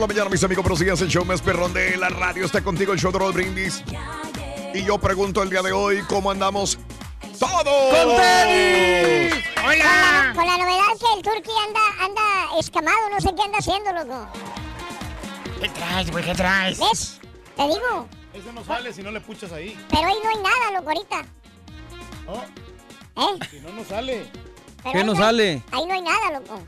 [0.00, 0.64] Por la mañana, mis amigos.
[0.64, 2.46] Buenos días, el show más perrón de la radio.
[2.46, 3.84] Está contigo el show de Raúl Brindis.
[4.72, 6.78] Y yo pregunto el día de hoy, ¿cómo andamos
[7.38, 7.64] todos?
[7.64, 9.34] ¡Con tenis!
[9.62, 10.32] ¡Hola!
[10.34, 14.28] Con la novedad que el Turqui anda, anda escamado, no sé qué anda haciendo, loco.
[15.60, 16.24] ¿Qué traes, güey?
[16.24, 16.78] ¿Qué traes?
[16.78, 17.20] ¿Ves?
[17.56, 18.08] Te digo.
[18.32, 19.78] Ese no sale si no le puchas ahí.
[19.90, 21.26] Pero ahí no hay nada, loco, ahorita.
[22.24, 23.22] No.
[23.22, 23.38] ¿Eh?
[23.50, 24.30] Si no, no sale.
[24.82, 25.62] Pero ¿Qué no sale?
[25.72, 26.62] Ahí no hay nada, loco.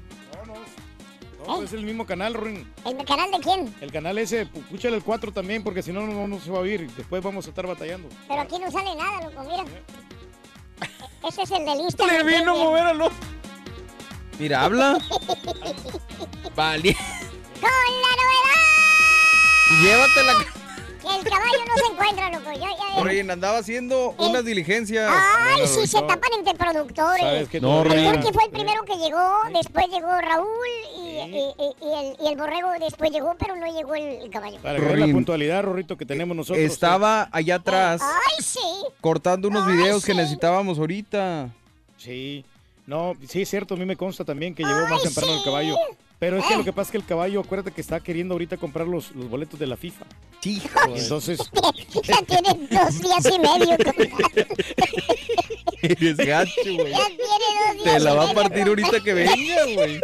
[1.46, 2.72] No, pues es el mismo canal, Ruin.
[2.84, 3.74] ¿El canal de quién?
[3.80, 6.60] El canal ese, púchale el 4 también, porque si no, no, no se va a
[6.60, 6.90] oír.
[6.92, 8.08] Después vamos a estar batallando.
[8.28, 9.64] Pero aquí no sale nada, loco, mira.
[9.64, 12.16] E- Ese es el del Instagram.
[12.26, 12.66] Le vino a ¿quién?
[12.66, 13.10] mover al
[14.38, 14.98] Mira, habla.
[16.56, 16.96] Vale.
[17.60, 20.61] Con la novedad Llévatela.
[21.02, 22.52] Que el caballo no se encuentra, loco.
[22.52, 23.02] Ya, ya, ya.
[23.04, 25.10] Rin, andaba haciendo unas diligencias.
[25.12, 26.06] Ay, Bueno, sí, se no.
[26.06, 27.20] tapan entre productores.
[27.22, 27.56] ¿Sabes qué?
[27.58, 28.12] El No, Rin.
[28.12, 30.48] Turqui fue el primero que llegó, después llegó Raúl
[30.96, 34.58] y, y- y- y el, y el borrego después llegó, pero no llegó el, caballo.
[34.62, 36.62] Para que la puntualidad, Rorrito, que tenemos nosotros.
[36.64, 38.58] Estaba allá atrás Ay, sí.
[39.00, 41.48] cortando unos videos que necesitábamos ahorita.
[41.98, 42.44] Sí.
[42.86, 45.76] No, sí es cierto, a mí me consta también que llegó más temprano el caballo.
[46.22, 46.56] Pero es que Eh.
[46.58, 49.28] lo que pasa es que el caballo, acuérdate que está queriendo ahorita comprar los, los
[49.28, 50.06] boletos de la FIFA.
[50.40, 50.62] Sí,
[50.94, 51.40] Entonces,
[52.04, 53.76] Ya tiene dos días y medio.
[53.76, 54.46] compadre.
[55.82, 56.92] Eres gacho, güey.
[56.92, 60.00] Ya tiene dos días Te la va a partir ahorita que venga, güey.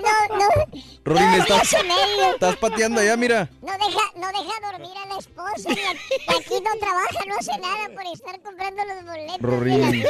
[0.00, 0.82] No, no.
[1.08, 3.50] Rorín, estás, y estás pateando allá, mira.
[3.62, 5.68] No deja, no deja dormir a la esposa.
[5.70, 9.40] Y aquí, no trabaja, no hace nada por estar comprando los boletos.
[9.40, 10.04] Rorín.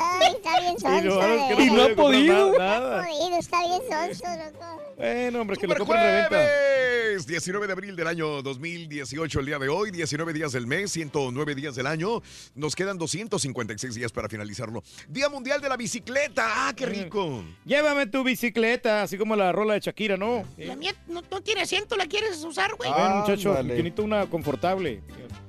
[0.00, 1.20] Ay, está bien sonso.
[1.48, 1.72] que veras.
[1.72, 2.52] no ha podido.
[2.58, 4.82] No ha podido, está bien sonso, loco.
[4.96, 6.28] bueno, hombre, que lo Super compren en reventa.
[6.28, 10.90] jueves, 19 de abril del año 2018, el día de hoy, 19 días del mes,
[10.92, 12.22] 109 días del año.
[12.54, 14.82] Nos quedan 256 días para finalizarlo.
[15.08, 16.68] Día Mundial de la Bicicleta.
[16.68, 17.44] ¡Ah, qué rico!
[17.64, 20.44] Llévame tu bicicleta, así como la rola de Shakira, ¿no?
[20.58, 22.90] La mía no, no tiene asiento, ¿la quieres usar, güey?
[22.92, 23.68] Ven, muchacho, Ándale.
[23.68, 25.00] yo necesito una confortable.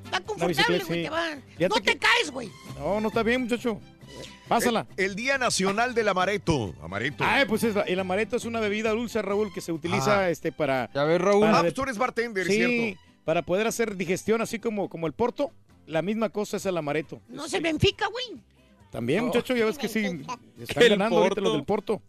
[0.05, 1.03] Está confortable, güey, sí.
[1.05, 1.27] te va.
[1.57, 2.49] Ya No te caes, güey.
[2.77, 3.79] No, no está bien, muchacho.
[4.47, 4.85] Pásala.
[4.97, 6.73] El, el Día Nacional del Amaretto.
[6.81, 7.23] Amaretto.
[7.25, 10.29] Ay, pues es- el amaretto es una bebida dulce, Raúl, que se utiliza Ah.
[10.29, 10.89] este para...
[10.93, 11.41] Ya ves, Raúl.
[11.41, 13.01] para Ah, de- pues tú eres bartender, sí, ¿cierto?
[13.23, 15.51] para poder hacer digestión así como, como el porto.
[15.87, 17.19] La misma cosa es el amaretto.
[17.27, 18.39] No se Benfica, güey.
[18.91, 20.05] También, muchacho, ya ves que sí.
[20.59, 22.01] Están El ganando ahorita los del Porto.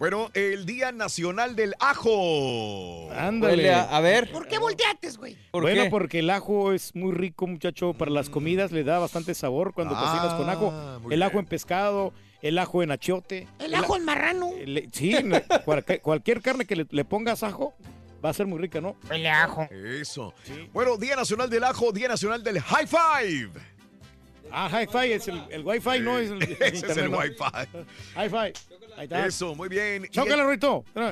[0.00, 3.08] Bueno, el Día Nacional del Ajo.
[3.12, 3.72] Ándale.
[3.72, 4.30] A, a ver.
[4.32, 5.36] ¿Por qué volteates, güey?
[5.52, 5.90] ¿Por bueno, qué?
[5.90, 9.94] porque el ajo es muy rico, muchacho, para las comidas le da bastante sabor cuando
[9.96, 11.10] Ah, cocinas con ajo.
[11.10, 11.44] El ajo bien.
[11.44, 12.12] en pescado,
[12.42, 13.46] el ajo en achiote.
[13.60, 14.50] El ajo en marrano.
[14.58, 15.32] el- sí, en-
[15.64, 17.74] cualquier, cualquier carne que le, le pongas ajo
[18.24, 18.96] va a ser muy rica, ¿no?
[19.10, 19.68] A ajo.
[19.70, 20.34] Eso.
[20.72, 23.50] Bueno, Día Nacional del Ajo, Día Nacional del High Five.
[24.56, 27.18] Ah, hi-fi, es el, el wifi, no es el, el Ese es el ¿no?
[27.18, 27.66] Wi-Fi.
[28.16, 28.36] Hi-fi.
[28.96, 29.26] Ahí está.
[29.26, 30.04] Eso, muy bien.
[30.04, 30.84] Y Chócale, Rito.
[30.94, 31.02] ¡No!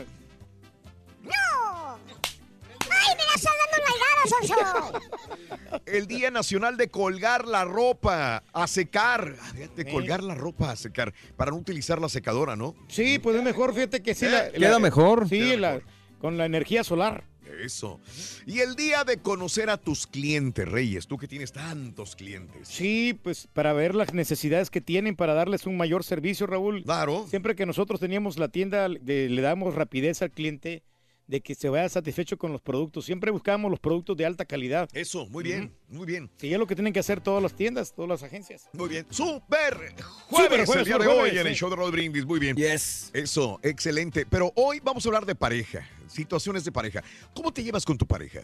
[2.91, 5.81] ¡Ay, me la estás dando nalgadas, Sonso!
[5.87, 9.35] El Día Nacional de colgar la ropa a secar.
[9.41, 12.75] Ah, fíjate, colgar la ropa a secar para no utilizar la secadora, ¿no?
[12.89, 14.27] Sí, pues es mejor, fíjate que sí.
[14.27, 15.29] Eh, la- Queda la- mejor.
[15.29, 15.89] Sí, Queda la- mejor.
[16.21, 17.25] Con la energía solar.
[17.61, 18.01] Eso.
[18.47, 22.69] Y el día de conocer a tus clientes, Reyes, tú que tienes tantos clientes.
[22.69, 26.83] Sí, pues para ver las necesidades que tienen, para darles un mayor servicio, Raúl.
[26.83, 27.27] Claro.
[27.29, 30.83] Siempre que nosotros teníamos la tienda, le damos rapidez al cliente
[31.33, 33.07] de que se vaya satisfecho con los productos.
[33.07, 34.87] Siempre buscamos los productos de alta calidad.
[34.93, 36.31] Eso, muy bien, muy bien.
[36.37, 38.69] Sí, es lo que tienen que hacer todas las tiendas, todas las agencias.
[38.75, 39.07] Muy bien.
[39.09, 41.61] Super Super jueves, el día de hoy jueves, en el sí.
[41.61, 42.27] show de Rod Brindis.
[42.27, 42.55] Muy bien.
[42.55, 43.11] Yes.
[43.15, 44.27] Eso, excelente.
[44.27, 47.03] Pero hoy vamos a hablar de pareja, situaciones de pareja.
[47.35, 48.43] ¿Cómo te llevas con tu pareja?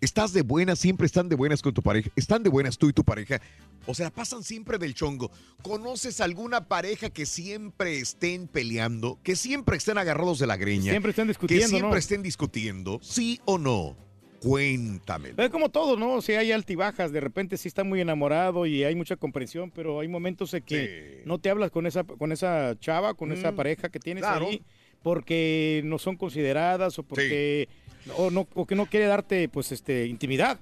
[0.00, 0.78] ¿Estás de buenas?
[0.78, 2.08] ¿Siempre están de buenas con tu pareja?
[2.14, 3.40] ¿Están de buenas tú y tu pareja?
[3.86, 5.30] O sea, pasan siempre del chongo.
[5.62, 9.18] ¿Conoces alguna pareja que siempre estén peleando?
[9.24, 10.90] Que siempre estén agarrados de la greña.
[10.92, 11.96] Siempre estén discutiendo, Que siempre ¿no?
[11.96, 13.00] estén discutiendo.
[13.02, 13.96] ¿Sí o no?
[14.40, 15.32] Cuéntame.
[15.36, 16.12] Es como todo, ¿no?
[16.14, 19.98] O sea, hay altibajas, de repente sí está muy enamorado y hay mucha comprensión, pero
[19.98, 23.56] hay momentos en que no te hablas con esa, con esa chava, con esa Mm,
[23.56, 24.46] pareja que tienes claro.
[24.46, 24.62] ahí,
[25.02, 27.68] porque no son consideradas o porque
[28.16, 30.58] o no o que no quiere darte pues este intimidad.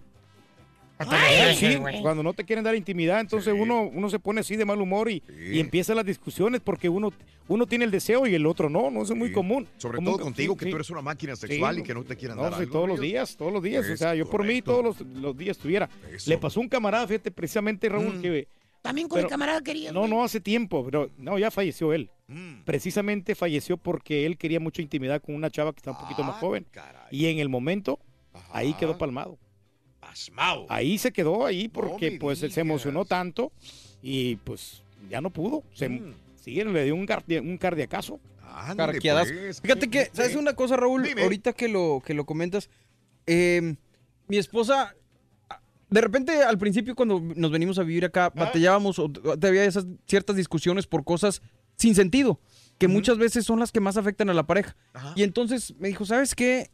[0.98, 2.00] Ay, sí, güey.
[2.00, 5.10] cuando no te quieren dar intimidad, entonces uno, uno se pone así de mal humor
[5.10, 5.22] y,
[5.52, 7.12] y empiezan las discusiones porque uno,
[7.48, 9.68] uno tiene el deseo y el otro no, no eso es muy común.
[9.76, 10.70] Sobre Común todo contigo, sí, que sí.
[10.70, 12.88] tú eres una máquina sexual Sí, y que no te quieran no, dar algo, todos
[12.88, 13.86] los días, todos los días.
[13.90, 15.86] o sea, yo por mí todos los, los días estuviera.
[16.10, 16.30] Eso.
[16.30, 18.22] Le pasó un camarada, fíjate, precisamente Raúl, Mm.
[18.22, 18.48] que...
[18.86, 19.92] También con el camarada quería.
[19.92, 22.10] No, no hace tiempo, pero no, ya falleció él.
[22.28, 22.62] Mm.
[22.64, 26.26] Precisamente falleció porque él quería mucha intimidad con una chava que está un poquito Ah,
[26.26, 26.66] más joven.
[27.10, 27.98] Y en el momento,
[28.52, 29.38] ahí quedó palmado.
[30.00, 30.66] Pasmado.
[30.68, 33.52] Ahí se quedó ahí porque pues él se emocionó tanto
[34.02, 35.62] y pues ya no pudo.
[35.74, 36.14] Se, Mm.
[36.40, 38.20] sí, le dio un, cardia- un cardiacazo.
[38.58, 39.60] Ándale, pues.
[39.60, 41.02] Fíjate que, ¿sabes una cosa, Raúl?
[41.02, 41.22] Dime.
[41.24, 42.70] Ahorita que lo, que lo comentas,
[43.26, 43.74] eh,
[44.28, 44.94] mi esposa,
[45.88, 49.10] de repente al principio cuando nos venimos a vivir acá, batallábamos o
[49.42, 51.42] había esas ciertas discusiones por cosas
[51.76, 52.40] sin sentido,
[52.78, 54.76] que muchas veces son las que más afectan a la pareja.
[55.14, 56.70] Y entonces me dijo, ¿sabes qué?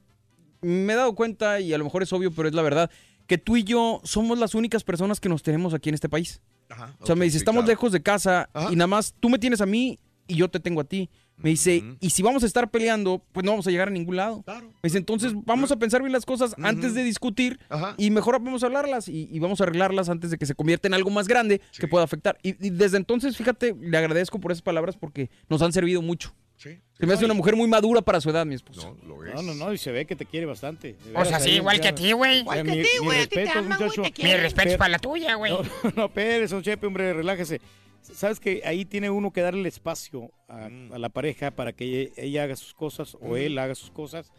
[0.60, 2.90] Me he dado cuenta, y a lo mejor es obvio, pero es la verdad,
[3.26, 6.40] que tú y yo somos las únicas personas que nos tenemos aquí en este país.
[6.68, 7.72] Ajá, O sea, me dice, sí, estamos claro.
[7.72, 10.80] lejos de casa y nada más tú me tienes a mí y yo te tengo
[10.80, 11.10] a ti.
[11.42, 14.16] Me dice, y si vamos a estar peleando, pues no vamos a llegar a ningún
[14.16, 14.44] lado.
[14.46, 17.58] Me dice, entonces vamos a pensar bien las cosas antes de discutir
[17.98, 20.88] y mejor vamos a hablarlas y, y vamos a arreglarlas antes de que se convierta
[20.88, 22.38] en algo más grande que pueda afectar.
[22.42, 26.34] Y, y desde entonces, fíjate, le agradezco por esas palabras porque nos han servido mucho.
[26.56, 26.78] Sí.
[26.92, 28.96] Se me hace una mujer muy madura para su edad, mi esposo.
[29.02, 30.96] No, no, no, y se ve que te quiere bastante.
[31.16, 32.38] O sea, sí, igual que a ti, güey.
[32.40, 34.34] Igual que a mi- ti, güey, a ti te respeto, ama, güey, te quiere.
[34.36, 35.52] Mi respeto es para la tuya, güey.
[35.82, 37.60] No, no, Pérez, don Chepe, hombre, relájese.
[38.02, 40.93] Sabes que ahí tiene uno que darle el espacio a, Mm.
[40.93, 44.31] a la pareja para que ella, ella haga sus cosas o él haga sus cosas.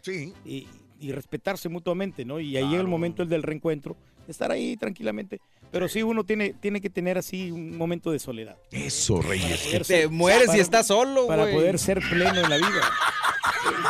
[0.44, 0.66] Y,
[1.00, 2.40] y respetarse mutuamente, ¿no?
[2.40, 3.96] Y ahí llega el momento el del reencuentro,
[4.28, 5.40] estar ahí tranquilamente.
[5.70, 8.56] Pero sí, uno tiene, tiene que tener así un momento de soledad.
[8.70, 9.68] Eso, Reyes.
[9.70, 12.80] Te ser- mueres para- y estás solo, Para poder ser pleno en la vida.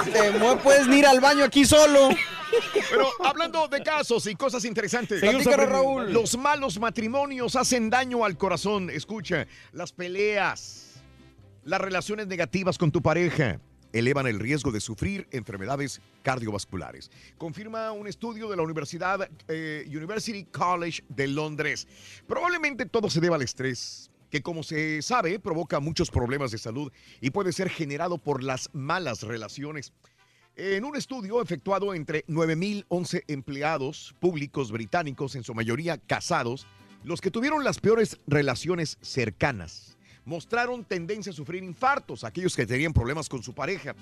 [0.05, 0.33] Te
[0.63, 2.11] puedes ir al baño aquí solo.
[2.91, 5.21] Pero hablando de casos y cosas interesantes.
[5.21, 6.13] Raúl.
[6.13, 8.91] Los malos matrimonios hacen daño al corazón.
[8.91, 11.03] Escucha, las peleas,
[11.65, 13.59] las relaciones negativas con tu pareja
[13.95, 17.11] elevan el riesgo de sufrir enfermedades cardiovasculares.
[17.39, 21.87] Confirma un estudio de la Universidad eh, University College de Londres.
[22.27, 26.91] Probablemente todo se deba al estrés, que como se sabe provoca muchos problemas de salud
[27.21, 29.93] y puede ser generado por las malas relaciones.
[30.57, 36.67] En un estudio efectuado entre 9.011 empleados públicos británicos, en su mayoría casados,
[37.05, 42.93] los que tuvieron las peores relaciones cercanas mostraron tendencia a sufrir infartos, aquellos que tenían
[42.93, 43.95] problemas con su pareja,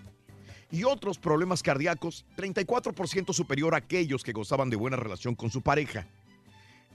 [0.70, 5.60] y otros problemas cardíacos, 34% superior a aquellos que gozaban de buena relación con su
[5.60, 6.06] pareja.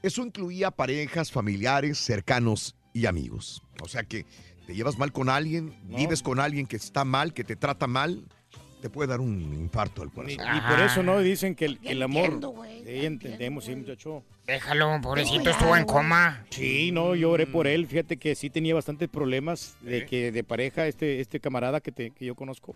[0.02, 3.62] Eso incluía parejas, familiares, cercanos y amigos.
[3.82, 4.26] O sea que
[4.66, 8.24] te llevas mal con alguien, vives con alguien que está mal, que te trata mal,
[8.82, 10.40] te puede dar un infarto al corazón.
[10.56, 12.26] y por eso no dicen que el, que el amor.
[12.26, 12.54] entiendo,
[12.86, 14.24] Sí, entendemos, sí, muchacho.
[14.46, 16.46] Déjalo, pobrecito, estuvo en coma.
[16.52, 17.86] Sí, no, yo oré por él.
[17.88, 22.12] Fíjate que sí tenía bastantes problemas de que de pareja este este camarada que, te,
[22.12, 22.76] que yo conozco.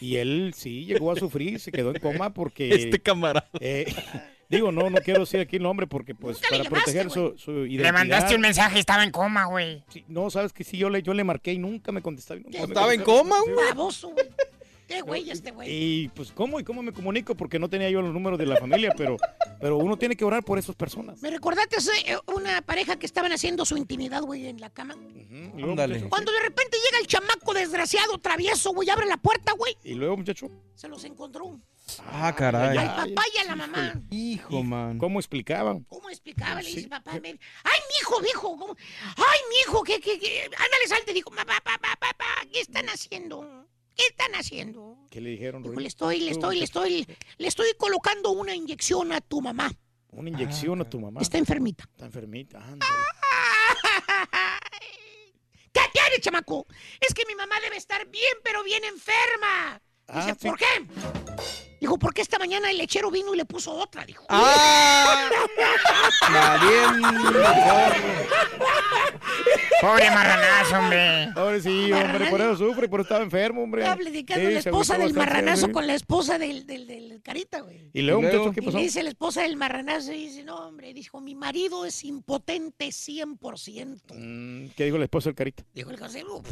[0.00, 3.48] Y él sí llegó a sufrir, se quedó en coma porque Este camarada.
[3.60, 3.92] eh,
[4.54, 7.50] digo, no, no quiero decir aquí el nombre porque pues para llamaste, proteger su, su
[7.50, 7.84] identidad.
[7.84, 9.84] Le mandaste un mensaje y estaba en coma, güey.
[9.88, 12.40] Sí, no, sabes que sí, yo le, yo le marqué y nunca me contestaba.
[12.40, 13.68] y nunca me Estaba en coma, güey.
[13.68, 14.26] Baboso, güey.
[14.86, 15.68] Qué güey este güey.
[15.70, 16.60] Y pues, ¿cómo?
[16.60, 17.34] ¿Y cómo me comunico?
[17.34, 19.16] Porque no tenía yo los números de la familia, pero,
[19.60, 21.22] pero uno tiene que orar por esas personas.
[21.22, 24.94] ¿Me recordaste eh, una pareja que estaban haciendo su intimidad, güey, en la cama?
[24.94, 25.94] Ándale.
[25.94, 29.74] muchacho, Cuando de repente llega el chamaco desgraciado, travieso, güey, abre la puerta, güey.
[29.84, 30.50] Y luego, muchacho.
[30.74, 31.58] Se los encontró.
[32.06, 32.76] Ah, caray.
[32.78, 34.00] Al papá y a la mamá.
[34.10, 34.98] Hijo, man.
[34.98, 35.84] ¿Cómo explicaban?
[35.84, 36.62] ¿Cómo explicaba?
[36.62, 37.12] Le dice papá.
[37.20, 38.56] me- Ay, mijo, mijo.
[38.58, 38.76] ¿cómo?
[39.16, 40.44] Ay, mijo, ¿qué, qué, qué?
[40.44, 41.12] Ándale, salte.
[41.12, 43.66] Dijo, papá, papá, papá, ¿qué están haciendo?
[43.94, 44.98] ¿Qué están haciendo?
[45.10, 47.06] ¿Qué le dijeron, Dijo, le estoy, le estoy, le estoy,
[47.38, 49.70] le estoy colocando una inyección a tu mamá.
[50.10, 51.20] Una inyección a tu mamá.
[51.20, 51.84] Está enfermita.
[51.92, 52.92] Está enfermita, ándale.
[55.72, 56.66] ¿Qué tiene, chamaco?
[57.00, 59.80] Es que mi mamá debe estar bien, pero bien enferma.
[60.08, 60.48] Dice, Ah, sí.
[60.48, 60.66] ¿por qué?
[61.80, 64.24] Dijo, porque esta mañana el lechero vino y le puso otra, dijo.
[64.30, 65.28] ¡Ah!
[69.80, 71.28] Pobre marranazo, hombre.
[71.36, 73.82] Ahora sí, hombre, por eso sufre, por eso estaba enfermo, hombre.
[73.82, 77.90] Estaba platicando Sí, la esposa del marranazo con la esposa del, del, del carita, güey.
[77.92, 78.78] Y luego, muchacho, ¿qué Y pasó?
[78.78, 82.86] le dice la esposa del marranazo y dice, no, hombre, dijo, mi marido es impotente
[82.88, 84.00] 100%.
[84.14, 85.64] Mm, ¿Qué dijo la esposa del carita?
[85.74, 86.42] Dijo el casero,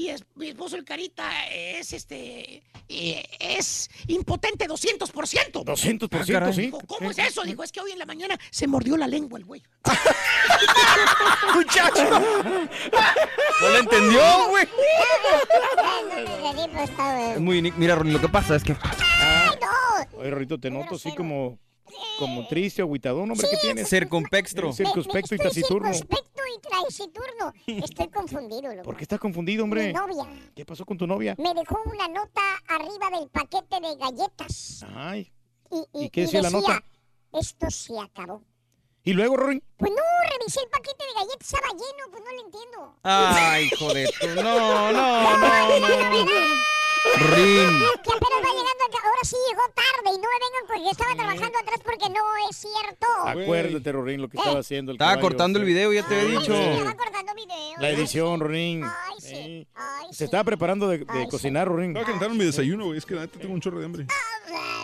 [0.00, 5.64] mi, es- mi esposo el carita es, este, eh, es impotente 200%.
[5.64, 6.62] 200%, sí.
[6.62, 7.42] Dijo, ¿Cómo es eso?
[7.42, 9.62] Dijo, es que hoy en la mañana se mordió la lengua el güey.
[11.54, 12.20] ¡Muchacho!
[13.60, 14.68] ¿No le entendió, güey?
[17.34, 17.72] Es muy...
[17.76, 18.76] Mira, Ronnie, lo que pasa es que...
[20.14, 21.58] Oye, Rorito, te noto así como,
[22.18, 23.88] como triste, agüitadón, hombre, ¿qué tienes?
[23.88, 24.72] Circunspectro.
[24.72, 25.92] Circunspecto y taciturno.
[25.92, 27.52] Circunspecto y taciturno.
[27.84, 28.82] Estoy confundido, loco.
[28.82, 29.88] ¿Por qué estás confundido, hombre?
[29.88, 31.34] Mi novia ¿Qué pasó con tu novia?
[31.38, 34.84] me dejó una nota arriba del paquete de galletas.
[34.94, 35.30] Ay.
[35.70, 36.82] Y, y- ¿Y qué decía la nota?
[37.32, 38.42] Esto se acabó.
[39.02, 39.62] ¿Y luego, Rory?
[39.78, 40.02] Pues no,
[40.38, 42.96] revisé el paquete de galletas, estaba lleno, pues no lo entiendo.
[43.02, 44.10] Ay, joder.
[44.20, 44.26] tú.
[44.42, 45.38] No, no,
[45.80, 46.26] no, no.
[47.34, 47.80] Rin.
[48.02, 48.98] Que apenas va llegando acá.
[49.04, 52.56] Ahora sí llegó tarde y no me vengan porque estaba trabajando atrás porque no es
[52.56, 53.06] cierto.
[53.26, 55.28] Acuérdate, Rorín, lo que estaba haciendo el Estaba caballo.
[55.28, 56.54] cortando el video, ya te había dicho.
[56.54, 57.78] Estaba cortando video.
[57.78, 58.84] La edición, Rorín.
[58.84, 59.66] Ay, sí.
[59.74, 61.90] Ay, Se estaba preparando de, de cocinar, Rorín.
[61.90, 62.98] Estaba calentando mi desayuno, güey.
[62.98, 64.06] Es que la neta tengo un chorro de hambre.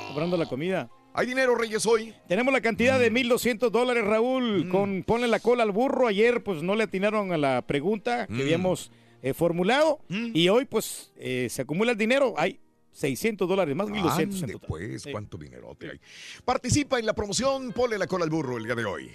[0.08, 0.88] Comprando la comida.
[1.14, 2.14] Hay dinero, Reyes, hoy.
[2.28, 3.02] Tenemos la cantidad Mm.
[3.02, 4.68] de 1.200 dólares, Raúl.
[4.70, 6.06] Con Ponle la cola al burro.
[6.08, 8.40] Ayer, pues, no le atinaron a la pregunta que Mm.
[8.40, 8.90] habíamos
[9.26, 9.99] eh, formulado.
[10.09, 12.35] Y hoy, pues, eh, se acumula el dinero.
[12.37, 12.61] Hay
[12.92, 14.68] 600 dólares más, 1.200 en total.
[14.68, 16.00] pues, cuánto dinerote hay.
[16.45, 19.11] Participa en la promoción, ponle la cola al burro el día de hoy.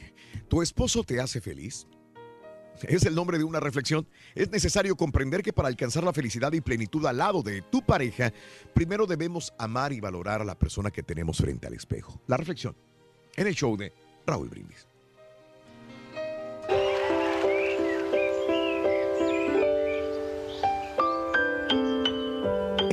[0.50, 1.88] ¿Tu esposo te hace feliz?
[2.84, 4.06] Es el nombre de una reflexión.
[4.36, 8.34] Es necesario comprender que para alcanzar la felicidad y plenitud al lado de tu pareja,
[8.74, 12.20] primero debemos amar y valorar a la persona que tenemos frente al espejo.
[12.28, 12.76] La reflexión
[13.38, 13.94] en el show de
[14.26, 14.88] Raúl Brindis.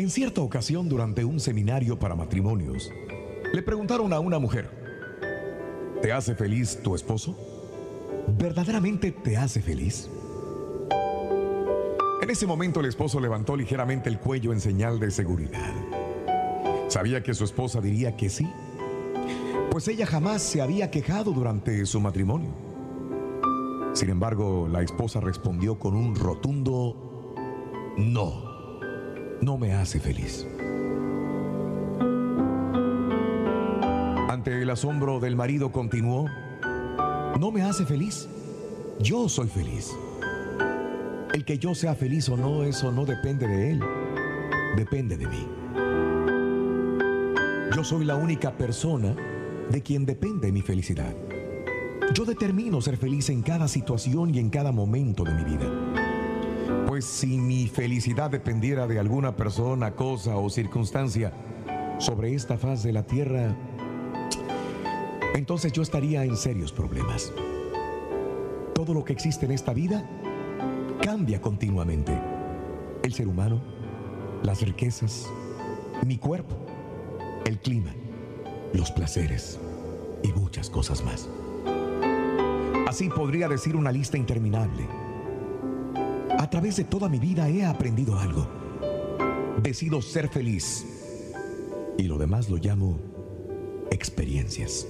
[0.08, 2.90] En cierta ocasión, durante un seminario para matrimonios,
[3.52, 4.70] le preguntaron a una mujer,
[6.00, 7.36] ¿te hace feliz tu esposo?
[8.38, 10.08] ¿Verdaderamente te hace feliz?
[12.22, 15.74] En ese momento el esposo levantó ligeramente el cuello en señal de seguridad.
[16.88, 18.50] Sabía que su esposa diría que sí,
[19.70, 22.48] pues ella jamás se había quejado durante su matrimonio.
[23.92, 27.34] Sin embargo, la esposa respondió con un rotundo
[27.98, 28.47] no
[29.40, 30.46] no me hace feliz.
[34.28, 36.26] Ante el asombro del marido continuó,
[37.38, 38.28] no me hace feliz,
[39.00, 39.96] yo soy feliz.
[41.32, 43.80] El que yo sea feliz o no, eso no depende de él,
[44.76, 45.46] depende de mí.
[47.74, 49.14] Yo soy la única persona
[49.70, 51.14] de quien depende mi felicidad.
[52.14, 56.07] Yo determino ser feliz en cada situación y en cada momento de mi vida.
[57.00, 61.32] Si mi felicidad dependiera de alguna persona, cosa o circunstancia
[61.98, 63.56] sobre esta faz de la tierra,
[65.34, 67.32] entonces yo estaría en serios problemas.
[68.74, 70.08] Todo lo que existe en esta vida
[71.00, 72.18] cambia continuamente.
[73.02, 73.62] El ser humano,
[74.42, 75.28] las riquezas,
[76.04, 76.56] mi cuerpo,
[77.46, 77.94] el clima,
[78.72, 79.60] los placeres
[80.22, 81.28] y muchas cosas más.
[82.88, 85.07] Así podría decir una lista interminable.
[86.48, 88.48] A través de toda mi vida he aprendido algo.
[89.62, 90.82] Decido ser feliz.
[91.98, 92.98] Y lo demás lo llamo
[93.90, 94.86] experiencias.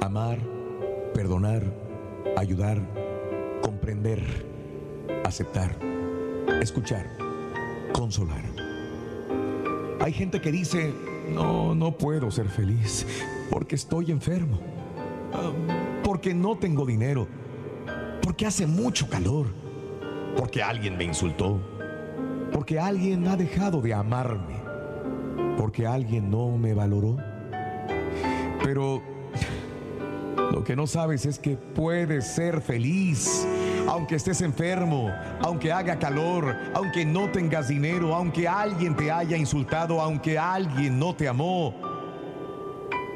[0.00, 0.40] Amar,
[1.14, 1.62] perdonar,
[2.36, 2.82] ayudar,
[3.62, 4.20] comprender,
[5.24, 5.78] aceptar,
[6.60, 7.06] escuchar,
[7.92, 8.42] consolar.
[10.00, 10.92] Hay gente que dice,
[11.32, 13.06] no, no puedo ser feliz
[13.48, 14.58] porque estoy enfermo,
[15.32, 15.52] ah,
[16.02, 17.28] porque no tengo dinero,
[18.20, 19.57] porque hace mucho calor
[20.36, 21.60] porque alguien me insultó,
[22.52, 24.56] porque alguien ha dejado de amarme,
[25.56, 27.16] porque alguien no me valoró.
[28.62, 29.02] Pero
[30.52, 33.46] lo que no sabes es que puedes ser feliz,
[33.88, 40.00] aunque estés enfermo, aunque haga calor, aunque no tengas dinero, aunque alguien te haya insultado,
[40.00, 41.74] aunque alguien no te amó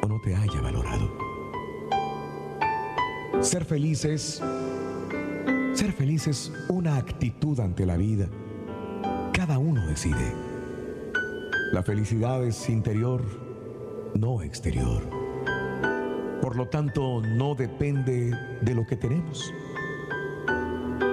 [0.02, 1.10] o no te haya valorado.
[3.40, 4.40] Ser feliz es
[5.82, 8.28] ser feliz es una actitud ante la vida.
[9.32, 10.32] Cada uno decide.
[11.72, 13.20] La felicidad es interior,
[14.14, 15.02] no exterior.
[16.40, 19.52] Por lo tanto, no depende de lo que tenemos,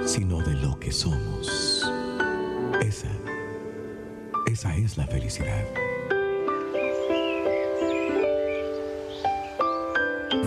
[0.05, 1.91] sino de lo que somos.
[2.79, 3.09] Esa,
[4.45, 5.65] esa es la felicidad.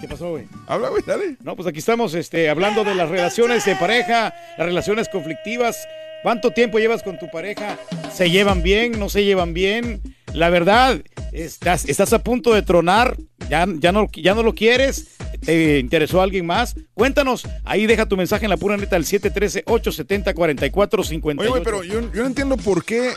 [0.00, 0.46] ¿Qué pasó, güey?
[0.66, 1.36] Habla, güey, dale.
[1.42, 5.76] No, pues aquí estamos este, hablando de las relaciones de pareja, las relaciones conflictivas.
[6.24, 7.76] ¿Cuánto tiempo llevas con tu pareja?
[8.10, 8.98] ¿Se llevan bien?
[8.98, 10.00] ¿No se llevan bien?
[10.32, 11.02] La verdad,
[11.32, 13.18] estás, estás a punto de tronar,
[13.50, 16.76] ya, ya, no, ya no lo quieres, te interesó alguien más.
[16.94, 21.40] Cuéntanos, ahí deja tu mensaje en la pura neta al 713-870-4458.
[21.40, 23.10] Oye, güey, pero yo, yo no entiendo por qué.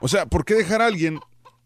[0.00, 1.20] O sea, ¿por qué dejar a alguien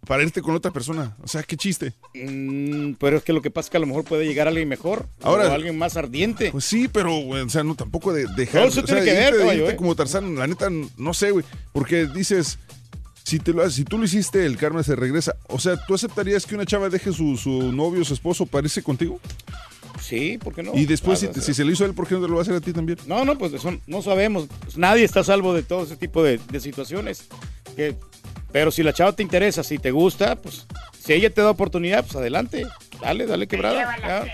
[0.06, 1.16] para irte con otra persona?
[1.22, 1.92] O sea, qué chiste.
[2.14, 4.68] Mm, pero es que lo que pasa es que a lo mejor puede llegar alguien
[4.68, 6.50] mejor Ahora- o alguien más ardiente.
[6.50, 8.62] Pues sí, pero, o sea, no tampoco de dejar.
[8.62, 9.76] Todo eso o sea, tiene que ver, irte- caballo, irte ¿eh?
[9.76, 11.44] como Tarzán, la neta, no sé, güey.
[11.72, 12.58] Porque dices,
[13.24, 15.36] si, te lo, haces- si tú lo hiciste, el karma se regresa.
[15.48, 18.82] O sea, ¿tú aceptarías que una chava deje su, su novio, su esposo, para irse
[18.82, 19.20] contigo?
[20.00, 20.72] Sí, ¿por qué no?
[20.74, 22.40] Y después, Claro, si, se lo hizo a él, ¿por qué no te lo va
[22.40, 22.98] a hacer a ti también?
[23.06, 24.48] No, no, pues eso no sabemos.
[24.76, 27.24] Nadie está a salvo de todo ese tipo de, de situaciones.
[27.76, 27.94] Que,
[28.54, 30.64] pero si la chava te interesa, si te gusta, pues
[30.96, 32.64] si ella te da oportunidad, pues adelante.
[33.02, 33.98] Dale, dale quebrada.
[33.98, 34.24] ya.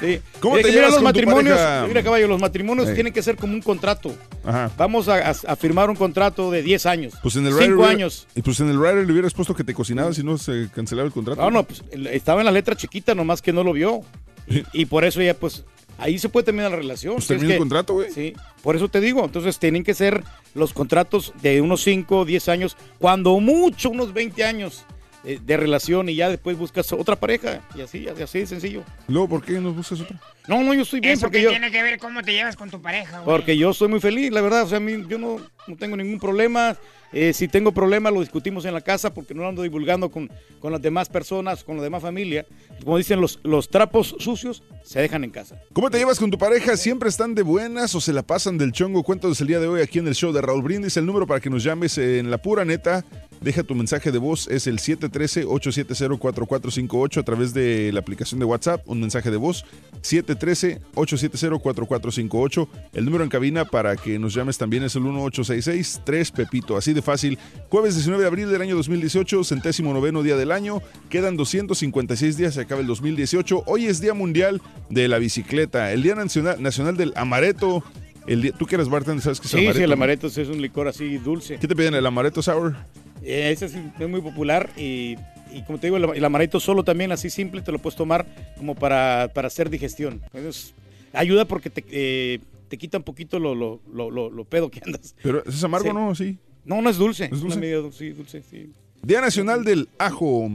[0.00, 0.20] Sí.
[0.38, 1.58] ¿Cómo Mira te llevas los con matrimonios?
[1.88, 2.94] Mira, caballo, los matrimonios Sí.
[2.94, 4.14] tienen que ser como un contrato.
[4.44, 4.70] Ajá.
[4.76, 7.14] Vamos a, a- a firmar un contrato de 10 años.
[7.20, 8.28] Pues en el rider 5 hubiera- años.
[8.36, 11.06] Y pues en el rider le hubieras puesto que te cocinabas si no se cancelaba
[11.06, 11.42] el contrato.
[11.42, 11.82] No, no, pues
[12.12, 14.02] estaba en la letra chiquita, nomás que no lo vio.
[14.46, 15.64] Y, y por eso ya, pues,
[15.98, 17.14] ahí se puede terminar la relación.
[17.16, 18.10] Pues termina el que- contrato, güey.
[18.10, 19.24] Sí, por eso te digo.
[19.24, 20.22] Entonces tienen que ser
[20.54, 24.84] los contratos de unos 5, 10 años, cuando mucho, unos 20 años
[25.26, 27.62] eh, de relación y ya después buscas otra pareja.
[27.74, 28.82] Y así, así de sencillo.
[29.08, 30.20] Luego, ¿por qué no buscas otra?
[30.46, 31.50] No, no, yo estoy bien Eso porque que yo...
[31.50, 33.24] tiene que ver cómo te llevas con tu pareja, güey.
[33.38, 34.64] Porque yo soy muy feliz, la verdad.
[34.64, 36.76] O sea, a mí, yo no, no tengo ningún problema.
[37.16, 40.28] Eh, si tengo problema, lo discutimos en la casa porque no lo ando divulgando con,
[40.58, 42.44] con las demás personas, con la demás familia.
[42.82, 45.62] Como dicen, los, los trapos sucios se dejan en casa.
[45.72, 46.76] ¿Cómo te llevas con tu pareja?
[46.76, 49.04] ¿Siempre están de buenas o se la pasan del chongo?
[49.04, 50.96] Cuéntanos el día de hoy aquí en el show de Raúl Brindis.
[50.96, 53.04] El número para que nos llames en la pura neta.
[53.40, 54.46] Deja tu mensaje de voz.
[54.48, 58.80] Es el 713-870-4458 a través de la aplicación de WhatsApp.
[58.86, 59.66] Un mensaje de voz.
[60.02, 62.68] 713-870-4458.
[62.92, 66.76] El número en cabina para que nos llames también es el 1866-3 Pepito.
[66.76, 67.38] Así de fácil.
[67.68, 70.80] Jueves 19 de abril del año 2018, centésimo noveno día del año.
[71.08, 73.64] Quedan 256 días, se acaba el 2018.
[73.66, 77.82] Hoy es Día Mundial de la Bicicleta, el Día Nacional, Nacional del Amareto.
[78.26, 80.60] El día- Tú que eres bartender, ¿sabes qué es Sí, sí, el amaretto es un
[80.62, 81.58] licor así dulce.
[81.58, 81.94] ¿Qué te piden?
[81.94, 82.74] ¿El amaretto sour?
[83.22, 85.16] Eh, ese sí es muy popular y,
[85.52, 88.26] y como te digo, el, el amaretto solo también así simple te lo puedes tomar
[88.56, 90.20] como para, para hacer digestión.
[90.32, 90.74] Entonces,
[91.12, 95.14] ayuda porque te, eh, te quita un poquito lo, lo, lo, lo- pedo que andas.
[95.22, 95.94] Pero es amargo, Sí.
[95.94, 96.14] ¿no?
[96.14, 96.38] Sí.
[96.64, 97.24] No, no es dulce.
[97.26, 97.56] ¿Es Es dulce?
[97.58, 98.72] una medida dulce, sí, dulce, sí.
[99.02, 100.50] Día Nacional del Ajo.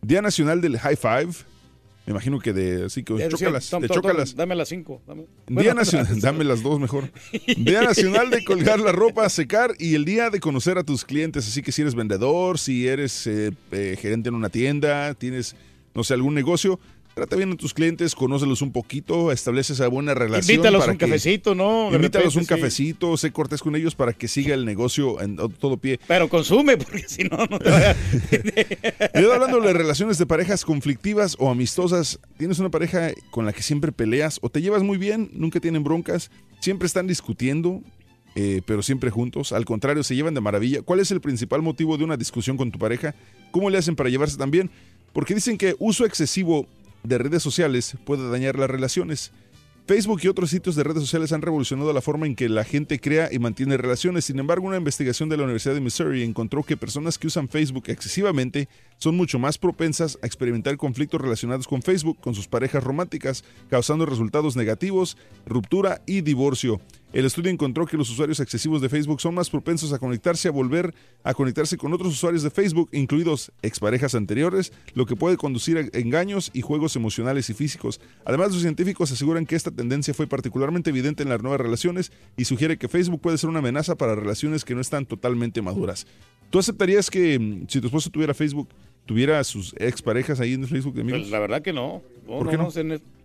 [0.00, 1.32] Día Nacional del High Five.
[2.06, 4.36] Me imagino que de así que chócalas, de chócalas.
[4.36, 5.00] Dame las cinco.
[5.06, 5.24] dame.
[5.48, 7.10] Día Nacional, dame las dos mejor.
[7.56, 11.04] Día Nacional de colgar la ropa a secar y el día de conocer a tus
[11.04, 11.48] clientes.
[11.48, 15.56] Así que si eres vendedor, si eres eh, eh, gerente en una tienda, tienes,
[15.94, 16.78] no sé, algún negocio,
[17.14, 20.50] Trata bien a tus clientes, conócelos un poquito, establece esa buena relación.
[20.56, 21.90] Invítalos para un que- cafecito, ¿no?
[21.90, 22.48] De Invítalos repente, un sí.
[22.48, 26.00] cafecito, sé cortés con ellos para que siga el negocio en todo pie.
[26.08, 27.96] Pero consume, porque si no, no te vaya.
[29.14, 33.52] Y ahora hablando de relaciones de parejas conflictivas o amistosas, tienes una pareja con la
[33.52, 37.80] que siempre peleas o te llevas muy bien, nunca tienen broncas, siempre están discutiendo,
[38.34, 39.52] eh, pero siempre juntos.
[39.52, 40.82] Al contrario, se llevan de maravilla.
[40.82, 43.14] ¿Cuál es el principal motivo de una discusión con tu pareja?
[43.52, 44.68] ¿Cómo le hacen para llevarse tan bien?
[45.12, 46.66] Porque dicen que uso excesivo
[47.04, 49.32] de redes sociales puede dañar las relaciones.
[49.86, 52.98] Facebook y otros sitios de redes sociales han revolucionado la forma en que la gente
[52.98, 54.24] crea y mantiene relaciones.
[54.24, 57.84] Sin embargo, una investigación de la Universidad de Missouri encontró que personas que usan Facebook
[57.88, 63.44] excesivamente son mucho más propensas a experimentar conflictos relacionados con Facebook, con sus parejas románticas,
[63.68, 66.80] causando resultados negativos, ruptura y divorcio.
[67.14, 70.50] El estudio encontró que los usuarios excesivos de Facebook son más propensos a conectarse, a
[70.50, 75.78] volver a conectarse con otros usuarios de Facebook, incluidos exparejas anteriores, lo que puede conducir
[75.78, 78.00] a engaños y juegos emocionales y físicos.
[78.24, 82.46] Además, los científicos aseguran que esta tendencia fue particularmente evidente en las nuevas relaciones y
[82.46, 86.08] sugiere que Facebook puede ser una amenaza para relaciones que no están totalmente maduras.
[86.50, 88.68] ¿Tú aceptarías que mm, si tu esposo tuviera Facebook,
[89.06, 91.20] tuviera a sus exparejas ahí en Facebook de amigos?
[91.20, 92.02] Pues la verdad que no.
[92.26, 92.68] No, ¿Por qué no?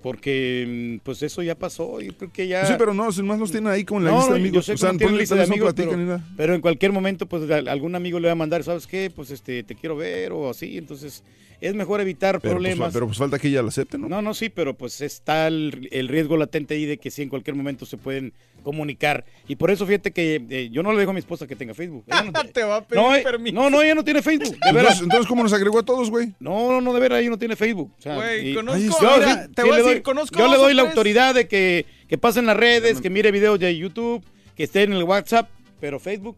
[0.01, 1.99] Porque mm, pues eso ya pasó.
[2.01, 2.65] Yo creo que ya.
[2.65, 4.43] Sí, pero no, sin más los tienen ahí como en la No, lista de yo
[4.45, 4.65] amigos.
[4.65, 6.27] sé o sea, no tienen lista de amigos, platican pero, nada.
[6.37, 9.11] pero en cualquier momento, pues algún amigo le va a mandar, ¿sabes qué?
[9.13, 10.77] Pues este, te quiero ver o así.
[10.77, 11.23] Entonces,
[11.61, 12.93] es mejor evitar Pero pues, problemas.
[12.93, 14.07] pero pues falta que ella lo acepte, ¿no?
[14.07, 17.27] No, no, sí, pero pues está el, el riesgo latente ahí de que sí en
[17.29, 18.31] cualquier momento se pueden
[18.63, 19.25] comunicar.
[19.47, 21.73] Y por eso fíjate que eh, yo no le dejo a mi esposa que tenga
[21.73, 22.03] Facebook.
[22.07, 23.55] Ella no, Te va a pedir no, eh, permiso.
[23.55, 24.51] no, no, ella no tiene Facebook.
[24.53, 24.77] De veras.
[24.77, 26.33] Entonces, entonces, ¿cómo nos agregó a todos, güey?
[26.39, 27.91] No, no, no, de veras, ella no tiene Facebook.
[27.97, 30.37] O sea, Güey, y- conozco- yo, mira, sí, te sí voy a decir, doy- conozco
[30.39, 33.59] Yo le doy la autoridad de que, que pase en las redes, que mire videos
[33.59, 34.23] de YouTube,
[34.55, 35.49] que esté en el WhatsApp,
[35.79, 36.37] pero Facebook,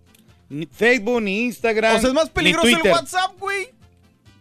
[0.49, 1.95] ni Facebook, ni Instagram.
[1.97, 2.91] O sea, es más peligroso el Twitter.
[2.91, 3.69] WhatsApp, güey.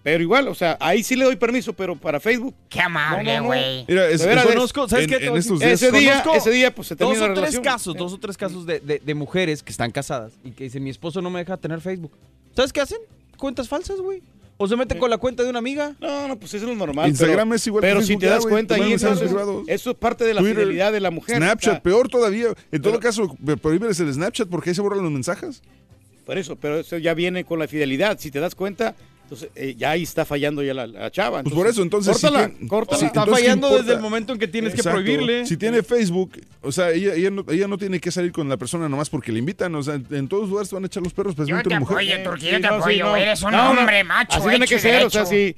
[0.03, 2.55] Pero igual, o sea, ahí sí le doy permiso, pero para Facebook.
[2.71, 3.47] Qué amable, No, no, no.
[3.49, 3.85] güey.
[3.87, 5.27] Mira, es- veras, Conozco, ¿sabes en- qué?
[5.27, 7.63] En estos días- Ese día, ese día, pues se termina Dos o la tres relación.
[7.63, 10.83] casos, dos o tres casos de, de- de mujeres que están casadas y que dicen,
[10.83, 12.13] mi esposo no me deja tener Facebook.
[12.57, 12.99] ¿Sabes qué hacen?
[13.37, 14.23] Cuentas falsas, güey.
[14.63, 15.97] O se meten con la cuenta de una amiga.
[16.01, 17.09] No, no, pues eso es lo normal.
[17.09, 19.65] Instagram pero, es igual que Pero si te das cuenta te ahí, privados.
[19.67, 21.39] eso es parte de la Twitter, fidelidad de la mujer.
[21.39, 22.49] Snapchat, peor todavía.
[22.71, 25.63] En todo caso, prohíbeles el Snapchat porque ahí se borran los mensajes.
[26.27, 28.19] Por eso, pero eso ya viene con la fidelidad.
[28.19, 28.95] Si te das cuenta,
[29.31, 31.43] entonces eh, ya ahí está fallando ya la, la chava.
[31.45, 32.99] Pues por eso, entonces, si Córtala, tiene- córtala.
[32.99, 34.99] Sí, Está entonces, ¿qué fallando desde el momento en que tienes Exacto.
[34.99, 35.47] que prohibirle.
[35.47, 38.57] Si tiene Facebook, o sea, ella, ella, no, ella no tiene que salir con la
[38.57, 39.73] persona nomás porque le invitan.
[39.77, 41.81] O sea, en todos lugares te van a echar los perros, Yo especialmente te una
[41.81, 41.97] mujer.
[41.97, 43.05] apoyo, Turquía, yo te no, sí, apoyo.
[43.05, 43.17] no.
[43.17, 45.55] Eres un hombre macho, Así tiene que ser, o sea, sí,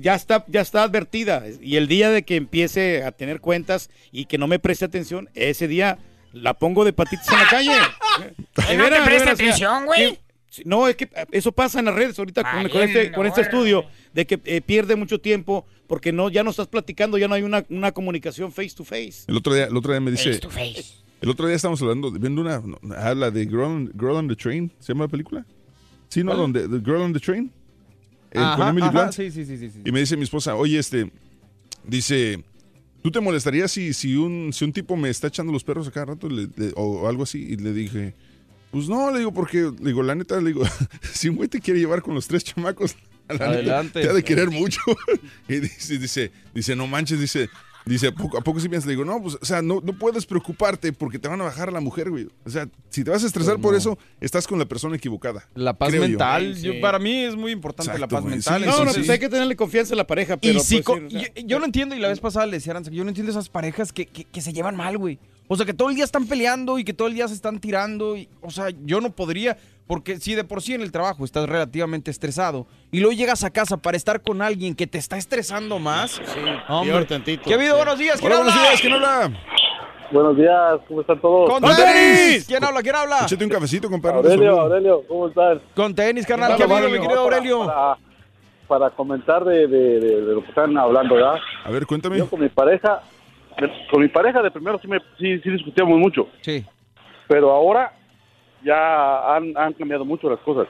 [0.00, 1.42] ya está, ya está advertida.
[1.60, 5.28] Y el día de que empiece a tener cuentas y que no me preste atención,
[5.34, 5.98] ese día
[6.32, 7.72] la pongo de patitas en la calle.
[8.56, 10.18] De ¿Que no te presta veras, o sea, atención, güey?
[10.64, 13.84] No, es que eso pasa en las redes ahorita con, con este, con este estudio
[14.14, 17.42] de que eh, pierde mucho tiempo porque no ya no estás platicando, ya no hay
[17.42, 19.24] una, una comunicación face to face.
[19.26, 20.24] El otro día, el otro día me dice.
[20.30, 20.84] Face to face.
[21.20, 22.62] El otro día estábamos hablando, viendo una,
[22.98, 25.46] habla de Girl on, Girl on the Train, ¿se llama la película?
[26.08, 26.34] Sí, ¿no?
[26.36, 27.50] Donde, The Girl on the Train.
[28.32, 29.12] Eh, Ajá, con Emily ajá, Blunt.
[29.12, 29.80] sí, sí, sí, sí, sí.
[29.84, 31.10] Y me dice mi esposa, oye, este,
[31.84, 32.42] dice,
[33.02, 35.90] ¿tú te molestarías si, si, un, si un tipo me está echando los perros a
[35.90, 37.42] cada rato Le- le- o, o algo así?
[37.42, 38.14] Y le dije,
[38.70, 40.62] pues no, le digo, porque, le digo, la neta, le digo,
[41.12, 42.96] si un güey te quiere llevar con los tres chamacos,
[43.28, 44.02] la neta, Adelante.
[44.02, 44.80] te ha de querer mucho.
[45.48, 47.48] y dice, dice, dice, no manches, dice,
[47.86, 48.86] dice, ¿a poco, a poco sí piensas?
[48.86, 51.68] Le digo, no, pues, o sea, no, no puedes preocuparte porque te van a bajar
[51.68, 52.28] a la mujer, güey.
[52.44, 53.78] O sea, si te vas a estresar Pues por no.
[53.78, 55.48] eso, estás con la persona equivocada.
[55.54, 56.00] La paz yo.
[56.00, 56.78] mental, Sí, yo- sí.
[56.80, 58.60] para mí es muy importante la paz güey, mental.
[58.62, 60.82] sí, No, no, entonces- pues hay que tenerle confianza a la pareja, Y pero sí,
[60.84, 62.74] pues, sí, o sea, yo, yo no entiendo, y la vez pasada le decía a
[62.74, 65.18] Aranza, yo no entiendo esas parejas que, que- que se llevan mal, güey.
[65.48, 67.58] O sea, que todo el día están peleando y que todo el día se están
[67.60, 68.16] tirando.
[68.16, 69.56] Y, o sea, yo no podría,
[69.86, 73.50] porque si de por sí en el trabajo estás relativamente estresado y luego llegas a
[73.50, 76.20] casa para estar con alguien que te está estresando más.
[76.68, 76.92] hombre.
[76.92, 77.44] peor tantito.
[77.44, 77.76] ¿Qué ha habido?
[77.76, 78.52] Buenos días, ¿quién Hola, habla?
[78.52, 79.40] buenos días, ¿quién habla?
[80.10, 81.50] Buenos días, ¿cómo están todos?
[81.50, 81.92] ¡Con ¡Con tenis!
[82.28, 82.44] tenis!
[82.46, 82.80] ¿Quién habla?
[82.82, 83.18] ¿Quién habla?
[83.24, 84.16] Échate un cafecito, compadre.
[84.18, 85.58] Aurelio, Aurelio, ¿cómo estás?
[85.74, 86.56] Con tenis, carnal.
[86.56, 87.66] ¿Qué ha Hola, habido, mi querido Aurelio?
[87.66, 87.98] Para,
[88.68, 91.36] para comentar de, de- de- de lo que están hablando, ¿verdad?
[91.64, 92.18] A ver, cuéntame.
[92.18, 93.02] Yo con mi pareja,
[93.90, 96.64] con mi pareja de primero sí, me, sí, sí discutíamos mucho, Sí.
[97.28, 97.92] pero ahora
[98.64, 100.68] ya han, han cambiado mucho las cosas.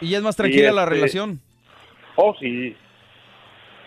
[0.00, 1.40] Y ya es más tranquila Y la este- relación.
[2.16, 2.76] Oh, sí,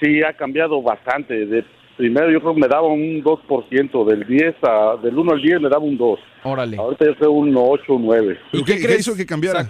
[0.02, 1.46] sí ha cambiado bastante.
[1.46, 1.64] De
[1.98, 5.62] primero yo creo que me daba un 2%, del 10 a, del 1 al 10
[5.62, 6.20] me daba un 2.
[6.44, 6.78] Órale.
[6.78, 8.40] Ahorita yo creo un 8, un 9.
[8.52, 9.70] ¿Pero qué, qué hizo que cambiara?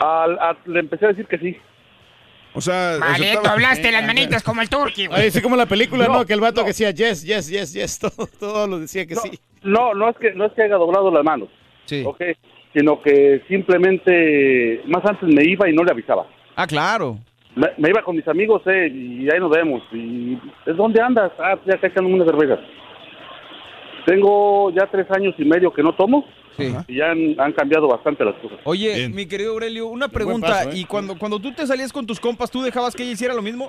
[0.00, 1.56] Al, a- le empecé a decir que sí.
[2.56, 5.20] O sea, Vale, tú aceptaba- hablaste las manitas como el turqui, güey.
[5.22, 6.14] Ay, sí, como la película, ¿no?
[6.20, 6.64] No, Que el vato no.
[6.64, 9.38] que decía yes, yes, yes, yes, todo, todo lo decía que no, sí.
[9.62, 11.48] No, no es que no es que haya doblado las manos,
[11.84, 12.02] Sí.
[12.06, 12.20] ¿ok?
[12.74, 16.26] Sino que simplemente más antes me iba y no le avisaba.
[16.56, 17.18] Ah, claro.
[17.54, 19.82] me, me iba con mis amigos, eh, y ahí nos vemos.
[19.92, 21.32] Y, ¿dónde andas?
[21.38, 22.60] Ah, ya acá echando unas cervezas.
[24.06, 26.24] Tengo ya tres años y medio que no tomo.
[26.58, 28.58] Y ya han, han cambiado bastante las cosas.
[28.64, 30.48] Oye, mi querido Aurelio, una pregunta.
[30.48, 30.78] paso, ¿eh?
[30.78, 33.42] ¿Y cuando, cuando tú te salías con tus compas, tú dejabas que ella hiciera lo
[33.42, 33.68] mismo?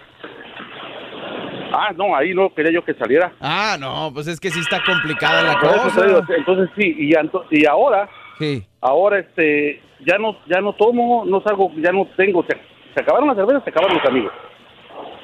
[1.72, 3.34] Ah, no, ahí no quería yo que saliera.
[3.42, 5.84] Ah, no, pues es que sí está complicada la digo,
[6.22, 6.34] cosa.
[6.38, 8.10] entonces sí, y, anto- y ahora,
[8.80, 12.56] ahora este, ya no, ya no tomo, no salgo, ya no tengo, se,
[12.96, 14.32] se acabaron las cervezas, se acabaron los amigos.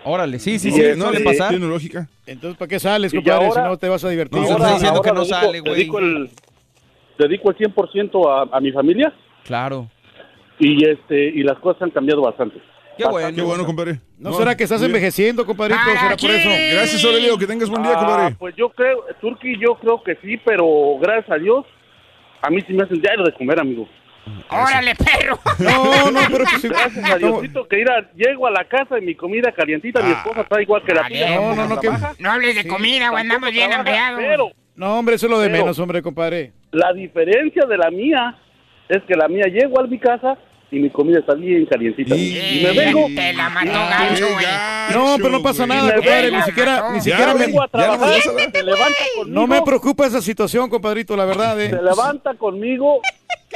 [0.06, 1.50] Órale, sí, sí, sí, suele pasar.
[1.52, 2.10] Tiene lógica.
[2.28, 3.46] Entonces, ¿para qué sales, compadre?
[3.46, 4.38] ahora- si no te vas a divertir.
[4.42, 6.30] Ahora- ahora dedico- Dedico el,
[7.18, 9.90] dedico el 100% a, a mi familia Claro.
[10.60, 12.60] y este y las cosas han cambiado bastante.
[12.98, 13.36] Qué bueno.
[13.36, 14.00] Qué bueno, compadre.
[14.20, 14.92] ¿No será que estás bien.
[14.92, 15.80] envejeciendo, compadrito?
[15.84, 16.50] ¿Será por eso?
[16.76, 17.38] Gracias, Aurelio.
[17.40, 18.36] Que tengas buen día, Ah, compadre.
[18.38, 20.66] Pues yo creo, Turki, yo creo que sí, pero
[21.02, 21.66] gracias a Dios,
[22.42, 23.88] a mí sí me hacen diario de comer, amigo.
[24.50, 25.38] ¡Órale, perro!
[25.60, 29.02] No, no, pero pues, Gracias a Diosito que ir a- llego a la casa y
[29.02, 31.36] mi comida calientita, mi esposa está igual que la tuya.
[31.36, 31.90] No, no, no, que...
[32.20, 34.20] No hables de comida, güey, andamos bien hambreados.
[34.20, 36.54] Pero No, hombre, eso es lo de Pero- menos, hombre, compadre.
[36.74, 38.36] La diferencia de la mía
[38.90, 40.38] es que la mía llego a mi casa
[40.72, 42.16] y mi comida está bien calientita.
[42.16, 43.08] Y, me vengo.
[43.16, 44.46] Te la mató gacho, güey.
[44.92, 46.32] No, pero no pasa nada, compadre.
[46.32, 47.46] Ni siquiera, ni Ya siquiera me...
[47.46, 49.40] vengo a trabajar, se levanta conmigo.
[49.40, 51.70] No me preocupa esa situación, compadrito, la verdad, eh.
[51.70, 53.02] Se levanta conmigo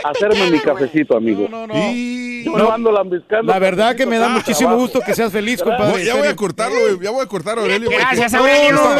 [0.03, 1.47] hacerme mi cafecito, amigo.
[1.49, 3.51] No, no, Yo no ando lambiscando.
[3.51, 4.79] La verdad que me da muchísimo trabajo.
[4.81, 5.77] gusto que seas feliz, Gracias.
[5.85, 6.05] compadre.
[6.05, 6.99] ya voy a cortarlo, güey.
[7.01, 7.89] Ya voy a cortar, Aurelio.
[7.89, 8.71] Gracias, No, Aurelio.
[8.73, 8.95] no, No,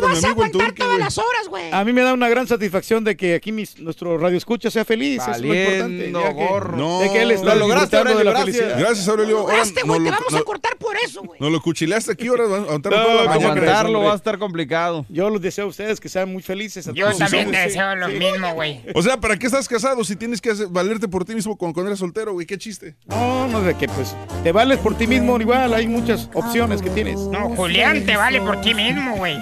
[0.00, 1.70] No vas a aguantar todas las horas, güey.
[1.72, 4.84] A mí me da una gran satisfacción de que aquí mis, nuestro radio escucha sea
[4.84, 5.22] feliz.
[5.28, 6.12] es lo importante.
[6.32, 6.76] Gorro.
[6.76, 7.00] No.
[7.00, 8.78] de que él está Lo lograste, disfrutando de la Aurelio, felicidad.
[8.78, 9.38] Gracias, Aurelio.
[9.38, 11.40] Ahora Lograste, güey, te lo- vamos a no- cortar por eso, güey.
[11.40, 13.52] nos lo cuchilaste aquí, ahora No, toda la ¿cómo mañana.
[13.52, 15.04] crees, Aguantarlo va a estar complicado.
[15.08, 16.88] Yo los deseo a ustedes que sean muy felices.
[16.94, 18.80] Yo también deseo lo mismo, güey.
[18.94, 21.86] O sea, ¿para qué estás casado si tienes que hacer- valerte por ti mismo cuando
[21.86, 22.46] eres soltero, güey?
[22.46, 22.94] ¿Qué chiste?
[23.06, 26.90] No, no, de que pues te vales por ti mismo, igual hay muchas opciones que
[26.90, 27.18] tienes.
[27.18, 29.38] No, Julián, te vale por ti mismo, güey.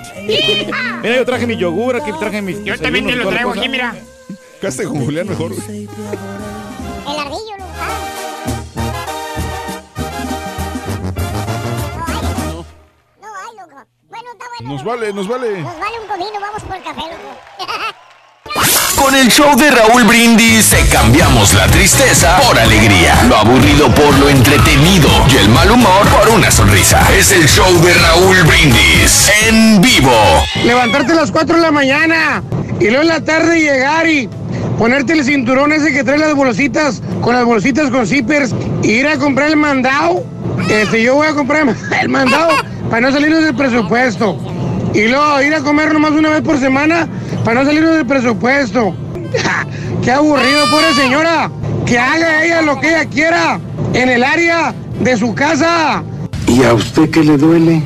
[1.02, 3.94] Mira, yo traje mi yogur, aquí traje mis Yo también te lo traigo aquí, mira.
[4.60, 5.88] Caste con Julián mejor, güey.
[5.88, 7.64] El ardillo, ¿no?
[7.78, 7.96] Ah.
[13.20, 13.86] No hay, loco.
[14.08, 14.72] Bueno, está bueno.
[14.74, 15.60] Nos vale, nos vale.
[15.62, 17.38] Nos vale un comino, vamos por el café, loco.
[19.00, 24.16] Con el show de Raúl Brindis te cambiamos la tristeza por alegría, lo aburrido por
[24.18, 27.00] lo entretenido y el mal humor por una sonrisa.
[27.16, 30.12] Es el show de Raúl Brindis en vivo.
[30.64, 32.42] Levantarte a las 4 de la mañana
[32.78, 34.28] y luego en la tarde llegar y
[34.78, 39.08] ponerte el cinturón ese que trae las bolsitas, con las bolsitas con zippers, y ir
[39.08, 40.22] a comprar el mandado.
[40.68, 41.66] Este, yo voy a comprar
[42.02, 42.50] el mandado
[42.90, 44.38] para no salirnos del presupuesto.
[44.92, 47.08] Y luego ir a comer nomás una vez por semana
[47.44, 48.94] para no salirnos del presupuesto.
[50.02, 51.50] Qué aburrido, pobre señora.
[51.86, 53.60] Que haga ella lo que ella quiera
[53.94, 56.02] en el área de su casa.
[56.46, 57.82] ¿Y a usted qué le duele?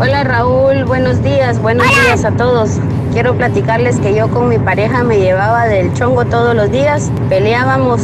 [0.00, 2.78] Hola Raúl, buenos días, buenos días a todos.
[3.12, 8.02] Quiero platicarles que yo con mi pareja me llevaba del chongo todos los días, peleábamos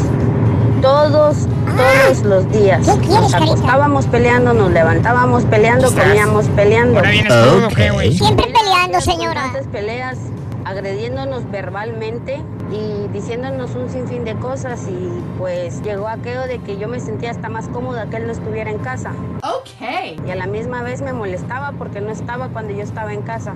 [0.82, 2.86] todos, todos los días.
[2.86, 6.98] Nos acostábamos peleando, nos levantábamos peleando, comíamos peleando.
[6.98, 8.16] Ahora vienes crudo, ¿qué, güey?
[8.16, 9.52] Siempre peleando, señora.
[9.72, 10.18] Peleas,
[10.64, 16.88] agrediéndonos verbalmente y diciéndonos un sinfín de cosas y pues llegó aquello de que yo
[16.88, 19.12] me sentía hasta más cómoda que él no estuviera en casa.
[19.42, 20.18] Ok.
[20.26, 23.54] Y a la misma vez me molestaba porque no estaba cuando yo estaba en casa.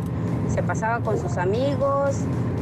[0.48, 2.16] Se pasaba con sus amigos,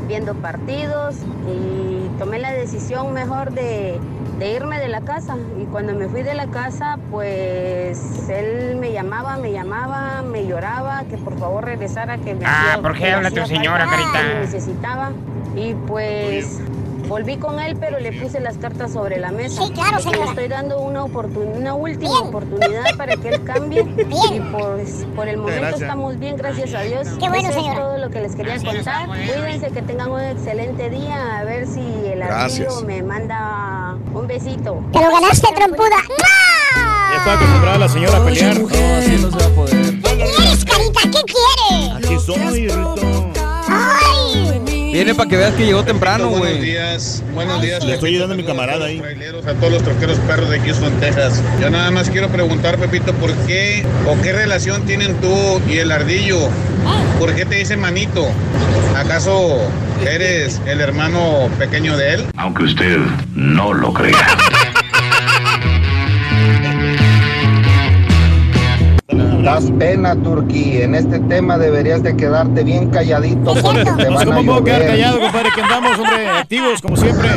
[0.07, 1.17] viendo partidos
[1.49, 3.99] y tomé la decisión mejor de,
[4.39, 5.37] de irme de la casa.
[5.61, 11.05] Y cuando me fui de la casa, pues él me llamaba, me llamaba, me lloraba,
[11.11, 14.41] que por favor regresara, que me Ah, hacía- ¿por qué habla tu señora, Carita?
[14.41, 15.11] necesitaba.
[15.57, 16.61] Y pues
[17.09, 19.63] volví con él, pero le puse las cartas sobre la mesa.
[19.65, 20.31] Sí, claro, Porque Le señora.
[20.31, 23.83] estoy dando una, oportun- una última oportunidad para que él cambie.
[24.07, 25.83] Y pues por el momento Gracias.
[25.83, 27.09] estamos bien, gracias a Dios.
[27.21, 27.73] Qué bueno, Eso señora.
[27.75, 29.07] es todo lo que les quería contar.
[29.07, 31.39] Cuídense, que tengan un excelente día.
[31.39, 32.67] A ver si el Gracias.
[32.69, 34.83] ardillo me manda un besito.
[34.93, 35.97] Te lo ganaste, trompuda.
[37.11, 38.59] Ya está acostumbrada la señora a pelear.
[38.59, 40.01] No, así no se va a poder.
[40.01, 41.01] ¿Qué quieres, carita?
[41.03, 41.97] ¿Qué quieres?
[41.97, 43.31] Aquí estoy, Rito.
[43.69, 44.61] ¡Ay!
[44.97, 46.61] Viene para que veas que llegó temprano, Buenos güey.
[46.63, 47.85] días, buenos días.
[47.85, 49.03] Le estoy ayudando a mi camarada a ahí.
[49.47, 51.43] A todos los troqueros perros de Houston, Texas.
[51.61, 55.93] Yo nada más quiero preguntar, Pepito, ¿por qué o qué relación tienen tú y el
[55.93, 56.49] ardillo?
[57.19, 58.27] ¿Por qué te dice manito?
[58.97, 59.59] ¿Acaso
[60.11, 62.25] eres el hermano pequeño de él?
[62.39, 62.97] Aunque usted
[63.35, 64.17] no lo crea.
[69.47, 70.83] Das pena, Turquí.
[70.83, 74.65] En este tema deberías de quedarte bien calladito porque te Pues, van a ¿Cómo puedo
[74.65, 75.51] quedar callado, compadre?
[75.55, 77.29] Que andamos, hombre, activos, como siempre.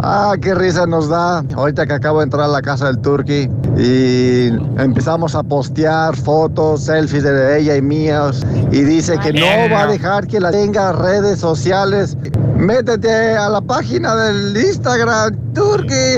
[0.00, 1.44] Ah, qué risa nos da.
[1.54, 4.46] Ahorita que acabo de entrar a la casa del Turqui y
[4.78, 9.86] empezamos a postear fotos, selfies de ella y mías y dice que no va a
[9.88, 12.16] dejar que la tenga redes sociales.
[12.56, 16.16] Métete a la página del Instagram, Turqui.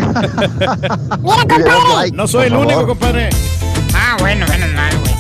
[1.25, 3.31] Mira, No soy el único, compadre.
[4.27, 5.15] Bueno, menos mal, güey.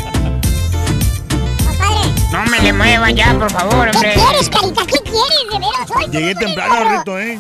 [2.33, 4.15] No me le muevan ya, por favor, ¿Qué hombre.
[4.15, 4.83] quieres, carita?
[4.85, 5.47] ¿Qué quieres?
[5.53, 6.07] De veras, hoy.
[6.11, 7.39] Llegué temprano, Rito, ¿eh?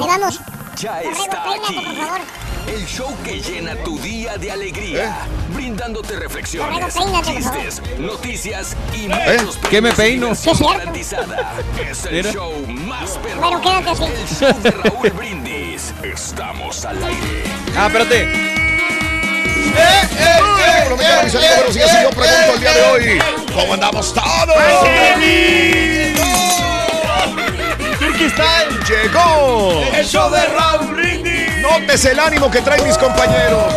[0.00, 0.40] Ahí vamos.
[0.80, 1.86] Ya está aquí.
[2.66, 5.18] El show que llena tu día de alegría,
[5.54, 7.60] brindándote reflexiones, peínate, por favor.
[7.60, 9.36] chistes, noticias y ¿Eh?
[9.42, 10.34] muchos ¿Qué me peino?
[10.34, 10.78] Sí, es cierto.
[10.78, 11.52] garantizada.
[11.90, 12.32] Es el Mira.
[12.32, 13.40] show más perrón.
[13.40, 14.04] Bueno, quédate así.
[14.04, 15.92] El show de Raúl Brindis.
[16.02, 17.44] Estamos al aire.
[17.76, 18.61] Ah, espérate
[19.62, 20.08] eh,
[23.06, 23.22] el
[23.54, 24.56] ¿cómo andamos todos?
[27.98, 29.82] Turquistán llegó.
[29.94, 31.58] El de Raúl Brindis.
[31.62, 33.72] Notes el ánimo que traen mis compañeros.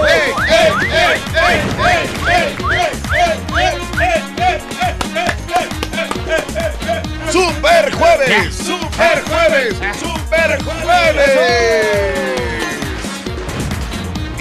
[7.31, 12.34] Super jueves, super jueves, super jueves.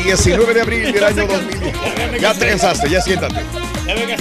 [0.05, 2.21] 19 de abril del año 2010.
[2.21, 3.41] Ya te cansaste, ya siéntate.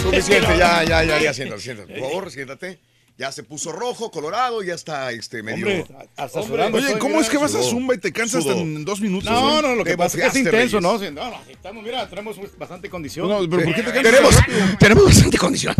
[0.01, 1.93] Suficiente, ya, ya, ya, ya, siéntate, siéntate.
[1.99, 2.79] Por favor, siéntate.
[3.15, 5.67] Ya se puso rojo, colorado, ya está este medio.
[5.67, 5.85] Hombre,
[6.17, 7.61] hasta Hombre, sudando Oye, ¿cómo es que vas a.
[7.61, 9.29] Zumba y te cansas en dos minutos?
[9.29, 10.97] No, no, lo que pasa es que es intenso, ¿no?
[10.97, 13.29] No, no, estamos, mira, tenemos bastante condición.
[13.29, 14.35] No, pero ¿por qué te cansas Tenemos,
[14.79, 15.75] tenemos bastante condición.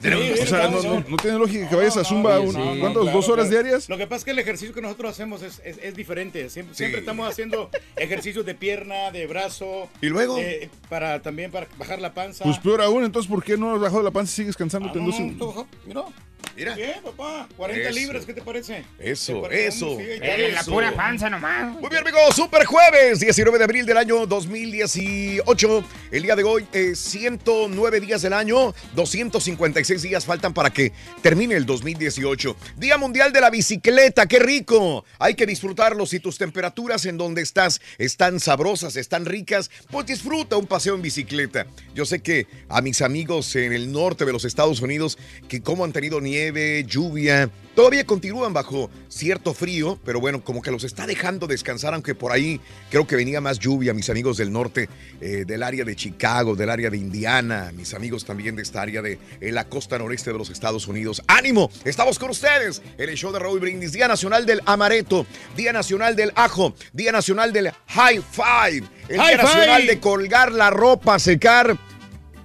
[0.00, 3.88] O sea, no, no, no tiene lógica que vayas a Zumba claro, ¿Dos horas diarias?
[3.88, 6.48] Lo que pasa es que el ejercicio que nosotros hacemos es, diferente.
[6.48, 9.88] Siempre, estamos haciendo ejercicios de pierna, de brazo.
[10.00, 10.38] ¿Y luego?
[10.38, 12.44] eh, para también para bajar la panza.
[12.44, 15.04] Pues peor aún, entonces ¿por qué no has bajado la panza y sigues cansándote en
[15.38, 16.12] dos no,
[16.58, 16.74] mira.
[16.74, 17.48] Bien, papá.
[17.56, 17.98] 40 Eso.
[17.98, 18.84] libras, ¿qué te parece?
[18.98, 19.66] Eso, ¿Te parece?
[19.68, 19.96] eso.
[19.98, 21.72] Sí, Eh, la pura panza nomás.
[21.80, 25.84] Muy bien, amigos, Super Jueves, 19 de abril del año 2018.
[26.10, 30.92] El día de hoy, eh, 109 días del año, 256 días faltan para que
[31.22, 32.56] termine el 2018.
[32.76, 35.04] Día Mundial de la Bicicleta, qué rico.
[35.18, 36.06] Hay que disfrutarlo.
[36.06, 41.02] Si tus temperaturas en donde estás están sabrosas, están ricas, pues disfruta un paseo en
[41.02, 41.66] bicicleta.
[41.94, 45.18] Yo sé que a mis amigos en el norte de los Estados Unidos,
[45.48, 46.47] que como han tenido nieve,
[46.86, 52.12] lluvia, Todavía continúan bajo cierto frío, pero bueno, como que los está dejando descansar, aunque
[52.12, 54.88] por ahí creo que venía más lluvia, mis amigos del norte,
[55.20, 59.00] eh, del área de Chicago, del área de Indiana, mis amigos también de esta área
[59.00, 61.22] de eh, la costa noreste de los Estados Unidos.
[61.28, 61.70] ¡Ánimo!
[61.84, 65.24] Estamos con ustedes en el show de Raúl Brindis, Día Nacional del Amareto,
[65.56, 70.50] Día Nacional del Ajo, Día Nacional del High Five, el High Día Nacional de colgar
[70.50, 71.78] la ropa, secar.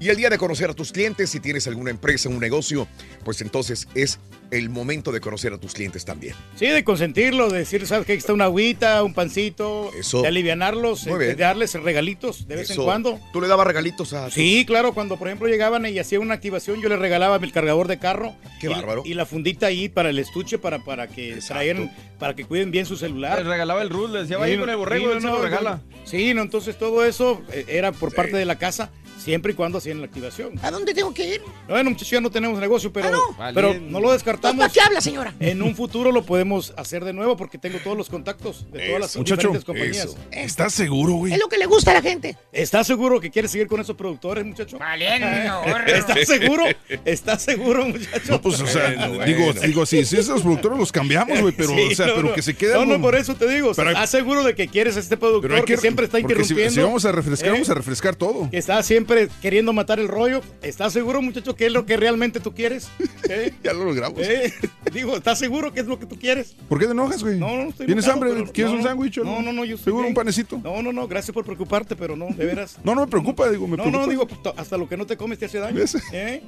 [0.03, 2.89] Y el día de conocer a tus clientes, si tienes alguna empresa, un negocio,
[3.23, 4.19] pues entonces es
[4.51, 6.35] el momento de conocer a tus clientes también.
[6.57, 8.11] Sí, de consentirlo, de decir, ¿sabes qué?
[8.11, 10.21] Aquí está una agüita, un pancito, Eso.
[10.21, 12.81] de alivianarlos, eh, de darles regalitos de vez Eso.
[12.81, 13.19] en cuando.
[13.31, 16.33] ¿Tú le dabas regalitos a tus- Sí, claro, cuando por ejemplo llegaban y hacían una
[16.33, 18.35] activación, yo les regalaba el cargador de carro.
[18.59, 19.03] Qué y, bárbaro.
[19.05, 21.89] Y la fundita ahí para el estuche, para, para que traen,
[22.19, 23.37] para que cuiden bien su celular.
[23.37, 25.79] Les regalaba el Rus, le decía, vaya con el borrego, él se lo regala.
[26.03, 28.91] Sí, no, entonces todo eso eh, era por parte de la casa,
[29.23, 30.53] siempre y cuando hacían la activación.
[30.61, 31.41] ¿A dónde tengo que ir?
[31.67, 33.91] Bueno, muchachos, ya no tenemos negocio, pero, Ah, pero Valiente.
[33.91, 34.57] no lo descartamos.
[34.59, 35.33] ¿Para qué habla, señora?
[35.39, 39.01] En un futuro lo podemos hacer de nuevo porque tengo todos los contactos de todas
[39.01, 40.05] las muchacho, diferentes compañías.
[40.05, 40.17] eso.
[40.31, 41.33] ¿Estás seguro, güey?
[41.33, 42.37] Es lo que le gusta a la gente.
[42.51, 44.77] ¿Estás seguro que quieres seguir con esos productores, muchacho?
[44.77, 45.27] Valiendo.
[45.87, 46.63] ¿Estás seguro?
[47.05, 48.19] ¿Estás seguro, muchacho?
[48.31, 49.61] No, pues, o sea, Bueno, digo, bueno.
[49.61, 52.33] digo, sí, si esos productores los cambiamos, güey, pero, Sí, o sea, no, pero no.
[52.35, 53.71] que se quede No, no, por eso te digo.
[53.75, 56.23] Pero ¿Estás seguro de que quieres a este productor pero hay que, siempre está si-
[56.23, 56.71] interrumpiendo?
[56.73, 57.51] Si, vamos a refrescar, ¿Eh?
[57.53, 58.49] vamos a refrescar todo.
[58.49, 60.41] Que está siempre queriendo matar el rollo.
[60.61, 62.87] ¿Estás seguro, muchacho, que es lo que realmente tú quieres?
[63.29, 63.53] ¿Eh?
[63.63, 64.19] Ya lo logramos.
[64.21, 64.53] ¿Eh?
[64.91, 66.55] Digo, ¿estás seguro que es lo que tú quieres?
[66.69, 67.39] ¿Por qué te enojas, güey?
[67.39, 68.41] No, no estoy ¿Tienes enojado, hambre?
[68.41, 68.89] pero- ¿Quieres no, un no.
[68.89, 69.17] sándwich?
[69.17, 70.59] No, no, no, yo estoy ¿Seguro un panecito?
[70.63, 72.77] No, no, no, gracias por preocuparte, pero no, de veras.
[72.83, 74.05] No, no me preocupa, digo, me No, preocupa.
[74.05, 75.75] no, digo, to- hasta lo que no te comes te hace daño.
[75.75, 75.97] ¿Ves?
[76.11, 76.43] ¿Eh?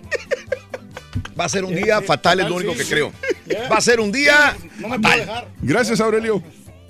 [1.39, 3.11] Va a ser un Eh, día fatal, es lo único que creo.
[3.71, 5.19] Va a ser un día No me puedo fatal.
[5.19, 5.47] dejar.
[5.61, 6.41] Gracias, Aurelio.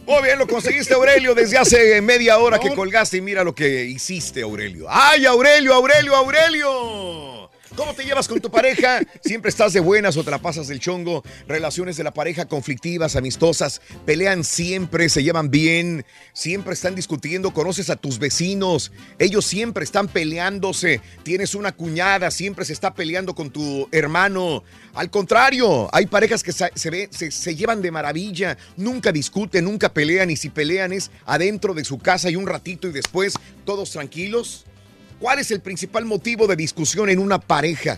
[0.06, 3.86] Muy bien, lo conseguiste, Aurelio, desde hace media hora que colgaste y mira lo que
[3.86, 4.86] hiciste, Aurelio.
[4.88, 7.44] ¡Ay, Aurelio, Aurelio, Aurelio!
[7.75, 9.01] ¿Cómo te llevas con tu pareja?
[9.21, 11.23] ¿Siempre estás de buenas o te la pasas del chongo?
[11.45, 17.89] Relaciones de la pareja conflictivas, amistosas, pelean siempre, se llevan bien, siempre están discutiendo, conoces
[17.89, 23.51] a tus vecinos, ellos siempre están peleándose, tienes una cuñada, siempre se está peleando con
[23.51, 24.63] tu hermano.
[24.93, 30.38] Al contrario, hay parejas que se, se llevan de maravilla, nunca discuten, nunca pelean y
[30.38, 33.34] si pelean es adentro de su casa y un ratito y después
[33.65, 34.65] todos tranquilos.
[35.26, 37.97] ¿Cuál es el principal motivo de discusión en una pareja?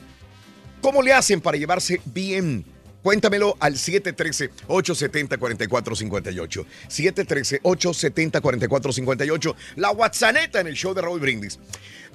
[0.80, 2.63] ¿Cómo le hacen para llevarse bien?
[3.03, 6.65] Cuéntamelo al 713-870-4458.
[6.88, 9.55] 713-870-4458.
[9.75, 11.59] La WhatsApp en el show de Raúl Brindis.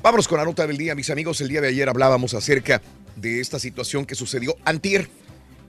[0.02, 1.42] Vámonos con la nota del día, mis amigos.
[1.42, 2.80] El día de ayer hablábamos acerca
[3.14, 5.10] de esta situación que sucedió antier.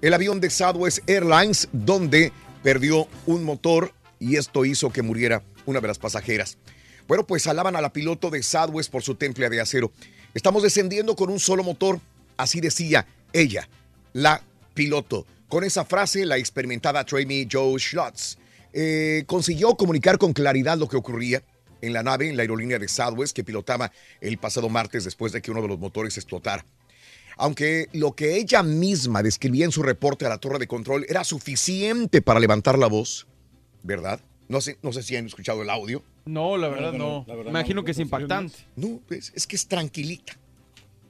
[0.02, 2.32] El avión de Southwest Airlines, donde
[2.64, 3.92] perdió un motor
[4.22, 6.58] y esto hizo que muriera una de las pasajeras.
[7.08, 9.92] Bueno, pues alaban a la piloto de Southwest por su temple de acero.
[10.34, 12.00] Estamos descendiendo con un solo motor,
[12.38, 13.68] así decía ella,
[14.14, 14.42] la
[14.74, 15.26] piloto.
[15.48, 18.38] Con esa frase, la experimentada Trainee Joe Schlotz
[18.72, 21.44] eh, consiguió comunicar con claridad lo que ocurría
[21.82, 23.92] en la nave, en la aerolínea de Southwest que pilotaba
[24.22, 26.66] el pasado martes después de que uno de los motores explotara.
[27.36, 31.24] Aunque lo que ella misma describía en su reporte a la torre de control era
[31.24, 33.28] suficiente para levantar la voz,
[33.84, 34.20] ¿verdad?
[34.48, 36.04] No sé, no sé si han escuchado el audio.
[36.26, 37.26] No, la verdad no.
[37.48, 38.56] Imagino que es impactante.
[38.76, 40.38] No, pues, es que es tranquilita.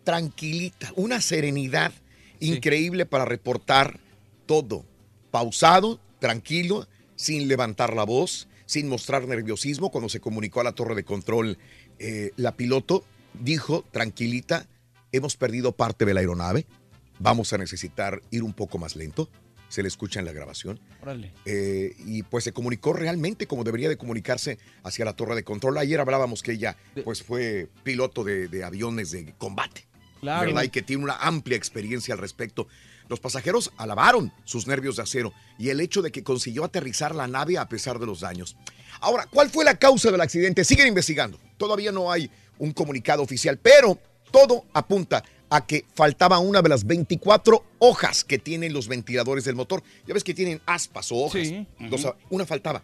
[0.03, 0.91] Tranquilita.
[0.95, 1.93] Una serenidad
[2.39, 3.99] increíble para reportar
[4.45, 4.85] todo.
[5.31, 9.91] Pausado, tranquilo, sin levantar la voz, sin mostrar nerviosismo.
[9.91, 11.57] Cuando se comunicó a la torre de control,
[11.99, 13.03] eh, la piloto
[13.39, 14.67] dijo, tranquilita,
[15.11, 16.65] hemos perdido parte de la aeronave.
[17.19, 19.29] Vamos a necesitar ir un poco más lento.
[19.73, 20.79] Se le escucha en la grabación.
[21.01, 21.33] Órale.
[21.45, 25.79] Eh, y pues se comunicó realmente como debería de comunicarse hacia la torre de control.
[25.79, 29.87] Ayer hablábamos que ella pues fue piloto de, de aviones de combate.
[30.21, 30.45] Claro.
[30.45, 30.61] ¿verdad?
[30.61, 32.67] Y que tiene una amplia experiencia al respecto.
[33.09, 37.27] Los pasajeros alabaron sus nervios de acero y el hecho de que consiguió aterrizar la
[37.27, 38.55] nave a pesar de los daños.
[38.99, 40.63] Ahora, ¿cuál fue la causa del accidente?
[40.65, 41.39] Siguen investigando.
[41.57, 43.97] Todavía no hay un comunicado oficial, pero
[44.29, 45.23] todo apunta
[45.55, 49.83] a que faltaba una de las 24 hojas que tienen los ventiladores del motor.
[50.07, 51.47] Ya ves que tienen aspas o hojas.
[51.47, 51.67] Sí.
[52.31, 52.83] Una faltaba.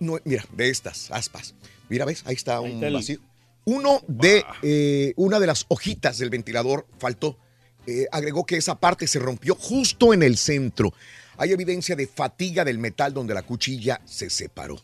[0.00, 1.54] No, mira, de estas aspas.
[1.90, 2.22] Mira, ¿ves?
[2.26, 3.18] Ahí está un está el- vacío.
[3.66, 7.36] Uno de, eh, una de las hojitas del ventilador faltó.
[7.86, 10.94] Eh, agregó que esa parte se rompió justo en el centro.
[11.36, 14.80] Hay evidencia de fatiga del metal donde la cuchilla se separó.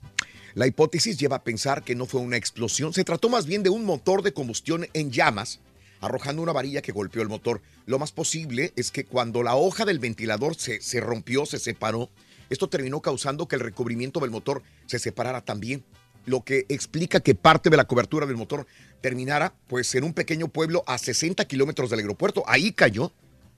[0.55, 3.71] La hipótesis lleva a pensar que no fue una explosión, se trató más bien de
[3.71, 5.61] un motor de combustión en llamas,
[6.03, 7.63] arrojando una varilla que golpeó el motor.
[7.87, 12.11] Lo más posible es que cuando la hoja del ventilador se, se rompió, se separó,
[12.51, 15.85] esto terminó causando que el recubrimiento del motor se separara también,
[16.27, 18.67] lo que explica que parte de la cobertura del motor
[19.01, 22.45] terminara pues en un pequeño pueblo a 60 kilómetros del aeropuerto.
[22.47, 23.13] Ahí cayó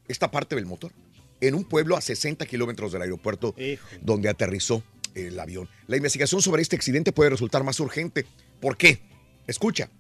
[0.07, 0.93] esta parte del motor,
[1.41, 3.55] en un pueblo a 60 kilómetros del aeropuerto
[4.03, 4.83] donde aterrizó
[5.15, 5.69] el avión.
[5.87, 8.27] La investigación sobre este accidente puede resultar más urgente.
[8.61, 9.01] ¿Por qué?
[9.47, 9.91] Escucha,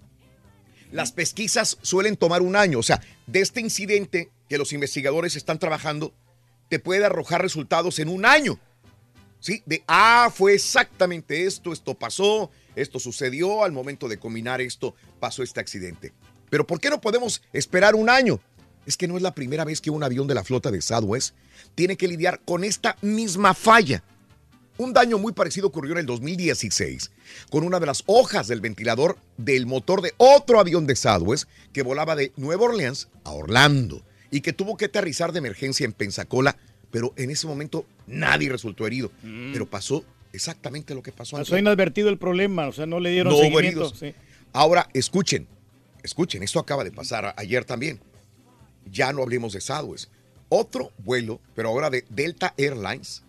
[0.94, 2.78] las pesquisas suelen tomar un año.
[2.78, 6.14] O sea, de este incidente que los investigadores están trabajando,
[6.68, 8.60] te puede arrojar resultados en un año.
[9.40, 9.64] ¿Sí?
[9.66, 15.42] De, ah, fue exactamente esto, esto pasó, esto sucedió, al momento de combinar esto, pasó
[15.42, 16.12] este accidente.
[16.48, 18.38] Pero ¿por qué no podemos esperar un año?
[18.86, 21.34] Es que no es la primera vez que un avión de la flota de Southwest
[21.74, 24.04] tiene que lidiar con esta misma falla.
[24.76, 27.12] Un daño muy parecido ocurrió en el 2016
[27.50, 31.82] con una de las hojas del ventilador del motor de otro avión de Southwest que
[31.82, 34.02] volaba de Nueva Orleans a Orlando
[34.32, 36.56] y que tuvo que aterrizar de emergencia en Pensacola,
[36.90, 39.12] pero en ese momento nadie resultó herido.
[39.22, 43.32] Pero pasó exactamente lo que pasó Pasó inadvertido el problema, o sea, no le dieron
[43.32, 43.94] No seguimiento.
[43.94, 44.12] sí.
[44.52, 45.46] Ahora, escuchen,
[46.02, 48.00] escuchen, esto acaba de pasar ayer también.
[48.90, 50.10] Ya no hablemos de Southwest.
[50.48, 53.22] Otro vuelo, pero ahora de Delta Airlines,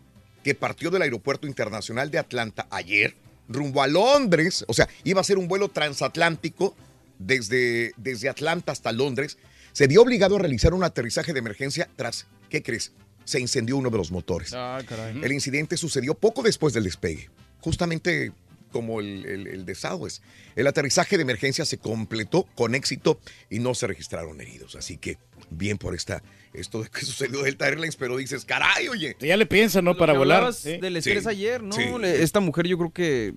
[0.46, 3.16] que partió del Aeropuerto Internacional de Atlanta ayer,
[3.50, 6.76] rumbo a Londres, o sea, iba a ser un vuelo transatlántico
[7.18, 9.40] desde, desde Atlanta hasta Londres,
[9.72, 12.92] se vio obligado a realizar un aterrizaje de emergencia tras, ¿qué crees?
[13.24, 14.54] Se incendió uno de los motores.
[14.54, 15.20] Ah, caray.
[15.24, 17.28] El incidente sucedió poco después del despegue,
[17.60, 18.32] justamente
[18.76, 20.22] como el, el- el de Southwest.
[20.58, 23.18] El aterrizaje de emergencia se completó con éxito
[23.50, 24.76] y no se registraron heridos.
[24.76, 25.18] Así que
[25.50, 26.22] bien por esta,
[26.54, 29.16] esto de que sucedió Delta Airlines, pero dices, caray, oye.
[29.22, 29.94] Ya le piensan, ¿no?
[29.94, 30.54] Lo Para volar.
[30.54, 30.76] sí.
[30.78, 31.74] del estrés Sí, ayer, ¿no?
[31.74, 31.84] sí.
[32.04, 33.34] Esta mujer yo creo que...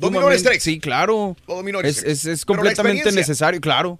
[0.00, 0.60] Dominó el estrés.
[0.60, 1.36] Sí, claro.
[1.46, 2.18] Lo dominó el Es, estrés.
[2.18, 3.96] es- es la completamente necesario, claro.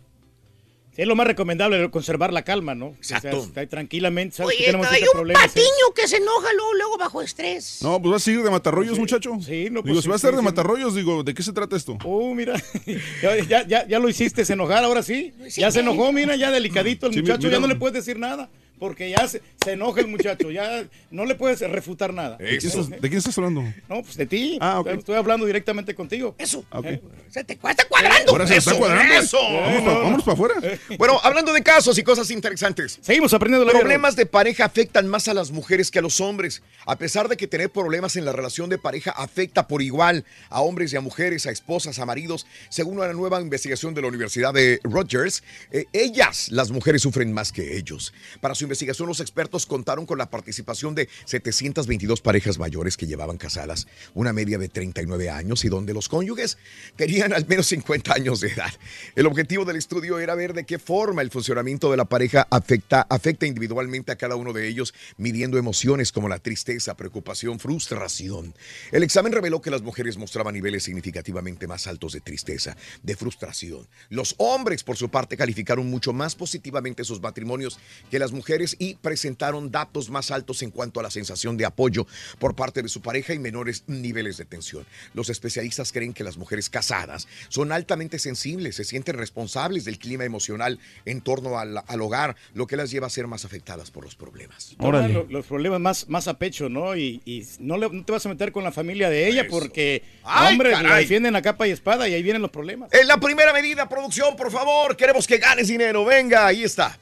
[0.95, 2.88] Sí, es lo más recomendable, conservar la calma, ¿no?
[2.97, 3.28] Exacto.
[3.28, 5.41] O sea, está tranquilamente, sabes que Oye, tenemos hay un problema.
[5.43, 5.49] sí.
[5.49, 7.78] patiño que se enoja luego, luego bajo estrés.
[7.82, 9.32] No, pues va a seguir de matarrollos, muchacho.
[9.41, 10.45] Sí, no, Digo, pues si va a sí, estar sí, de sí.
[10.45, 11.97] matarrollos, digo, ¿de qué se trata esto?
[12.05, 12.61] Oh, mira,
[13.22, 15.32] ya, ya, ya, lo hiciste enojar, ahora sí.
[15.57, 17.53] Ya se enojó, mira, ya delicadito el Sí, muchacho, mira.
[17.53, 18.51] ya no le puedes decir nada.
[18.81, 22.37] Porque ya se, se enoja el muchacho, ya no le puedes refutar nada.
[22.39, 23.62] ¿De quién, estás, de quién estás hablando?
[23.89, 24.59] No, pues de ti.
[24.61, 24.89] Ah, ok.
[24.89, 26.35] Estoy hablando directamente contigo.
[26.39, 26.64] Eso.
[26.72, 26.87] Ok.
[27.28, 28.33] Se te está cuadrando.
[28.33, 29.14] Ahora se está Eso, cuadrando.
[29.14, 29.39] Eso.
[29.41, 30.55] Vamos pa- vámonos para afuera.
[30.99, 32.99] Bueno, hablando de casos y cosas interesantes.
[33.01, 36.20] Seguimos aprendiendo la vida, Problemas de pareja afectan más a las mujeres que a los
[36.20, 36.62] hombres.
[36.87, 40.62] A pesar de que tener problemas en la relación de pareja afecta por igual a
[40.62, 44.53] hombres y a mujeres, a esposas, a maridos, según una nueva investigación de la Universidad
[44.55, 48.12] de Rutgers, eh, ellas, las mujeres, sufren más que ellos.
[48.41, 53.36] Para su investigación, los expertos contaron con la participación de 722 parejas mayores que llevaban
[53.36, 56.56] casadas una media de 39 años y donde los cónyuges
[56.94, 58.72] tenían al menos 50 años de edad.
[59.16, 63.06] El objetivo del estudio era ver de qué forma el funcionamiento de la pareja afecta,
[63.10, 68.54] afecta individualmente a cada uno de ellos, midiendo emociones como la tristeza, preocupación, frustración.
[68.92, 73.88] El examen reveló que las mujeres mostraban niveles significativamente más altos de tristeza, de frustración.
[74.10, 78.94] Los hombres, por su parte, calificaron mucho más positivamente sus matrimonios que las mujeres y
[78.94, 82.06] presentaron datos más altos en cuanto a la sensación de apoyo
[82.38, 84.86] por parte de su pareja y menores niveles de tensión.
[85.14, 90.24] Los especialistas creen que las mujeres casadas son altamente sensibles, se sienten responsables del clima
[90.24, 94.04] emocional en torno al, al hogar, lo que las lleva a ser más afectadas por
[94.04, 94.74] los problemas.
[95.08, 96.96] Lo- los problemas más, más a pecho, ¿no?
[96.96, 100.02] Y, y no, le- no te vas a meter con la familia de ella porque,
[100.24, 102.92] Ay, hombre, la defienden a capa y espada y ahí vienen los problemas.
[102.92, 106.04] En la primera medida, producción, por favor, queremos que ganes dinero.
[106.04, 106.98] Venga, ahí está.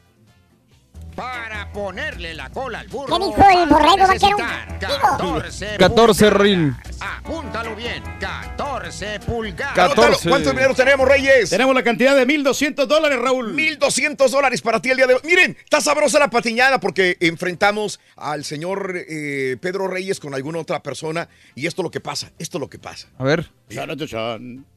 [1.18, 3.18] Para ponerle la cola al burro.
[3.18, 4.36] ¿Qué dijo el borrego vaquero?
[4.36, 4.78] necesitar Digo.
[4.78, 6.76] 14 14 rin.
[7.00, 8.04] Apúntalo bien.
[8.20, 9.74] 14 pulgadas.
[9.74, 10.28] 14.
[10.28, 11.50] ¿Cuánto dinero tenemos, Reyes?
[11.50, 13.52] Tenemos la cantidad de 1.200 dólares, Raúl.
[13.52, 15.20] 1.200 dólares para ti el día de hoy.
[15.24, 20.84] Miren, está sabrosa la patiñada porque enfrentamos al señor eh, Pedro Reyes con alguna otra
[20.84, 23.08] persona y esto es lo que pasa, esto es lo que pasa.
[23.18, 23.50] A ver.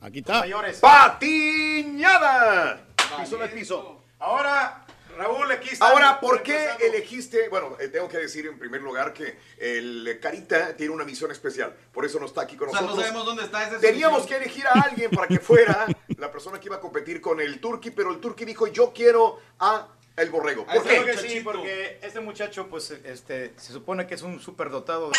[0.02, 0.44] Aquí está.
[0.82, 2.82] ¡Patiñada!
[3.20, 4.02] Piso de piso.
[4.18, 4.86] Ahora,
[5.18, 5.88] Raúl, aquí está.
[5.90, 7.50] Ahora, ¿por qué elegiste?
[7.50, 11.76] Bueno, eh, tengo que decir en primer lugar que el Carita tiene una misión especial,
[11.94, 13.08] por eso no está aquí con O sea, no nosotros.
[13.08, 15.86] sabemos dónde está ese Teníamos que elegir a alguien para que fuera
[16.18, 19.40] la persona que iba a competir con el Turqui, pero el Turqui dijo, yo quiero
[19.60, 19.88] a
[20.18, 20.66] el Borrego.
[20.66, 21.12] ¿Por Creo qué?
[21.12, 25.12] que sí, porque este muchacho, pues, este, se supone que es un superdotado.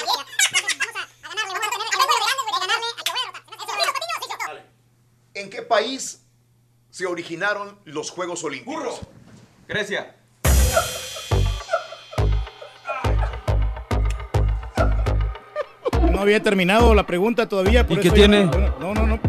[5.34, 6.22] ¿En qué país
[6.90, 9.00] se originaron los Juegos Olímpicos?
[9.68, 10.14] Grecia.
[16.10, 17.86] No había terminado la pregunta todavía.
[17.86, 18.44] por ¿Y qué eso tiene?
[18.44, 19.20] No, no, no.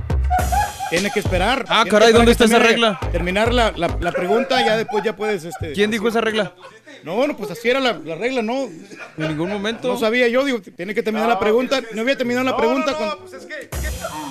[0.89, 1.65] Tiene que esperar.
[1.69, 2.99] Ah, Tiene caray, ¿dónde está esa termine- regla?
[3.11, 5.43] Terminar la, la- la pregunta, ya después ya puedes.
[5.43, 6.53] Este, ¿Quién dijo esa regla?
[7.03, 8.63] No, bueno, pues así era la, la regla, no.
[9.17, 9.89] En ningún momento.
[9.89, 11.81] No sabía yo, digo, tiene que terminar la pregunta.
[11.93, 12.93] No había terminado la pregunta.
[12.95, 13.09] con-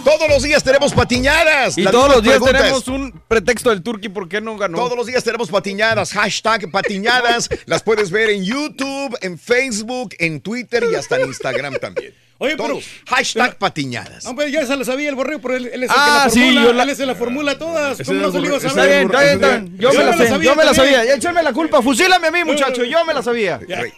[0.04, 1.76] Todos los días tenemos patiñadas.
[1.78, 2.62] Y todos los días preguntas.
[2.62, 4.78] tenemos un pretexto del Turqui por qué no ganó.
[4.78, 7.48] Todos los días tenemos patiñadas, hashtag patiñadas.
[7.66, 12.14] Las puedes ver en YouTube, en Facebook, en Twitter y hasta en Instagram también.
[12.38, 12.84] Oye, pero- Todos.
[13.06, 14.24] hashtag patiñadas.
[14.24, 16.30] No, pues ya se la sabía el borrego, pero él, él es el Ah, que
[16.30, 16.62] sí, la formula.
[16.64, 17.98] yo la- Él es el que la formula todas.
[18.04, 19.02] ¿Cómo es no se lo iba a saber?
[19.02, 19.78] Está bien, está bien.
[19.78, 21.14] Yo me la sé, yo me la sabía.
[21.14, 22.61] Échame la culpa, fusílame a mí, muchacho.
[22.70, 23.58] Yo me la sabía.
[23.58, 23.92] Rey-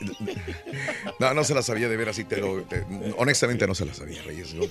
[1.19, 2.25] No, no se la sabía de ver así.
[2.25, 2.85] Te lo, te-
[3.17, 4.55] honestamente no se la sabía, Reyes.
[4.55, 4.65] No,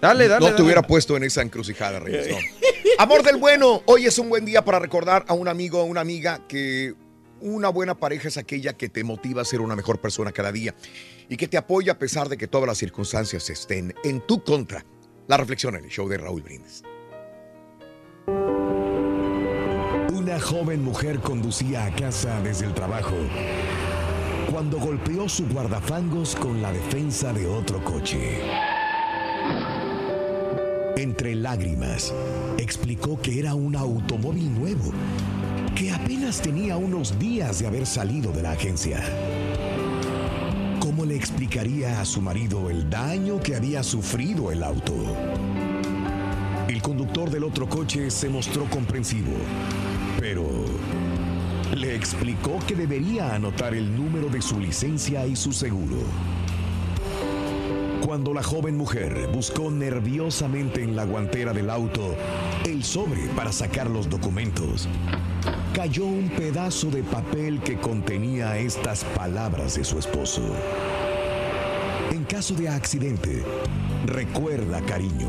[0.00, 0.40] Dale, dale.
[0.40, 0.62] no te dale.
[0.62, 2.28] hubiera puesto en esa encrucijada, Reyes.
[2.28, 2.36] no.
[2.98, 6.00] Amor del bueno, hoy es un buen día para recordar a un amigo o una
[6.02, 6.94] amiga que
[7.40, 10.74] una buena pareja es aquella que te motiva a ser una mejor persona cada día
[11.28, 14.84] y que te apoya a pesar de que todas las circunstancias estén en tu contra.
[15.28, 16.82] La reflexión en el show de Raúl Brindis.
[20.30, 23.16] Una joven mujer conducía a casa desde el trabajo
[24.48, 28.40] cuando golpeó su guardafangos con la defensa de otro coche.
[30.96, 32.14] Entre lágrimas,
[32.58, 34.92] explicó que era un automóvil nuevo,
[35.74, 39.02] que apenas tenía unos días de haber salido de la agencia.
[40.78, 44.94] ¿Cómo le explicaría a su marido el daño que había sufrido el auto?
[46.68, 49.32] El conductor del otro coche se mostró comprensivo,
[50.32, 50.46] pero
[51.74, 55.96] le explicó que debería anotar el número de su licencia y su seguro.
[58.06, 62.14] Cuando la joven mujer buscó nerviosamente en la guantera del auto
[62.64, 64.88] el sobre para sacar los documentos,
[65.74, 70.42] cayó un pedazo de papel que contenía estas palabras de su esposo.
[72.12, 73.42] En caso de accidente,
[74.06, 75.28] recuerda, cariño,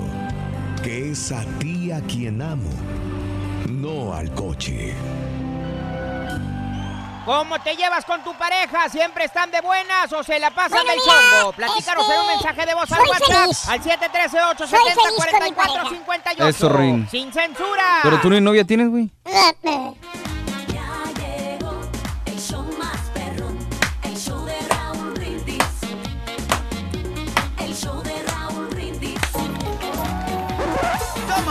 [0.83, 2.69] que es a ti a quien amo,
[3.69, 4.93] no al coche.
[7.25, 8.89] ¿Cómo te llevas con tu pareja?
[8.89, 11.51] ¿Siempre están de buenas o se la pasan Bueno, del chongo?
[11.53, 13.67] Platícanos este, en un mensaje de voz al WhatsApp feliz.
[13.69, 16.03] al 713 Soy feliz con mi 870 pareja.
[16.05, 17.07] 4458 Eso, Rin.
[17.09, 17.99] Sin censura.
[18.01, 19.11] Pero tú ni novia tienes, güey.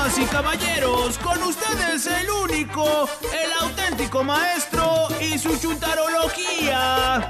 [0.00, 7.28] Damas y caballeros, con ustedes el único, el auténtico maestro y su chuntarología.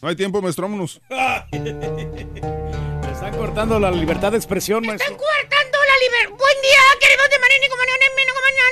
[0.00, 1.00] No hay tiempo, maestro, vámonos.
[1.52, 5.16] Me están cortando la libertad de expresión, maestro.
[5.16, 6.36] Cortando la libertad.
[6.36, 8.12] Buen día, queridos de Marín y Comunión en.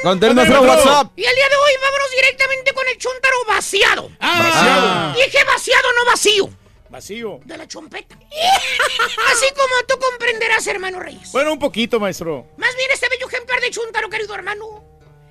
[0.03, 1.13] Contéstanos, WhatsApp.
[1.15, 4.11] Y el día de hoy vámonos directamente con el chuntaro vaciado.
[4.19, 5.15] Ah.
[5.15, 6.60] Dije vaciado, no vacío.
[6.91, 7.41] Vacío.
[7.45, 8.17] De la chompeta.
[9.33, 11.31] Así como tú comprenderás, hermano Reyes.
[11.33, 12.47] Bueno, un poquito, maestro.
[12.57, 14.85] Más bien este bello ejemplar de chuntaro, querido hermano,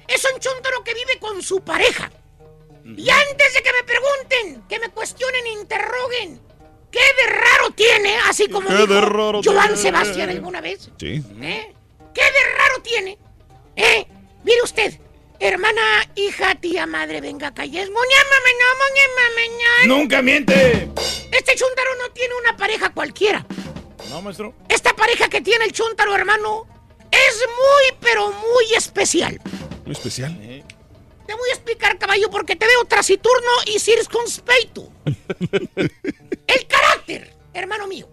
[0.08, 2.12] es un chuntaro que vive con su pareja.
[2.86, 6.42] Y antes de que me pregunten, que me cuestionen e interroguen,
[6.90, 8.18] ¿qué de raro tiene?
[8.28, 9.78] Así como ¿Qué dijo de raro Joan tiene?
[9.78, 10.90] Sebastián alguna vez.
[10.98, 11.24] Sí.
[11.42, 11.76] ¿Eh?
[12.14, 13.18] ¿Qué de raro tiene?
[13.76, 14.08] ¿Eh?
[14.44, 15.00] Mire usted,
[15.40, 15.82] hermana,
[16.16, 17.90] hija, tía, madre, venga, calles.
[19.86, 20.90] ¡Nunca miente!
[21.32, 23.46] Este chuntaro no tiene una pareja cualquiera.
[24.10, 24.54] No, maestro.
[24.68, 26.68] Esta pareja que tiene el chuntaro, hermano,
[27.12, 29.40] es muy, pero muy especial.
[29.86, 30.38] Muy especial.
[31.28, 34.92] Te voy a explicar, caballo, porque te veo taciturno y circunspecto.
[35.06, 38.10] El carácter, hermano mío.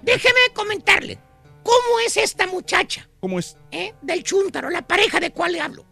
[0.00, 1.18] Déjeme comentarle
[1.62, 3.56] cómo es esta muchacha, ¿Cómo es?
[3.70, 3.94] ¿eh?
[4.00, 5.84] Del chúntaro, la pareja de cual le hablo.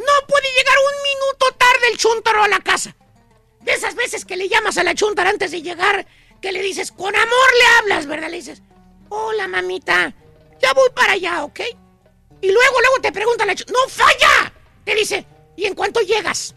[0.00, 2.96] No puede llegar un minuto tarde el chúntaro a la casa.
[3.60, 6.06] De esas veces que le llamas a la chúntara antes de llegar,
[6.40, 8.30] que le dices, con amor le hablas, ¿verdad?
[8.30, 8.62] Le dices,
[9.10, 10.14] hola, mamita,
[10.60, 11.60] ya voy para allá, ¿ok?
[12.40, 14.52] Y luego, luego te pregunta la chúntara, ¡no falla!
[14.84, 15.26] Te dice,
[15.56, 16.54] ¿y en cuánto llegas?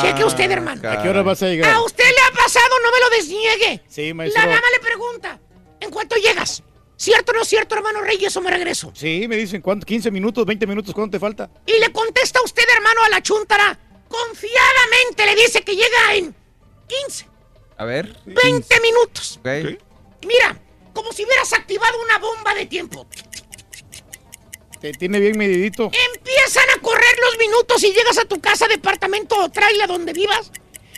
[0.00, 0.88] Cheque usted, hermano.
[0.88, 1.72] ¿A qué hora vas a llegar?
[1.72, 3.82] A usted le ha pasado, no me lo desniegue.
[3.88, 4.42] Sí, maestro.
[4.42, 5.40] La dama le pregunta,
[5.80, 6.62] ¿en cuánto llegas?
[7.00, 8.92] ¿Cierto o no es cierto, hermano Reyes, o me regreso?
[8.94, 9.86] Sí, me dicen, ¿cuánto?
[9.86, 10.92] ¿15 minutos, 20 minutos?
[10.94, 11.48] ¿Cuánto te falta?
[11.64, 16.34] Y le contesta usted, hermano, a la chuntara, confiadamente le dice que llega en
[16.86, 17.26] 15,
[17.78, 18.14] A ver.
[18.26, 19.40] 20 minutos.
[19.42, 20.60] Mira,
[20.92, 23.06] como si hubieras activado una bomba de tiempo.
[24.78, 25.90] Te tiene bien medidito.
[26.14, 30.52] Empiezan a correr los minutos y llegas a tu casa, departamento o trailer donde vivas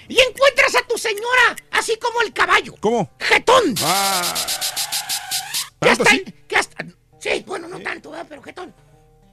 [0.09, 2.75] y encuentras a tu señora, así como el caballo.
[2.81, 3.09] ¿Cómo?
[3.21, 3.77] ¡Jetón!
[3.85, 4.35] Ah.
[5.83, 6.25] Que ¿Tanto hasta, así?
[6.49, 6.87] que hasta-
[7.19, 8.27] sí, bueno, no tanto, ¿verdad?
[8.29, 8.75] pero jetón.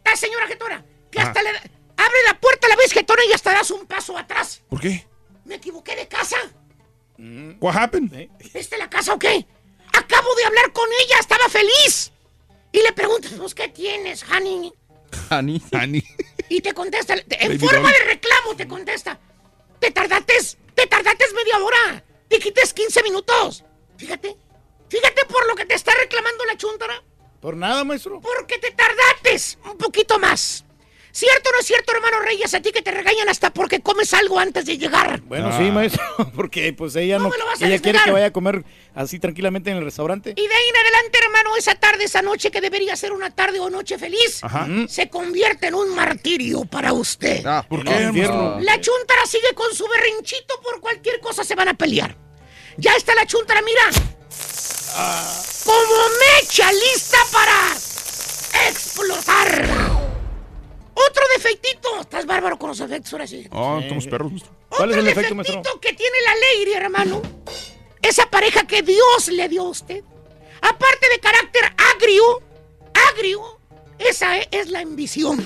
[0.06, 1.62] La señora jetona, que hasta le da-
[1.98, 4.62] abre la puerta a la vez jetona y hasta das un paso atrás.
[4.70, 5.06] ¿Por qué?
[5.46, 6.38] Me equivoqué de casa.
[7.60, 8.30] What happened?
[8.54, 9.46] ¿Viste la casa o qué?
[9.94, 12.12] Acabo de hablar con ella, estaba feliz.
[12.72, 14.72] Y le preguntas, pues, ¿qué tienes, honey?
[15.30, 15.62] Ani.
[15.74, 16.04] Ani.
[16.50, 17.92] Y te contesta, te- en Baby forma doll.
[17.92, 19.20] de reclamo te contesta.
[19.80, 22.04] Te tardates, te tardates media hora.
[22.28, 23.64] Te quites 15 minutos.
[23.98, 24.36] Fíjate,
[24.90, 27.04] fíjate por lo que te está reclamando la chuntara.
[27.40, 28.20] Por nada, maestro.
[28.20, 30.66] Porque te tardates un poquito más.
[31.12, 32.54] ¿Cierto o no es cierto, hermano Reyes?
[32.54, 35.22] A ti que te regañan hasta porque comes algo antes de llegar.
[35.22, 36.04] Bueno, sí, maestro,
[36.36, 38.64] porque pues ella no, me lo vas a ella quiere que vaya a comer
[38.94, 40.32] así tranquilamente en el restaurante.
[40.36, 43.60] Y de ahí en adelante, hermano, esa tarde, esa noche que debería ser una tarde
[43.60, 44.68] o noche feliz, Ajá.
[44.88, 47.44] se convierte en un martirio para usted.
[47.68, 48.60] ¿Por qué, infierno?
[48.62, 52.16] La chuntara sigue con su berrinchito por cualquier cosa se van a pelear.
[52.78, 53.90] Ya está la chuntara, mira.
[55.66, 55.96] Como
[56.42, 57.76] mecha lista para
[58.68, 59.66] explotar.
[60.94, 62.02] Otro defectito.
[62.02, 63.48] Estás bárbaro con los efectos ahora sí.
[63.52, 64.52] Ah, estamos perros, maestro.
[64.70, 65.56] ¿Cuál es el Otro efecto, maestro?
[65.58, 67.22] defectito que tiene la Lady, hermano.
[68.02, 70.04] Esa pareja que Dios le dio a usted.
[70.62, 71.64] Aparte de carácter
[71.96, 72.42] agrio,
[73.10, 73.60] agrio,
[73.98, 75.38] esa es la ambición.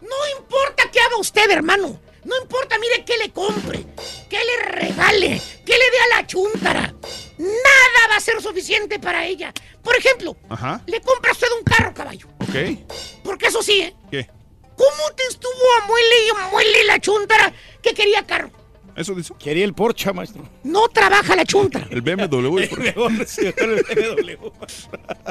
[0.00, 2.00] No importa qué haga usted, hermano.
[2.24, 3.84] No importa, mire, qué le compre,
[4.28, 6.94] qué le regale, qué le dé a la chuntara.
[7.38, 9.52] Nada va a ser suficiente para ella.
[9.82, 10.80] Por ejemplo, Ajá.
[10.86, 12.28] le compra usted un carro, caballo.
[12.40, 12.78] Ok.
[13.24, 13.94] Porque eso sí, ¿eh?
[14.10, 14.28] ¿Qué?
[14.76, 15.52] ¿Cómo te estuvo
[15.82, 17.52] a muele y muele la chuntara
[17.82, 18.50] que quería carro?
[18.96, 19.32] ¿Eso dice?
[19.38, 20.46] Quería el Porsche, maestro.
[20.62, 21.86] No trabaja la chuntara.
[21.90, 22.58] El BMW.
[22.58, 23.54] el Porsche.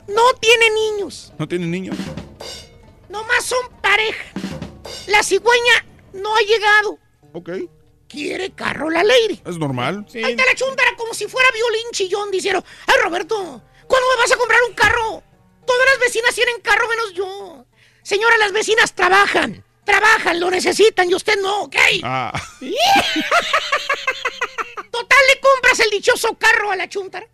[0.08, 1.32] No tiene niños.
[1.38, 1.96] ¿No tiene niños?
[3.10, 4.24] Nomás son pareja.
[5.08, 7.00] La cigüeña no ha llegado.
[7.34, 7.50] Ok.
[8.08, 9.42] Quiere carro la lady.
[9.46, 10.06] Es normal.
[10.14, 13.36] Ahí está la chuntara como si fuera violín chillón diciendo, ay Roberto,
[13.88, 15.24] ¿cuándo me vas a comprar un carro?
[15.66, 17.66] Todas las vecinas tienen carro menos yo.
[18.04, 19.64] Señora, las vecinas trabajan.
[19.86, 21.76] Trabajan, lo necesitan y usted no, ¿ok?
[22.04, 22.32] Ah.
[24.92, 27.28] Total, le compras el dichoso carro a la chuntara.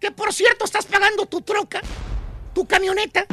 [0.00, 1.80] Que por cierto estás pagando tu troca,
[2.54, 3.26] tu camioneta.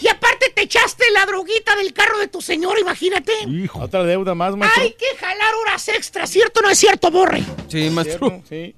[0.00, 3.32] Y aparte te echaste la droguita del carro de tu señor, imagínate.
[3.74, 4.82] Otra deuda más, maestro.
[4.82, 7.42] Hay que jalar horas extras, ¿cierto o no es cierto, Borre?
[7.68, 8.42] Sí, maestro.
[8.48, 8.74] Sí.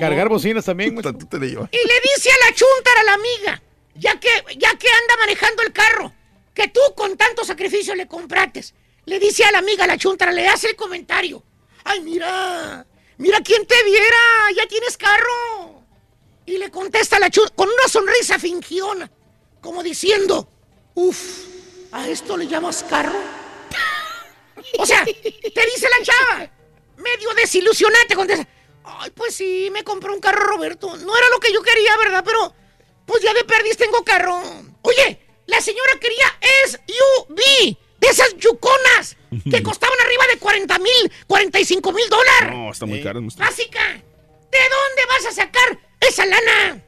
[0.00, 1.16] Cargar bocinas también, maestro.
[1.16, 1.68] Tú te le llevas.
[1.72, 3.62] Y le dice a la chuntara, la amiga,
[3.94, 6.12] ya que, ya que anda manejando el carro,
[6.54, 8.74] que tú con tanto sacrificio le comprates,
[9.06, 11.42] le dice a la amiga, la chuntara, le hace el comentario.
[11.84, 12.86] Ay, mira,
[13.18, 14.16] mira quién te viera,
[14.56, 15.82] ya tienes carro.
[16.46, 19.10] Y le contesta la chunta con una sonrisa fingiona,
[19.60, 20.48] como diciendo,
[20.94, 21.46] uf,
[21.92, 23.18] ¿a esto le llamas carro?
[24.78, 26.50] O sea, te dice la chava,
[26.96, 28.46] medio desilusionante, contesta,
[28.84, 30.96] ay, pues sí, me compró un carro Roberto.
[30.96, 32.22] No era lo que yo quería, ¿verdad?
[32.24, 32.54] Pero,
[33.06, 34.40] pues ya de perdis tengo carro.
[34.82, 36.26] Oye, la señora quería
[36.66, 39.16] SUV, de esas yuconas,
[39.50, 42.50] que costaban arriba de 40 mil, 45 mil dólares.
[42.52, 43.20] No, está muy caro.
[43.20, 43.44] maestro.
[43.44, 46.84] Básica, ¿de dónde vas a sacar esa lana?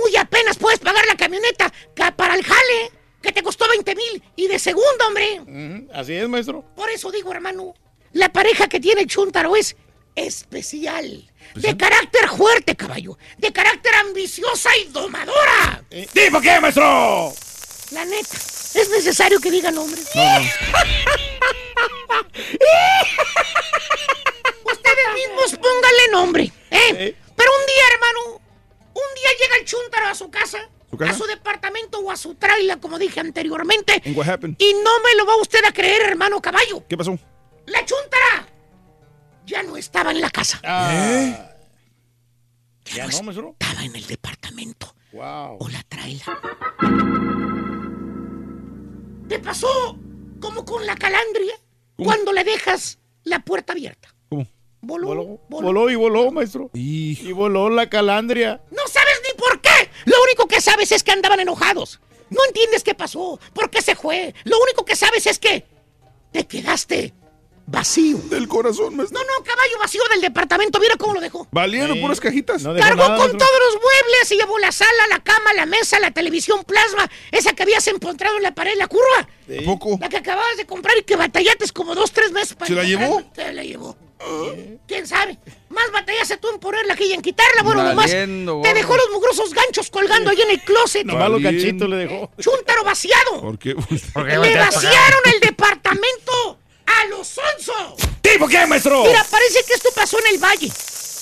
[0.00, 2.90] Muy apenas puedes pagar la camioneta ca- para el jale,
[3.22, 5.40] que te costó 20 mil, y de segundo, hombre.
[5.92, 6.64] Así es, maestro.
[6.74, 7.74] Por eso digo, hermano,
[8.12, 9.76] la pareja que tiene Chuntaro es
[10.14, 11.30] especial.
[11.54, 13.18] De carácter fuerte, caballo.
[13.38, 15.84] De carácter ambiciosa y domadora.
[16.12, 17.32] ¿Tipo qué, maestro?
[17.90, 18.36] La neta,
[18.74, 20.00] es necesario que diga nombre.
[24.64, 27.16] Ustedes mismos pónganle nombre, ¿eh?
[27.36, 28.40] Pero un día, hermano,
[28.94, 30.58] un día llega el Chuntaro a su casa,
[30.90, 31.12] ¿Su casa?
[31.12, 34.02] a su departamento o a su trailer, como dije anteriormente.
[34.04, 36.84] Y no me lo va usted a creer, hermano caballo.
[36.88, 37.18] ¿Qué pasó?
[37.66, 38.46] La Chuntara
[39.46, 40.60] ya no estaba en la casa.
[40.62, 41.48] ¿Eh?
[42.94, 43.56] Ya no, maestro.
[43.58, 44.94] Estaba en el departamento.
[45.12, 45.58] Wow.
[45.60, 46.26] O la trailer.
[49.28, 49.98] ¿Te pasó
[50.40, 51.54] como con la calandria
[51.96, 54.11] cuando le dejas la puerta abierta?
[54.84, 55.66] Voló, Voló, voló.
[55.68, 56.68] voló y voló, maestro.
[56.74, 58.60] Y voló la calandria.
[58.72, 59.70] No sabes ni por qué.
[60.06, 62.00] Lo único que sabes es que andaban enojados.
[62.30, 64.34] No entiendes qué pasó, por qué se fue.
[64.42, 65.64] Lo único que sabes es que
[66.32, 67.14] te quedaste
[67.66, 68.18] vacío.
[68.28, 69.20] Del corazón, maestro.
[69.20, 70.80] No, no, caballo vacío del departamento.
[70.80, 71.46] Mira cómo lo dejó.
[71.52, 72.64] Valieron puras cajitas.
[72.64, 76.64] Cargó con todos los muebles, se llevó la sala, la cama, la mesa, la televisión
[76.64, 79.28] plasma, esa que habías encontrado en la pared, la curva.
[79.60, 79.98] ¿A poco?
[80.00, 82.82] La que acababas de comprar y que batallaste como dos, tres meses para ¿Se la
[82.82, 83.22] llevó?
[83.34, 83.96] Se la llevó.
[84.86, 85.38] ¿Quién sabe?
[85.68, 87.62] Más batallaste tú en ponerla que ella en quitarla.
[87.62, 91.04] Bueno, nomás te dejó los mugrosos ganchos colgando ahí en el closet.
[91.04, 92.30] Nomás los ganchitos le dejó.
[92.38, 93.40] Chúntaro vaciado.
[93.40, 93.74] ¿Por qué?
[93.74, 98.08] Le vaciaron el departamento a los sonsos.
[98.20, 99.04] ¿Tipo qué, maestro?
[99.04, 100.70] Mira, parece que esto pasó en el valle.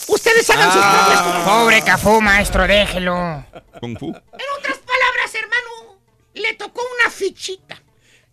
[0.09, 3.45] Ustedes hagan sus propias Pobre Cafú, maestro, déjelo.
[3.83, 6.01] En otras palabras, hermano,
[6.35, 7.81] le tocó una fichita.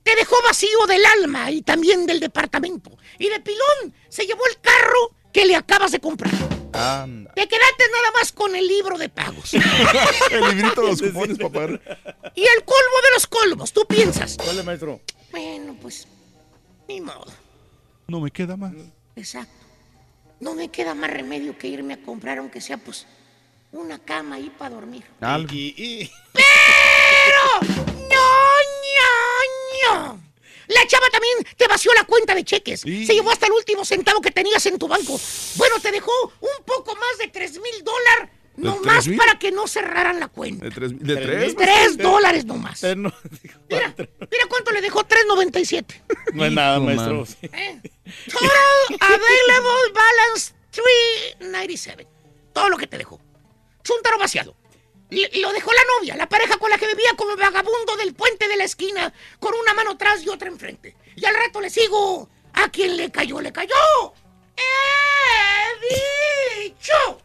[0.01, 2.91] Te dejó vacío del alma y también del departamento.
[3.19, 6.33] Y de pilón se llevó el carro que le acabas de comprar.
[6.73, 7.31] Anda.
[7.35, 9.53] Te quedaste nada más con el libro de pagos.
[10.31, 11.69] El librito de los cupones pagar.
[12.33, 14.35] y el colmo de los colmos, tú piensas.
[14.43, 15.01] ¿Cuál es, maestro?
[15.29, 16.07] Bueno, pues,
[16.87, 17.31] ni modo.
[18.07, 18.73] No me queda más.
[19.15, 19.53] Exacto.
[20.39, 23.05] No me queda más remedio que irme a comprar, aunque sea, pues,
[23.71, 25.05] una cama ahí para dormir.
[25.21, 25.53] Algo.
[25.53, 26.47] ¡Pero!
[28.09, 28.25] ¡No,
[28.95, 30.26] no, no!
[30.67, 32.81] La chava también te vació la cuenta de cheques.
[32.81, 35.19] Se llevó hasta el último centavo que tenías en tu banco.
[35.55, 36.11] Bueno, te dejó
[36.41, 38.29] un poco más de 3 mil dólares.
[38.57, 39.17] ¿De Nomás tres mil?
[39.19, 40.65] para que no cerraran la cuenta.
[40.65, 40.89] ¿De tres?
[40.97, 41.45] ¿De ¿Tres tres?
[41.45, 41.55] mil?
[41.57, 42.83] Tres dólares nomás.
[42.83, 43.13] Eh, no,
[43.69, 45.85] Mira, mira cuánto le dejó 3.97.
[46.33, 47.23] no es nada, maestro.
[47.43, 47.79] ¿Eh?
[48.31, 52.07] Total available balance 397.
[52.51, 53.21] Todo lo que te dejó.
[53.83, 54.55] Chuntaro vaciado.
[55.09, 58.57] Lo dejó la novia, la pareja con la que vivía como vagabundo del puente de
[58.57, 60.95] la esquina, con una mano atrás y otra enfrente.
[61.15, 62.29] Y al rato le sigo.
[62.53, 63.75] A quien le cayó, le cayó.
[64.55, 64.63] ¡He
[66.65, 67.21] dicho!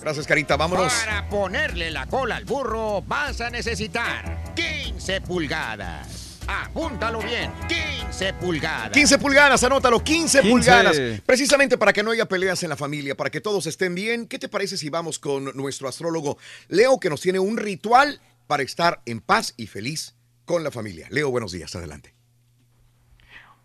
[0.00, 0.56] Gracias, Carita.
[0.56, 0.92] Vámonos.
[0.92, 6.25] Para ponerle la cola al burro vas a necesitar 15 pulgadas.
[6.46, 8.90] Apúntalo bien, 15 pulgadas.
[8.90, 10.50] 15 pulgadas, anótalo, 15, 15.
[10.50, 11.00] pulgadas.
[11.24, 14.26] Precisamente para que no haya peleas en la familia, para que todos estén bien.
[14.26, 16.38] ¿Qué te parece si vamos con nuestro astrólogo
[16.68, 21.08] Leo, que nos tiene un ritual para estar en paz y feliz con la familia?
[21.10, 22.15] Leo, buenos días, adelante.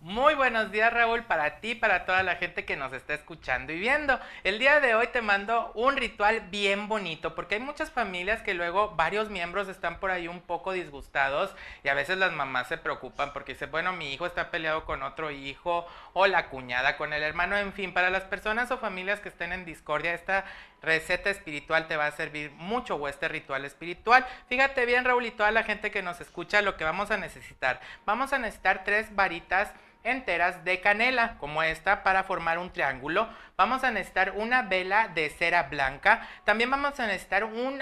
[0.03, 3.79] Muy buenos días Raúl para ti, para toda la gente que nos está escuchando y
[3.79, 4.19] viendo.
[4.43, 8.55] El día de hoy te mando un ritual bien bonito porque hay muchas familias que
[8.55, 12.79] luego varios miembros están por ahí un poco disgustados y a veces las mamás se
[12.79, 17.13] preocupan porque dicen, bueno, mi hijo está peleado con otro hijo o la cuñada con
[17.13, 20.45] el hermano, en fin, para las personas o familias que estén en discordia, esta
[20.81, 24.25] receta espiritual te va a servir mucho o este ritual espiritual.
[24.47, 27.79] Fíjate bien Raúl y toda la gente que nos escucha lo que vamos a necesitar.
[28.05, 29.71] Vamos a necesitar tres varitas
[30.03, 33.29] enteras de canela como esta para formar un triángulo.
[33.55, 36.27] Vamos a necesitar una vela de cera blanca.
[36.43, 37.79] También vamos a necesitar un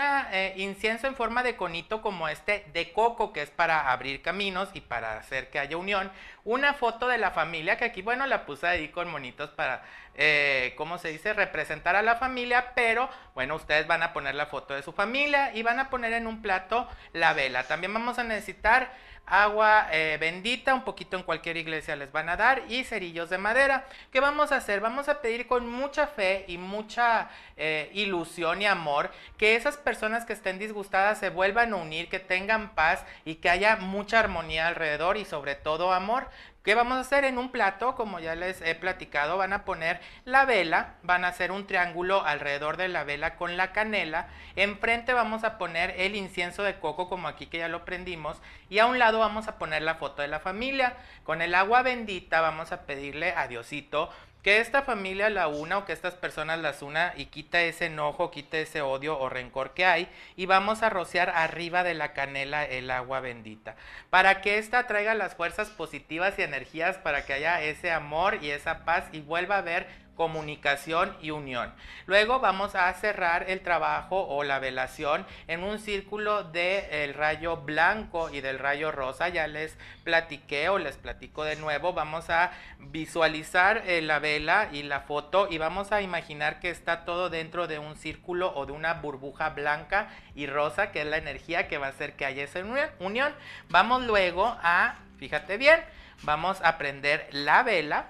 [0.58, 4.82] incienso en forma de conito como este de coco que es para abrir caminos y
[4.82, 6.12] para hacer que haya unión.
[6.44, 9.84] Una foto de la familia que aquí bueno la puse ahí con monitos para,
[10.22, 11.34] eh, ¿cómo se dice?
[11.34, 12.74] Representar a la familia.
[12.76, 16.12] Pero bueno, ustedes van a poner la foto de su familia y van a poner
[16.14, 17.64] en un plato la vela.
[17.64, 18.92] También vamos a necesitar
[19.30, 23.38] agua eh, bendita, un poquito en cualquier iglesia les van a dar, y cerillos de
[23.38, 23.86] madera.
[24.12, 24.82] ¿Qué vamos a hacer?
[24.82, 30.26] Vamos a pedir con mucha fe y mucha eh, ilusión y amor que esas personas
[30.26, 34.68] que estén disgustadas se vuelvan a unir, que tengan paz y que haya mucha armonía
[34.68, 36.28] alrededor y sobre todo amor.
[36.64, 37.96] ¿Qué vamos a hacer en un plato?
[37.96, 42.26] Como ya les he platicado, van a poner la vela, van a hacer un triángulo
[42.26, 44.28] alrededor de la vela con la canela.
[44.58, 48.42] Enfrente vamos a poner el incienso de coco, como aquí que ya lo prendimos.
[48.70, 50.98] Y a un lado vamos a poner la foto de la familia.
[51.24, 54.10] Con el agua bendita vamos a pedirle a Diosito
[54.44, 58.32] que esta familia la una o que estas personas las una y quita ese enojo,
[58.32, 62.66] quita ese odio o rencor que hay y vamos a rociar arriba de la canela
[62.66, 63.76] el agua bendita.
[64.10, 68.52] Para que esta traiga las fuerzas positivas y energías para que haya ese amor y
[68.52, 69.88] esa paz y vuelva a haber
[70.20, 71.74] comunicación y unión.
[72.06, 78.30] Luego vamos a cerrar el trabajo o la velación en un círculo del rayo blanco
[78.30, 79.30] y del rayo rosa.
[79.30, 81.94] Ya les platiqué o les platico de nuevo.
[81.94, 87.06] Vamos a visualizar eh, la vela y la foto y vamos a imaginar que está
[87.06, 91.16] todo dentro de un círculo o de una burbuja blanca y rosa que es la
[91.16, 92.60] energía que va a hacer que haya esa
[93.00, 93.34] unión.
[93.70, 95.80] Vamos luego a, fíjate bien,
[96.24, 98.08] vamos a prender la vela,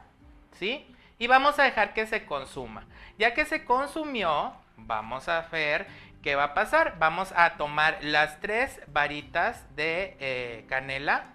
[0.57, 0.87] ¿sí?
[1.19, 2.85] Y vamos a dejar que se consuma.
[3.17, 5.85] Ya que se consumió, vamos a ver
[6.23, 6.95] qué va a pasar.
[6.97, 11.25] Vamos a tomar las tres varitas de eh, canela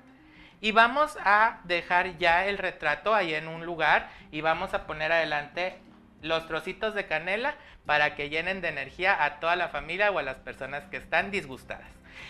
[0.61, 5.13] y vamos a dejar ya el retrato ahí en un lugar y vamos a poner
[5.13, 5.79] adelante
[6.23, 7.55] los trocitos de canela
[7.85, 11.31] para que llenen de energía a toda la familia o a las personas que están
[11.31, 11.87] disgustadas.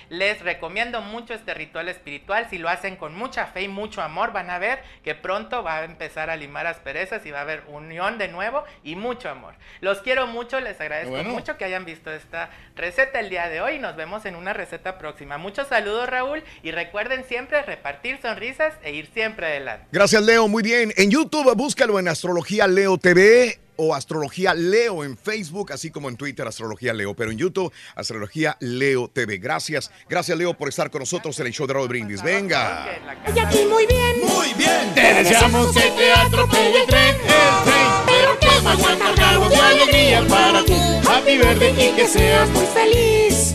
[0.09, 2.47] Les recomiendo mucho este ritual espiritual.
[2.51, 5.79] Si lo hacen con mucha fe y mucho amor, van a ver que pronto va
[5.79, 9.55] a empezar a limar asperezas y va a haber unión de nuevo y mucho amor.
[9.81, 13.79] Los quiero mucho, les agradezco mucho que hayan visto esta receta el día de hoy.
[13.79, 15.39] Nos vemos en una receta próxima.
[15.39, 19.87] Muchos saludos, Raúl, y recuerden siempre repartir sonrisas e ir siempre adelante.
[19.93, 20.49] Gracias, Leo.
[20.49, 20.93] Muy bien.
[20.97, 26.17] En YouTube, búscalo en Astrología Leo TV o Astrología Leo en Facebook, así como en
[26.17, 29.39] Twitter, Astrología Leo, pero en YouTube, Astrología Leo TV.
[29.39, 32.23] Gracias, gracias Leo por estar con nosotros en el show de Raúl Brindis.
[32.23, 32.87] Venga.
[33.35, 34.21] Y aquí muy bien.
[34.21, 34.95] Muy bien.
[34.95, 40.27] Te deseamos que te atropelle el tren, el tren, pero que vaya cargado de alegría
[40.29, 40.75] para ti.
[41.07, 43.55] Happy verde y que seas muy feliz.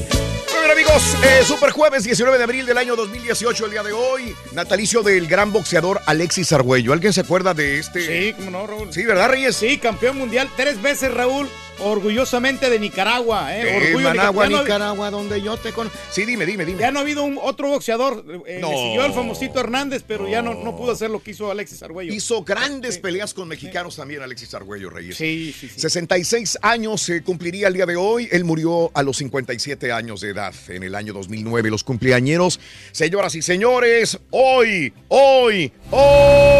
[0.75, 4.35] Bien, amigos, eh, Super Jueves 19 de abril del año 2018, el día de hoy,
[4.51, 6.93] natalicio del gran boxeador Alexis Argüello.
[6.93, 8.05] ¿Alguien se acuerda de este?
[8.05, 8.93] Sí, cómo no, Raúl.
[8.93, 9.55] Sí, ¿verdad, Reyes?
[9.55, 11.49] Sí, campeón mundial tres veces, Raúl.
[11.81, 13.61] Orgullosamente de Nicaragua, ¿eh?
[13.63, 15.97] Eh, Orgullo de Managua, Ya no- Nicaragua, donde yo te conozco.
[16.11, 16.79] Sí, dime, dime, dime.
[16.79, 18.23] Ya no ha habido un otro boxeador.
[18.47, 18.69] eh, No.
[18.71, 21.81] Le siguió el famosito Hernández, pero ya no, no pudo hacer lo que hizo Alexis
[21.83, 22.13] Argüello.
[22.13, 25.17] Hizo grandes peleas con mexicanos también, Alexis Argüello Reyes.
[25.17, 25.79] Sí, sí, sí.
[25.79, 28.27] 66 años se cumpliría el día de hoy.
[28.31, 31.69] Él murió a los 57 años de edad en el año 2009.
[31.69, 32.59] Los cumpleañeros,
[32.91, 36.51] señoras y señores, hoy, hoy, hoy.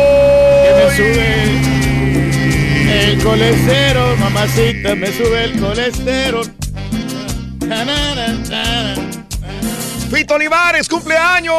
[0.63, 1.68] Que me sube
[2.99, 6.45] el colesterol, mamacita, me sube el colesterol.
[10.11, 11.53] Fito Olivares, cumpleaños.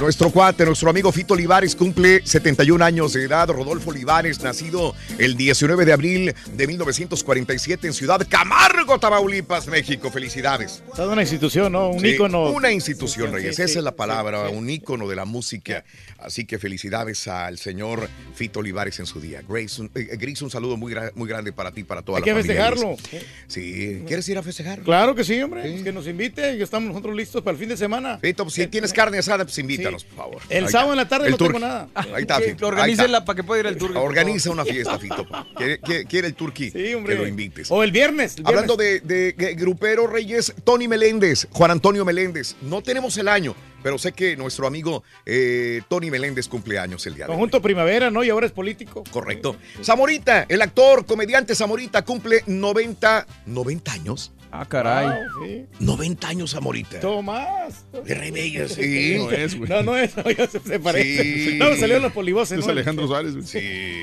[0.00, 3.48] Nuestro cuate, nuestro amigo Fito Olivares cumple 71 años de edad.
[3.48, 10.10] Rodolfo Olivares, nacido el 19 de abril de 1947 en Ciudad Camargo, Tamaulipas, México.
[10.10, 10.82] Felicidades.
[10.94, 11.90] Toda una institución, ¿no?
[11.90, 12.50] Un Sí, ícono.
[12.50, 13.56] Una institución, Reyes.
[13.56, 15.84] sí, Esa es la palabra, un ícono de la música.
[16.18, 19.42] Así que felicidades al señor Fito Olivares en su día.
[19.46, 22.22] Grace, un, eh, Gris, un saludo muy, gra- muy grande para ti, para toda Hay
[22.22, 22.64] la que familia.
[22.70, 22.96] festejarlo.
[23.10, 23.22] Gris.
[23.46, 24.02] Sí.
[24.06, 24.80] ¿Quieres ir a festejar?
[24.80, 25.82] Claro que sí, hombre.
[25.84, 28.18] que nos invite y estamos nosotros listos para el fin de semana.
[28.18, 30.42] Fito, pues, si tienes carne asada, pues invítanos, por favor.
[30.48, 30.92] El Ahí sábado está.
[30.92, 31.88] en la tarde El no tengo nada.
[31.94, 32.66] Ahí está, Fito.
[32.68, 33.96] organícenla para que pueda ir el turqui.
[33.98, 35.26] Organiza una fiesta, Fito.
[35.56, 37.14] Quiere, quiere- el turqui Sí, hombre.
[37.16, 37.70] que lo invites.
[37.70, 38.36] O el viernes.
[38.38, 39.06] el Hablando viernes.
[39.06, 42.56] de, de- de grupero Reyes, Tony Meléndez, Juan Antonio Meléndez.
[42.62, 47.14] No tenemos el año, pero sé que nuestro amigo eh, Tony Meléndez cumple años el
[47.14, 47.34] día de hoy.
[47.36, 48.24] Conjunto Primavera, ¿no?
[48.24, 49.04] Y ahora es político.
[49.10, 49.56] Correcto.
[49.82, 54.32] Zamorita, el actor, comediante Zamorita, cumple 90, 90 años.
[54.60, 55.06] Ah, caray.
[55.06, 55.66] Wow, sí.
[55.80, 57.00] 90 años Zamorita.
[57.00, 57.84] Tomás.
[58.04, 59.16] De Rebellas, sí.
[59.18, 59.68] No es, güey.
[59.68, 61.50] No, no es, no, ya se, se parece.
[61.50, 61.58] Sí.
[61.58, 62.72] No, salieron los polivoces, Es ¿no?
[62.72, 63.32] Alejandro Suárez.
[63.34, 63.46] güey.
[63.46, 64.00] Sí.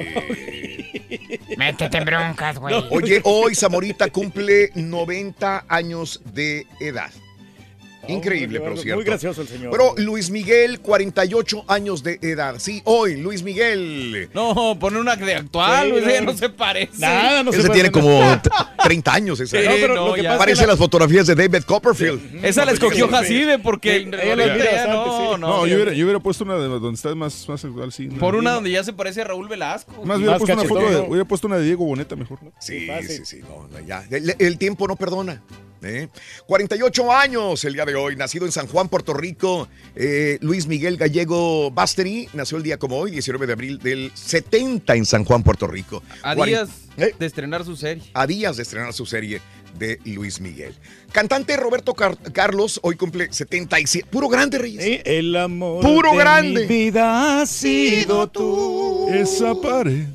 [1.58, 2.76] Métete en broncas, güey.
[2.92, 7.12] Oye, hoy Zamorita cumple 90 años de edad.
[8.08, 8.96] Increíble, pero cierto.
[8.98, 9.72] Muy gracioso el señor.
[9.72, 12.56] Pero Luis Miguel, 48 años de edad.
[12.60, 14.30] Sí, hoy, Luis Miguel.
[14.34, 16.32] No, pone una de actual, Sí, ese no.
[16.32, 16.92] no se parece.
[16.98, 18.50] Nada, no Ese se tiene puede- como t-
[18.84, 19.40] 30 años.
[19.40, 19.58] Esa.
[19.58, 22.44] Sí, No, pero no, lo que pasa Parece que la- las fotografías de David Copperfield.
[22.44, 23.08] Esa la escogió.
[23.08, 25.24] Jacibe porque Sí, en realidad no, sí.
[25.24, 25.38] no.
[25.38, 28.08] No, yo hubiera, yo hubiera puesto una de donde está más, más actual, sí.
[28.08, 30.04] Por una donde ya se parece a Raúl Velasco.
[30.04, 32.52] Más hubiera Más puesto una foto de, hubiera puesto una de Diego Boneta mejor, ¿no?
[32.60, 33.40] Sí, sí, sí.
[33.42, 34.04] no, no, ya.
[34.10, 35.42] El, el tiempo no perdona.
[35.86, 36.08] ¿eh?
[36.48, 39.68] 48 años el día de hoy, nacido en San Juan, Puerto Rico.
[39.96, 44.96] eh, Luis Miguel Gallego Basteri nació el día como hoy, 19 de abril del 70
[44.96, 46.02] en San Juan, Puerto Rico.
[46.24, 47.14] A días ¿Eh?
[47.18, 48.04] de estrenar su serie.
[48.14, 49.42] a días de estrenar su serie
[49.78, 50.76] de Luis Miguel.
[51.12, 54.08] Cantante Roberto Car- Carlos hoy cumple 77.
[54.12, 55.02] Puro grande, Reyes.
[55.06, 56.62] el amor Puro de grande.
[56.62, 59.10] mi vida ha sido tú.
[59.12, 60.06] Esa pared.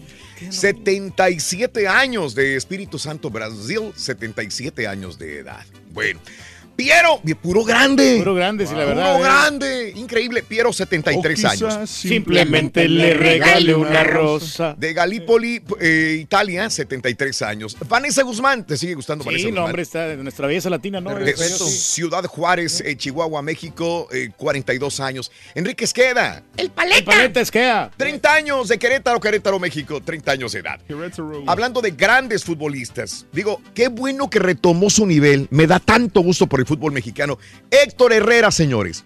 [0.50, 5.64] 77 años de Espíritu Santo Brasil, 77 años de edad.
[5.92, 6.20] Bueno,
[6.78, 8.18] Piero, puro grande.
[8.18, 9.20] Puro grande, sí, la Puro verdad, ¿eh?
[9.24, 10.44] grande, increíble.
[10.44, 11.90] Piero, 73 O años.
[11.90, 14.76] simplemente le regale una rosa.
[14.78, 17.76] De Galípoli, eh, Italia, 73 años.
[17.88, 19.64] Vanessa Guzmán, ¿te sigue gustando Vanessa Sí, no, Guzmán?
[19.70, 21.16] hombre, está de nuestra belleza latina, ¿no?
[21.16, 25.32] De Ciudad Juárez, eh, Chihuahua, México, eh, 42 años.
[25.56, 26.44] Enrique Esqueda.
[26.56, 26.98] El paleta.
[26.98, 27.90] El paleta Esqueda.
[27.96, 30.78] 30 años de Querétaro, Querétaro, México, 30 años de edad.
[31.48, 35.48] Hablando de grandes futbolistas, digo, qué bueno que retomó su nivel.
[35.50, 37.38] Me da tanto gusto por el fútbol mexicano.
[37.70, 39.04] Héctor Herrera, señores.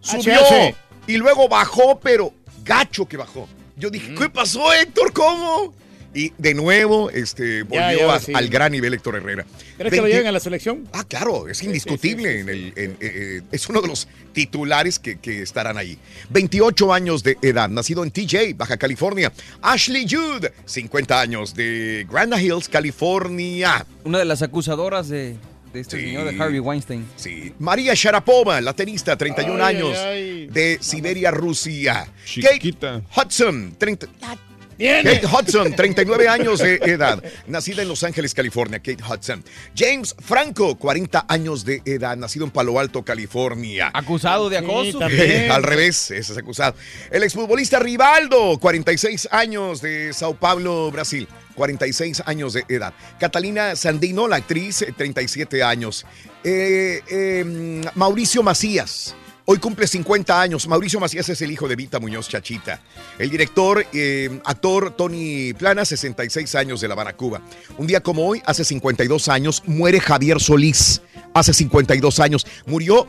[0.00, 0.74] Subió HH.
[1.06, 2.32] y luego bajó, pero
[2.64, 3.48] gacho que bajó.
[3.76, 5.12] Yo dije, ¿qué pasó, Héctor?
[5.12, 5.72] ¿Cómo?
[6.14, 8.32] Y de nuevo, este, volvió ya, a- sí.
[8.34, 9.44] al gran nivel Héctor Herrera.
[9.76, 10.88] ¿Crees que lo 20 lleven a la selección?
[10.92, 12.40] Ah, claro, es indiscutible.
[12.40, 15.98] en el- en- eh, eh, es uno de los titulares que, que estarán ahí.
[16.30, 19.32] 28 años de edad, nacido en TJ, Baja California.
[19.60, 23.86] Ashley Judd, 50 años de Granada Hills, California.
[24.04, 25.36] Una de las acusadoras de,
[25.72, 27.06] de este señor de Harvey Weinstein.
[27.16, 27.52] Sí.
[27.58, 32.06] María Sharapova, la tenista, 31 Ay, años, ay, de Siberia, Rusia.
[32.24, 33.02] Chiquita.
[33.02, 34.47] Kate Hudson, 30 Viene.
[34.78, 38.78] Kate Hudson, 39 años de edad, nacida en Los Ángeles, California.
[38.78, 39.42] Kate Hudson.
[39.76, 43.90] James Franco, 40 años de edad, nacido en Palo Alto, California.
[43.92, 45.00] Acusado de acoso.
[45.02, 46.74] Al revés, ese es acusado.
[47.10, 51.26] El exfutbolista Rivaldo, 46 años de Sao Paulo, Brasil.
[51.56, 52.94] 46 años de edad.
[53.18, 56.06] Catalina Sandino, la actriz, eh, 37 años.
[56.44, 59.16] Eh, eh, Mauricio Macías.
[59.50, 60.68] Hoy cumple 50 años.
[60.68, 62.82] Mauricio Macías es el hijo de Vita Muñoz Chachita.
[63.18, 67.40] El director, eh, actor Tony Plana, 66 años de La Habana, Cuba.
[67.78, 71.00] Un día como hoy, hace 52 años, muere Javier Solís.
[71.32, 72.46] Hace 52 años.
[72.66, 73.08] Murió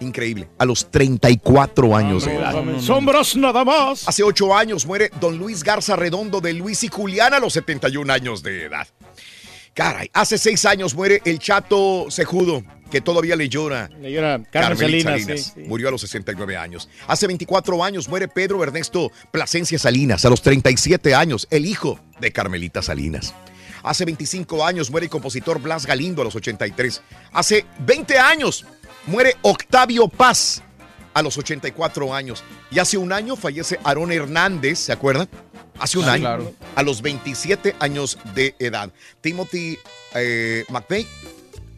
[0.00, 0.48] Increíble.
[0.58, 2.54] A los 34 años de edad.
[2.80, 4.08] Sombras nada más.
[4.08, 8.10] Hace 8 años muere don Luis Garza Redondo de Luis y Julián a los 71
[8.12, 8.86] años de edad.
[9.78, 13.88] Caray, hace 6 años muere el chato Cejudo, que todavía le llora.
[14.00, 15.40] Le llora Carmen Carmelita Salinas.
[15.40, 15.68] sí, sí.
[15.68, 16.88] Murió a los 69 años.
[17.06, 22.32] Hace 24 años muere Pedro Ernesto Plasencia Salinas, a los 37 años, el hijo de
[22.32, 23.32] Carmelita Salinas.
[23.84, 27.00] Hace 25 años muere el compositor Blas Galindo a los 83.
[27.30, 28.66] Hace 20 años
[29.06, 30.60] muere Octavio Paz
[31.14, 32.42] a los 84 años.
[32.72, 35.28] Y hace un año fallece Aarón Hernández, ¿se acuerdan?
[35.80, 36.52] Hace un Ah, año, claro.
[36.74, 38.90] a los 27 años de edad.
[39.20, 39.78] Timothy
[40.14, 41.06] eh, McVeigh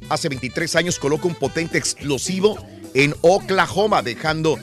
[0.08, 2.56] hace 23 años coloca un potente explosivo
[2.94, 4.58] en Oklahoma, dejando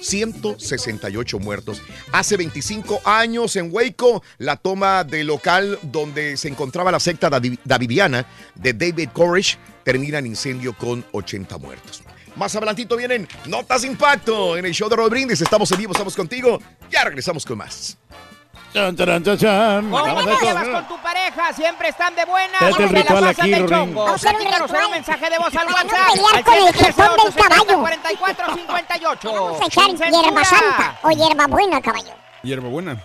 [0.00, 1.80] 168 muertos.
[2.12, 7.58] Hace 25 años en Waco, la toma del local donde se encontraba la secta davi-
[7.64, 12.02] davidiana de David Koresh termina en incendio con 80 muertos.
[12.36, 15.40] Más adelantito vienen Notas Impacto en el show de Roll Brindis.
[15.40, 16.60] Estamos en vivo, estamos contigo.
[16.90, 17.98] Ya regresamos con más.
[18.72, 19.90] Chan, chan, chan.
[19.90, 21.52] ¿Cómo Vamos a te llevas con tu pareja?
[21.54, 22.58] Siempre están de buenas.
[22.58, 23.66] Fíjate el ¿Cómo te la ritual aquí, un
[24.20, 26.12] Platícanos en un mensaje de voz al Para no WhatsApp.
[26.12, 27.80] pelear con el jefón del 713 caballo.
[27.80, 29.32] 44 58.
[29.32, 32.12] Vamos a echar hierba santa o hierba buena, caballo.
[32.42, 32.96] Hierba buena.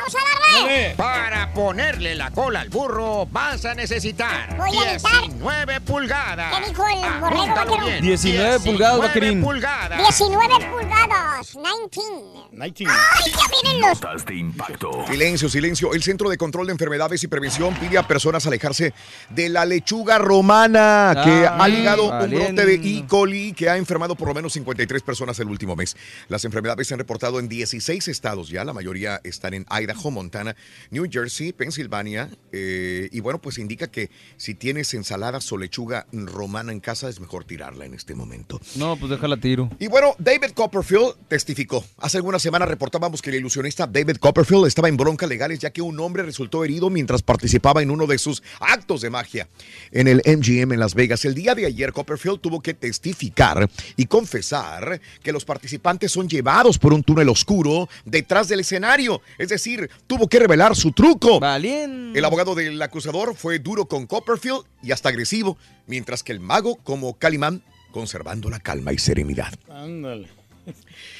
[0.00, 0.94] Vamos a darle.
[0.96, 5.12] Para ponerle la cola al burro vas a necesitar Voy a editar.
[5.22, 6.54] 19 pulgadas.
[6.58, 8.02] ¿Qué dijo el borrego, bien.
[8.02, 9.42] 19 pulgadas, 19 vaquerín.
[9.42, 9.98] pulgadas.
[9.98, 11.52] 19 pulgadas.
[11.52, 12.40] 19.
[12.52, 13.00] 19.
[13.14, 14.00] ¡Ay, ya vienen los!
[14.00, 15.06] Notas de impacto.
[15.06, 15.92] Silencio, silencio.
[15.94, 18.92] El Centro de Control de Enfermedades y Prevención pide a personas alejarse
[19.30, 22.62] de la lechuga romana que Ah, ha ligado un valiendo.
[22.62, 23.04] brote de E.
[23.06, 25.96] coli que ha enfermado por lo menos 53 personas el último mes.
[26.28, 30.56] Las enfermedades se han reportado en 16 estados ya, la mayoría están en Idaho, Montana,
[30.90, 32.30] New Jersey, Pensilvania.
[32.52, 37.20] eh, y bueno, pues indica que si tienes ensaladas o lechuga romana en casa es
[37.20, 38.60] mejor tirarla en este momento.
[38.76, 39.70] No, pues déjala tiro.
[39.78, 41.84] Y bueno, David Copperfield testificó.
[41.98, 45.82] Hace algunas semanas reportábamos que el ilusionista David Copperfield estaba en broncas legales ya que
[45.82, 49.48] un hombre resultó herido mientras participaba en uno de sus actos de magia
[49.92, 51.24] en el MGM en Las Vegas.
[51.24, 56.78] El día de ayer Copperfield tuvo que testificar y confesar que los participantes son llevados
[56.78, 59.22] por un túnel oscuro detrás del escenario.
[59.38, 59.69] Es decir,
[60.06, 61.40] tuvo que revelar su truco.
[61.42, 65.56] El abogado del acusador fue duro con Copperfield y hasta agresivo,
[65.86, 67.62] mientras que el mago como Calimán
[67.92, 69.52] conservando la calma y serenidad.
[69.68, 70.39] Ándale.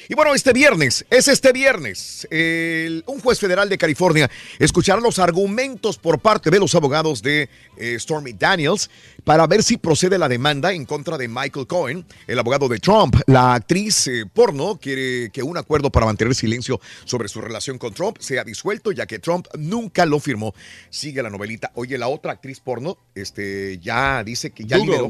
[0.09, 4.29] Y bueno, este viernes, es este viernes, el- un juez federal de California
[4.59, 8.89] escuchará los argumentos por parte de los abogados de eh, Stormy Daniels
[9.23, 13.15] para ver si procede la demanda en contra de Michael Cohen, el abogado de Trump.
[13.27, 17.93] La actriz eh, porno quiere que un acuerdo para mantener silencio sobre su relación con
[17.93, 20.53] Trump sea disuelto, ya que Trump nunca lo firmó.
[20.89, 21.71] Sigue la novelita.
[21.75, 25.05] Oye, la otra actriz porno este, ya dice que ya liberó.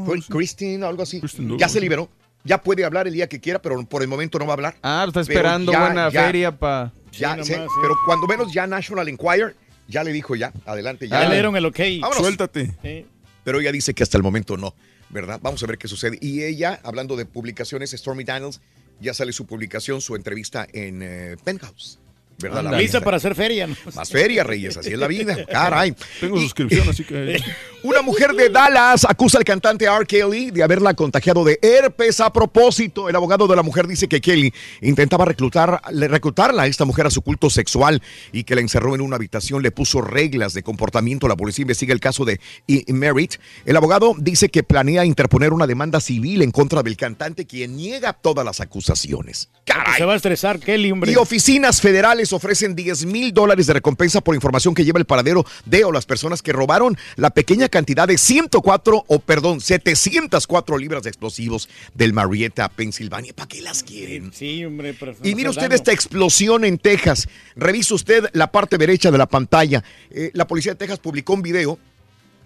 [0.00, 0.32] Algo así.
[0.32, 1.20] Christine, algo así.
[1.58, 2.08] Ya se liberó.
[2.46, 4.76] Ya puede hablar el día que quiera, pero por el momento no va a hablar.
[4.82, 6.92] Ah, está Pero esperando ya- buena ya- feria para.
[7.12, 9.56] Ya, sí, pero cuando menos ya National Enquirer
[9.88, 11.22] ya le dijo ya, adelante, ya.
[11.22, 11.78] Ya le dieron el ok.
[12.00, 12.22] Vámonos.
[12.22, 12.74] Suéltate.
[12.82, 13.06] Sí.
[13.42, 14.74] Pero ella dice que hasta el momento no,
[15.10, 15.38] ¿verdad?
[15.42, 16.18] Vamos a ver qué sucede.
[16.20, 18.60] Y ella, hablando de publicaciones, Stormy Daniels,
[19.00, 21.98] ya sale su publicación, su entrevista en eh, Penthouse.
[22.38, 22.64] ¿Verdad?
[22.64, 23.00] La Lista revista.
[23.00, 23.66] para hacer feria.
[23.66, 23.76] ¿no?
[23.94, 25.36] Más feria, Reyes, así es la vida.
[25.50, 25.94] Caray.
[26.20, 27.40] Tengo suscripción, así que.
[27.82, 30.06] Una mujer de Dallas acusa al cantante R.
[30.06, 33.08] Kelly de haberla contagiado de herpes a propósito.
[33.08, 37.10] El abogado de la mujer dice que Kelly intentaba reclutar, reclutarla a esta mujer a
[37.10, 41.28] su culto sexual y que la encerró en una habitación, le puso reglas de comportamiento.
[41.28, 42.84] La policía investiga el caso de E.
[42.92, 43.36] Merritt.
[43.64, 48.14] El abogado dice que planea interponer una demanda civil en contra del cantante, quien niega
[48.14, 49.48] todas las acusaciones.
[49.96, 51.12] Se va a estresar Kelly, hombre.
[51.12, 55.44] Y oficinas federales ofrecen 10 mil dólares de recompensa por información que lleva el paradero
[55.64, 61.02] de o las personas que robaron la pequeña cantidad de 104 o perdón, 704 libras
[61.02, 63.32] de explosivos del Marietta, Pensilvania.
[63.34, 64.32] ¿Para qué las quieren?
[64.32, 64.94] Sí, hombre.
[64.98, 65.74] pero Y mire usted daño.
[65.74, 67.28] esta explosión en Texas.
[67.54, 69.82] Revisa usted la parte derecha de la pantalla.
[70.10, 71.78] Eh, la policía de Texas publicó un video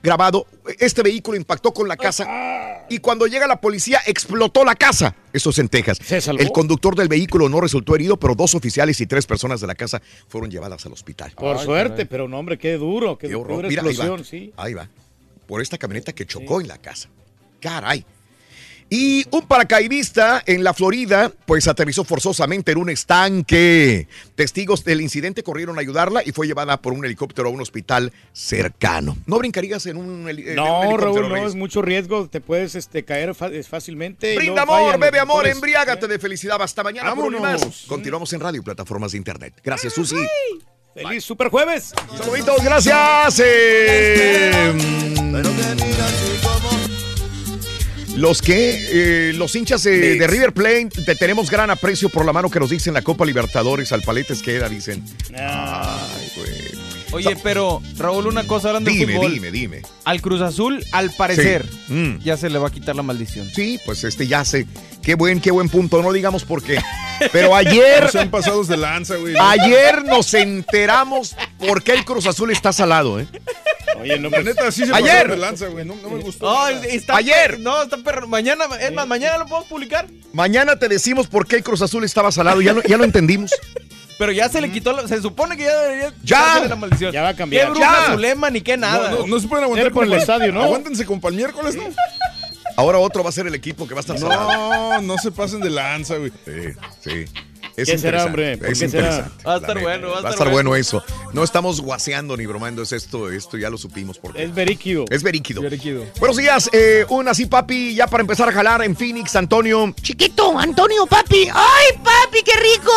[0.02, 0.46] grabado.
[0.78, 5.14] Este vehículo impactó con la casa y cuando llega la policía explotó la casa.
[5.32, 5.98] Eso es en Texas.
[6.20, 6.42] salvó?
[6.42, 9.74] El conductor del vehículo no resultó herido, pero dos oficiales y tres personas de la
[9.74, 11.32] casa fueron llevadas al hospital.
[11.36, 13.16] Por suerte, pero no, hombre, qué duro.
[13.16, 13.56] Qué, Qué horror.
[13.56, 14.24] dura Mira, ahí explosión, va.
[14.24, 14.52] sí.
[14.56, 14.88] Ahí va.
[15.46, 17.08] Por esta camioneta que chocó en la casa.
[17.60, 18.04] Caray.
[18.92, 24.08] Y un paracaidista en la Florida, pues aterrizó forzosamente en un estanque.
[24.34, 28.12] Testigos del incidente corrieron a ayudarla y fue llevada por un helicóptero a un hospital
[28.32, 29.16] cercano.
[29.26, 31.48] ¿No brincarías en un, heli- en un No, helicóptero, Raúl, no, Reyes?
[31.50, 32.28] es mucho riesgo.
[32.28, 34.34] Te puedes este, caer fácilmente.
[34.34, 35.54] Brinda amor, fallan bebe amor, motores.
[35.54, 36.60] embriágate de felicidad.
[36.60, 37.60] Hasta mañana y más.
[37.60, 37.84] Vámonos.
[37.86, 39.54] Continuamos en radio y plataformas de internet.
[39.62, 40.16] Gracias, Susi.
[40.94, 41.92] ¡Feliz super jueves!
[42.18, 43.40] Saluditos, gracias.
[43.44, 44.74] Eh,
[48.16, 52.32] los que, eh, los hinchas eh, de River Plate, te tenemos gran aprecio por la
[52.32, 55.02] mano que nos dicen la Copa Libertadores, al paletes queda, dicen.
[55.36, 56.80] Ay, güey.
[57.12, 59.34] Oye, pero Raúl, una cosa hablando de Dime, fútbol.
[59.34, 59.82] dime, dime.
[60.04, 61.92] Al Cruz Azul, al parecer, Sí.
[61.92, 62.18] Mm.
[62.20, 63.50] ya se le va a quitar la maldición.
[63.52, 64.66] Sí, pues este ya sé.
[65.02, 66.02] Qué buen, qué buen punto.
[66.02, 66.78] No digamos por qué.
[67.32, 68.04] Pero ayer.
[68.04, 69.34] No sean pasados de lanza, güey.
[69.40, 73.26] Ayer nos enteramos por qué el Cruz Azul está salado, ¿eh?
[74.00, 75.08] Oye, no, La neta, sí se Ayer.
[75.10, 75.84] pasaron de lanza, güey.
[75.84, 76.68] No, no me gustó.
[76.68, 77.58] Está Ayer.
[77.60, 78.26] No, está perro.
[78.28, 80.06] Mañana, es más, mañana lo podemos publicar.
[80.32, 82.60] Mañana te decimos por qué el Cruz Azul estaba salado.
[82.60, 83.50] Ya lo, ya lo entendimos.
[84.18, 86.64] Pero ya se le quitó, la- se supone que ya debería ¡Ya!
[86.68, 87.10] la maldición.
[87.10, 87.64] Ya va a cambiar.
[87.66, 88.12] Qué bruja ¡Ya!
[88.12, 89.10] su lema ni qué nada.
[89.12, 90.62] No, no, no se pueden aguantar por el estadio, ¿no?
[90.62, 91.84] Aguántense para el miércoles, ¿no?
[92.76, 94.50] Ahora otro va a ser el equipo que va a estar salado.
[94.52, 96.30] No, no se pasen de lanza, güey.
[96.44, 97.24] Sí, sí.
[97.82, 98.58] Es ¿Qué será, interesante, hombre?
[98.58, 99.06] ¿Por Es qué será?
[99.08, 99.44] interesante.
[99.46, 100.80] Va a estar bueno, va a Va a estar estar bueno bueno.
[100.80, 101.04] eso.
[101.32, 105.04] No estamos guaseando ni bromando, es esto, esto ya lo supimos porque Es veríquido.
[105.10, 105.62] es veríquido.
[105.62, 106.04] Veríquido.
[106.18, 109.94] Buenos días, eh, un así papi, ya para empezar a jalar en Phoenix, Antonio.
[110.02, 111.48] Chiquito, Antonio, papi.
[111.52, 112.92] ¡Ay, papi, qué rico!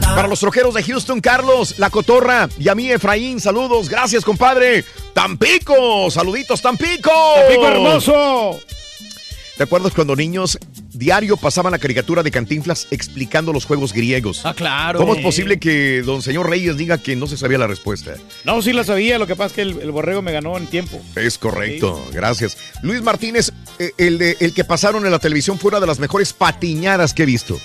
[0.00, 4.84] Para los troqueros de Houston, Carlos, La Cotorra y a mí, Efraín, saludos, gracias, compadre.
[5.12, 7.10] Tampico, saluditos, Tampico.
[7.48, 8.58] ¡Pico hermoso!
[9.58, 10.56] ¿Te acuerdas cuando niños
[10.92, 14.42] diario pasaban la caricatura de Cantinflas explicando los juegos griegos?
[14.44, 15.00] Ah, claro.
[15.00, 18.14] ¿Cómo es posible que don señor Reyes diga que no se sabía la respuesta?
[18.44, 19.18] No, sí la sabía.
[19.18, 21.00] Lo que pasa es que el, el borrego me ganó en tiempo.
[21.16, 22.56] Es correcto, gracias.
[22.82, 25.98] Luis Martínez, eh, el, de, el que pasaron en la televisión fue una de las
[25.98, 27.60] mejores patiñadas que he visto.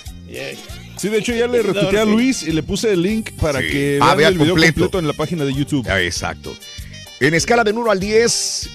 [0.96, 3.68] Sí, de hecho ya le retuiteé a Luis y le puse el link para Sí.
[3.70, 4.72] que Ah, vean el video completo.
[4.80, 4.98] completo.
[4.98, 5.86] en la página de YouTube.
[5.88, 6.56] Ah, Exacto.
[7.20, 8.68] En escala de 1 al 10,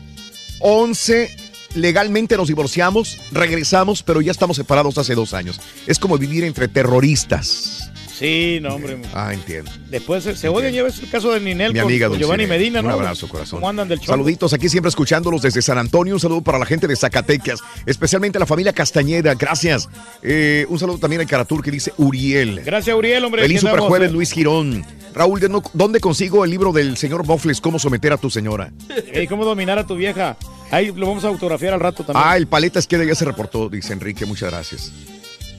[0.60, 1.36] 11,
[1.76, 5.60] legalmente nos divorciamos, regresamos, pero ya estamos separados hace dos años.
[5.88, 7.79] Es como vivir entre terroristas.
[8.20, 8.98] Sí, no, hombre.
[9.14, 9.72] Ah, entiendo.
[9.90, 10.74] Después se, se odian.
[10.74, 12.20] Ya ves el caso de Ninel Mi con, amiga con.
[12.20, 12.90] Giovanni Medina, ¿no?
[12.90, 13.60] Un abrazo, corazón.
[13.60, 14.08] ¿Cómo andan del show?
[14.08, 16.16] Saluditos aquí siempre escuchándolos desde San Antonio.
[16.16, 19.36] Un saludo para la gente de Zacatecas, especialmente a la familia Castañeda.
[19.36, 19.88] Gracias.
[20.22, 22.62] Eh, un saludo también al Caratur que dice Uriel.
[22.66, 23.42] Gracias, Uriel, hombre.
[23.44, 24.12] Feliz Superjueves, eh.
[24.14, 24.86] Luis Girón.
[25.16, 28.72] Raúl, ¿de no- ¿dónde consigo el libro del señor Bofles, Cómo someter a tu señora?
[29.14, 30.36] Ey, ¿Cómo dominar a tu vieja?
[30.72, 32.24] Ahí lo vamos a autografiar al rato también.
[32.28, 34.26] Ah, el paleta izquierda ya se reportó, dice Enrique.
[34.26, 34.92] Muchas gracias.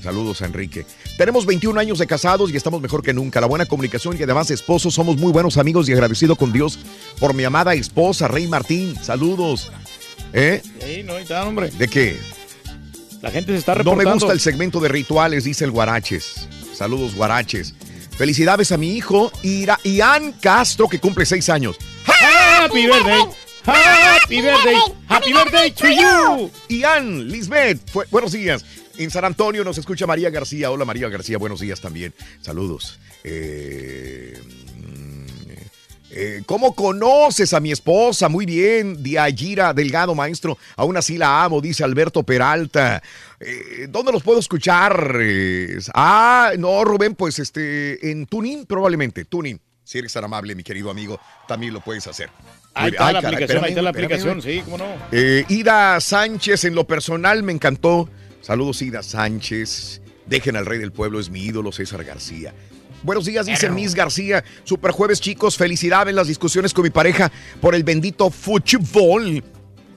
[0.02, 0.86] Saludos a Enrique.
[1.18, 3.40] Tenemos 21 años de casados y estamos mejor que nunca.
[3.40, 4.94] La buena comunicación y además esposos.
[4.94, 6.78] Somos muy buenos amigos y agradecido con Dios
[7.18, 8.94] por mi amada esposa, Rey Martín.
[9.02, 9.70] Saludos.
[10.32, 10.62] ¿Eh?
[10.82, 11.70] Ahí, no, está, hombre.
[11.70, 12.18] ¿De qué?
[13.20, 14.04] La gente se está No reportando.
[14.10, 16.48] me gusta el segmento de rituales, dice el Guaraches.
[16.74, 17.74] Saludos, Guaraches.
[18.16, 21.76] Felicidades a mi hijo, Ira- Ian Castro, que cumple seis años.
[22.06, 23.20] Happy birthday.
[23.66, 24.76] Happy birthday.
[25.08, 26.50] Happy birthday to you.
[26.68, 28.64] Ian, Lisbeth, buenos días.
[28.98, 30.70] En San Antonio nos escucha María García.
[30.70, 32.12] Hola María García, buenos días también.
[32.42, 32.98] Saludos.
[33.24, 34.38] Eh,
[34.76, 35.24] mm,
[36.10, 38.28] eh, ¿Cómo conoces a mi esposa?
[38.28, 40.58] Muy bien, Diayira Delgado, maestro.
[40.76, 43.02] Aún así la amo, dice Alberto Peralta.
[43.38, 45.16] Eh, ¿Dónde los puedo escuchar?
[45.20, 49.24] Eh, ah, no, Rubén, pues este, en Tuning, probablemente.
[49.24, 49.58] Tuning.
[49.84, 51.18] Si eres tan amable, mi querido amigo,
[51.48, 52.30] también lo puedes hacer.
[52.74, 54.64] Ahí está ay, la caray, aplicación, ahí está la espérame, aplicación, espérame.
[54.64, 55.48] sí, cómo no.
[55.48, 58.08] Ida Sánchez, en lo personal me encantó.
[58.40, 60.00] Saludos, Ida Sánchez.
[60.26, 62.54] Dejen al rey del pueblo, es mi ídolo, César García.
[63.02, 64.44] Buenos días, dice Miss García.
[64.64, 65.56] Super jueves, chicos.
[65.56, 69.42] Felicidades en las discusiones con mi pareja por el bendito fútbol.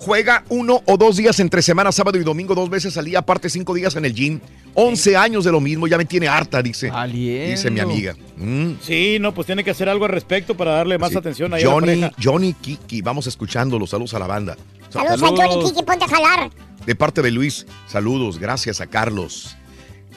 [0.03, 3.49] Juega uno o dos días entre semana, sábado y domingo, dos veces al día, aparte
[3.49, 4.41] cinco días en el gym.
[4.73, 6.91] 11 años de lo mismo, ya me tiene harta, dice.
[7.07, 8.13] Dice mi amiga.
[8.35, 8.71] Mm.
[8.81, 11.17] Sí, no, pues tiene que hacer algo al respecto para darle más Sí.
[11.17, 12.11] atención ahí a la Johnny.
[12.21, 14.57] Johnny Kiki, vamos escuchando saludos a la banda.
[14.89, 16.49] Saludos a Johnny Kiki, ponte a jalar.
[16.85, 19.55] De parte de Luis, saludos, gracias a Carlos.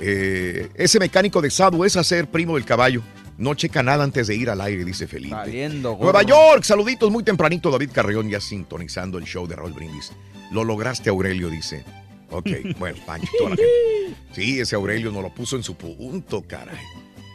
[0.00, 3.02] Eh, ese mecánico de Sadu es hacer primo del caballo.
[3.38, 5.68] No checa nada antes de ir al aire, dice Felipe.
[5.68, 7.70] Nueva York, saluditos muy tempranito.
[7.70, 10.12] David Carreón ya sintonizando el show de Raúl Brindis.
[10.50, 11.84] Lo lograste, Aurelio, dice.
[12.30, 12.48] Ok,
[12.78, 14.16] bueno, Pancho, toda la gente.
[14.32, 16.78] Sí, ese Aurelio nos lo puso en su punto, caray.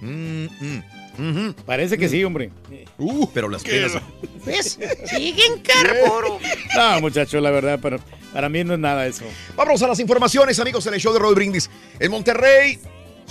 [0.01, 1.53] Mm, mm.
[1.65, 2.51] Parece que sí, hombre.
[2.97, 3.93] Uh, pero las penas.
[4.45, 4.79] ¿Ves?
[5.05, 6.39] Siguen carburo.
[6.75, 7.99] No, muchachos, la verdad, para,
[8.33, 9.25] para mí no es nada eso.
[9.55, 11.69] Vámonos a las informaciones, amigos, en el show de Raúl Brindis.
[11.99, 12.79] En Monterrey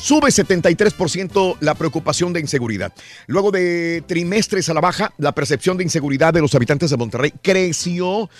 [0.01, 2.93] sube 73% la preocupación de inseguridad.
[3.27, 7.33] Luego de trimestres a la baja, la percepción de inseguridad de los habitantes de Monterrey
[7.43, 8.31] creció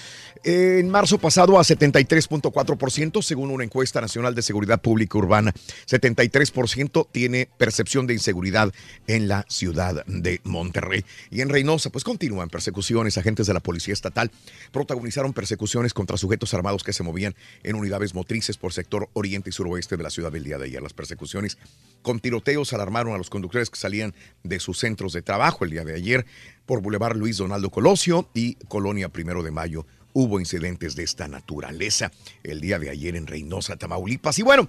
[0.45, 5.53] en marzo pasado a 73.4%, según una encuesta nacional de seguridad pública urbana.
[5.87, 8.73] 73% tiene percepción de inseguridad
[9.07, 11.05] en la ciudad de Monterrey.
[11.31, 13.19] Y en Reynosa, pues continúan persecuciones.
[13.19, 14.31] Agentes de la Policía Estatal
[14.73, 19.53] protagonizaron persecuciones contra sujetos armados que se movían en unidades motrices por sector oriente y
[19.53, 20.83] suroeste de la ciudad del día de ayer.
[20.83, 21.59] Las persecuciones
[22.03, 25.85] con tiroteos alarmaron a los conductores que salían de sus centros de trabajo el día
[25.85, 26.27] de ayer
[26.67, 29.87] por Boulevard Luis Donaldo Colosio y Colonia Primero de Mayo.
[30.21, 34.39] Hubo incidentes de esta naturaleza el día de ayer en Reynosa, Tamaulipas.
[34.39, 34.69] Y bueno,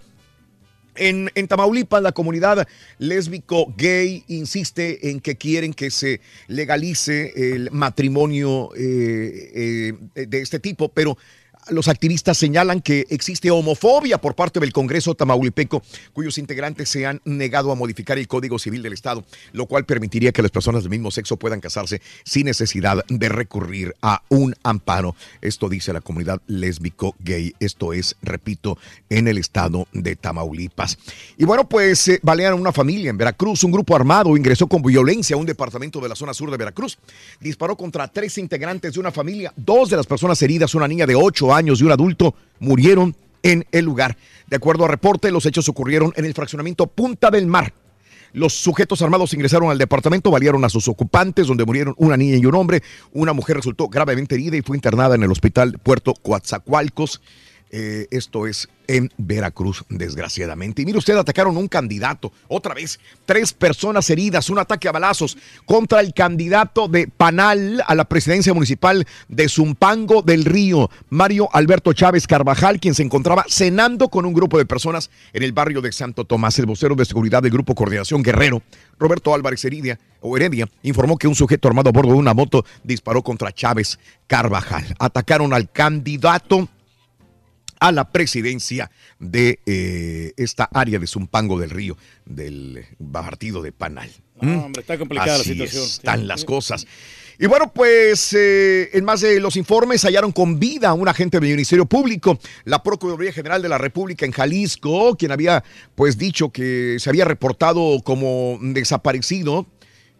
[0.95, 2.65] en, en, Tamaulipas, la comunidad
[2.99, 10.61] lésbico gay insiste en que quieren que se legalice el matrimonio eh, eh, de este
[10.61, 11.17] tipo, pero
[11.69, 15.83] los activistas señalan que existe homofobia por parte del Congreso tamaulipeco,
[16.13, 19.23] cuyos integrantes se han negado a modificar el Código Civil del Estado,
[19.53, 23.95] lo cual permitiría que las personas del mismo sexo puedan casarse sin necesidad de recurrir
[24.01, 25.15] a un amparo.
[25.41, 27.53] Esto dice la comunidad lésbico gay.
[27.59, 28.77] Esto es, repito,
[29.09, 30.97] en el estado de Tamaulipas.
[31.37, 33.63] Y bueno, pues eh, balearon una familia en Veracruz.
[33.63, 36.97] Un grupo armado ingresó con violencia a un departamento de la zona sur de Veracruz.
[37.39, 39.53] Disparó contra tres integrantes de una familia.
[39.55, 43.65] Dos de las personas heridas, una niña de 8 años y un adulto, murieron en
[43.71, 44.17] el lugar.
[44.47, 47.73] De acuerdo a reporte, los hechos ocurrieron en el fraccionamiento Punta del Mar.
[48.33, 52.45] Los sujetos armados ingresaron al departamento, valieron a sus ocupantes, donde murieron una niña y
[52.45, 52.81] un hombre.
[53.11, 57.21] Una mujer resultó gravemente herida y fue internada en el hospital Puerto Coatzacoalcos.
[57.73, 60.81] Eh, esto es en Veracruz, desgraciadamente.
[60.81, 62.33] Y mire usted, atacaron un candidato.
[62.49, 67.95] Otra vez, tres personas heridas, un ataque a balazos contra el candidato de Panal a
[67.95, 74.09] la presidencia municipal de Zumpango del Río, Mario Alberto Chávez Carvajal, quien se encontraba cenando
[74.09, 76.59] con un grupo de personas en el barrio de Santo Tomás.
[76.59, 78.61] El vocero de seguridad del Grupo Coordinación Guerrero,
[78.99, 82.65] Roberto Álvarez Heredia, o Heredia, informó que un sujeto armado a bordo de una moto
[82.83, 84.93] disparó contra Chávez Carvajal.
[84.99, 86.67] Atacaron al candidato
[87.81, 94.09] a la presidencia de eh, esta área de Zumpango del Río, del partido de Panal.
[94.39, 95.83] No, hombre, está complicada Así la situación.
[95.83, 96.85] Están las cosas.
[97.39, 101.39] Y bueno, pues eh, en más de los informes hallaron con vida a un agente
[101.39, 105.63] del Ministerio Público, la Procuraduría General de la República en Jalisco, quien había
[105.95, 109.65] pues dicho que se había reportado como desaparecido.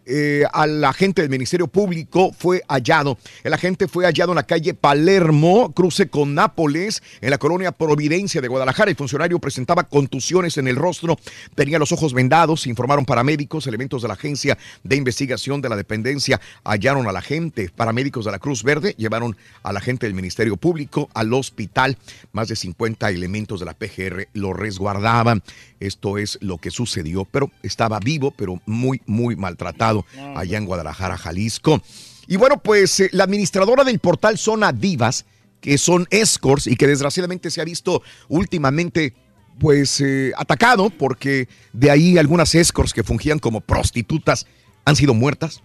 [0.04, 3.18] Eh, al agente del Ministerio Público fue hallado.
[3.44, 8.40] El agente fue hallado en la calle Palermo, cruce con Nápoles, en la colonia Providencia
[8.40, 8.90] de Guadalajara.
[8.90, 11.18] El funcionario presentaba contusiones en el rostro,
[11.54, 16.40] tenía los ojos vendados, informaron paramédicos, elementos de la agencia de investigación de la dependencia
[16.64, 17.70] hallaron al agente.
[17.74, 21.96] Paramédicos de la Cruz Verde llevaron al agente del Ministerio Público al hospital.
[22.32, 25.44] Más de 50 elementos de la PGR lo resguardaban.
[25.78, 29.91] Esto es lo que sucedió, pero estaba vivo, pero muy, muy maltratado
[30.34, 31.82] allá en Guadalajara, Jalisco.
[32.26, 35.24] Y bueno, pues eh, la administradora del portal Zona Divas,
[35.60, 39.14] que son escorts y que desgraciadamente se ha visto últimamente
[39.58, 44.46] pues eh, atacado porque de ahí algunas escorts que fungían como prostitutas
[44.84, 45.62] han sido muertas.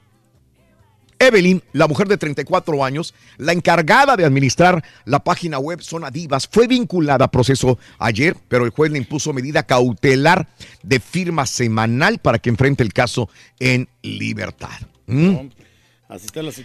[1.19, 6.48] Evelyn, la mujer de 34 años, la encargada de administrar la página web Zona Divas,
[6.48, 10.48] fue vinculada a proceso ayer, pero el juez le impuso medida cautelar
[10.84, 13.30] de firma semanal para que enfrente el caso
[13.60, 14.80] en libertad.
[15.07, 15.48] ¿Mm?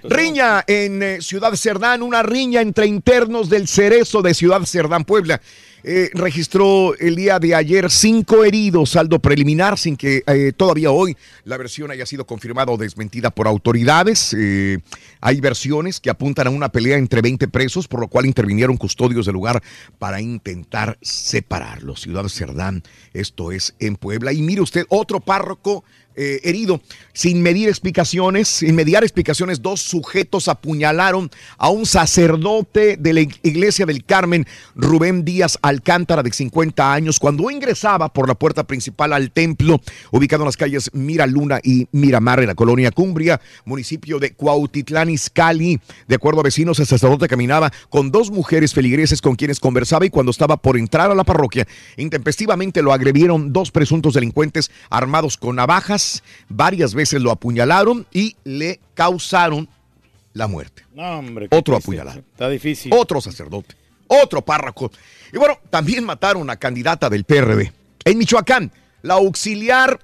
[0.05, 5.41] Riña en eh, Ciudad Cerdán, una riña entre internos del Cerezo de Ciudad Cerdán, Puebla.
[5.85, 11.17] Eh, registró el día de ayer cinco heridos, saldo preliminar, sin que eh, todavía hoy
[11.43, 14.37] la versión haya sido confirmada o desmentida por autoridades.
[15.21, 19.27] Hay versiones que apuntan a una pelea entre 20 presos, por lo cual intervinieron custodios
[19.27, 19.61] del lugar
[19.99, 22.03] para intentar separarlos.
[22.03, 24.33] Ciudad Cerdán, esto es en Puebla.
[24.33, 25.83] Y mire usted, otro párroco
[26.17, 26.81] eh, herido.
[27.13, 33.87] Sin medir explicaciones, sin mediar explicaciones, dos sujetos apuñalaron a un sacerdote de la iglesia
[33.87, 39.31] del Carmen, Rubén Díaz Alcántara, de 50 años, cuando ingresaba por la puerta principal al
[39.31, 39.81] templo,
[40.11, 45.11] ubicado en las calles Mira Luna y Miramar, en la colonia Cumbria, municipio de Cuautitlán
[45.11, 45.81] Izcalli.
[46.09, 50.11] De acuerdo a vecinos, el sacerdote caminaba con dos mujeres feligreses con quienes conversaba y
[50.11, 51.67] cuando estaba por entrar a la parroquia,
[51.97, 56.02] intempestivamente lo agredieron dos presuntos delincuentes armados con navajas,
[56.49, 59.69] varias veces lo apuñalaron y le causaron
[60.33, 60.85] la muerte.
[60.95, 61.49] No, hombre.
[61.49, 61.89] qué Otro triste.
[61.89, 62.19] apuñalado.
[62.21, 62.93] Está difícil.
[62.95, 63.75] Otro sacerdote,
[64.07, 64.91] otro párroco.
[65.33, 67.73] Y bueno, también mataron a candidata del PRD.
[68.05, 68.71] En Michoacán,
[69.03, 69.99] la auxiliar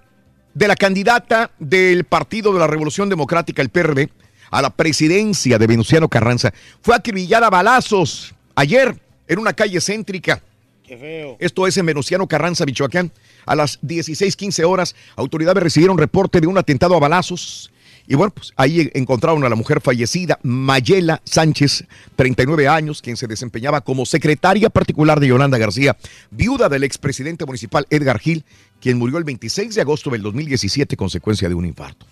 [0.54, 4.10] de la candidata del Partido de la Revolución Democrática, el PRD,
[4.50, 10.42] a la presidencia de Venustiano Carranza, fue acribillada a balazos ayer en una calle céntrica.
[10.88, 11.36] Qué feo.
[11.38, 13.12] Esto es en Venustiano Carranza, Michoacán.
[13.44, 17.70] A las 16:15 horas, autoridades recibieron reporte de un atentado a balazos.
[18.06, 21.84] Y bueno, pues ahí encontraron a la mujer fallecida, Mayela Sánchez,
[22.16, 25.94] 39 años, quien se desempeñaba como secretaria particular de Yolanda García,
[26.30, 28.46] viuda del expresidente municipal Edgar Gil,
[28.80, 32.06] quien murió el 26 de agosto del 2017 consecuencia de un infarto.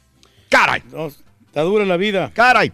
[0.51, 0.83] ¡Caray!
[0.93, 1.11] No,
[1.57, 2.31] está dura la vida.
[2.35, 2.71] ¡Caray!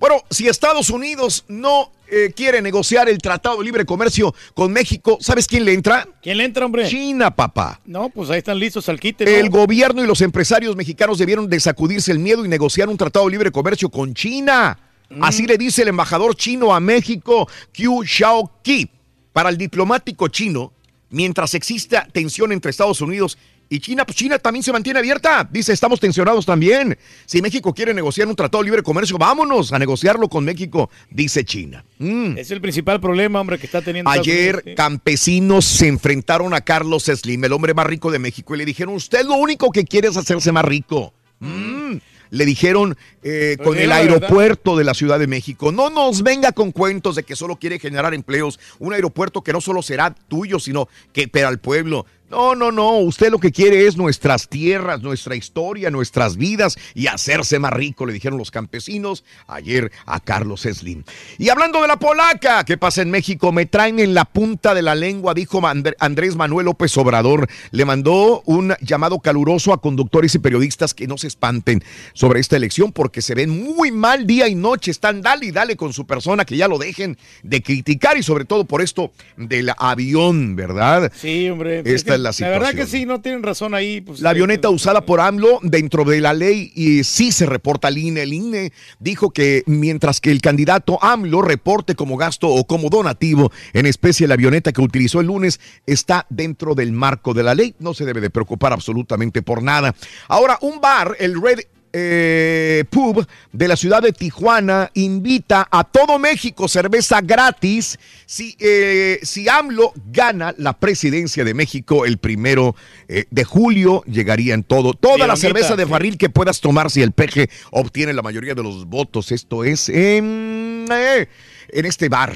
[0.00, 5.18] Bueno, si Estados Unidos no eh, quiere negociar el Tratado de Libre Comercio con México,
[5.20, 6.08] ¿sabes quién le entra?
[6.20, 6.88] ¿Quién le entra, hombre?
[6.88, 7.80] China, papá.
[7.84, 9.24] No, pues ahí están listos al quite.
[9.24, 9.30] ¿no?
[9.30, 13.26] El gobierno y los empresarios mexicanos debieron de sacudirse el miedo y negociar un tratado
[13.26, 14.80] de libre comercio con China.
[15.20, 18.90] Así le dice el embajador chino a México, Qiu Xiaoqi.
[19.32, 20.72] Para el diplomático chino,
[21.10, 25.48] mientras exista tensión entre Estados Unidos y China, pues China también se mantiene abierta.
[25.50, 26.96] Dice, estamos tensionados también.
[27.26, 31.44] Si México quiere negociar un tratado de libre comercio, vámonos a negociarlo con México, dice
[31.44, 31.84] China.
[31.98, 32.38] Mm.
[32.38, 34.10] Es el principal problema, hombre, que está teniendo.
[34.10, 34.74] Ayer sí.
[34.74, 38.94] campesinos se enfrentaron a Carlos Slim, el hombre más rico de México, y le dijeron,
[38.94, 41.12] usted lo único que quiere es hacerse más rico.
[41.40, 41.96] Mm.
[42.30, 43.98] Le dijeron eh, con el verdad.
[43.98, 47.78] aeropuerto de la Ciudad de México, no nos venga con cuentos de que solo quiere
[47.78, 52.06] generar empleos, un aeropuerto que no solo será tuyo, sino que para el pueblo.
[52.30, 57.06] No, no, no, usted lo que quiere es nuestras tierras, nuestra historia, nuestras vidas y
[57.06, 61.04] hacerse más rico, le dijeron los campesinos ayer a Carlos Slim.
[61.38, 63.52] Y hablando de la polaca, ¿qué pasa en México?
[63.52, 67.46] Me traen en la punta de la lengua, dijo And- Andrés Manuel López Obrador.
[67.70, 71.84] Le mandó un llamado caluroso a conductores y periodistas que no se espanten
[72.14, 74.90] sobre esta elección porque se ven muy mal día y noche.
[74.90, 78.44] Están dale y dale con su persona, que ya lo dejen de criticar y sobre
[78.46, 81.12] todo por esto del avión, ¿verdad?
[81.14, 81.82] Sí, hombre.
[82.14, 82.60] Es la situación.
[82.60, 84.00] verdad que sí, no tienen razón ahí.
[84.00, 87.98] Pues, La avioneta usada por AMLO dentro de la ley y sí se reporta al
[87.98, 88.22] INE.
[88.22, 93.52] El INE dijo que mientras que el candidato AMLO reporte como gasto o como donativo
[93.72, 97.74] en especie la avioneta que utilizó el lunes está dentro del marco de la ley,
[97.78, 99.94] no se debe de preocupar absolutamente por nada.
[100.28, 101.60] Ahora, un bar, el Red
[101.96, 109.20] eh, Pub de la ciudad de Tijuana invita a todo México cerveza gratis si, eh,
[109.22, 112.74] si AMLO gana la presidencia de México el primero
[113.06, 114.02] eh, de julio.
[114.06, 114.94] Llegaría en todo.
[114.94, 115.90] Toda la cerveza de sí.
[115.90, 119.30] barril que puedas tomar si el peje obtiene la mayoría de los votos.
[119.30, 122.34] Esto es en, en este bar.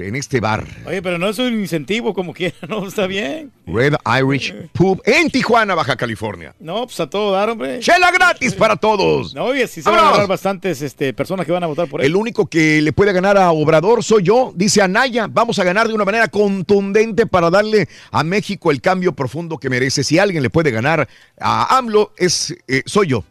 [0.00, 0.66] En este bar.
[0.86, 3.52] Oye, pero no es un incentivo como quiera, no, está bien.
[3.66, 6.54] Red Irish Pub en Tijuana, Baja California.
[6.58, 7.80] No, pues a todo dar, hombre.
[7.80, 9.34] Chela gratis para todos.
[9.34, 12.00] No, y así se van a agarrar bastantes este, personas que van a votar por
[12.00, 12.06] él.
[12.06, 15.28] El único que le puede ganar a Obrador soy yo, dice Anaya.
[15.30, 19.70] Vamos a ganar de una manera contundente para darle a México el cambio profundo que
[19.70, 20.04] merece.
[20.04, 21.08] Si alguien le puede ganar
[21.38, 23.24] a AMLO, es, eh, soy yo.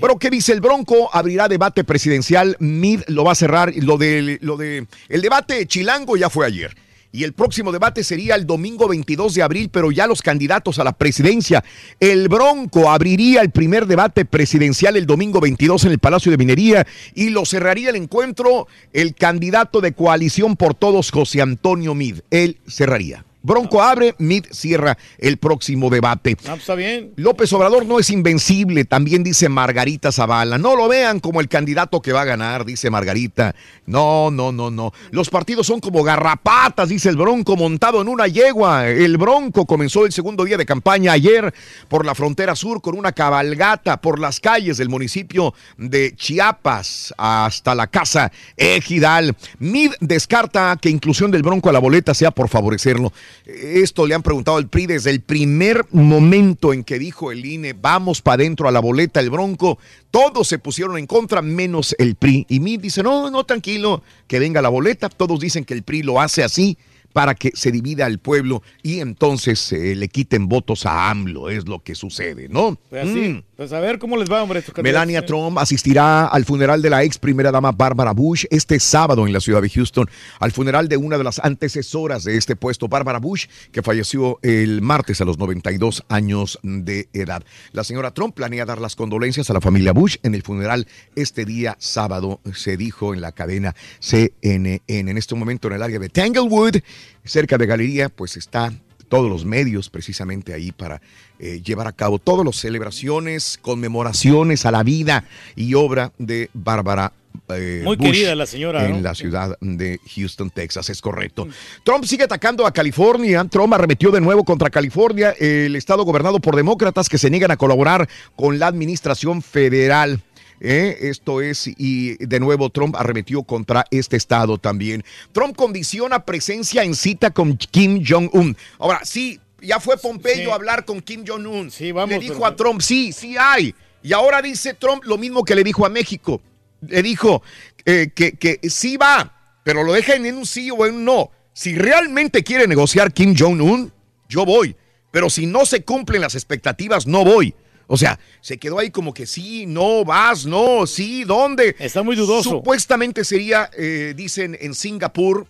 [0.00, 1.10] Bueno, ¿qué dice el Bronco?
[1.12, 2.56] Abrirá debate presidencial.
[2.58, 3.72] Mid lo va a cerrar.
[3.76, 6.74] Lo de, lo de el debate chilango ya fue ayer.
[7.14, 10.84] y el próximo debate sería el domingo 22 de abril, pero ya los candidatos a
[10.84, 11.62] la presidencia.
[12.00, 16.86] El Bronco abriría el primer debate presidencial el domingo 22 en el Palacio de Minería
[17.14, 22.20] y lo cerraría el encuentro el candidato de coalición por todos, José Antonio Mid.
[22.30, 23.26] Él cerraría.
[23.42, 26.36] Bronco abre, Mid cierra el próximo debate.
[26.40, 27.12] Ah, pues, está bien.
[27.16, 30.58] López Obrador no es invencible, también dice Margarita Zavala.
[30.58, 33.54] No lo vean como el candidato que va a ganar, dice Margarita.
[33.86, 34.92] No, no, no, no.
[35.10, 38.88] Los partidos son como garrapatas, dice el Bronco montado en una yegua.
[38.88, 41.52] El Bronco comenzó el segundo día de campaña ayer
[41.88, 47.74] por la frontera sur con una cabalgata por las calles del municipio de Chiapas hasta
[47.74, 49.34] la casa Ejidal.
[49.58, 53.12] Mid descarta que inclusión del Bronco a la boleta sea por favorecerlo.
[53.44, 57.72] Esto le han preguntado al PRI desde el primer momento en que dijo el INE,
[57.72, 59.78] vamos para adentro a la boleta el Bronco.
[60.10, 62.46] Todos se pusieron en contra, menos el PRI.
[62.48, 65.08] Y Mid dice, no, no, tranquilo, que venga la boleta.
[65.08, 66.76] Todos dicen que el PRI lo hace así
[67.12, 71.68] para que se divida el pueblo y entonces eh, le quiten votos a AMLO, es
[71.68, 72.78] lo que sucede, ¿no?
[72.90, 73.42] Pues así, Mm.
[73.56, 74.62] pues a ver cómo les va, hombre.
[74.82, 75.22] Melania ¿eh?
[75.22, 79.40] Trump asistirá al funeral de la ex primera dama Bárbara Bush este sábado en la
[79.40, 80.08] ciudad de Houston,
[80.40, 84.82] al funeral de una de las antecesoras de este puesto, Bárbara Bush, que falleció el
[84.82, 87.42] martes a los 92 años de edad.
[87.72, 91.44] La señora Trump planea dar las condolencias a la familia Bush en el funeral este
[91.44, 94.82] día sábado, se dijo en la cadena CNN.
[94.88, 96.76] En este momento en el área de Tanglewood,
[97.24, 98.72] cerca de Galería, pues está
[99.08, 101.02] todos los medios precisamente ahí para
[101.38, 105.24] eh, llevar a cabo todas las celebraciones, conmemoraciones a la vida
[105.54, 107.12] y obra de Bárbara.
[107.50, 109.00] eh, Muy Bush querida la señora, En ¿no?
[109.00, 111.46] la ciudad de Houston, Texas, es correcto.
[111.84, 113.44] Trump sigue atacando a California.
[113.50, 117.58] Trump arremetió de nuevo contra California, el estado gobernado por demócratas que se niegan a
[117.58, 120.20] colaborar con la administración federal.
[120.62, 120.96] ¿Eh?
[121.10, 125.04] Esto es, y de nuevo Trump arremetió contra este estado también.
[125.32, 128.56] Trump condiciona presencia en cita con Kim Jong-un.
[128.78, 130.50] Ahora, sí, ya fue Pompeyo Sí.
[130.50, 131.70] a hablar con Kim Jong-un.
[131.92, 133.74] vamos, le dijo pero- a Trump, sí, sí hay.
[134.02, 136.40] Y ahora dice Trump lo mismo que le dijo a México.
[136.86, 137.42] Le dijo
[137.84, 141.30] eh, que, que sí va, pero lo deja en un sí o en un no.
[141.52, 143.92] Si realmente quiere negociar Kim Jong-un,
[144.28, 144.74] yo voy.
[145.10, 147.54] Pero si no se cumplen las expectativas, no voy.
[147.86, 151.76] O sea, se quedó ahí como que sí, no, vas, no, sí, ¿dónde?
[151.78, 152.50] Está muy dudoso.
[152.50, 155.46] Supuestamente sería, eh, dicen, en Singapur,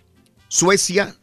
[0.48, 1.14] Suecia,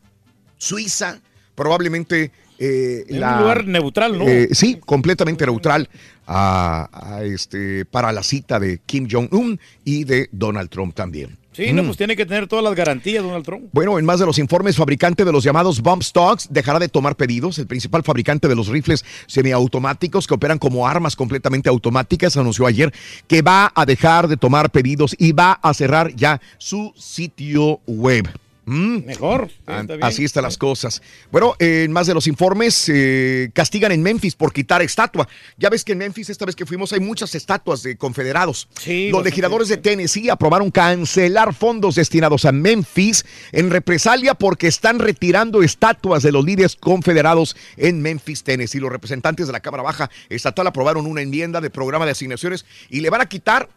[0.57, 1.19] Suiza,
[1.55, 4.27] probablemente eh, En la- un lugar neutral, ¿no?
[4.27, 5.89] eh, sí, completamente neutral
[6.27, 11.37] a, a este, para la cita de Kim Jong-un y de Donald Trump también.
[11.59, 11.85] Sí, no, Mm.
[11.87, 13.65] pues tiene que tener todas las garantías, Donald Trump.
[13.73, 17.17] Bueno, en más de los informes, fabricante de los llamados bump stocks dejará de tomar
[17.17, 17.59] pedidos.
[17.59, 22.93] El principal fabricante de los rifles semiautomáticos que operan como armas completamente automáticas anunció ayer
[23.27, 28.29] que va a dejar de tomar pedidos y va a cerrar ya su sitio web.
[28.69, 29.05] Mm.
[29.05, 29.49] Mejor.
[29.59, 30.03] Está bien.
[30.03, 31.01] Así están las cosas.
[31.31, 35.27] Bueno, eh, en más de los informes, eh, castigan en Memphis por quitar estatua.
[35.57, 38.67] Ya ves que en Memphis, esta vez que fuimos, hay muchas estatuas de confederados.
[38.69, 39.23] los bastante.
[39.23, 46.21] legisladores de Tennessee aprobaron cancelar fondos destinados a Memphis en represalia porque están retirando estatuas
[46.21, 48.79] de los líderes confederados en Memphis, Tennessee.
[48.79, 52.99] Los representantes de la Cámara Baja Estatal aprobaron una enmienda de programa de asignaciones y
[52.99, 53.67] le van a quitar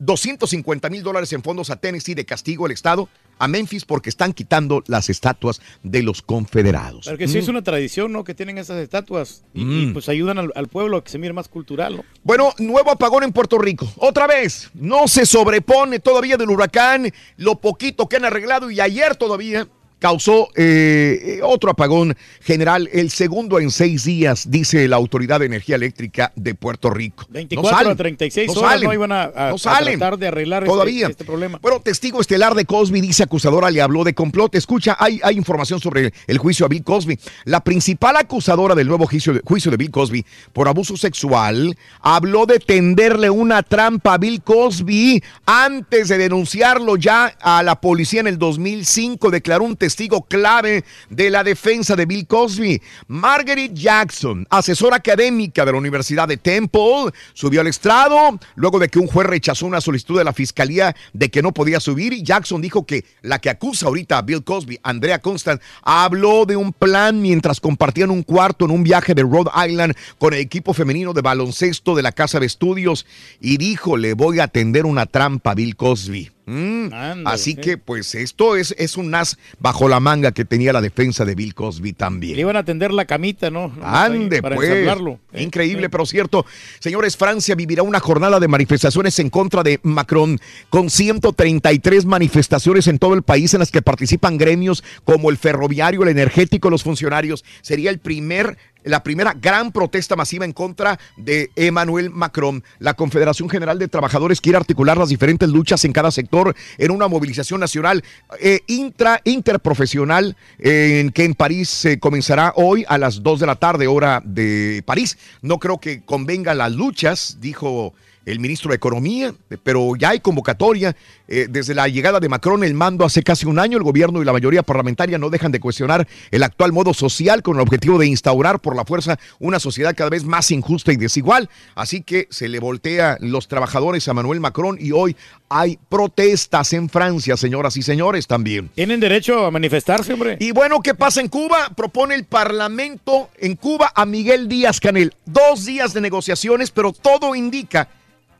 [0.00, 4.32] 250 mil dólares en fondos a Tennessee de castigo al Estado, a Memphis, porque están
[4.32, 7.06] quitando las estatuas de los confederados.
[7.06, 7.40] Pero que sí Mm.
[7.40, 8.24] es una tradición, ¿no?
[8.24, 9.92] Que tienen esas estatuas y, y, Mm.
[9.92, 12.04] pues ayudan al, al pueblo a que se mire más cultural, ¿no?
[12.24, 13.90] Bueno, nuevo apagón en Puerto Rico.
[13.96, 19.16] Otra vez, no se sobrepone todavía del huracán, lo poquito que han arreglado y ayer
[19.16, 19.66] todavía
[19.98, 25.46] causó eh, eh, otro apagón general, el segundo en seis días, dice la Autoridad de
[25.46, 27.26] Energía Eléctrica de Puerto Rico.
[27.30, 29.98] 24 No salen, a 36 no horas salen, no iban a, a- no a salen.
[29.98, 31.08] tratar de arreglar este- Todavía.
[31.08, 31.58] este, problema.
[31.60, 34.54] Bueno, testigo estelar de Cosby dice acusadora le habló de complot.
[34.54, 37.18] Escucha, hay, hay información sobre el juicio a Bill Cosby.
[37.44, 42.46] La principal acusadora del nuevo juicio de, juicio de Bill Cosby por abuso sexual habló
[42.46, 48.28] de tenderle una trampa a Bill Cosby antes de denunciarlo ya a la policía en
[48.28, 49.30] el 2005.
[49.30, 49.87] Declaró un testigo
[50.28, 52.80] clave de la defensa de Bill Cosby.
[53.06, 58.98] Margaret Jackson, asesora académica de la Universidad de Temple, subió al estrado luego de que
[58.98, 62.86] un juez rechazó una solicitud de la fiscalía de que no podía subir Jackson dijo
[62.86, 67.60] que la que acusa ahorita a Bill Cosby, Andrea Constant, habló de un plan mientras
[67.60, 71.94] compartían un cuarto en un viaje de Rhode Island con el equipo femenino de baloncesto
[71.94, 73.06] de la casa de estudios
[73.40, 76.37] y dijo, le voy a tender una trampa a Bill Cosby.
[76.50, 80.80] Mm, así que, pues, esto es, es un as bajo la manga que tenía la
[80.80, 82.36] defensa de Bill Cosby también.
[82.36, 83.70] Le iban a tender la camita, ¿no?
[83.82, 84.88] Ande, Para pues.
[85.34, 86.46] Increíble, pero cierto.
[86.78, 92.98] Señores, Francia vivirá una jornada de manifestaciones en contra de Macron, con 133 manifestaciones en
[92.98, 97.44] todo el país en las que participan gremios como el ferroviario, el energético, los funcionarios.
[97.60, 98.56] Sería el primer
[98.88, 102.64] la primera gran protesta masiva en contra de Emmanuel Macron.
[102.78, 107.08] La Confederación General de Trabajadores quiere articular las diferentes luchas en cada sector en una
[107.08, 108.02] movilización nacional
[108.40, 113.56] eh, intra interprofesional eh, que en París se comenzará hoy a las 2 de la
[113.56, 115.18] tarde, hora de París.
[115.42, 117.94] No creo que convengan las luchas, dijo
[118.28, 120.94] el ministro de Economía, pero ya hay convocatoria.
[121.28, 124.24] Eh, desde la llegada de Macron, el mando hace casi un año, el gobierno y
[124.24, 128.06] la mayoría parlamentaria no dejan de cuestionar el actual modo social con el objetivo de
[128.06, 131.48] instaurar por la fuerza una sociedad cada vez más injusta y desigual.
[131.74, 135.16] Así que se le voltea los trabajadores a Manuel Macron y hoy
[135.48, 138.68] hay protestas en Francia, señoras y señores, también.
[138.74, 140.36] Tienen derecho a manifestarse, hombre.
[140.40, 141.70] Y bueno, ¿qué pasa en Cuba?
[141.74, 145.14] Propone el Parlamento en Cuba a Miguel Díaz Canel.
[145.24, 147.88] Dos días de negociaciones, pero todo indica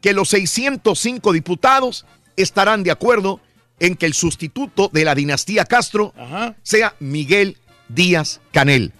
[0.01, 2.07] que los 605 diputados
[2.37, 3.41] estarán de acuerdo
[3.81, 6.13] en que el sustituto de la dinastía Castro
[6.63, 7.57] sea Miguel
[7.89, 8.93] Díaz Canel,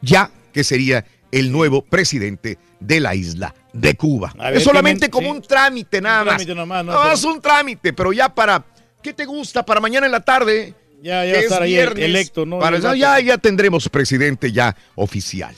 [0.00, 4.34] ya que sería el nuevo presidente de la isla de Cuba.
[4.38, 5.36] Ver, Es solamente ¿qué men- como sí.
[5.36, 6.34] un trámite nada Un más.
[6.36, 6.92] trámite nomás, ¿no?
[6.92, 8.62] No, Pero- es un trámite, pero ya para,
[9.02, 9.64] ¿qué te gusta?
[9.64, 10.74] Para mañana en la tarde.
[11.02, 12.58] Ya, ya que va a es estar ahí viernes, electo, ¿no?
[12.58, 15.54] para- Ya ya, ya tendremos presidente ya oficial.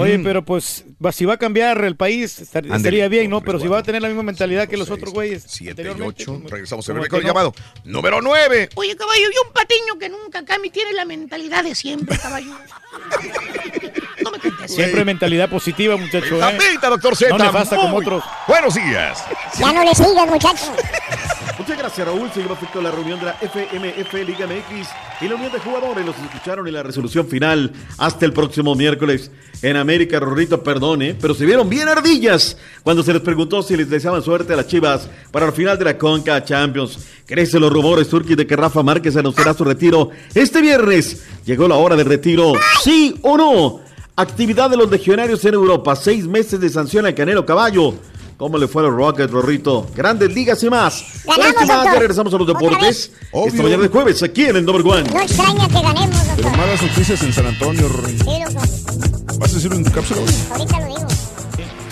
[0.00, 0.22] Oye, Mm.
[0.22, 3.40] pero pues si va a cambiar el país, estar- estaría bien, ¿no?
[3.40, 5.42] Pero si va a tener la misma mentalidad que los otros güeyes.
[5.48, 6.38] 7 y anteriormente, 8.
[6.40, 7.26] pues, Regresamos que récord no.
[7.26, 7.54] llamado
[7.84, 8.68] número 9.
[8.76, 12.56] Oye, caballo, y un patiño que nunca cambia y tiene la mentalidad de siempre, caballo.
[14.66, 16.36] Siempre mentalidad positiva, muchacho.
[16.36, 16.40] ¿eh?
[16.40, 17.36] Tapita, doctor Z.
[17.36, 18.22] No nefasta como otros.
[18.46, 19.24] Buenos días.
[19.58, 20.72] Ya no le sigas, muchacho.
[21.58, 22.30] Muchas gracias, Raúl.
[22.32, 24.88] Seguimos afecto a la reunión de la FMF Liga MX
[25.22, 26.04] y la unión de jugadores.
[26.06, 29.30] Los escucharon en la resolución final hasta el próximo miércoles.
[29.60, 33.90] En América, Rorrito, perdone, pero se vieron bien ardillas cuando se les preguntó si les
[33.90, 36.98] deseaban suerte a las chivas para el final de la Conca Champions.
[37.26, 41.24] Crecen los rumores, Turki, de que Rafa Márquez anunciará su retiro este viernes.
[41.44, 42.52] Llegó la hora del retiro,
[42.84, 43.80] ¿sí o no?
[44.14, 45.96] Actividad de los legionarios en Europa.
[45.96, 47.94] Seis meses de sanción al Canelo Caballo.
[48.38, 49.88] ¿Cómo le fue a los Rockets, Rorrito?
[49.96, 51.24] Grandes ligas y más.
[51.24, 53.10] Ganamos, y más, ya regresamos a los deportes.
[53.32, 55.10] Esta mañana de jueves, aquí en el Number One.
[55.10, 56.56] No extraña que ganemos, Pero doctor.
[56.56, 58.16] malas noticias en San Antonio, Rorín.
[58.16, 58.64] Sí, loco.
[59.40, 60.20] ¿Vas a decirlo en tu cápsula?
[60.52, 61.08] Ahorita lo digo.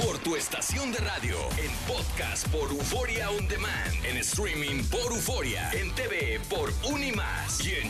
[0.07, 5.69] Por tu estación de radio, en podcast por Euforia On Demand, en streaming por Euforia,
[5.73, 7.17] en TV por en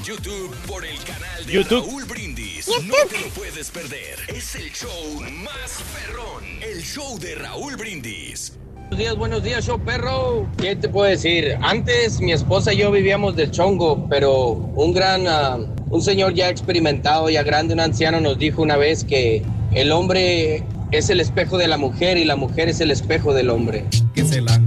[0.06, 1.84] YouTube por el canal de YouTube.
[1.84, 2.68] Raúl Brindis.
[2.84, 4.16] No te lo puedes perder.
[4.28, 8.56] Es el show más perrón, el show de Raúl Brindis.
[8.76, 10.46] Buenos días, buenos días, show perro.
[10.58, 11.58] ¿Qué te puedo decir?
[11.60, 15.58] Antes mi esposa y yo vivíamos del chongo, pero un gran, ah,
[15.90, 19.42] un señor ya experimentado, ya grande, un anciano nos dijo una vez que
[19.72, 20.62] el hombre
[20.92, 23.84] es el espejo de la mujer y la mujer es el espejo del hombre.
[24.14, 24.60] que se la,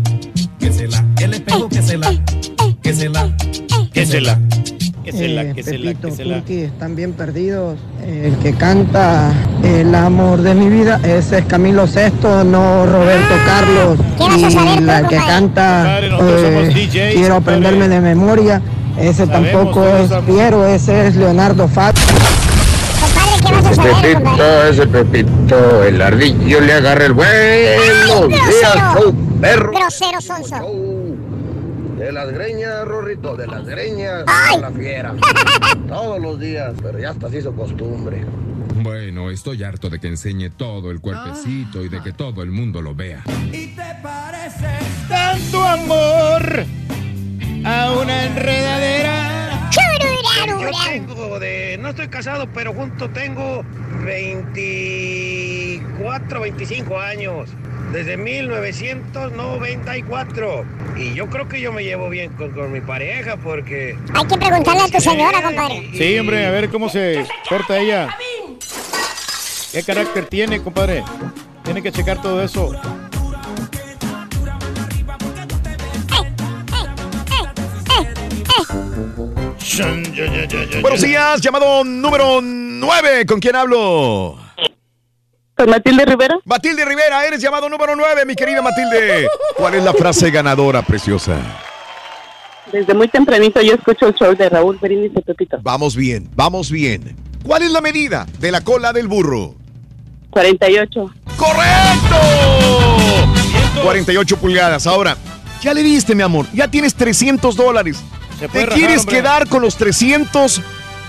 [0.60, 2.12] que se la, el espejo que se la,
[2.84, 3.90] que se la, Que se la.
[3.94, 4.40] Que se la,
[5.06, 6.36] Eh, que se la, Pepito, que se la.
[6.38, 7.78] Turki, están bien perdidos.
[8.06, 9.32] El que canta
[9.64, 13.98] El amor de mi vida, ese es Camilo Sesto, no Roberto Carlos.
[14.18, 15.26] vas a saber Y la que compadre?
[15.28, 17.36] canta Compadre, nosotros somos eh, DJs, Quiero compadre.
[17.38, 18.62] aprenderme de memoria,
[18.98, 22.02] ese Sabemos tampoco todos es esa Piero, ese es Leonardo Fabio.
[23.00, 24.70] Compadre, ¿qué vas a saber, compadre?
[24.70, 29.72] ese Pepito, el ardillo le agarra el buenos días, show perro.
[29.72, 30.56] Grosero sonso.
[32.10, 34.60] De las greñas, Rorrito, de las greñas, Ay.
[34.60, 35.14] la fiera.
[35.88, 38.26] Todos los días, pero ya hasta se hizo costumbre.
[38.82, 42.82] Bueno, estoy harto de que enseñe todo el cuerpecito y de que todo el mundo
[42.82, 43.24] lo vea.
[45.08, 46.66] Tanto amor
[47.64, 49.09] a una enredadera.
[50.50, 51.78] Yo tengo de.
[51.80, 53.64] No estoy casado, pero junto tengo
[54.06, 57.50] 24, 25 años.
[57.92, 60.66] Desde 1994.
[60.98, 63.96] Y yo creo que yo me llevo bien con, con mi pareja porque.
[64.14, 65.90] Hay que preguntarle a tu señora, compadre.
[65.94, 68.10] Sí, hombre, a ver cómo se corta ella.
[69.72, 71.04] ¿Qué carácter tiene, compadre?
[71.64, 72.72] Tiene que checar todo eso.
[80.82, 83.26] Buenos días, llamado número 9.
[83.28, 84.36] ¿Con quién hablo?
[85.56, 86.40] ¿Con Matilde Rivera?
[86.46, 89.28] Matilde Rivera, eres llamado número 9, mi querida Matilde.
[89.56, 91.38] ¿Cuál es la frase ganadora, preciosa?
[92.72, 95.60] Desde muy tempranito yo escucho el show de Raúl Brindis y Pepito.
[95.62, 97.16] Vamos bien, vamos bien.
[97.44, 99.54] ¿Cuál es la medida de la cola del burro?
[100.32, 101.14] 48.
[101.38, 102.18] ¡Correcto!
[103.84, 104.88] 48 pulgadas.
[104.88, 105.16] Ahora,
[105.62, 106.46] Ya le diste, mi amor.
[106.54, 108.02] Ya tienes 300 dólares.
[108.40, 109.16] ¿Te rajar, quieres hombre.
[109.18, 110.62] quedar con los 300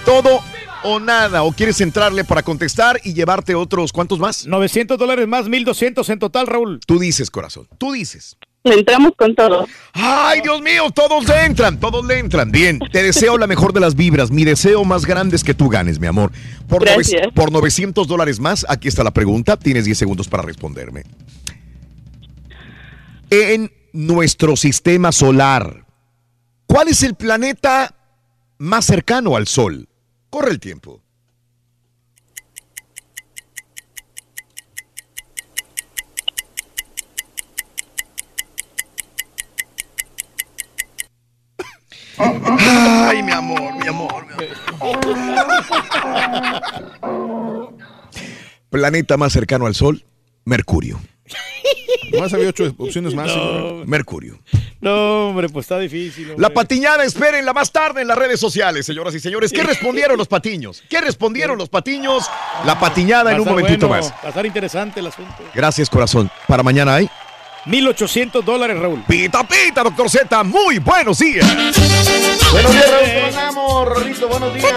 [0.04, 0.42] todo
[0.82, 1.42] o nada?
[1.42, 4.46] ¿O quieres entrarle para contestar y llevarte otros cuántos más?
[4.46, 6.80] 900 dólares más, 1200 en total, Raúl.
[6.86, 7.68] Tú dices, corazón.
[7.78, 8.36] Tú dices.
[8.62, 9.66] Le entramos con todo.
[9.94, 12.50] Ay, Dios mío, todos le entran, todos le entran.
[12.50, 14.30] Bien, te deseo la mejor de las vibras.
[14.30, 16.30] Mi deseo más grande es que tú ganes, mi amor.
[16.68, 17.28] Por, nove- Gracias.
[17.34, 19.56] por 900 dólares más, aquí está la pregunta.
[19.56, 21.04] Tienes 10 segundos para responderme.
[23.30, 25.86] En nuestro sistema solar,
[26.70, 27.94] ¿cuál es el planeta
[28.58, 29.88] más cercano al Sol?
[30.30, 31.02] Corre el tiempo.
[42.16, 44.32] Ay, mi amor, mi amor, mi
[47.04, 47.74] amor.
[48.70, 50.04] Planeta más cercano al Sol,
[50.44, 51.00] Mercurio.
[52.18, 53.34] Más había ocho opciones más.
[53.34, 53.84] No.
[53.86, 54.38] Mercurio.
[54.80, 56.30] No, hombre, pues está difícil.
[56.30, 56.40] hombre.
[56.40, 59.52] La patiñada, espérenla más tarde en las redes sociales, señoras y señores.
[59.52, 60.82] ¿Qué respondieron los patiños?
[60.88, 62.24] ¿Qué respondieron los patiños?
[62.64, 64.12] La patiñada en un momentito bueno, más.
[64.12, 65.34] Va a estar interesante el asunto.
[65.54, 66.30] Gracias, corazón.
[66.48, 67.10] Para mañana hay
[67.66, 69.02] 1800 dólares, Raúl.
[69.06, 70.44] Pita Pita, doctor Z.
[70.44, 71.46] Muy buenos días.
[72.52, 73.10] Buenos días, Raúl.
[73.14, 74.28] ¿Cómo andamos, Rorrito?
[74.28, 74.72] Buenos días.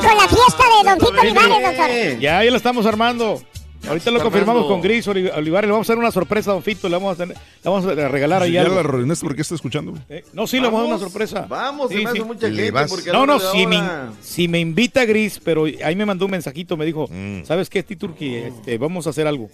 [0.00, 2.18] Con la fiesta de Don Tito Olivares, doctor.
[2.20, 3.42] Ya, ya lo estamos armando.
[3.88, 5.66] Ahorita lo confirmamos con Gris Oli- Olivares.
[5.68, 6.88] Le vamos a hacer una sorpresa a Don Fito.
[6.88, 8.74] Le vamos a, tener- le vamos a regalar ahí Ya algo.
[8.74, 9.94] la arruinaste porque está escuchando.
[10.08, 11.46] Eh, No, sí, le vamos a dar una Vamos, sorpresa.
[11.48, 12.24] Vamos, se Sí, me hace sí.
[12.24, 13.80] mucha Le gente porque No, la no, si me,
[14.20, 17.44] si me invita Gris, pero ahí me mandó un mensajito, me dijo, Mm.
[17.44, 18.34] ¿sabes qué, Titurki?
[18.36, 19.48] Este, vamos a hacer algo.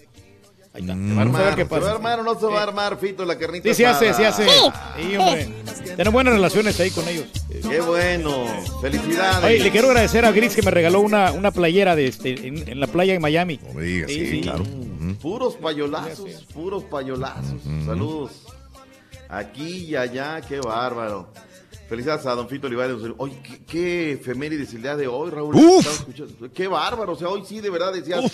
[0.74, 0.94] Ahí está.
[0.94, 1.92] Se va a Vamos a ver qué ¿Se va a pasa.
[1.92, 4.44] armar o no se va a armar, Fito, la carnita Sí, se hace, se hace.
[4.48, 5.48] Sí, hombre.
[5.96, 7.26] Tenemos buenas relaciones ahí con ellos.
[7.48, 8.44] Qué bueno.
[8.80, 9.44] Felicidades.
[9.44, 12.68] Oye, le quiero agradecer a Gris que me regaló una, una playera de este, en,
[12.68, 13.60] en la playa en Miami.
[13.66, 14.40] No me digas, Sí, sí, sí.
[14.42, 14.64] claro.
[15.22, 17.62] Puros payolazos, puros payolazos.
[17.86, 18.32] Saludos.
[19.28, 21.32] Aquí y allá, qué bárbaro.
[21.88, 22.96] Felicidades a Don Fito Olivares.
[23.18, 25.54] Oye, qué, qué efemérides el día de hoy, Raúl.
[25.54, 26.04] Uf.
[26.54, 27.12] Qué bárbaro.
[27.12, 28.24] O sea, hoy sí, de verdad decías.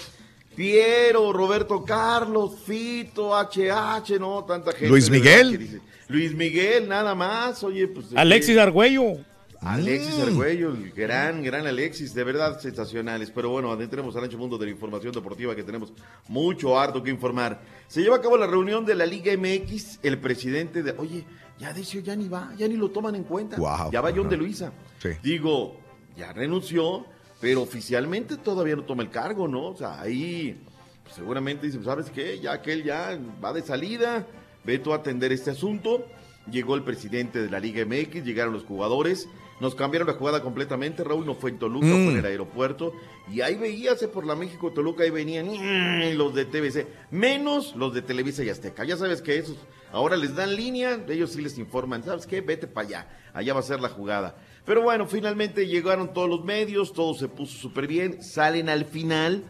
[0.55, 4.89] Piero, Roberto Carlos, Fito, HH, no, tanta gente.
[4.89, 5.59] Luis Miguel.
[5.59, 7.63] dice- Luis Miguel, nada más.
[7.63, 8.07] Oye, pues.
[8.17, 9.19] Alexis eh, Argüello.
[9.63, 10.23] Alexis Mm.
[10.23, 13.31] Argüello, el gran, gran Alexis, de verdad sensacionales.
[13.31, 15.93] Pero bueno, adentremos al ancho mundo de la información deportiva que tenemos
[16.29, 17.61] mucho harto que informar.
[17.87, 21.25] Se lleva a cabo la reunión de la Liga MX, el presidente de, oye,
[21.59, 23.59] ya Decio ya ni va, ya ni lo toman en cuenta.
[23.93, 24.73] Ya va John de Luisa.
[25.01, 25.11] Sí.
[25.23, 25.77] Digo,
[26.17, 27.05] ya renunció,
[27.41, 29.67] pero oficialmente todavía no toma el cargo, ¿no?
[29.69, 30.61] O sea, ahí
[31.03, 32.39] pues, seguramente dice, ¿sabes qué?
[32.41, 34.27] Ya aquel ya va de salida,
[34.65, 36.07] ve tú a atender este asunto.
[36.51, 39.29] Llegó el presidente de la Liga MX, llegaron los jugadores,
[39.61, 41.91] nos cambiaron la jugada completamente, Raúl no fue en Toluca, Mm.
[42.05, 42.93] fue en el aeropuerto,
[43.31, 47.93] y ahí veíase por la México Toluca, ahí venían mm, los de TVC, menos los
[47.93, 48.85] de Televisa y Azteca.
[48.85, 49.59] Ya sabes que esos
[49.93, 52.41] ahora les dan línea, ellos sí les informan, ¿sabes qué?
[52.41, 54.37] Vete para allá, allá va a ser la jugada.
[54.71, 59.43] Pero bueno, finalmente llegaron todos los medios, todo se puso súper bien, salen al final.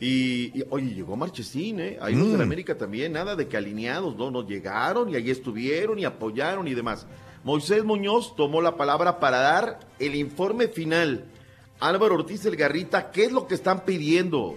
[0.00, 1.98] Y, y, oye, llegó Marchesín, ¿eh?
[2.00, 2.46] Ahí los de la Mm.
[2.46, 6.72] América también, nada de que alineados, no, no llegaron y allí estuvieron y apoyaron y
[6.72, 7.06] demás.
[7.44, 11.26] Moisés Muñoz tomó la palabra para dar el informe final.
[11.78, 14.54] Álvaro Ortiz El Garrita, ¿qué es lo que están pidiendo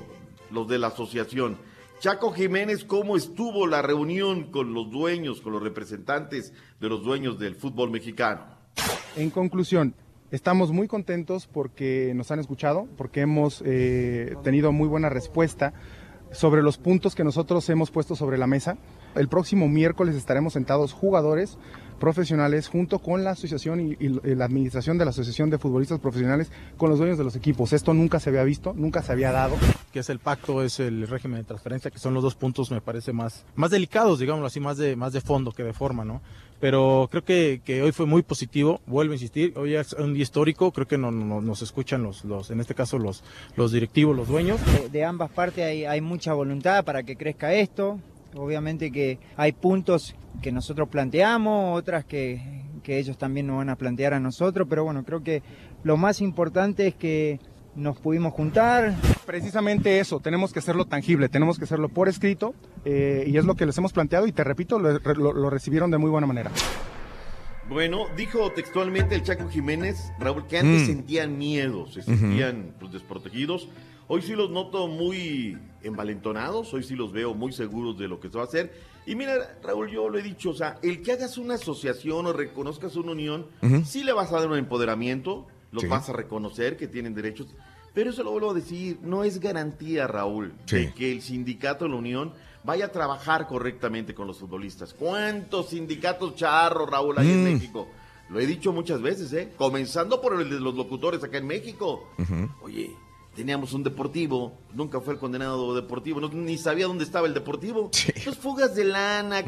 [0.49, 1.57] los de la asociación?
[1.99, 7.37] Chaco Jiménez, ¿cómo estuvo la reunión con los dueños, con los representantes de los dueños
[7.37, 8.55] del fútbol mexicano?
[9.17, 9.93] En conclusión,
[10.35, 15.73] estamos muy contentos porque nos han escuchado, porque hemos eh, tenido muy buena respuesta
[16.31, 18.77] sobre los puntos que nosotros hemos puesto sobre la mesa.
[19.15, 21.57] El próximo miércoles estaremos sentados jugadores
[21.99, 26.51] profesionales junto con la asociación y, y la administración de la Asociación de Futbolistas Profesionales
[26.75, 27.71] con los dueños de los equipos.
[27.71, 29.55] Esto nunca se había visto, nunca se había dado.
[29.93, 32.81] que es el pacto, es el régimen de transferencia, que son los dos puntos, me
[32.81, 36.21] parece, más, más delicados, digámoslo así, más de, más de fondo que de forma, ¿no?
[36.59, 40.23] Pero creo que, que hoy fue muy positivo, vuelvo a insistir, hoy es un día
[40.23, 43.23] histórico, creo que no, no- nos escuchan los, los, en este caso los,
[43.55, 44.59] los directivos, los dueños.
[44.73, 47.99] De, de ambas partes hay, hay mucha voluntad para que crezca esto.
[48.37, 53.77] Obviamente que hay puntos que nosotros planteamos, otras que, que ellos también nos van a
[53.77, 55.41] plantear a nosotros, pero bueno, creo que
[55.83, 57.39] lo más importante es que
[57.75, 58.95] nos pudimos juntar.
[59.25, 62.53] Precisamente eso, tenemos que hacerlo tangible, tenemos que hacerlo por escrito
[62.85, 65.91] eh, y es lo que les hemos planteado y te repito, lo, lo- lo recibieron
[65.91, 66.51] de muy buena manera.
[67.67, 70.85] Bueno, dijo textualmente el Chaco Jiménez, Raúl, que antes Mm.
[70.85, 73.67] sentían miedo, se sentían pues, desprotegidos.
[74.07, 78.29] Hoy sí los noto muy envalentonados, hoy sí los veo muy seguros de lo que
[78.29, 78.71] se va a hacer.
[79.07, 79.33] Y mira,
[79.63, 83.13] Raúl, yo lo he dicho, o sea, el que hagas una asociación o reconozcas una
[83.13, 83.47] unión,
[83.83, 85.87] sí le vas a dar un empoderamiento, los Sí.
[85.89, 87.47] vas a reconocer que tienen derechos,
[87.93, 91.91] Pero eso lo vuelvo a decir, no es garantía, Raúl, de que el sindicato de
[91.91, 92.33] la Unión
[92.65, 94.93] vaya a trabajar correctamente con los futbolistas.
[94.93, 97.43] ¿Cuántos sindicatos charros, Raúl, hay en Mm.
[97.53, 97.87] México?
[98.29, 99.53] Lo he dicho muchas veces, ¿eh?
[99.55, 102.09] Comenzando por el de los locutores acá en México.
[102.63, 102.91] Oye,
[103.33, 107.91] teníamos un deportivo, nunca fue el condenado deportivo, no- ni sabía dónde estaba el deportivo.
[108.25, 109.41] Pues fugas de lana,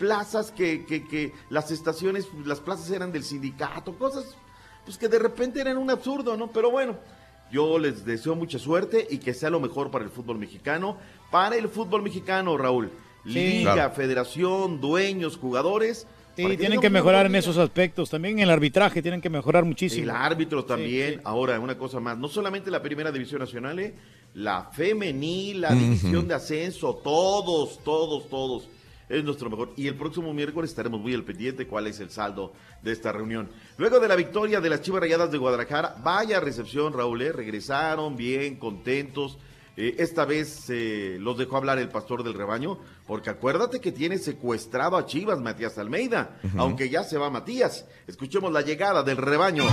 [0.00, 4.36] plazas que, que, que las estaciones, las plazas eran del sindicato, cosas
[4.84, 6.50] pues que de repente eran un absurdo, ¿no?
[6.50, 6.96] Pero bueno,
[7.50, 10.96] yo les deseo mucha suerte y que sea lo mejor para el fútbol mexicano,
[11.30, 12.90] para el fútbol mexicano, Raúl.
[13.24, 13.30] Sí.
[13.30, 13.94] Liga, Claro.
[13.94, 16.06] federación, dueños, jugadores.
[16.34, 18.08] Sí, tienen que mejorar en esos aspectos.
[18.08, 20.04] También en el arbitraje tienen que mejorar muchísimo.
[20.04, 21.20] el árbitro también.
[21.24, 22.16] Ahora, una cosa más.
[22.16, 23.94] No solamente la primera división nacional, ¿eh?
[24.34, 28.66] la femenil, la división de ascenso, todos, todos, todos.
[29.12, 29.74] Es nuestro mejor.
[29.76, 33.50] Y el próximo miércoles estaremos muy al pendiente cuál es el saldo de esta reunión.
[33.76, 37.30] Luego de la victoria de las Chivas Rayadas de Guadalajara, vaya recepción, Raúl, ¿eh?
[37.30, 39.36] regresaron bien, contentos.
[39.76, 44.16] Eh, esta vez eh, los dejó hablar el pastor del rebaño, porque acuérdate que tiene
[44.16, 47.86] secuestrado a Chivas Matías Almeida, aunque ya se va Matías.
[48.06, 49.64] Escuchemos la llegada del rebaño.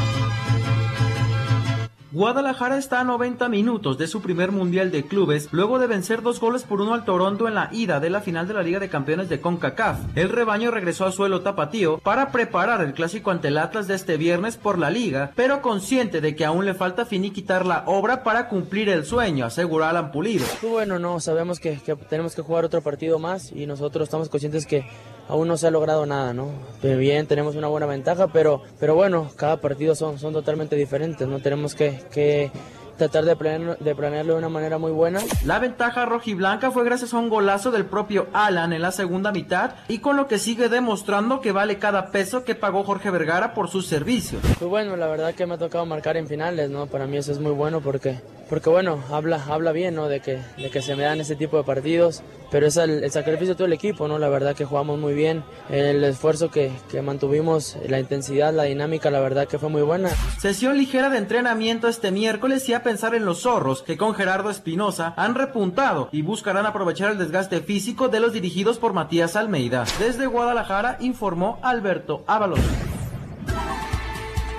[2.12, 6.40] Guadalajara está a 90 minutos de su primer Mundial de Clubes luego de vencer dos
[6.40, 8.90] goles por uno al Toronto en la ida de la final de la Liga de
[8.90, 10.00] Campeones de CONCACAF.
[10.18, 14.18] El rebaño regresó a suelo tapatío para preparar el clásico ante el Atlas de este
[14.18, 18.50] viernes por la Liga, pero consciente de que aún le falta finiquitar la obra para
[18.50, 20.48] cumplir el sueño, aseguró Alan Pulido.
[20.62, 24.30] Pues bueno, no, sabemos que, que tenemos que jugar otro partido más y nosotros estamos
[24.30, 24.84] conscientes que
[25.30, 26.50] aún no se ha logrado nada, ¿no?
[26.82, 31.40] Bien, tenemos una buena ventaja, pero, pero bueno, cada partido son, son totalmente diferentes, ¿no?
[31.40, 32.52] Tenemos que, que
[33.00, 35.20] tratar de, planear- de planearlo de una manera muy buena.
[35.44, 39.72] La ventaja rojiblanca fue gracias a un golazo del propio Alan en la segunda mitad
[39.88, 43.70] y con lo que sigue demostrando que vale cada peso que pagó Jorge Vergara por
[43.70, 44.42] sus servicios.
[44.60, 46.86] Pues bueno, la verdad que me ha tocado marcar en finales, ¿no?
[46.86, 48.20] Para mí eso es muy bueno porque,
[48.50, 50.08] porque bueno, habla, habla bien, ¿no?
[50.08, 52.22] De que, de que se me dan ese tipo de partidos,
[52.52, 54.20] pero es el, el sacrificio de todo el equipo, ¿no?
[54.20, 59.10] La verdad que jugamos muy bien, el esfuerzo que, que mantuvimos, la intensidad, la dinámica,
[59.10, 60.10] la verdad que fue muy buena.
[60.40, 64.50] Sesión ligera de entrenamiento este miércoles y a pensar en los zorros que con Gerardo
[64.50, 69.86] Espinosa han repuntado y buscarán aprovechar el desgaste físico de los dirigidos por Matías Almeida.
[70.00, 72.60] Desde Guadalajara informó Alberto Ábalos.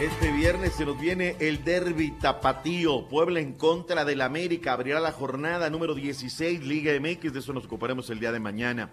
[0.00, 3.08] Este viernes se nos viene el derby tapatío.
[3.08, 4.74] Puebla en contra del América.
[4.74, 7.32] Abrirá la jornada número 16, Liga MX.
[7.32, 8.90] De eso nos ocuparemos el día de mañana.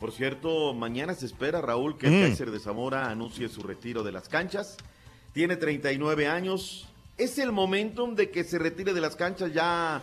[0.00, 2.22] Por cierto, mañana se espera, Raúl, que el Mm.
[2.22, 4.76] Kaiser de Zamora anuncie su retiro de las canchas.
[5.32, 6.88] Tiene 39 años.
[7.18, 10.02] Es el momentum de que se retire de las canchas ya.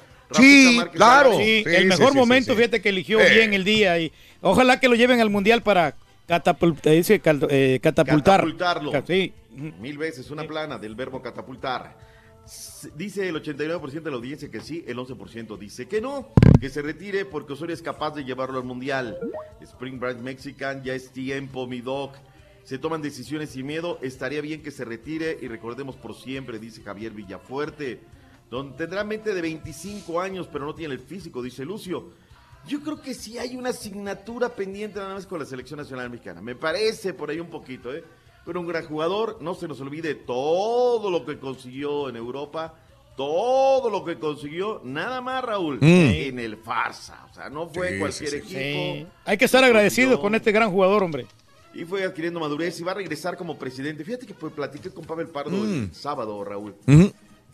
[0.76, 1.38] Márquez?
[1.38, 3.34] Sí, el mejor momento, fíjate que eligió Eh.
[3.34, 4.12] bien el día y
[4.42, 5.96] ojalá que lo lleven al mundial para
[6.28, 8.42] catapult- eh, dice cal- eh, catapultar.
[8.42, 8.92] Catapultarlo.
[8.92, 9.34] Ca- Sí.
[9.80, 11.98] Mil veces, una plana del verbo catapultar.
[12.96, 16.30] Dice el 89% de la audiencia que sí, el 11% dice que no,
[16.62, 19.18] que se retire porque Osorio es capaz de llevarlo al mundial.
[19.62, 22.16] Spring Branch Mexican, ya es tiempo, mi doc.
[22.70, 26.84] Se toman decisiones sin miedo, estaría bien que se retire y recordemos por siempre, dice
[26.84, 28.00] Javier Villafuerte.
[28.52, 32.12] Don, tendrá mente de 25 años, pero no tiene el físico, dice Lucio.
[32.68, 36.44] Yo creo que sí hay una asignatura pendiente nada más con la selección nacional mexicana.
[36.44, 38.04] Me parece por ahí un poquito, ¿eh?
[38.46, 42.76] Pero un gran jugador, no se nos olvide todo lo que consiguió en Europa,
[43.18, 45.86] todo lo que consiguió, nada más, Raúl, Mm.
[45.86, 47.26] en el farsa.
[47.32, 48.94] O sea, no fue Sí, cualquier sí, sí, equipo.
[48.94, 49.08] sí.
[49.26, 51.26] Hay que estar agradecidos con este gran jugador, hombre.
[51.74, 54.04] Y fue adquiriendo madurez y va a regresar como presidente.
[54.04, 55.84] Fíjate que pues, platiqué con Pavel Pardo Mm.
[55.84, 56.76] el sábado, Raúl.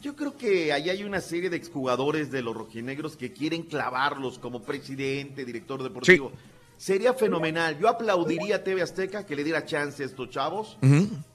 [0.02, 4.38] Yo creo que ahí hay una serie de exjugadores de los rojinegros que quieren clavarlos
[4.40, 6.32] como presidente, director deportivo.
[6.78, 7.78] Sería fenomenal.
[7.80, 10.78] Yo aplaudiría a TV Azteca que le diera chance a estos chavos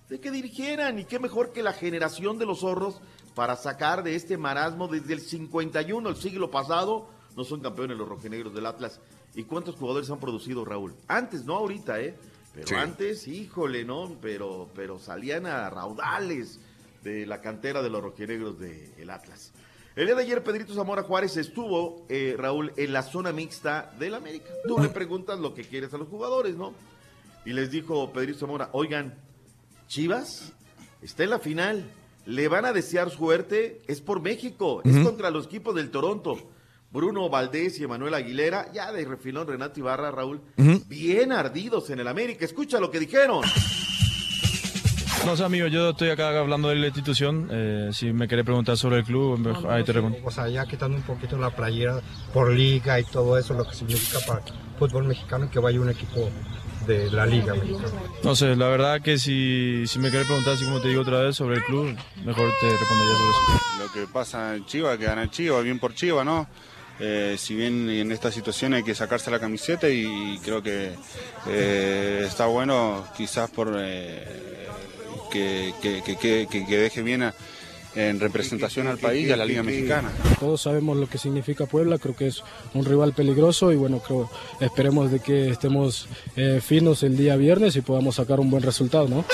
[0.09, 0.98] de que dirigieran.
[0.98, 3.01] Y qué mejor que la generación de los zorros
[3.35, 8.09] para sacar de este marasmo desde el 51, el siglo pasado, no son campeones los
[8.09, 9.01] rojinegros del Atlas.
[9.35, 10.94] ¿Y cuántos jugadores han producido, Raúl?
[11.09, 12.16] Antes, no ahorita, ¿eh?
[12.55, 12.75] Pero Sí.
[12.75, 14.17] antes, híjole, ¿no?
[14.21, 16.59] Pero, pero salían a raudales
[17.03, 19.53] de la cantera de los rojinegros del Atlas.
[19.97, 24.15] El día de ayer Pedrito Zamora Juárez estuvo, eh, Raúl, en la zona mixta del
[24.15, 24.51] América.
[24.67, 26.75] Tú le preguntas lo que quieres a los jugadores, ¿no?
[27.45, 29.15] Y les dijo Pedrito Zamora, oigan,
[29.89, 30.53] Chivas
[31.03, 31.91] está en la final,
[32.27, 36.37] le van a desear suerte, es por México, es contra los equipos del Toronto.
[36.91, 40.41] Bruno Valdés y Emanuel Aguilera, ya de refilón Renato Ibarra, Raúl,
[40.89, 42.45] bien ardidos en el América.
[42.45, 43.43] Escucha lo que dijeron.
[45.27, 47.47] No sé, amigo, yo estoy acá hablando de la institución.
[47.51, 50.19] eh, si me querés preguntar sobre el club, ahí te respondo.
[50.25, 52.01] O sea, ya quitando un poquito la playera
[52.33, 55.91] por liga y todo eso, lo que significa para el fútbol mexicano que vaya un
[55.91, 56.31] equipo
[56.87, 57.93] de la liga mexicana?
[58.25, 61.21] No sé, la verdad que si, si me querés preguntar, así como te digo otra
[61.21, 61.95] vez, sobre el club,
[62.25, 63.61] mejor te respondería sobre eso.
[63.85, 66.49] Lo que pasa en Chivas, que gana el Chivas, bien por Chivas, ¿no?
[67.03, 70.91] Eh, si bien en esta situación hay que sacarse la camiseta y creo que
[71.49, 74.23] eh, está bueno quizás por eh,
[75.33, 77.33] que, que, que, deje bien
[77.95, 80.11] en representación al país y a la Liga Mexicana.
[80.39, 82.43] Todos sabemos lo que significa Puebla, creo que es
[82.75, 86.07] un rival peligroso y bueno, creo, esperemos de que estemos
[86.61, 89.25] finos el día viernes y podamos sacar un buen resultado, ¿no?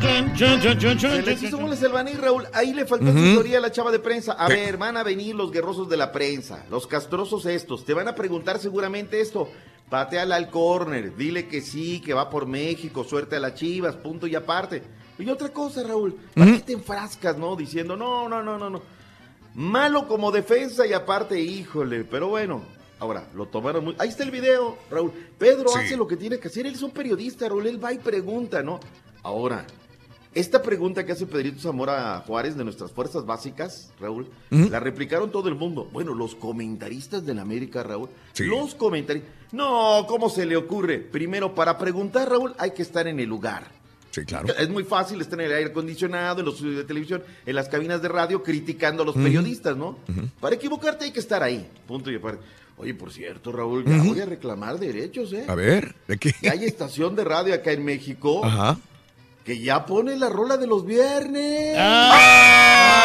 [0.00, 2.46] Se les hizo el Baní, Raúl.
[2.52, 3.18] Ahí le faltó Ujú.
[3.18, 4.32] asesoría a la chava de prensa.
[4.32, 4.52] A Sí.
[4.54, 7.84] ver, van a venir los guerrosos de la prensa, los castrosos estos.
[7.84, 9.48] Te van a preguntar seguramente esto.
[9.90, 14.26] Pateala al córner, dile que sí, que va por México, suerte a las chivas, punto
[14.26, 14.82] y aparte.
[15.18, 17.56] Y otra cosa, Raúl, ¿para qué te enfrascas, no?
[17.56, 18.82] Diciendo, no, no, no, no, no.
[19.54, 22.62] Malo como defensa y aparte, híjole, pero bueno.
[23.00, 23.94] Ahora, lo tomaron muy...
[23.98, 25.12] Ahí está el video, Raúl.
[25.38, 25.78] Pedro Sí.
[25.78, 26.66] hace lo que tiene que hacer.
[26.66, 27.66] Él es un periodista, Raúl.
[27.66, 28.80] Él va y pregunta, ¿no?
[29.22, 29.64] Ahora,
[30.34, 35.48] esta pregunta que hace Pedrito Zamora Juárez de nuestras fuerzas básicas, Raúl, la replicaron todo
[35.48, 35.88] el mundo.
[35.92, 38.08] Bueno, los comentaristas de la América, Raúl.
[38.32, 38.44] Sí.
[38.44, 39.30] Los comentaristas.
[39.52, 40.98] No, ¿cómo se le ocurre?
[40.98, 43.78] Primero, para preguntar, Raúl, hay que estar en el lugar.
[44.10, 44.48] Sí, claro.
[44.56, 47.68] Es muy fácil estar en el aire acondicionado, en los estudios de televisión, en las
[47.68, 49.98] cabinas de radio, criticando a los periodistas, ¿no?
[50.40, 51.68] Para equivocarte hay que estar ahí.
[51.86, 52.42] Punto y aparte.
[52.78, 55.44] Oye, por cierto, Raúl, ya voy a reclamar derechos, ¿eh?
[55.48, 56.32] A ver, ¿de qué?
[56.48, 58.78] Hay estación de radio acá en México Ajá.
[59.48, 61.74] Que ya pone la rola de los viernes.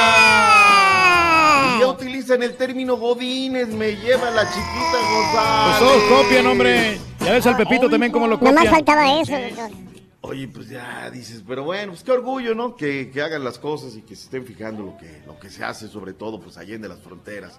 [0.03, 1.76] Ah.
[1.78, 5.78] Y ya utilizan el término Godines, me lleva la chiquita González.
[5.80, 6.99] Pues todos copian, hombre.
[7.22, 8.74] Ya ves al Pepito también cómo lo Nomás copian.
[8.74, 9.72] faltaba eso, doctor.
[10.20, 12.76] Oye, pues ya dices, pero bueno, pues qué orgullo, ¿no?
[12.76, 15.64] Que, que hagan las cosas y que se estén fijando lo que, lo que se
[15.64, 17.57] hace, sobre todo, pues allá de las fronteras.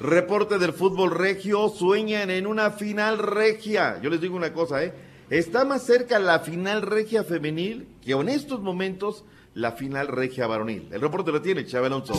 [0.00, 3.98] Reporte del fútbol regio, sueñan en una final regia.
[4.00, 4.94] Yo les digo una cosa, ¿eh?
[5.30, 9.24] Está más cerca la final regia femenil que en estos momentos
[9.54, 10.88] la final regia varonil.
[10.92, 12.14] El reporte lo tiene Chávez Alonso.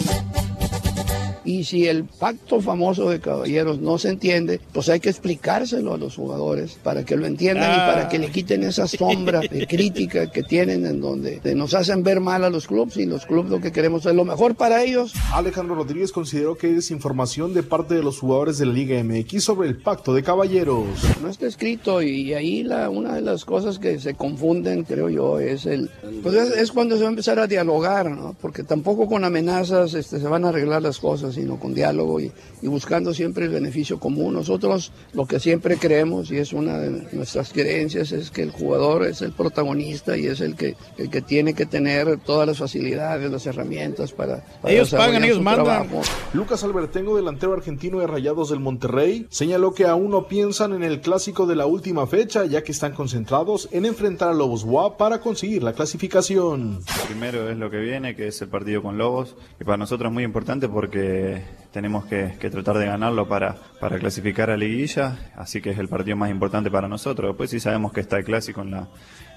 [1.45, 5.97] Y si el pacto famoso de caballeros no se entiende, pues hay que explicárselo a
[5.97, 10.31] los jugadores para que lo entiendan y para que le quiten esa sombra de crítica
[10.31, 13.61] que tienen en donde nos hacen ver mal a los clubes y los clubes lo
[13.61, 15.13] que queremos es lo mejor para ellos.
[15.33, 19.43] Alejandro Rodríguez consideró que es información de parte de los jugadores de la Liga MX
[19.43, 20.85] sobre el pacto de caballeros.
[21.21, 25.39] No está escrito y ahí la, una de las cosas que se confunden, creo yo,
[25.39, 25.89] es el
[26.23, 28.35] pues es, es cuando se va a empezar a dialogar, ¿no?
[28.41, 32.31] Porque tampoco con amenazas este, se van a arreglar las cosas, sino con diálogo y,
[32.61, 34.33] y buscando siempre el beneficio común.
[34.33, 39.05] Nosotros lo que siempre creemos y es una de nuestras creencias es que el jugador
[39.05, 43.29] es el protagonista y es el que el que tiene que tener todas las facilidades,
[43.31, 45.65] las herramientas para, para Ellos pagan, ellos mandan.
[45.65, 46.01] trabajo.
[46.33, 51.01] Lucas Albertengo, delantero argentino de Rayados del Monterrey, señaló que aún no piensan en el
[51.01, 55.19] clásico de la última fecha, ya que están concentrados en enfrentar a Lobos WAP para
[55.19, 56.79] conseguir la clasificación.
[57.07, 60.13] Primero es lo que viene, que es el partido con Lobos, que para nosotros es
[60.13, 61.24] muy importante porque
[61.71, 65.89] tenemos que, que tratar de ganarlo para, para clasificar a Liguilla, así que es el
[65.89, 67.29] partido más importante para nosotros.
[67.31, 68.87] Después sí sabemos que está el clásico en la,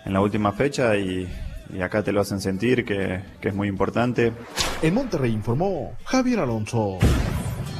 [0.05, 1.29] en la última fecha y,
[1.75, 4.33] y acá te lo hacen sentir, que, que es muy importante.
[4.83, 6.99] En Monterrey informó Javier Alonso.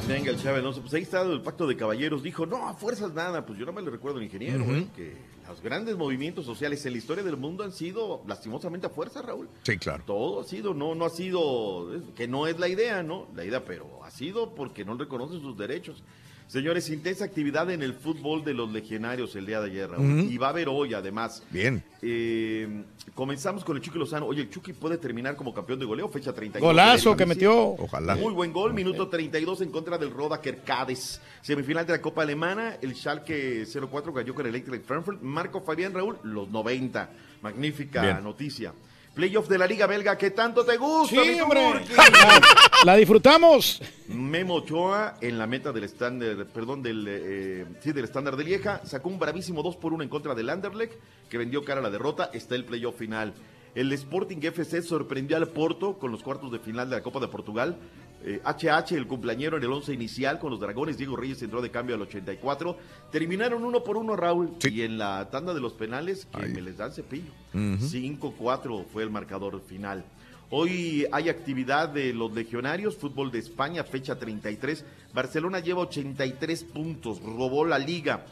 [0.07, 2.23] Venga, el Chávez Alonso, pues ahí está el pacto de caballeros.
[2.23, 3.45] Dijo, no, a fuerzas nada.
[3.45, 4.63] Pues yo no me le recuerdo al ingeniero.
[4.75, 4.87] ¿eh?
[4.95, 5.13] que
[5.49, 9.49] los grandes movimientos sociales en la historia del mundo han sido lastimosamente a fuerza, Raúl.
[9.63, 10.03] Sí, claro.
[10.05, 13.27] Todo ha sido, no, no ha sido, que no es la idea, ¿no?
[13.35, 16.03] La idea, pero ha sido porque no reconocen sus derechos.
[16.49, 20.21] Señores, intensa actividad en el fútbol de los legionarios el día de ayer, Raúl.
[20.31, 21.43] Y va a haber hoy, además.
[21.51, 21.83] Bien.
[22.01, 24.25] Eh, comenzamos con el Chucky Lozano.
[24.25, 26.67] Oye, el Chucky puede terminar como campeón de goleo, fecha 32.
[26.67, 27.55] Golazo que metió.
[27.55, 28.15] Ojalá.
[28.15, 31.21] Muy buen gol, minuto 32 en contra del Rodaker Cades.
[31.43, 35.21] Semifinal de la Copa Alemana, el Schalke 04 cayó con el Eintracht Frankfurt.
[35.21, 37.11] Marco Fabián Raúl, los 90.
[37.43, 38.23] Magnífica Bien.
[38.23, 38.73] noticia.
[39.19, 41.59] Playoff de la Liga Belga, que tanto te gusta, Sí, hombre.
[42.85, 43.81] La disfrutamos.
[44.07, 48.79] Memo Ochoa en la meta del estándar, perdón, del, eh, sí, del estándar de Lieja,
[48.85, 50.93] sacó un bravísimo 2 por 1 en contra del Anderlecht,
[51.29, 53.33] que vendió cara a la derrota, está el playoff final.
[53.75, 57.27] El Sporting FC sorprendió al Porto con los cuartos de final de la Copa de
[57.27, 57.77] Portugal.
[58.23, 61.71] Eh, HH, el cumpleañero en el 11 inicial con los Dragones, Diego Reyes entró de
[61.71, 62.77] cambio al 84.
[63.11, 66.77] Terminaron uno por uno, Raúl, y en la tanda de los penales, que me les
[66.77, 67.31] dan cepillo.
[67.53, 67.85] Ujú.
[67.85, 70.03] 5-4 fue el marcador final.
[70.51, 74.83] Hoy hay actividad de los legionarios, fútbol de España, fecha 33.
[75.13, 78.25] Barcelona lleva 83 puntos, robó la liga.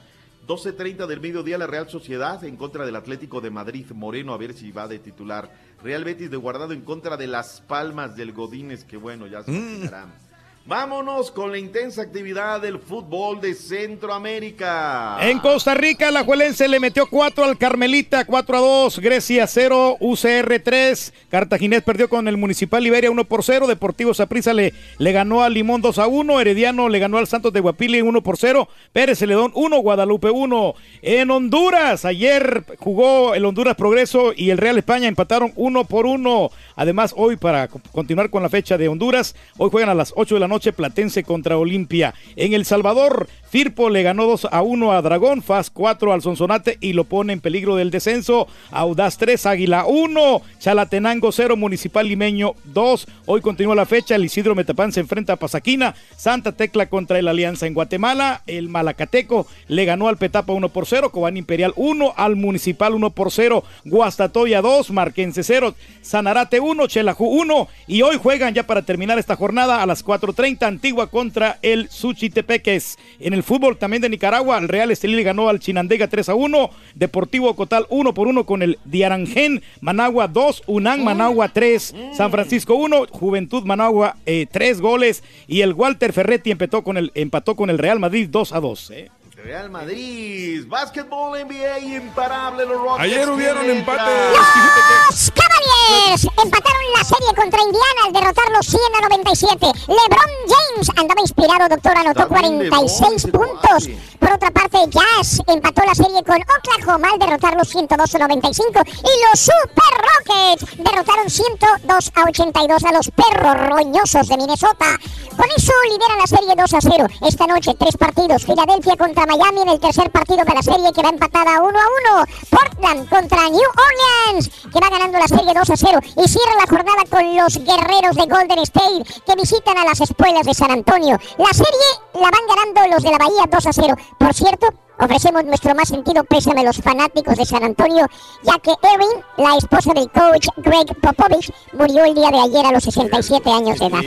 [0.47, 4.53] 12.30 del mediodía la Real Sociedad en contra del Atlético de Madrid, Moreno a ver
[4.53, 5.51] si va de titular.
[5.84, 9.52] Real Betis de Guardado en contra de Las Palmas del Godínez, que bueno, ya se
[9.52, 9.56] Mm.
[9.56, 10.27] imaginarán.
[10.68, 15.18] Vámonos con la intensa actividad del fútbol de Centroamérica.
[15.22, 18.99] En Costa Rica, la Juelense le metió 4 al Carmelita, 4 a 2.
[18.99, 21.14] Grecia 0, UCR 3.
[21.30, 23.65] Cartaginés perdió con el Municipal Liberia 1 por 0.
[23.65, 26.41] Deportivo Saprissa le, le ganó al Limón 2 a 1.
[26.41, 28.68] Herediano le ganó al Santos de Guapili 1 por 0.
[28.91, 30.73] Pérez Celedón 1, Guadalupe 1.
[31.02, 36.52] En Honduras, ayer jugó el Honduras Progreso y el Real España empataron 1 por 1.
[36.76, 40.35] Además, hoy para co- continuar con la fecha de Honduras, hoy juegan a las 8
[40.35, 42.14] de la noche Platense contra Olimpia.
[42.36, 46.78] En El Salvador, Firpo le ganó 2 a 1 a Dragón, Faz 4 al Sonsonate
[46.82, 48.48] y lo pone en peligro del descenso.
[48.72, 53.08] Audaz 3, Águila 1, Chalatenango 0, Municipal Limeño 2.
[53.26, 57.28] Hoy continúa la fecha, el Isidro Metapán se enfrenta a Pasaquina, Santa Tecla contra el
[57.28, 62.14] Alianza en Guatemala, el Malacateco le ganó al Petapa 1 por 0, Cobán Imperial 1,
[62.18, 68.18] al Municipal 1 por 0, Guastatoya 2, Marquense 0, Sanarate 1, Chelajú 1 y hoy
[68.18, 72.98] juegan ya para terminar esta jornada a las 4.30 Antigua contra el Suchitepeques.
[73.19, 76.69] En el fútbol también de Nicaragua, el Real Estelí ganó al Chinandega 3 a 1,
[76.95, 82.76] Deportivo Cotal 1 por 1 con el Diarangén, Managua 2, Unán Managua 3, San Francisco
[82.76, 87.78] 1, Juventud Managua 3 goles y el Walter Ferretti empató con el, empató con el
[87.78, 88.91] Real Madrid 2 a 2.
[88.91, 89.10] ¿eh?
[89.43, 93.03] Real Madrid, básquetbol NBA imparable los Rockets.
[93.03, 94.35] Ayer hubieron empates.
[94.35, 99.65] Los Cavaliers empataron la serie contra Indiana al derrotarlos 100 a 97.
[99.88, 103.89] LeBron James andaba inspirado, doctor, anotó También 46 LeBron, puntos.
[104.18, 108.81] Por otra parte, Jazz empató la serie con Oklahoma al derrotarlos 102 a 95.
[108.88, 114.97] Y los Super Rockets derrotaron 102 a 82 a los perros roñosos de Minnesota.
[115.38, 117.07] Con eso lideran la serie 2 a 0.
[117.22, 118.43] Esta noche, tres partidos.
[118.43, 122.24] Filadelfia contra Miami en el tercer partido de la serie que va empatada 1 a
[122.24, 122.26] 1.
[122.49, 125.99] Portland contra New Orleans, que va ganando la serie 2 a 0.
[126.16, 130.45] Y cierra la jornada con los guerreros de Golden State, que visitan a las espuelas
[130.45, 131.20] de San Antonio.
[131.38, 133.95] La serie la van ganando los de la Bahía 2 a 0.
[134.18, 134.68] Por cierto,
[134.99, 138.06] ofrecemos nuestro más sentido pésame a los fanáticos de San Antonio,
[138.44, 142.72] ya que Erin, la esposa del coach Greg Popovich, murió el día de ayer a
[142.72, 144.02] los 67 años de edad.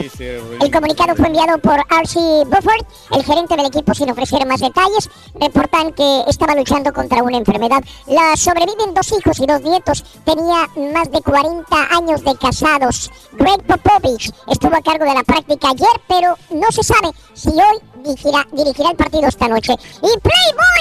[0.61, 2.19] El comunicado fue enviado por R.C.
[2.47, 5.09] Bufford, el gerente del equipo, sin ofrecer más detalles.
[5.35, 7.83] Reportan que estaba luchando contra una enfermedad.
[8.07, 10.05] La sobreviven dos hijos y dos nietos.
[10.25, 13.11] Tenía más de 40 años de casados.
[13.33, 17.79] Greg Popovich estuvo a cargo de la práctica ayer, pero no se sabe si hoy
[18.03, 19.73] dirigirá, dirigirá el partido esta noche.
[19.73, 20.80] Y Playboy,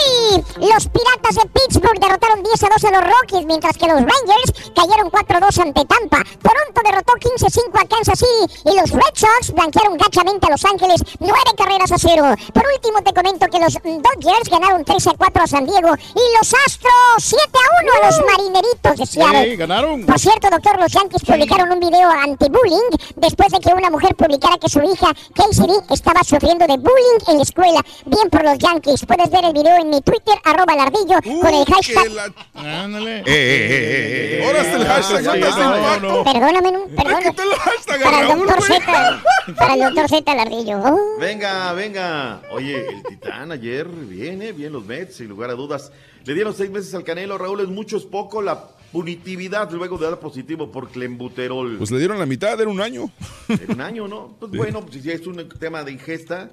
[0.57, 4.71] los Piratas de Pittsburgh derrotaron 10 a 2 a los Rockies, mientras que los Rangers
[4.75, 6.23] cayeron 4 a 2 ante Tampa.
[6.41, 10.51] Toronto derrotó 15 a 5 a Kansas City y los Red Sox blanquearon gachamente a
[10.51, 12.35] Los Ángeles 9 carreras a 0.
[12.53, 16.37] Por último te comento que los Dodgers ganaron 13 a 4 a San Diego y
[16.37, 19.49] los Astros 7 a 1 a los Marineritos de Seattle.
[19.51, 20.05] Sí, ganaron.
[20.05, 24.57] Por cierto, doctor, los Yankees publicaron un video anti-bullying después de que una mujer publicara
[24.57, 27.81] que su hija, Casey estaba sufriendo de bullying en la escuela.
[28.05, 29.05] Bien por los Yankees.
[29.05, 32.33] Puedes ver el video en mi Twitter, arroba lardillo, con el hashtag...
[32.53, 33.19] Ándale.
[33.19, 36.07] Eh, eh, eh, eh, Ahora está el hashtag, Sí, este no, impacto.
[36.07, 36.23] no.
[36.23, 37.33] Perdóname, no, perdóname.
[38.03, 38.61] Para el doctor.
[38.63, 39.23] Z.
[39.57, 40.79] Para el doctor Z, lardillo.
[40.79, 41.19] Oh.
[41.19, 42.41] Venga, venga.
[42.51, 45.91] Oye, el Titán ayer viene bien los Mets, sin lugar a dudas.
[46.25, 50.05] Le dieron seis meses al Canelo, Raúl, es mucho, es poco la punitividad luego de
[50.07, 51.77] dar positivo por clembuterol.
[51.77, 53.09] Pues le dieron la mitad, era un año.
[53.47, 54.35] En un año, ¿no?
[54.39, 56.49] Pues bueno, pues si es un tema de ingesta,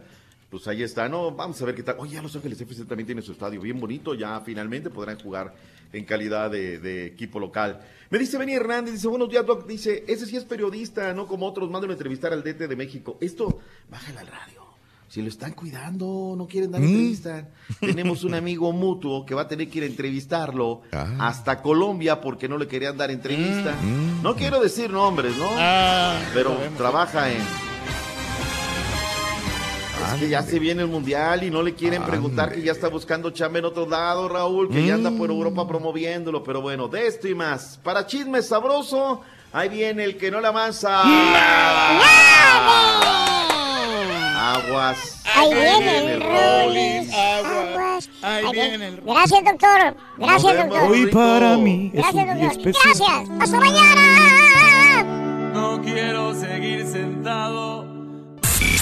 [0.57, 1.31] pues ahí está, ¿no?
[1.33, 1.97] Vamos a ver qué tal.
[1.99, 5.55] Oye, Los Ángeles FC también tiene su estadio bien bonito, ya finalmente podrán jugar
[5.93, 7.81] en calidad de, de equipo local.
[8.11, 11.47] Me dice Benny Hernández, dice, buenos días, Doc, dice, ese sí es periodista, no como
[11.47, 13.19] otros, mándenlo a entrevistar al DT de México.
[13.21, 13.61] Esto,
[13.91, 14.65] bájala al radio.
[15.09, 16.85] Si lo están cuidando, no quieren dar Mm.
[16.85, 17.49] entrevista.
[17.81, 21.29] Tenemos un amigo mutuo que va a tener que ir a entrevistarlo Ah.
[21.29, 23.77] hasta Colombia porque no le querían dar entrevista.
[23.83, 24.23] Mm.
[24.23, 25.49] No quiero decir nombres, ¿no?
[25.53, 26.77] Ah, pero sabemos.
[26.79, 27.39] trabaja en.
[30.15, 32.89] Es que ya se viene el mundial y no le quieren preguntar que ya está
[32.89, 36.43] buscando chamba en otro lado, Raúl, que ya anda por Europa promoviéndolo.
[36.45, 37.79] Pero bueno, de esto y más.
[37.83, 39.23] Para chisme sabroso,
[39.53, 41.03] ahí viene el que no la avanza.
[44.39, 45.23] Aguas.
[45.35, 47.13] Ahí viene el Rollins.
[47.15, 48.11] Aguas.
[48.23, 49.97] Ahí Ahí viene el- Gracias, doctor.
[50.19, 50.69] Gracias, vemos.
[50.69, 50.91] doctor.
[50.91, 52.73] Hoy para mí es Gracias, doctor.
[52.85, 53.31] Gracias.
[53.41, 55.03] Hasta mañana.
[55.53, 57.86] No quiero seguir sentado.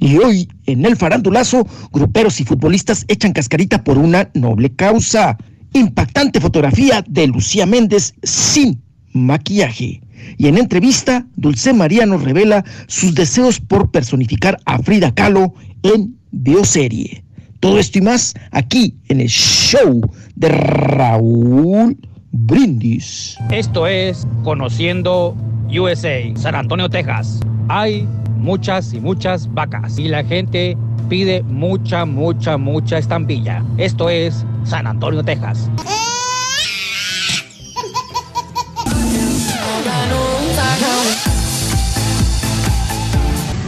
[0.00, 5.36] Y hoy, en el farandulazo, gruperos y futbolistas echan cascarita por una noble causa.
[5.74, 8.82] Impactante fotografía de Lucía Méndez sin
[9.12, 10.00] maquillaje.
[10.38, 16.16] Y en entrevista, Dulce María nos revela sus deseos por personificar a Frida Kahlo en
[16.30, 17.22] bioserie.
[17.60, 20.00] Todo esto y más aquí en el show
[20.34, 21.98] de Raúl
[22.32, 23.36] Brindis.
[23.50, 25.36] Esto es Conociendo
[25.68, 27.40] USA, San Antonio, Texas.
[27.68, 28.08] Hay
[28.40, 30.76] muchas y muchas vacas y la gente
[31.08, 33.62] pide mucha, mucha, mucha estampilla.
[33.76, 35.70] Esto es San Antonio, Texas.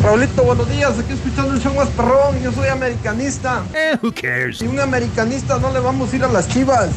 [0.02, 0.98] Raulito, buenos días.
[0.98, 2.40] Aquí escuchando el show más perrón.
[2.42, 3.62] Yo soy americanista.
[4.02, 4.60] who cares?
[4.60, 6.90] Y un americanista no le vamos a ir a las chivas.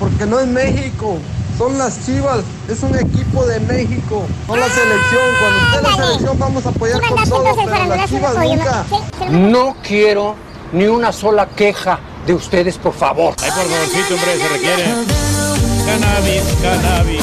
[0.00, 1.18] Porque no es México.
[1.60, 2.40] Son las chivas.
[2.70, 4.24] Es un equipo de México.
[4.48, 5.20] No la selección.
[5.38, 7.44] Cuando esté la selección vamos a apoyar con todo.
[7.54, 8.84] Pero las chivas nunca.
[9.30, 10.36] No quiero
[10.72, 13.34] ni una sola queja de ustedes, por favor.
[13.42, 14.84] Ay, por favorcito, hombre, se requiere.
[15.84, 17.22] Cannabis, cannabis.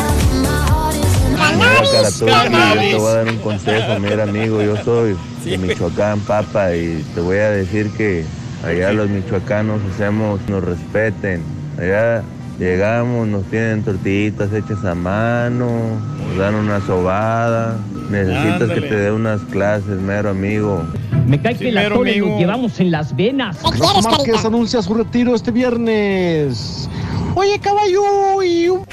[2.19, 2.91] Cannabis.
[2.91, 7.22] Te voy a dar un consejo, mira amigo, yo soy de Michoacán, papa, y te
[7.22, 8.23] voy a decir que
[8.64, 11.41] allá los michoacanos hacemos, nos respeten.
[11.80, 12.22] Allá
[12.59, 15.69] llegamos, nos tienen tortillitas hechas a mano,
[16.27, 17.77] nos dan una sobada.
[18.09, 18.73] Necesitas Ándale.
[18.75, 20.84] que te dé unas clases, mero amigo.
[21.27, 23.61] Me cae que la tole lo llevamos en las venas.
[23.61, 26.89] Rafa Márquez anuncia su retiro este viernes.
[27.35, 28.85] Oye, caballo, y un...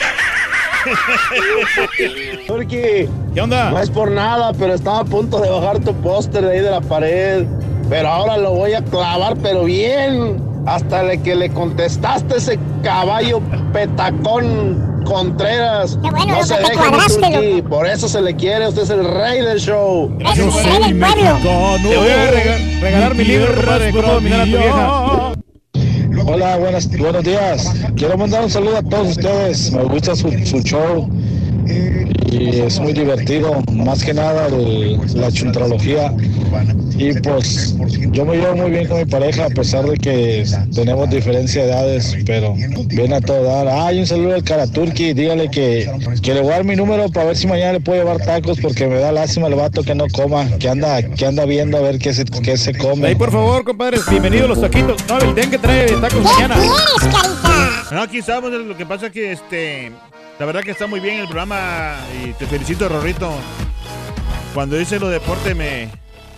[2.48, 3.70] Porque ¿Qué onda?
[3.70, 6.70] no es por nada, pero estaba a punto de bajar tu póster de ahí de
[6.70, 7.46] la pared.
[7.88, 10.36] Pero ahora lo voy a clavar, pero bien.
[10.66, 13.40] Hasta le que le contestaste ese caballo
[13.72, 15.98] petacón Contreras.
[16.00, 18.68] bueno, no loco, se te deje, cuadraste, Por eso se le quiere.
[18.68, 20.10] Usted es el rey del show.
[20.34, 21.36] Yo soy el pueblo.
[21.82, 25.32] Te voy a rega- regalar mi libro, compadre, cómo dominar a tu vieja.
[26.26, 27.70] Hola, buenas, buenos días.
[27.96, 29.70] Quiero mandar un saludo a todos ustedes.
[29.72, 31.06] Me gusta su, su show
[31.66, 33.62] y es muy divertido.
[33.72, 36.12] Más que nada el- la chuntrología.
[36.96, 37.74] Y pues
[38.12, 41.70] yo me llevo muy bien con mi pareja a pesar de que tenemos diferencia de
[41.70, 42.54] edades, pero
[42.86, 43.66] viene a todo dar.
[43.68, 45.12] Ay, un saludo al Karaturki.
[45.12, 45.90] Dígale que,
[46.22, 48.58] que le voy a dar mi número para ver si mañana le puedo llevar tacos
[48.60, 51.80] porque me da lástima el vato que no coma, que anda, que anda viendo a
[51.80, 53.08] ver qué se, qué se come.
[53.08, 55.02] Ahí, por favor, compadres, bienvenidos los taquitos.
[55.08, 56.56] No, el den que trae tacos mañana.
[57.90, 58.50] No, aquí estamos.
[58.52, 59.90] Lo que pasa es que este.
[60.38, 63.30] La verdad que está muy bien el programa y te felicito, Rorrito.
[64.52, 65.88] Cuando dice los deportes, me.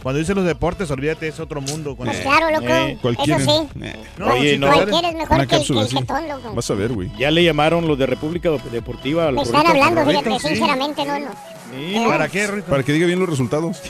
[0.02, 1.96] Cuando dice los deportes, olvídate, es otro mundo.
[1.96, 2.72] Cuando- Pues claro, loco.
[2.72, 3.80] Eh, Eso sí.
[4.18, 4.68] No, Oye, sí, no.
[4.72, 6.54] Cualquiera es mejor que el, que el jetón, loco.
[6.54, 7.10] Vas a ver, güey.
[7.18, 10.48] Ya le llamaron los de República Deportiva al Me están hablando, fíjate, sí.
[10.48, 12.08] sinceramente, no, no.
[12.08, 12.68] ¿Para qué, Rorrito?
[12.68, 13.80] Para que diga bien los resultados.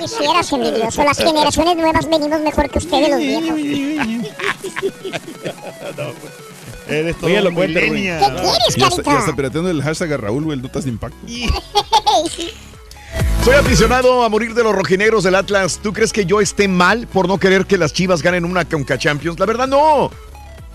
[0.00, 1.04] Quisieras, envidioso.
[1.04, 3.58] Las generaciones nuevas venimos mejor que ustedes, los viejos.
[6.88, 8.18] Eres todo Oye, lo un millennial.
[8.20, 9.18] ¿Qué quieres, Y hasta, y carita?
[9.18, 11.18] hasta pirateando el hashtag a Raúl, güey, el notas de impacto.
[13.44, 15.78] Soy aficionado a morir de los rojineros del Atlas.
[15.82, 18.96] ¿Tú crees que yo esté mal por no querer que las Chivas ganen una Conca
[18.96, 19.38] Champions?
[19.38, 20.10] La verdad, no.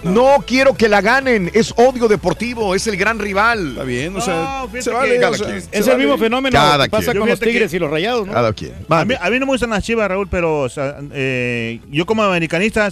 [0.04, 1.50] No quiero que la ganen.
[1.54, 2.76] Es odio deportivo.
[2.76, 3.70] Es el gran rival.
[3.72, 5.20] Está bien, o sea, fíjate se vale.
[5.20, 5.62] cada o sea, quien.
[5.62, 7.20] se Es el mismo fenómeno Cada que pasa quien.
[7.20, 8.34] con los Tigres y los Rayados, ¿no?
[8.34, 8.74] Cada quien.
[8.88, 12.06] A mí, a mí no me gustan las chivas, Raúl, pero o sea, eh, yo
[12.06, 12.88] como americanista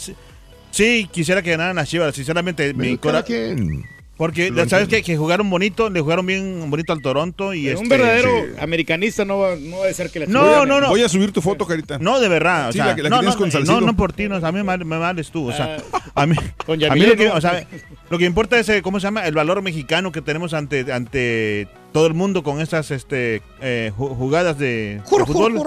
[0.72, 2.73] sí quisiera que ganaran las chivas, sinceramente.
[2.73, 3.85] Mi cada cora- quien.
[4.18, 5.03] Porque Lo sabes qué?
[5.03, 8.56] que jugaron bonito, le jugaron bien bonito al Toronto y un este, verdadero sí.
[8.60, 10.81] americanista no va, no va a ser que la No, no, gane.
[10.81, 10.89] no.
[10.89, 11.99] Voy a subir tu foto, Carita.
[11.99, 12.69] No, de verdad.
[12.69, 13.35] O Sí, sea, la que- la que no, tienes
[13.68, 15.48] no, con no, por ti, no, a mí me, me vales tú.
[15.49, 15.77] O sea,
[16.15, 16.35] a mí,
[16.65, 17.68] Con a mí lo que, o sea,
[18.10, 19.23] lo que importa es, eh, ¿cómo se llama?
[19.27, 24.15] El valor mexicano que tenemos ante, ante todo el mundo con estas este, eh, ju-
[24.18, 25.61] jugadas de, de fútbol.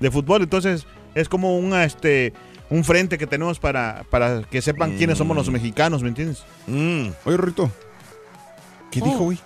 [0.00, 2.32] De fútbol, entonces es como una, este,
[2.70, 6.42] un frente que tenemos para, para que sepan quiénes somos los mexicanos, ¿me entiendes?
[6.68, 7.70] Oye, Rorrito.
[8.90, 9.38] ¿Qué dijo, güey?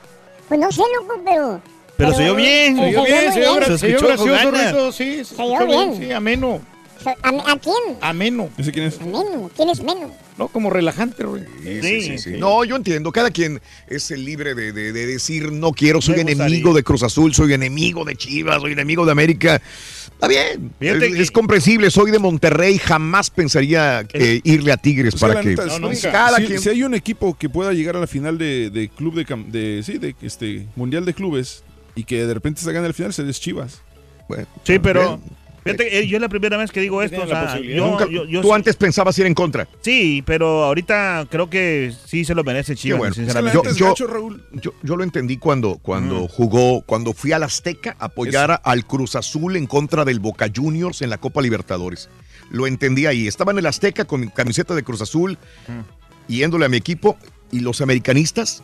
[0.49, 1.61] Pues no sé, loco, pero...
[1.97, 2.77] Pero se oyó bien.
[2.77, 4.51] Se oyó bien, se oyó Se gracioso.
[4.51, 5.25] Rorrito, sí.
[5.25, 5.97] Se oyó bien.
[5.99, 6.61] Sí, ameno.
[7.03, 7.75] So- ¿A, a quién?
[8.01, 8.49] Ameno.
[8.59, 9.01] ¿Ese quién es?
[9.01, 9.51] A Menú.
[9.57, 10.13] ¿Quién es Menú?
[10.37, 11.45] No, como relajante, Rui.
[11.63, 12.31] Sí, sí, sí.
[12.39, 13.11] No, yo entiendo.
[13.13, 16.45] Cada quien es el libre de, de- de decir no quiero, soy Me gustaría.
[16.47, 19.61] enemigo de Cruz Azul, soy enemigo de Chivas, soy enemigo de América.
[20.19, 20.73] Está bien.
[20.81, 21.91] Fíjate Es, que- es comprensible.
[21.93, 22.77] Soy de Monterrey.
[22.79, 25.49] Jamás pensaría eh, irle a Tigres O sea, para la que.
[25.51, 26.11] neta, No, nunca.
[26.11, 26.61] Cada si, quien.
[26.61, 29.47] si hay un equipo que pueda llegar a la final de, de club de, cam-
[29.47, 31.63] de sí de este mundial de clubes
[31.95, 33.81] y que de repente se gane al final, se es Chivas.
[34.29, 35.21] Bueno, Sí, pero
[35.77, 37.23] Fíjate, eh, yo es la primera vez que digo esto.
[37.23, 39.69] O sea, yo, Nunca- yo- yo tú sí- antes pensabas ir en contra.
[39.81, 43.15] Sí, pero ahorita creo que sí se lo merece Chivas, bueno.
[43.15, 43.59] sinceramente.
[43.77, 48.61] Yo, yo- yo- yo lo entendí cuando, cuando jugó, cuando fui al Azteca a apoyar
[48.65, 52.09] al Cruz Azul en contra del Boca Juniors en la Copa Libertadores.
[52.51, 53.27] Lo entendí ahí.
[53.27, 55.37] Estaba en el Azteca con mi camiseta de Cruz Azul,
[56.29, 57.17] yéndole a mi equipo,
[57.51, 58.63] y los americanistas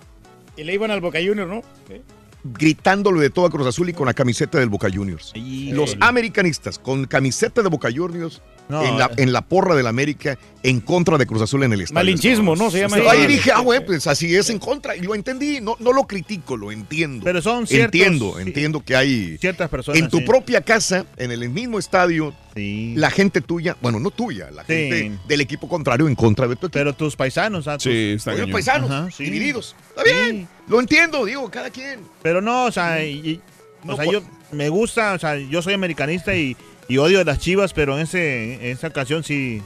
[0.57, 1.63] Y le iban al Boca Junior, ¿no?
[1.89, 2.01] Sí.
[2.45, 5.33] Gritándole de todo a Cruz Azul y con la camiseta del Boca Juniors.
[5.35, 9.11] Los americanistas con camiseta de Boca Juniors No, en, la, eh.
[9.19, 11.95] en la porra del América en contra de Cruz Azul en el estadio.
[12.05, 12.71] Malinchismo, ¿no?
[12.71, 14.95] Se llama Ahí dije, ah, güey, pues así es en contra.
[14.97, 17.25] Y lo entendí, no, no lo critico, lo entiendo.
[17.25, 18.43] Pero son ciertos- Entiendo, sí.
[18.43, 19.39] entiendo que hay...
[19.39, 20.01] Ciertas personas.
[20.01, 20.25] En tu sí.
[20.25, 24.73] propia casa, en el mismo estadio, la gente tuya, bueno, no tuya, la Sí.
[24.75, 26.79] gente del equipo contrario en contra de tu equipo.
[26.79, 29.25] Pero tus paisanos, ah, tus- Oye, paisanos, Ajá, sí.
[29.25, 29.75] divididos.
[29.91, 32.01] Está bien, lo entiendo, digo, cada quien.
[32.23, 33.41] Pero no, o sea, y-
[33.87, 34.23] o sea, yo
[34.53, 36.57] me gusta, o sea, yo soy americanista y,
[36.89, 39.61] y odio a las chivas, pero en, ese, en esa ocasión sí,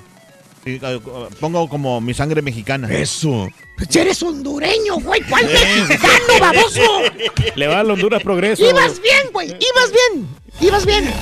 [0.65, 1.01] sí, eh,
[1.41, 2.89] pongo como mi sangre mexicana.
[2.93, 3.49] Eso.
[3.79, 5.23] Pues eres hondureño, güey.
[5.23, 6.81] ¿Cuál mexicano, baboso?
[7.55, 8.69] Le va al Honduras Progreso.
[8.69, 9.49] Ibas bien, güey.
[9.49, 10.29] Ibas bien.
[10.61, 11.15] Ibas bien.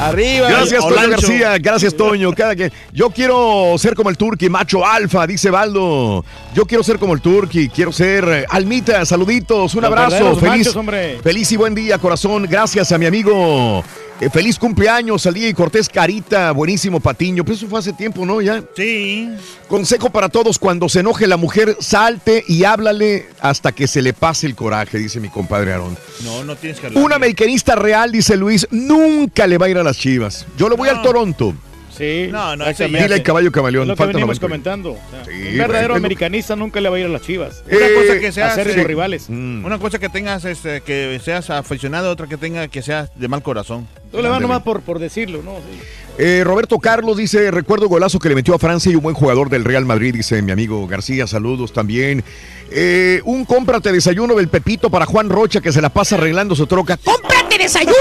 [0.00, 0.48] Arriba.
[0.48, 1.08] Gracias, Toño.
[1.10, 1.58] García.
[1.58, 2.32] Gracias, Toño.
[2.32, 2.72] Cada que...
[2.92, 6.24] Yo quiero ser como el Turqui, macho alfa, dice Baldo.
[6.54, 9.04] Yo quiero ser como el Turqui, quiero ser eh, Almita.
[9.04, 10.36] Saluditos, un Los abrazo.
[10.36, 11.18] Feliz, machos, hombre.
[11.22, 12.46] feliz y buen día, corazón.
[12.48, 13.84] Gracias a mi amigo.
[14.20, 16.50] Eh, feliz cumpleaños al y Cortés Carita.
[16.50, 17.44] Buenísimo patiño.
[17.44, 18.40] Pero eso fue hace tiempo, ¿no?
[18.40, 18.64] Ya.
[18.76, 19.30] Sí.
[19.68, 24.12] Consejo para todos: cuando se enoje la mujer, salte y háblale hasta que se le
[24.12, 25.96] pase el coraje, dice mi compadre Aarón.
[26.24, 27.04] No, no tienes que hablar.
[27.04, 30.46] Un americanista real, dice Luis, nunca le va a ir a las chivas.
[30.56, 31.54] Yo le voy al Toronto.
[31.98, 32.28] Sí.
[32.30, 32.64] No, no.
[32.72, 33.82] Dile al caballo camaleón.
[33.82, 34.46] Es lo que falta venimos 90.
[34.46, 34.90] comentando.
[34.92, 37.08] O sea, Sí, un verdadero bueno, es lo- americanista nunca le va a ir a
[37.08, 37.62] las chivas.
[37.66, 39.28] Una Eh, cosa que seas, acérrimos eh, rivales.
[39.28, 43.42] Una cosa que tengas, este, que seas aficionado, otra que tenga que seas de mal
[43.42, 43.86] corazón.
[44.12, 45.56] Tú le vas nomás por, por decirlo, ¿no?
[45.56, 45.78] Sí.
[46.20, 49.50] Eh, Roberto Carlos dice, recuerdo golazo que le metió a Francia y un buen jugador
[49.50, 52.24] del Real Madrid, dice mi amigo García, saludos también.
[52.70, 56.66] Eh, un cómprate desayuno del Pepito para Juan Rocha que se la pasa arreglando su
[56.66, 56.96] troca.
[56.96, 57.94] ¡Cómprate desayuno,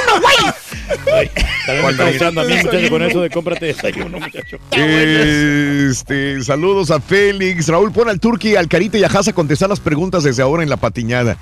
[1.65, 4.57] También me está usando a mí, muchacho, con eso de cómprate desayuno, muchacho.
[4.71, 7.67] Este, saludos a Félix.
[7.67, 10.63] Raúl, pon al Turqui, al Carita y a Haas a contestar las preguntas desde ahora
[10.63, 11.37] en la patiñada.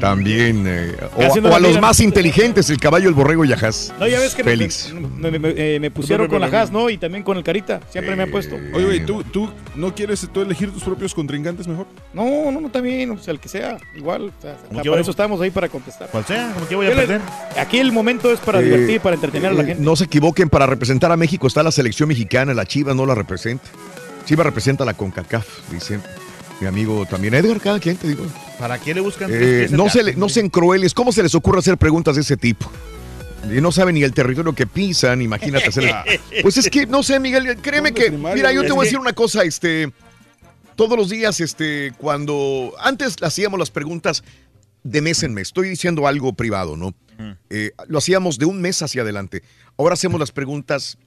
[0.00, 0.64] También.
[0.66, 3.92] eh, o, a los más inteligentes, el caballo, el borrego y a Haas.
[3.98, 4.92] No, ya ves que me, Félix.
[4.92, 6.90] me, me- me- eh, me pusieron con la Haas, ¿no?
[6.90, 7.80] Y también con el Carita.
[7.90, 8.56] Siempre me han puesto.
[8.74, 11.86] Oye, güey, ¿tú, ¿tú no quieres tú elegir tus propios contrincantes mejor?
[12.12, 14.32] No, no, no, también, o sea, el que sea, igual.
[14.38, 16.08] o sea, Como que para voy- eso estamos ahí para contestar.
[16.08, 17.20] Cual sea, como que voy a Yo le- perder.
[17.58, 19.82] Aquí el momento es para Eh, divertir, para entretener a la eh, gente.
[19.82, 23.14] No se equivoquen, para representar a México está la selección mexicana, la Chivas no la
[23.14, 23.64] representa.
[24.24, 25.98] Chivas representa a la CONCACAF, dice
[26.62, 27.34] mi amigo también.
[27.34, 28.24] Edgar, cada quien te digo.
[28.58, 29.28] ¿Para qué le buscan?
[29.32, 32.22] Eh, no, al se le- no sean crueles, ¿cómo se les ocurre hacer preguntas de
[32.22, 32.70] ese tipo?
[33.52, 35.92] Y no saben ni el territorio que pisan, imagínate hacer.
[36.42, 38.10] Pues es que, no sé, Miguel, créeme que.
[38.10, 39.92] Mira, yo te voy a decir una cosa, este.
[40.76, 42.72] Todos los días, este, cuando.
[42.80, 44.22] Antes hacíamos las preguntas
[44.84, 45.48] de mes en mes.
[45.48, 46.94] Estoy diciendo algo privado, ¿no?
[47.50, 49.42] Eh, lo hacíamos de un mes hacia adelante.
[49.76, 50.98] Ahora hacemos las preguntas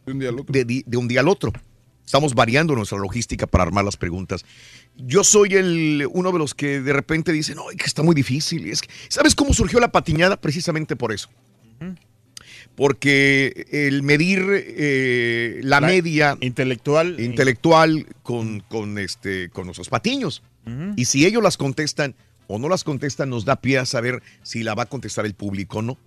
[0.47, 1.51] de, di- de un día al otro.
[2.05, 4.45] Estamos variando nuestra logística para armar las preguntas.
[4.95, 8.67] Yo soy el, uno de los que de repente dicen, no, que está muy difícil.
[8.67, 10.39] Y es que, ¿Sabes cómo surgió la patiñada?
[10.39, 11.29] Precisamente por eso.
[12.75, 20.43] Porque el medir eh, la, La media intelectual, intelectual con, con, este, con nuestros patiños.
[20.95, 22.15] Y si ellos las contestan
[22.47, 25.33] o no las contestan, nos da pie a saber si la va a contestar el
[25.33, 25.97] público o no.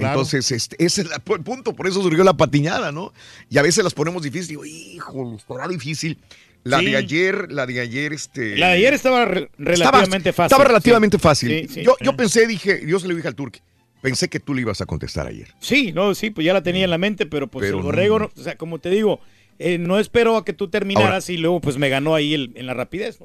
[0.00, 0.14] Claro.
[0.14, 3.12] Entonces, este, ese es el punto, por eso surgió la patiñada, ¿no?
[3.48, 6.18] Y a veces las ponemos difíciles, digo, hijo, estará difícil.
[6.64, 6.86] La Sí.
[6.86, 8.56] de ayer, la de ayer, este.
[8.58, 10.46] La de ayer estaba re- estaba- relativamente fácil.
[10.46, 11.22] Estaba relativamente Sí.
[11.22, 11.68] fácil.
[11.70, 13.60] Sí, yo, yo pensé, dije, yo se lo dije al turque,
[14.02, 15.48] pensé que tú le ibas a contestar ayer.
[15.60, 18.18] Sí, no, sí, pues ya la tenía en la mente, pero pues Pero el borrego,
[18.18, 18.30] no.
[18.36, 19.20] o sea, como te digo,
[19.58, 22.66] eh, no espero a que tú terminaras y luego pues me ganó ahí el- en
[22.66, 23.18] la rapidez.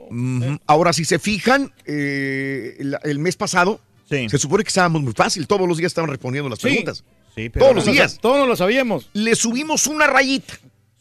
[0.66, 5.48] Ahora, si se fijan, eh, el mes pasado, se supone que estábamos muy fácil.
[5.48, 6.68] Todos los días estaban respondiendo las Sí.
[6.68, 7.04] preguntas.
[7.36, 8.18] Sí, pero- Todos los días.
[8.22, 9.10] Todos lo sabíamos.
[9.14, 10.54] Le subimos una rayita.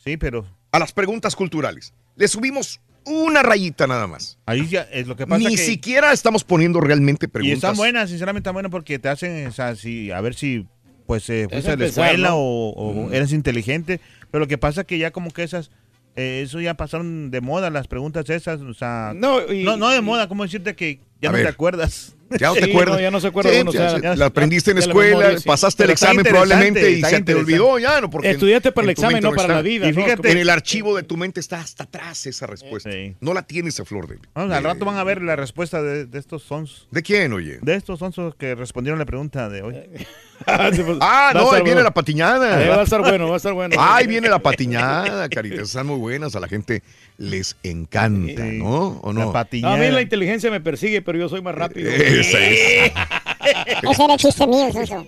[0.03, 0.47] Sí, pero.
[0.73, 1.95] A las preguntas culturales.
[2.17, 4.39] Le subimos una rayita nada más.
[4.47, 7.57] Ahí ya es lo que pasa Ni que- siquiera estamos poniendo realmente Y preguntas.
[7.59, 10.67] están buenas, sinceramente están buenas porque te hacen, o sea, si- a ver si
[11.07, 12.37] pues eh, fuiste a la escuela ¿no?
[12.39, 14.01] o, o eres inteligente,
[14.31, 15.71] pero lo que pasa es que ya como que esas,
[16.17, 19.91] eh, eso ya pasaron de moda, las preguntas esas, o sea, No, y- no, no
[19.91, 22.14] de moda, ¿cómo decirte que Ya no te acuerdas.
[22.41, 22.97] Ya no te Sí, acuerdas.
[22.97, 24.79] no, ya no se acuerda Sí, uno, o ya sea, se- ya- la aprendiste en
[24.79, 25.47] escuela, memoria, sí.
[25.47, 28.11] pasaste Pero el examen probablemente y se te olvidó ya, ¿no?
[28.11, 29.55] Porque Estudiaste para el examen, no para está.
[29.55, 30.03] la vida, Y ¿no?
[30.05, 32.91] fíjate- En el archivo de tu mente está hasta atrás esa respuesta.
[33.21, 34.19] No la tienes a flor de.
[34.35, 36.89] Vamos, al rato van a ver la respuesta de, de estos sons.
[36.91, 37.59] ¿De quién, oye?
[37.63, 39.75] De estos sonsos que respondieron la pregunta de hoy.
[41.01, 41.83] Ah, Va a no, ahí viene bueno.
[41.85, 42.63] la patiñada.
[42.65, 43.77] Eh, va a estar bueno, va a estar bueno.
[43.79, 45.69] Ahí viene la patiñada, caritas.
[45.69, 46.83] Están muy buenas, a la gente
[47.19, 49.01] les encanta, ¿no?
[49.03, 49.33] ¿O no?
[49.33, 51.91] No, a mí la inteligencia me persigue, pero yo soy más rápido.
[51.95, 52.93] Esa es.
[53.83, 55.07] Ese era el chiste mío, Sonso.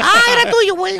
[0.00, 0.94] Ah, era tuyo, güey.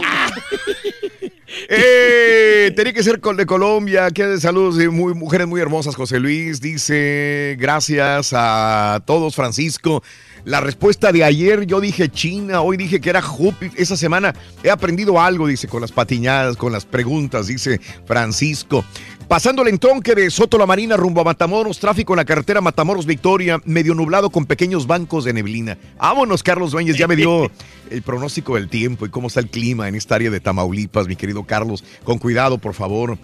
[1.69, 4.11] Eh, tenía que ser de Colombia.
[4.11, 5.95] Que de saludos de muy, mujeres muy hermosas.
[5.97, 10.03] José Luis dice: Gracias a todos, Francisco.
[10.45, 13.79] La respuesta de ayer yo dije China, hoy dije que era Júpiter.
[13.81, 18.85] Esa semana he aprendido algo, dice, con las patiñadas, con las preguntas, dice Francisco.
[19.29, 23.05] Pasando el entronque de Soto la Marina rumbo a Matamoros, tráfico en la carretera Matamoros
[23.05, 25.77] Victoria, medio nublado con pequeños bancos de neblina.
[25.99, 27.51] Vámonos, Carlos Dueñez, ya me dio
[27.91, 31.17] el pronóstico del tiempo y cómo está el clima en esta área de Tamaulipas, mi
[31.17, 31.85] querido Carlos.
[32.05, 33.19] Con cuidado, por favor.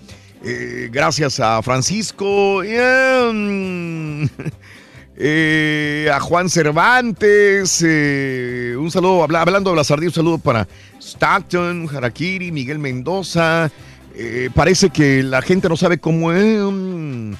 [0.44, 2.62] Eh, gracias a Francisco.
[2.62, 4.24] mm,
[5.16, 10.66] eh, a Juan Cervantes, eh, un saludo, habla- hablando de la sardina, un saludo para
[11.00, 13.70] Stockton, Harakiri, Miguel Mendoza.
[14.16, 16.60] Eh, parece que la gente no sabe cómo es.
[16.60, 17.32] mm.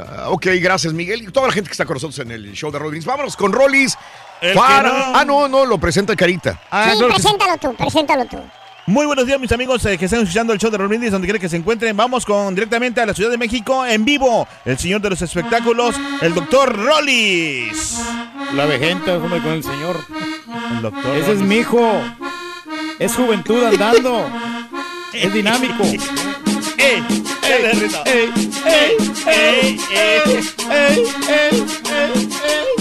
[0.00, 2.70] Ah, ok, gracias Miguel y toda la gente que está con nosotros en el show
[2.70, 3.04] de Rollins.
[3.04, 3.52] Vámonos con
[4.54, 5.04] para- que no.
[5.16, 6.60] Ah, no, no, lo presenta Carita.
[6.70, 7.20] Ah, sí, que sí.
[7.22, 8.38] preséntalo tú, preséntalo tú.
[8.88, 11.26] Muy buenos días, mis amigos eh, que están escuchando el show de Raúl Brindis, donde
[11.26, 11.94] quiera que se encuentren.
[11.94, 14.48] Vamos con directamente a la Ciudad de México en vivo.
[14.64, 18.00] El señor de los espectáculos, el doctor Rollis.
[18.54, 19.98] La vejenta, hombre, con el señor.
[20.72, 22.00] El doctor Ese es mi hijo.
[22.98, 24.26] Es juventud andando.
[25.12, 25.84] Es dinámico.
[25.84, 26.00] ¡Ey!
[26.78, 27.04] ¡Ey!
[27.44, 27.90] ¡Ey!
[28.06, 28.32] ¡Ey!
[28.64, 28.98] ¡Ey!
[29.26, 30.28] ¡Ey!
[30.70, 31.08] ¡Ey!
[31.28, 32.77] ¡Ey!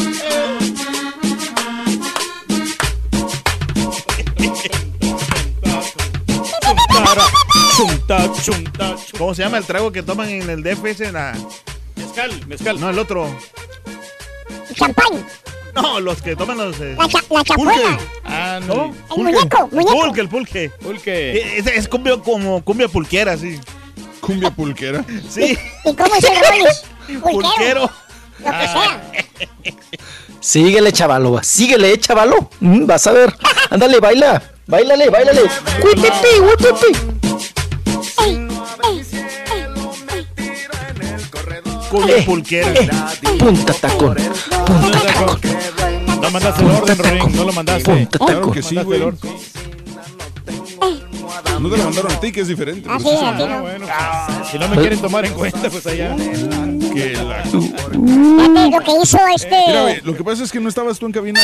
[7.14, 7.78] ¡Ey!
[7.78, 11.02] Chunta, chunta, ¿Cómo se llama el trago que toman en el DFS?
[11.02, 11.36] En la...
[11.96, 12.80] Mezcal, mezcal.
[12.80, 13.30] No, el otro.
[14.76, 15.24] Champagne.
[15.76, 16.80] No, los que toman los...
[16.80, 17.72] eh, La, cha- la chapuela.
[17.74, 18.04] Pulque.
[18.26, 18.86] Ah, ¿Cómo?
[18.86, 19.24] El Pulque.
[19.34, 19.92] muñeco, muñeco.
[20.02, 20.70] Pulque, el pulque.
[20.82, 21.32] Pulque.
[21.38, 23.60] Eh, Es, es cumbia como cumbia pulquera, sí.
[24.22, 25.04] Cumbia pulquera.
[25.30, 25.58] Sí.
[25.86, 27.22] ¿Y cómo es el?
[27.22, 27.32] Pulquero.
[27.32, 27.92] Pulquero.
[28.40, 29.12] Lo que sea.
[30.40, 32.50] Síguele, chavalo, síguele, chavalo.
[32.60, 33.34] Mm, vas a ver.
[33.70, 34.42] Ándale, baila.
[34.68, 35.41] Bailale, bailale.
[35.84, 36.91] Huipipi, huipipi.
[41.89, 42.72] Cumbia Eh, pulquera.
[42.73, 42.89] eh,
[43.39, 44.15] punta tacón.
[44.65, 45.39] Punta tacón.
[46.22, 47.35] No mandaste el orden, Ring.
[47.35, 47.91] No lo mandaste.
[47.91, 48.53] Punta Claro tacón.
[48.53, 49.02] que sí, güey.
[49.02, 49.31] orden.
[51.60, 52.88] No te lo mandaron a ti, que es diferente.
[52.91, 53.62] Ah, sí, Ah, no.
[53.62, 53.86] bueno.
[53.88, 56.16] pues, Si no me quieren tomar en cuenta, pues allá.
[56.16, 59.64] que la- Fíjate lo que hizo este.
[59.68, 61.40] Mira, güey, lo que pasa es que no estabas tú en cabina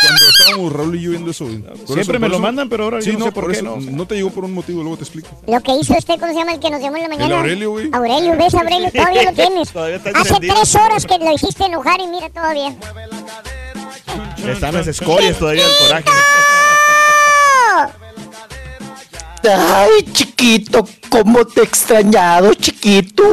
[0.00, 1.44] cuando estábamos Raúl y yo viendo eso.
[1.44, 1.54] Por
[1.86, 3.58] Siempre eso- me por lo eso- mandan, pero ahora Sí, yo no sé por qué
[3.58, 4.06] eso, no.
[4.06, 5.28] te llegó por un motivo, luego te explico.
[5.46, 6.52] Lo que hizo este, ¿cómo se llama?
[6.52, 7.36] El que nos llamó en la mañana.
[7.38, 7.88] Aurelio, güey.
[7.92, 8.90] Aurelio, ¿ves, Aurelio?
[8.92, 9.70] Todavía lo tienes.
[9.70, 10.54] Todavía está Hace encendido.
[10.54, 12.74] tres horas que lo hiciste enojar y mira todavía.
[14.46, 16.04] Están las escorias todavía del coraje.
[19.44, 23.24] Ay, chiquito, cómo te he extrañado, chiquito.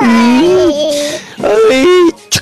[0.00, 0.84] Mm.
[1.42, 2.38] Ay, tu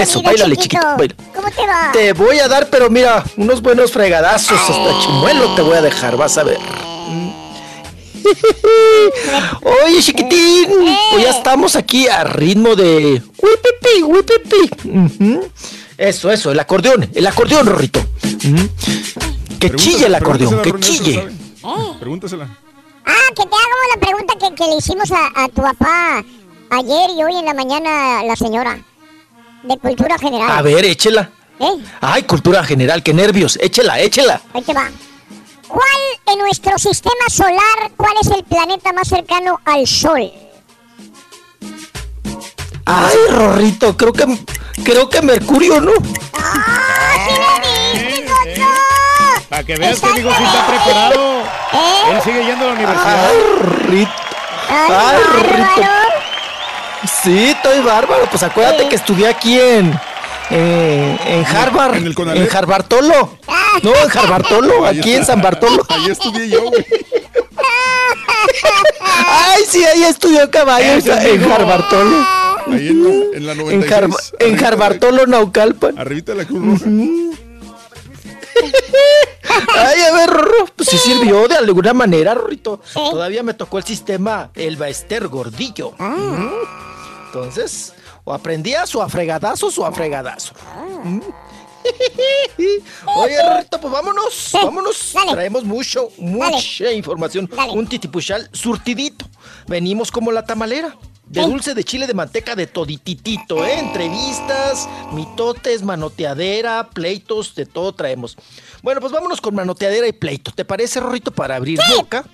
[0.00, 0.76] Eso, bailale, chiquito.
[0.80, 1.14] chiquito, baila.
[1.34, 1.90] ¿Cómo te va?
[1.92, 4.58] Te voy a dar, pero mira, unos buenos fregadazos.
[4.60, 6.58] Hasta chimuelo te voy a dejar, vas a ver.
[9.84, 10.66] Oye, chiquitín,
[11.12, 13.20] pues ya estamos aquí a ritmo de
[14.02, 14.88] huipipi.
[14.88, 15.48] Ujú.
[15.98, 18.00] Eso, eso, el acordeón, el acordeón, Rorrito.
[19.58, 21.28] Que chille el acordeón, que chille.
[21.64, 21.98] Sabe.
[21.98, 22.48] Pregúntasela.
[23.06, 26.24] Ah, que te hagamos la pregunta que, que le hicimos a, a tu papá
[26.70, 28.78] ayer y hoy en la mañana la señora.
[29.62, 30.50] De cultura general.
[30.50, 31.30] A ver, échela.
[31.58, 31.72] ¿Eh?
[32.00, 33.58] Ay, cultura general, qué nervios.
[33.60, 34.40] Échela, échela.
[34.52, 34.90] Ahí te va.
[35.68, 40.30] ¿Cuál en nuestro sistema solar, cuál es el planeta más cercano al Sol?
[42.86, 44.38] Ay, Rorrito, creo que
[44.84, 45.92] creo que Mercurio, ¿no?
[46.34, 46.83] ¡Ah,
[49.64, 51.42] Para que veas que hijo sí está preparado.
[52.12, 53.28] Él sigue yendo a la universidad.
[53.30, 54.12] Ay, Rorrito.
[54.68, 55.82] ¡Ay, bárbaro!
[57.22, 58.26] Sí, estoy bárbaro.
[58.30, 59.98] Pues acuérdate que estudié aquí en
[60.50, 62.48] eh, en Harvard, en el Conalep.
[62.50, 63.38] en Harvartolo.
[63.82, 65.20] No, en Harvartolo, Ahí aquí está.
[65.20, 65.82] en San Bartolo.
[65.88, 66.86] Ahí estudié yo, güey.
[69.26, 71.54] Ay, sí, ahí estudió caballo es en mi hijo.
[71.54, 72.26] Harvartolo.
[72.70, 73.92] Ahí en la, en la En, 96.
[73.92, 75.98] Har- en arribita Naucalpan.
[75.98, 76.84] Arribita de la Cruz Roja.
[79.76, 82.80] Ay, a ver, Rorro, pues sí sirvió de alguna manera, Rorrito.
[82.92, 85.94] Todavía me tocó el sistema El Baester Gordillo.
[85.98, 86.16] Ah.
[86.16, 86.50] Mm.
[87.26, 87.92] Entonces,
[88.24, 90.54] O aprendías o a fregadazos o a fregadazo.
[91.04, 91.20] ¿Mm?
[93.16, 95.14] Oye, Rorrito, pues vámonos, vámonos.
[95.30, 97.50] Traemos mucho, mucha información.
[97.74, 99.26] Un titipuchal surtidito.
[99.66, 100.96] Venimos como la tamalera.
[101.34, 103.78] De dulce, de chile, de manteca, de todititito, ¿eh?
[103.78, 108.36] Entrevistas, mitotes, manoteadera, pleitos, de todo traemos.
[108.82, 110.52] Bueno, pues vámonos con manoteadera y pleito.
[110.52, 112.24] ¿Te parece, Rorrito, para abrir boca?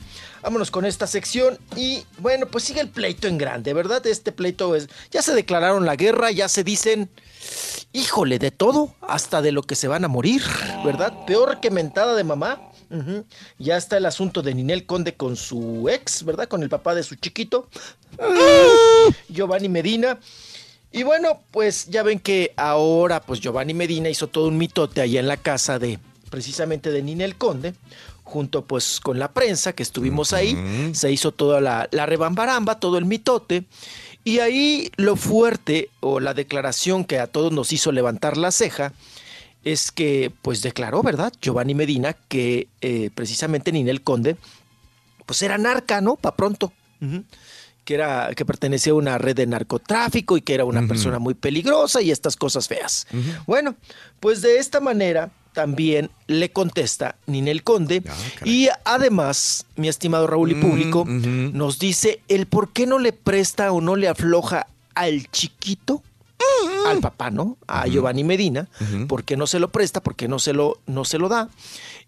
[0.42, 4.06] Vámonos con esta sección y bueno, pues sigue el pleito en grande, ¿verdad?
[4.06, 7.10] Este pleito es, ya se declararon la guerra, ya se dicen,
[7.92, 10.42] híjole, de todo, hasta de lo que se van a morir,
[10.84, 11.24] ¿verdad?
[11.26, 12.69] Peor que mentada de mamá.
[13.58, 16.48] Ya está el asunto de Ninel Conde con su ex, ¿verdad?
[16.48, 17.68] Con el papá de su chiquito,
[19.28, 20.18] Giovanni Medina.
[20.92, 25.20] Y bueno, pues ya ven que ahora, pues Giovanni Medina hizo todo un mitote allá
[25.20, 26.00] en la casa de,
[26.30, 27.74] precisamente de Ninel Conde,
[28.24, 32.98] junto pues con la prensa que estuvimos ahí, se hizo toda la, la rebambaramba, todo
[32.98, 33.64] el mitote.
[34.24, 38.92] Y ahí lo fuerte o la declaración que a todos nos hizo levantar la ceja
[39.64, 41.32] es que pues declaró, ¿verdad?
[41.40, 44.36] Giovanni Medina que eh, precisamente Ninel Conde
[45.26, 46.16] pues era narca, ¿no?
[46.16, 46.72] Pa' pronto.
[47.84, 51.34] Que, era, que pertenecía a una red de narcotráfico y que era una persona muy
[51.34, 53.06] peligrosa y estas cosas feas.
[53.46, 53.76] Bueno,
[54.18, 58.02] pues de esta manera también le contesta Ninel Conde
[58.44, 63.72] y además, mi estimado Raúl y público, nos dice el por qué no le presta
[63.72, 66.02] o no le afloja al chiquito,
[66.86, 67.56] al papá, ¿no?
[67.66, 68.68] A Giovanni Medina,
[69.08, 71.48] por qué no se lo presta, por qué no se lo, no se lo da.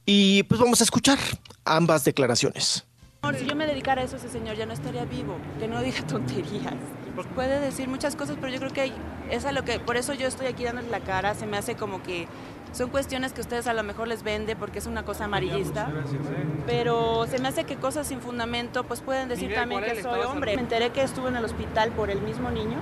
[0.04, 1.18] Y pues vamos a escuchar
[1.64, 2.84] ambas declaraciones.
[3.38, 5.36] Si yo me dedicara a eso, ese señor ya no estaría vivo.
[5.60, 6.74] Que no diga tonterías.
[7.36, 8.92] Puede decir muchas cosas, pero yo creo que
[9.30, 9.78] es a lo que.
[9.78, 11.34] Por eso yo estoy aquí dándole la cara.
[11.36, 12.26] Se me hace como que
[12.72, 15.92] son cuestiones que ustedes a lo mejor les vende porque es una cosa amarillista.
[16.66, 20.56] Pero se me hace que cosas sin fundamento, pues pueden decir también que soy hombre.
[20.56, 22.78] Me enteré que estuvo en el hospital por el mismo niño.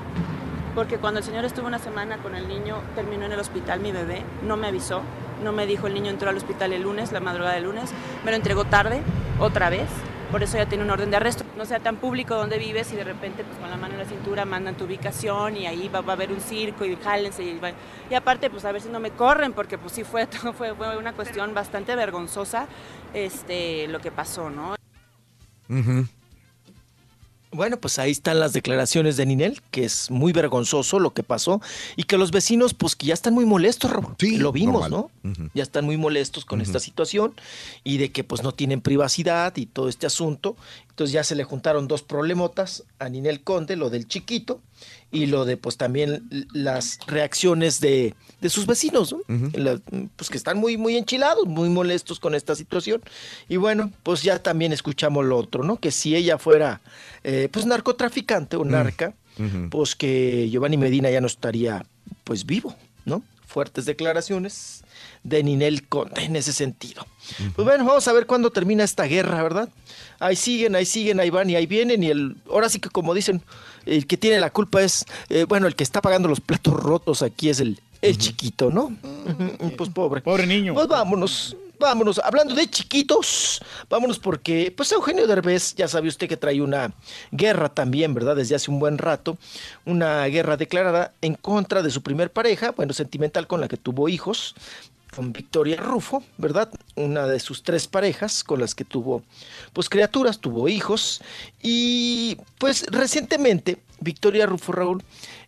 [0.74, 3.90] Porque cuando el señor estuvo una semana con el niño, terminó en el hospital mi
[3.92, 5.02] bebé, no me avisó,
[5.42, 7.90] no me dijo el niño entró al hospital el lunes, la madrugada del lunes,
[8.24, 9.02] me lo entregó tarde,
[9.40, 9.88] otra vez,
[10.30, 11.42] por eso ya tiene un orden de arresto.
[11.56, 14.04] No sea tan público donde vives y de repente pues con la mano en la
[14.06, 17.72] cintura mandan tu ubicación y ahí va, a haber un circo y jálense y, va-
[18.08, 20.26] y aparte pues a ver si no me corren porque pues sí fue,
[20.56, 22.66] fue, fue una cuestión bastante vergonzosa
[23.12, 24.76] este, lo que pasó, ¿no?
[27.52, 31.60] Bueno, pues ahí están las declaraciones de Ninel, que es muy vergonzoso lo que pasó
[31.96, 34.14] y que los vecinos, pues que ya están muy molestos, Raúl.
[34.38, 35.10] lo vimos, normal.
[35.22, 35.50] ¿no?
[35.52, 37.34] Ya están muy molestos con esta situación
[37.82, 40.56] y de que pues no tienen privacidad y todo este asunto.
[40.90, 44.60] Entonces ya se le juntaron dos problemotas a Ninel Conde, lo del chiquito
[45.12, 49.20] y lo de pues también las reacciones de, de sus vecinos, ¿no?
[49.54, 49.80] La-
[50.16, 53.02] pues que están muy, muy enchilados, muy molestos con esta situación.
[53.48, 55.76] Y bueno, pues ya también escuchamos lo otro, ¿no?
[55.78, 56.80] Que si ella fuera
[57.24, 59.14] eh, pues narcotraficante o narca,
[59.70, 61.84] pues que Giovanni Medina ya no estaría
[62.24, 63.22] pues vivo, ¿no?
[63.46, 64.84] Fuertes declaraciones
[65.24, 67.04] de Ninel Conde en ese sentido.
[67.56, 69.68] Pues bueno, vamos a ver cuándo termina esta guerra, ¿verdad?
[70.20, 73.12] Ahí siguen, ahí siguen, ahí van y ahí vienen y el, ahora sí que como
[73.14, 73.42] dicen,
[73.86, 77.22] el que tiene la culpa es, eh, bueno, el que está pagando los platos rotos
[77.22, 78.96] aquí es el, el chiquito, ¿no?
[79.76, 80.20] Pues pobre.
[80.20, 80.74] Pobre niño.
[80.74, 81.56] Pues vámonos.
[81.80, 83.58] Vámonos, hablando de chiquitos,
[83.88, 86.92] vámonos porque, pues Eugenio Derbez, ya sabe usted que trae una
[87.30, 88.36] guerra también, ¿verdad?
[88.36, 89.38] Desde hace un buen rato,
[89.86, 94.10] una guerra declarada en contra de su primer pareja, bueno, sentimental con la que tuvo
[94.10, 94.54] hijos,
[95.14, 96.70] con Victoria Rufo, ¿verdad?
[96.94, 99.22] Una de sus tres parejas con las que tuvo,
[99.72, 101.20] pues criaturas, tuvo hijos,
[101.62, 105.02] y pues recientemente Victoria Rufo Raúl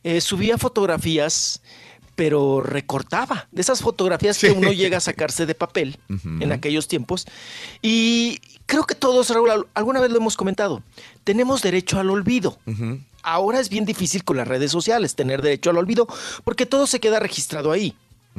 [0.05, 1.63] eh, subía fotografías
[2.15, 5.97] pero recortaba de esas fotografías que uno llega a sacarse de papel
[6.43, 7.27] en aquellos tiempos.
[7.81, 10.83] Y creo que todos, Raúl, al- alguna vez lo hemos comentado,
[11.25, 12.59] tenemos derecho al olvido.
[13.23, 16.07] Ahora es bien difícil con las redes sociales tener derecho al olvido
[16.45, 17.97] porque todo se queda registrado ahí.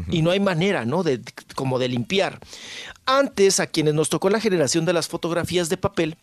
[0.09, 1.03] Y no hay manera, ¿no?
[1.03, 1.21] De,
[1.55, 2.39] como de limpiar.
[3.05, 6.17] Antes, a quienes nos tocó la generación de las fotografías de papel,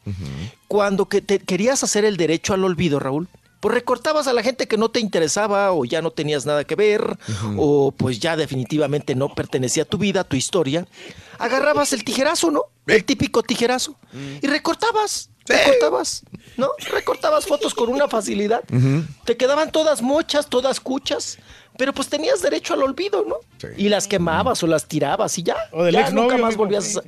[0.69, 3.29] cuando que te querías hacer el derecho al olvido, Raúl,
[3.61, 6.75] pues recortabas a la gente que no te interesaba o ya no tenías nada que
[6.75, 7.19] ver
[7.59, 10.87] o pues ya definitivamente no pertenecía a tu vida, a tu historia.
[11.39, 12.65] Agarrabas el tijerazo, ¿no?
[12.87, 13.97] El típico tijerazo
[14.41, 16.23] y recortabas, recortabas,
[16.57, 16.71] ¿no?
[16.91, 18.63] Recortabas fotos con una facilidad.
[19.25, 21.39] Te quedaban todas mochas, todas cuchas,
[21.77, 23.37] pero pues tenías derecho al olvido, ¿no?
[23.77, 25.57] Y las quemabas o las tirabas y ya.
[25.73, 27.03] O del ya nunca más volvías sí, a...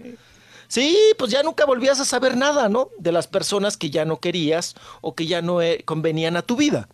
[0.72, 2.88] Sí, pues ya nunca volvías a saber nada, ¿no?
[2.98, 6.56] De las personas que ya no querías o que ya no eh, convenían a tu
[6.56, 6.88] vida.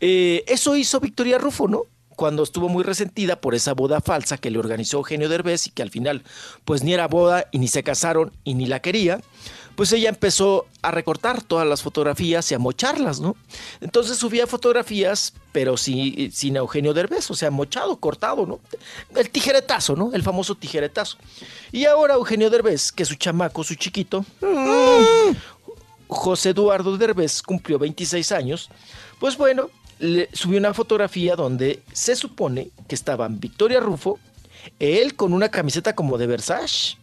[0.00, 1.84] Eh, eso hizo Victoria Rufo, ¿no?
[2.16, 5.82] Cuando estuvo muy resentida por esa boda falsa que le organizó Eugenio Derbez y que
[5.82, 6.24] al final,
[6.64, 9.20] pues ni era boda y ni se casaron y ni la quería,
[9.74, 13.36] pues ella empezó a recortar todas las fotografías y a mocharlas, ¿no?
[13.80, 18.60] Entonces subía fotografías, pero sin, sin Eugenio Derbez, o sea, mochado, cortado, ¿no?
[19.16, 20.12] El tijeretazo, ¿no?
[20.12, 21.18] El famoso tijeretazo.
[21.72, 24.24] Y ahora Eugenio Derbez, que su chamaco, su chiquito,
[26.08, 28.70] José Eduardo Derbez cumplió 26 años,
[29.18, 34.18] pues bueno, le subió una fotografía donde se supone que estaban Victoria Rufo,
[34.78, 36.96] él con una camiseta como de Versace,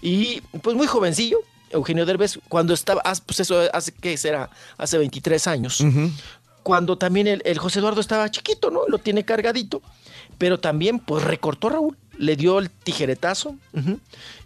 [0.00, 1.38] y pues muy jovencillo,
[1.72, 5.82] Eugenio Derbez, cuando estaba, ah, pues eso hace que será, hace 23 años,
[6.62, 8.82] cuando también el, el José Eduardo estaba chiquito, ¿no?
[8.88, 9.82] Lo tiene cargadito,
[10.38, 13.56] pero también pues recortó Raúl, le dio el tijeretazo,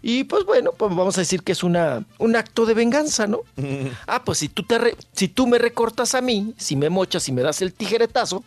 [0.01, 3.41] y pues bueno, pues vamos a decir que es una, un acto de venganza, ¿no?
[4.07, 7.27] Ah, pues si tú, te re- si tú me recortas a mí, si me mochas
[7.29, 8.43] y me das el tijeretazo,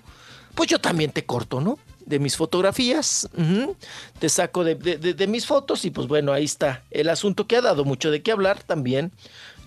[0.54, 1.78] pues yo también te corto, ¿no?
[2.06, 3.28] De mis fotografías,
[4.18, 7.46] te saco de, de- de- de mis fotos y pues bueno, ahí está el asunto
[7.46, 9.12] que ha dado mucho de qué hablar también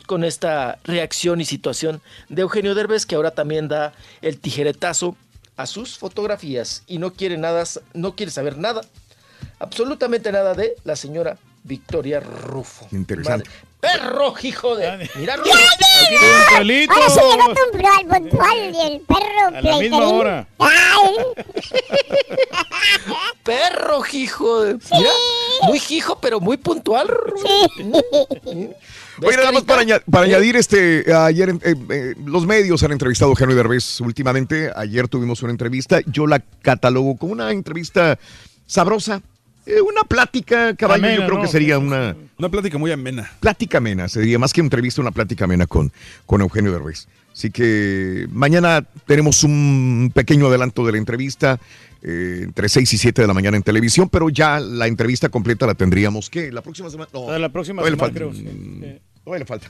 [0.08, 5.16] con esta reacción y situación de Eugenio Derbez que ahora también da el tijeretazo
[5.56, 8.82] a sus fotografías y no quiere nada, no quiere saber nada,
[9.60, 12.88] absolutamente nada de la señora Victoria Rufo.
[12.92, 13.50] Interesante.
[13.50, 15.10] Madre- Perro, hijo de.
[15.16, 19.94] Mira, Ahora sí llegó puntual, puntual, y el perro A la misma pleiterín.
[20.04, 20.48] hora.
[23.44, 24.74] Perro, hijo de.
[24.76, 25.10] Mira,
[25.64, 27.10] muy hijo, pero muy puntual.
[29.22, 33.34] Oye, nada más para, para añadir, este, ayer eh, eh, los medios han entrevistado a
[33.34, 34.72] Eugenio Derbez últimamente.
[34.76, 36.00] Ayer tuvimos una entrevista.
[36.06, 38.18] Yo la catalogo como una entrevista
[38.66, 39.22] sabrosa.
[39.66, 41.42] Eh, una plática, caballo, Amena, yo creo ¿no?
[41.44, 42.16] que sería una...
[42.38, 43.32] Una plática muy amena.
[43.40, 45.92] Plática amena, sería más que una entrevista, una plática amena con,
[46.26, 47.08] con Eugenio Derbez.
[47.32, 51.60] Así que mañana tenemos un pequeño adelanto de la entrevista
[52.02, 55.66] eh, entre 6 y 7 de la mañana en televisión, pero ya la entrevista completa
[55.66, 56.52] la tendríamos, ¿qué?
[56.52, 57.10] ¿La próxima semana?
[57.14, 58.16] No, La próxima semana, falta.
[58.16, 58.34] creo.
[58.34, 58.42] sí.
[58.44, 59.00] Sí.
[59.24, 59.70] Todavía le falta.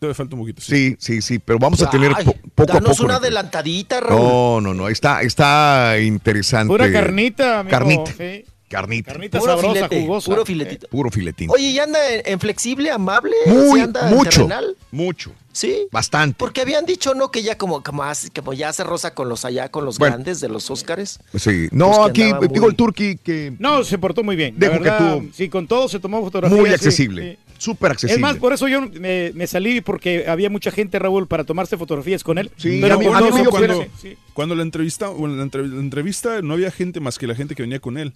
[0.00, 0.62] Todavía falta un poquito.
[0.62, 3.04] Sí, sí, sí, pero vamos a tener Ay, po- poco a danos poco.
[3.04, 4.18] una adelantadita, Raúl.
[4.22, 6.68] No, no, no, está, está interesante.
[6.72, 7.70] Pura carnita, amigo.
[7.70, 8.12] Carnita.
[8.16, 8.44] sí.
[8.74, 9.12] Carnita.
[9.12, 10.26] Carnita Puro sabrosa, filete, jugosa.
[10.30, 10.88] puro filetito.
[10.88, 11.50] Puro filetín.
[11.50, 13.34] Oye, ¿y anda en, en flexible, amable?
[13.46, 14.76] Muy, ¿Sí anda mucho, terrenal?
[14.90, 15.32] mucho.
[15.52, 15.86] Sí.
[15.92, 16.34] Bastante.
[16.36, 17.30] Porque habían dicho, ¿no?
[17.30, 20.14] Que ya como, como, hace- como ya se rosa con los allá, con los Bueno.
[20.16, 21.20] grandes de los Óscares.
[21.38, 21.68] Sí.
[21.70, 24.54] No, Pues que aquí, digo, muy- el Turqui que No, se portó muy bien.
[24.58, 26.58] Dejo que verdad, tú- Sí, con todo se tomó fotografías.
[26.60, 27.38] muy sí, accesible.
[27.43, 27.43] sí.
[27.64, 28.14] Súper accesible.
[28.16, 31.76] Es más, por eso yo me, me salí porque había mucha gente, Raúl, para tomarse
[31.76, 32.50] fotografías con él.
[32.56, 33.74] Sí, pero a mí- por a mí no pena.
[34.00, 34.16] sí.
[34.34, 37.54] Cuando la entrevista, bueno, la, entre- la entrevista no había gente más que la gente
[37.54, 38.12] que venía con él.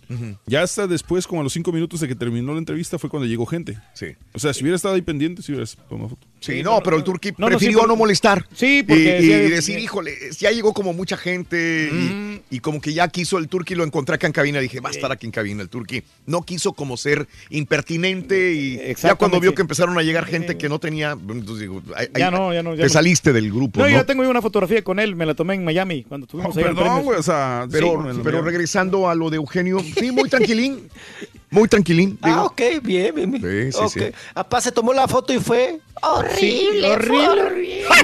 [0.47, 3.27] Ya hasta después, como a los cinco minutos de que terminó la entrevista, fue cuando
[3.27, 3.79] llegó gente.
[3.95, 4.07] Sí.
[4.35, 6.27] O sea, si hubiera estado ahí pendiente, si hubieras tomado foto.
[6.41, 8.47] Sí, no, pero el no, no, prefirió sí, no molestar.
[8.55, 12.93] Sí, Y, porque y decir, híjole, ya llegó como mucha gente y, y como que
[12.93, 15.33] ya quiso el Turqui, lo encontré acá en cabina, dije, va a estar aquí en
[15.33, 16.03] cabina el Turqui.
[16.27, 20.69] No quiso como ser impertinente y ya cuando vio que empezaron a llegar gente que
[20.69, 23.89] no tenía, entonces digo, ahí- Ya no, ya no, ya te saliste del grupo, No,
[23.89, 26.75] yo tengo una fotografía con él, me la tomé en Miami cuando estuvimos ahí en
[26.75, 27.27] premios.
[27.71, 30.89] pero, Sí, pero regresando a lo de Eugenio, sí, muy tranquilín,
[31.51, 32.19] muy tranquilín.
[32.23, 32.45] Ah, digo.
[32.47, 33.31] ok, bien, bien.
[33.33, 33.73] bien.
[33.73, 34.01] Sí, sí, sí.
[34.07, 34.15] Ok.
[34.35, 36.39] Apá se tomó la foto y fue horrible.
[36.41, 37.29] Sí, horrible.
[37.29, 37.85] horrible.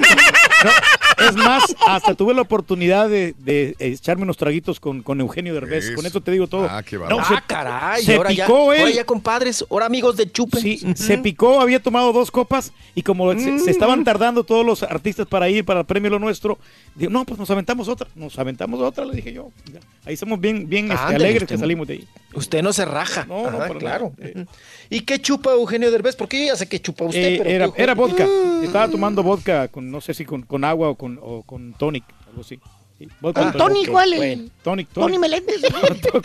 [0.64, 5.52] No, es más, hasta tuve la oportunidad de, de echarme unos traguitos con, con Eugenio
[5.52, 5.84] Derbez.
[5.86, 5.94] Eso.
[5.94, 6.66] Con eso te digo todo.
[6.70, 7.24] Ah, qué No, bárbaro.
[7.28, 8.02] se- ah, caray.
[8.02, 8.80] se ahora ya, picó él.
[8.80, 10.58] ahora ya compadres, ahora amigos de chupe.
[10.60, 14.82] Sí, se picó, había tomado dos copas y como se, se estaban tardando todos los
[14.82, 16.58] artistas para ir para el premio Lo Nuestro,
[16.94, 19.50] digo, no, pues nos aventamos otra, nos aventamos otra, le dije yo.
[19.70, 19.80] Ya.
[20.06, 22.08] Ahí somos bien, bien este, alegres que salimos de ahí.
[22.34, 23.24] Usted no se raja.
[23.26, 24.12] No, no, Ajá, para claro.
[24.18, 24.46] nada.
[24.90, 26.16] ¿Y qué chupa Eugenio Derbez?
[26.16, 28.64] Porque yo ya sé que chupa usted, Eh, pero era, ¿qué- era vodka, Mm.
[28.64, 32.04] estaba tomando vodka con, no sé si con, con agua o con, o con tonic,
[32.28, 32.58] algo así.
[32.98, 33.92] Sí, vodka ¿Con con tonic vodka.
[33.92, 34.18] cuál es?
[34.18, 35.20] Bueno, tonic, Tony tonic.
[35.20, 35.56] Meléndez.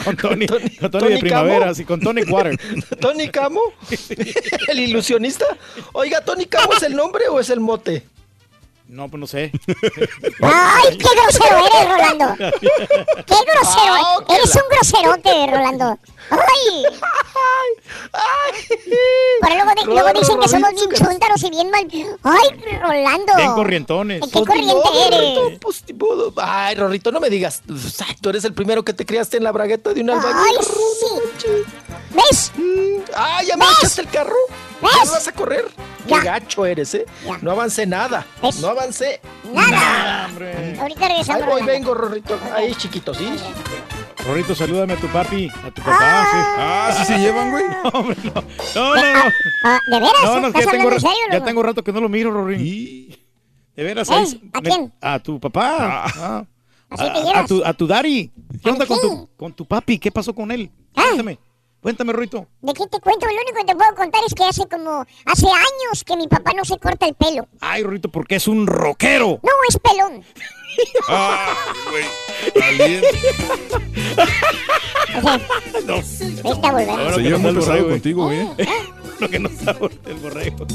[0.04, 1.72] con Tony, con Tony Tony de primavera, Camo.
[1.72, 2.60] así, con tonic water.
[3.02, 3.62] ¿Tony Camo?
[4.68, 5.46] ¿El ilusionista?
[5.94, 8.04] Oiga, ¿Tony Camo es el nombre o es el mote?
[8.90, 9.52] No, pues no sé.
[10.42, 12.36] Ay, qué grosero eres, Rolando.
[12.38, 13.94] Qué grosero.
[13.94, 16.00] Ah, ok, eres la- un groserote, Rolando.
[16.32, 16.86] Ay.
[19.42, 21.88] Pero luego, di- luego dicen que somos bien chúntaros y bien mal.
[22.24, 23.34] Ay, Rolando.
[23.38, 24.22] Bien corrientones.
[24.32, 25.60] ¿Qué corriente No, eres?
[25.62, 25.84] Pues.
[26.38, 27.62] Ay, Rorrito, no me digas.
[28.08, 30.58] Ay, Tú eres el primero que te criaste en la bragueta de un albañil.
[30.60, 31.48] Ay, sí.
[32.12, 32.52] ¿Ves?
[33.16, 33.76] Ah, ya me ¿Ves?
[33.80, 34.36] echaste el carro.
[34.82, 34.92] ¿Ves?
[35.06, 35.66] ¿Ya vas a correr?
[36.08, 36.20] Ya.
[36.20, 37.06] Qué gacho eres, ¿eh?
[37.42, 38.26] No avancé nada.
[38.42, 38.60] ¿Ves?
[38.62, 39.22] No avancé
[39.54, 40.26] Nada.
[40.28, 40.78] hombre.
[40.80, 41.42] Ahorita Ahí regresamos.
[41.42, 41.72] voy, Rolando.
[41.72, 42.40] vengo, Rorrito.
[42.56, 43.28] Ahí, chiquito, ¿sí?
[44.26, 46.28] Rorrito, salúdame a tu papi, a tu papá.
[46.32, 46.38] sí.
[46.58, 47.64] Ah, sí se llevan, güey.
[47.84, 48.34] No, hombre, no.
[48.34, 49.24] No, no, no.
[49.66, 50.14] Ah, ¿De veras?
[50.24, 52.32] No, no, es que ¿Estás ya tengo, serio, ya tengo rato que no lo miro,
[52.32, 53.16] Rorín.
[53.76, 54.14] De veras, ¿Eh?
[54.16, 54.94] ahí- ¿A me- quién?
[55.02, 56.06] A tu papá.
[56.16, 56.46] Ah.
[56.90, 57.48] Así A, te a llevas.
[57.48, 58.32] tu, a tu daddy.
[58.64, 60.00] ¿Qué ¿A onda con tu, con tu papi?
[60.00, 60.70] ¿Qué pasó con él?
[60.96, 61.04] Ah.
[61.06, 61.38] Cuéntame.
[61.82, 62.46] Cuéntame, Ruito.
[62.62, 63.26] ¿De qué te cuento?
[63.26, 66.52] Lo único que te puedo contar es que hace como, hace años que mi papá
[66.56, 67.48] no se corta el pelo.
[67.62, 69.40] Ay, Ruito, porque es un rockero.
[69.42, 70.24] No, es pelón.
[71.10, 71.56] Ah,
[71.90, 72.06] güey.
[75.86, 75.96] No.
[75.96, 77.14] Está volviendo.
[77.16, 78.48] Se lleva muy pesado contigo, ¿eh?
[79.20, 80.66] Lo que no sabe el borrego.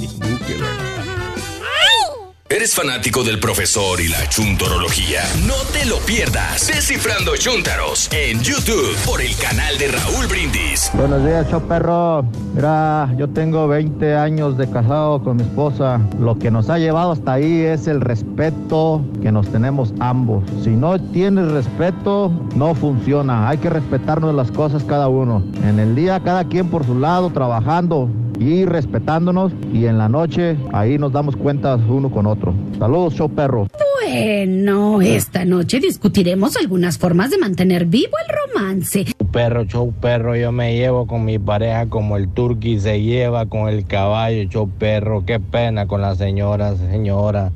[2.50, 5.22] ¿Eres fanático del profesor y la chuntorología?
[5.46, 6.66] No te lo pierdas.
[6.66, 10.90] Descifrando Chuntaros en YouTube por el canal de Raúl Brindis.
[10.92, 12.22] Buenos días, show perro.
[12.54, 15.98] Mira, yo tengo 20 años de casado con mi esposa.
[16.20, 20.44] Lo que nos ha llevado hasta ahí es el respeto que nos tenemos ambos.
[20.62, 23.48] Si no tienes respeto, no funciona.
[23.48, 25.42] Hay que respetarnos las cosas cada uno.
[25.62, 29.52] En el día, cada quien por su lado, trabajando y respetándonos.
[29.72, 32.54] Y en la noche, ahí nos damos cuenta uno con otro.
[32.78, 33.68] Saludos, show perro.
[34.00, 39.06] Bueno, esta noche discutiremos algunas formas de mantener vivo el romance.
[39.32, 43.68] Perro, show perro, yo me llevo con mi pareja como el turqui se lleva con
[43.68, 45.24] el caballo, show perro.
[45.24, 47.50] Qué pena con la señora, señora.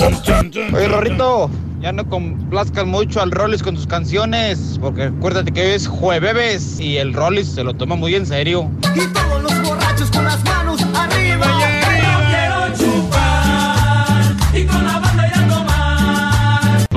[0.00, 1.50] Oye, Rorrito,
[1.80, 6.98] ya no complazcas mucho al Rollis con tus canciones, porque acuérdate que es jueves y
[6.98, 8.70] el Rollis se lo toma muy en serio.
[8.94, 11.67] Y todos los borrachos con las manos arriba.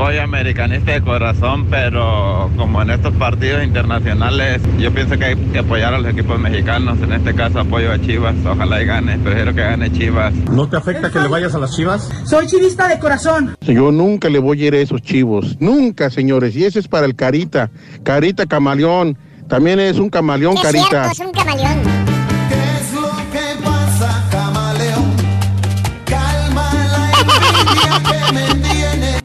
[0.03, 5.59] Soy americanista de corazón, pero como en estos partidos internacionales, yo pienso que hay que
[5.59, 6.97] apoyar a los equipos mexicanos.
[7.03, 9.19] En este caso apoyo a Chivas, ojalá y gane.
[9.19, 10.33] Prefiero que gane Chivas.
[10.51, 12.09] ¿No te afecta que le vayas a las chivas?
[12.25, 13.55] Soy chivista de corazón.
[13.61, 15.57] Yo nunca le voy a ir a esos chivos.
[15.59, 16.55] Nunca, señores.
[16.55, 17.69] Y ese es para el Carita.
[18.01, 19.15] Carita Camaleón.
[19.47, 21.11] También es un camaleón, Es Carita.
[21.11, 22.10] cierto, es un camaleón.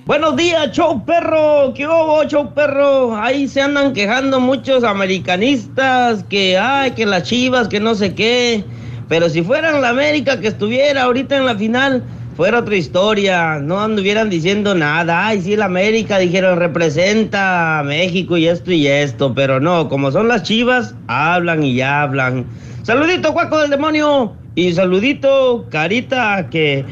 [0.07, 1.74] Buenos días, show perro.
[1.74, 3.16] ¿Qué hubo, show perro?
[3.16, 8.62] Ahí se andan quejando muchos americanistas que, ay, que las chivas, que no sé qué.
[9.09, 12.05] Pero si fueran la América que estuviera ahorita en la final,
[12.37, 13.59] fuera otra historia.
[13.59, 15.27] No anduvieran diciendo nada.
[15.27, 19.35] Ay, sí, la América, dijeron, representa a México y esto y esto.
[19.35, 22.47] Pero no, como son las chivas, hablan y hablan.
[22.85, 24.37] Saludito, cuaco del demonio.
[24.55, 26.85] Y saludito, carita, que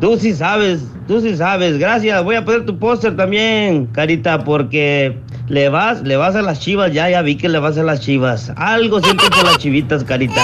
[0.00, 1.78] Tú sí sabes, tú sí sabes.
[1.78, 2.24] Gracias.
[2.24, 5.18] Voy a poner tu póster también, Carita, porque
[5.48, 6.92] le vas, le vas a las chivas.
[6.92, 8.50] Ya, ya vi que le vas a las chivas.
[8.56, 10.42] Algo siento por las chivitas, Carita.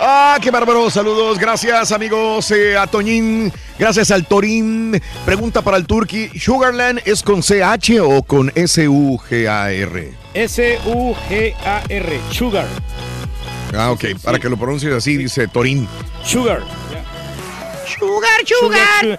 [0.00, 0.88] Ah, qué bárbaro.
[0.90, 1.38] Saludos.
[1.38, 2.50] Gracias, amigos.
[2.50, 3.52] eh, a Toñín.
[3.78, 5.00] Gracias al Torín.
[5.26, 6.30] Pregunta para el Turkey.
[6.38, 10.14] ¿Sugarland es con CH o con S-U-G-A-R?
[10.34, 12.20] S-U-G-A-R.
[12.30, 12.66] Sugar.
[13.74, 14.04] Ah, ok.
[14.22, 15.88] Para que lo pronuncies así, dice Torín.
[16.24, 16.62] Sugar.
[17.98, 19.18] Sugar, sugar,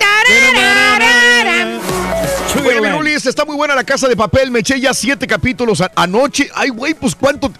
[2.65, 4.51] Oye, mi Rulis, está muy buena la casa de papel.
[4.51, 6.49] Me eché ya siete capítulos anoche.
[6.53, 7.51] Ay, güey, pues cuánto.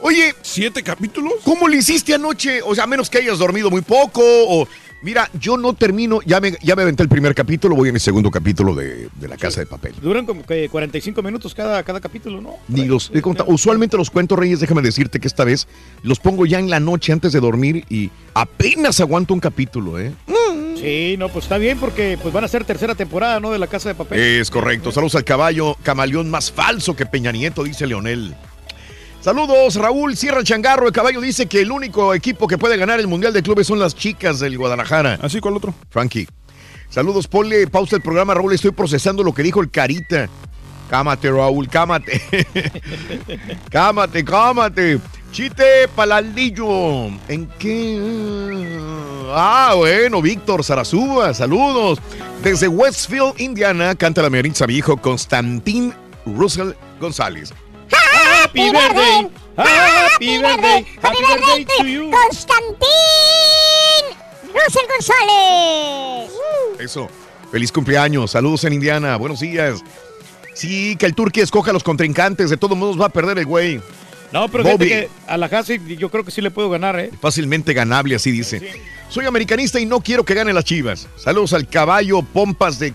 [0.00, 0.34] Oye.
[0.42, 1.34] ¿Siete capítulos?
[1.44, 2.60] ¿Cómo le hiciste anoche?
[2.62, 4.22] O sea, a menos que hayas dormido muy poco.
[4.22, 4.68] O.
[5.04, 6.20] Mira, yo no termino.
[6.24, 7.76] Ya me, ya me aventé el primer capítulo.
[7.76, 9.94] Voy en el segundo capítulo de, de la casa de papel.
[10.00, 12.54] Duran como que 45 minutos cada, cada capítulo, ¿no?
[12.68, 13.50] Ni los he contado.
[13.52, 15.68] Usualmente los cuentos, Reyes, déjame decirte que esta vez
[16.02, 20.14] los pongo ya en la noche antes de dormir y apenas aguanto un capítulo, ¿eh?
[20.76, 23.52] Sí, no, pues está bien porque pues van a ser tercera temporada, ¿no?
[23.52, 24.18] De la Casa de Papel.
[24.18, 24.90] Es correcto.
[24.90, 28.34] Saludos al caballo, camaleón más falso que Peña Nieto, dice Leonel.
[29.24, 30.86] Saludos, Raúl Sierra Changarro.
[30.86, 33.78] El caballo dice que el único equipo que puede ganar el Mundial de Clubes son
[33.78, 35.18] las chicas del Guadalajara.
[35.22, 35.72] ¿Así cuál otro?
[35.88, 36.28] Frankie.
[36.90, 38.52] Saludos, ponle pausa el programa, Raúl.
[38.52, 40.28] Estoy procesando lo que dijo el Carita.
[40.90, 42.20] Cámate, Raúl, cámate.
[43.70, 45.00] cámate, cámate.
[45.32, 47.06] Chite palaldillo.
[47.26, 48.78] ¿En qué?
[49.30, 51.98] Ah, bueno, Víctor Sarazúa, saludos.
[52.42, 55.94] Desde Westfield, Indiana, canta la meritza viejo Constantín
[56.26, 57.54] Russell González.
[58.44, 59.30] Happy birthday.
[59.56, 60.86] Happy birthday.
[61.02, 62.10] Happy birthday to you.
[62.10, 62.84] Constantín
[64.52, 66.30] Russell González.
[66.78, 67.08] Eso.
[67.50, 68.32] Feliz cumpleaños.
[68.32, 69.16] Saludos en Indiana.
[69.16, 69.80] Buenos días.
[70.54, 72.50] Sí, que el Turqui escoja a los contrincantes.
[72.50, 73.80] De todos modos va a perder el güey.
[74.30, 77.10] No, pero fíjate que a la Hasek yo creo que sí le puedo ganar, ¿eh?
[77.20, 78.82] Fácilmente ganable, así dice.
[79.08, 81.08] Soy americanista y no quiero que ganen las chivas.
[81.16, 82.92] Saludos al caballo Pompas de.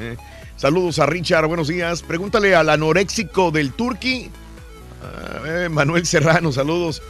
[0.00, 0.16] Eh,
[0.58, 2.02] Saludos a Richard, buenos días.
[2.02, 4.28] Pregúntale al anoréxico del Turqui.
[5.46, 7.02] Eh, Manuel Serrano, saludos.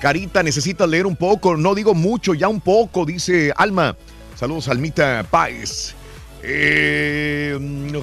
[0.00, 1.56] Carita, necesitas leer un poco.
[1.56, 3.96] No digo mucho, ya un poco, dice Alma.
[4.36, 5.94] Saludos, Almita Páez.
[6.42, 7.58] Eh,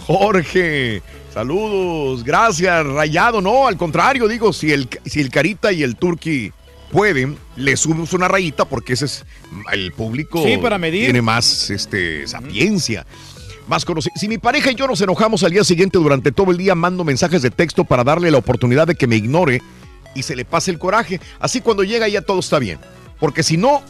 [0.07, 1.01] Jorge,
[1.33, 3.39] saludos, gracias, Rayado.
[3.41, 6.51] No, al contrario, digo, si el, si el Carita y el Turqui
[6.91, 9.25] pueden, le subimos una rayita porque ese es
[9.72, 11.06] el público Sí, para medir.
[11.06, 13.06] tiene más este, sapiencia.
[13.67, 14.14] Más conocido.
[14.15, 17.03] Si mi pareja y yo nos enojamos al día siguiente durante todo el día, mando
[17.03, 19.61] mensajes de texto para darle la oportunidad de que me ignore
[20.15, 21.19] y se le pase el coraje.
[21.40, 22.80] Así cuando llega ya todo está bien.
[23.19, 23.81] Porque si no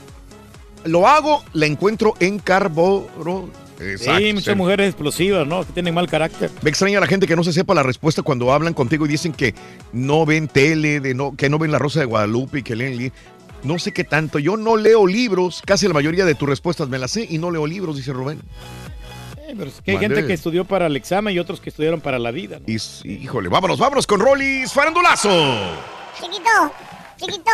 [0.83, 3.49] lo hago, la encuentro en carboro.
[3.97, 5.65] Sí, muchas mujeres explosivas, ¿no?
[5.65, 6.51] Que tienen mal carácter.
[6.61, 9.33] Me extraña la gente que no se sepa la respuesta cuando hablan contigo y dicen
[9.33, 9.55] que
[9.91, 13.11] no ven tele, de no, que no ven La Rosa de Guadalupe y que leen
[13.63, 14.37] No sé qué tanto.
[14.37, 15.63] Yo no leo libros.
[15.65, 18.39] Casi la mayoría de tus respuestas me las sé y no leo libros, dice Rubén.
[19.57, 20.15] Pero es que hay Mande.
[20.15, 22.59] gente que estudió para el examen y otros que estudiaron para la vida.
[22.59, 22.65] ¿no?
[22.67, 22.77] Y,
[23.23, 25.29] híjole, vámonos, vámonos con Rollis Farandulazo.
[26.19, 26.71] Chiquito,
[27.17, 27.51] chiquito.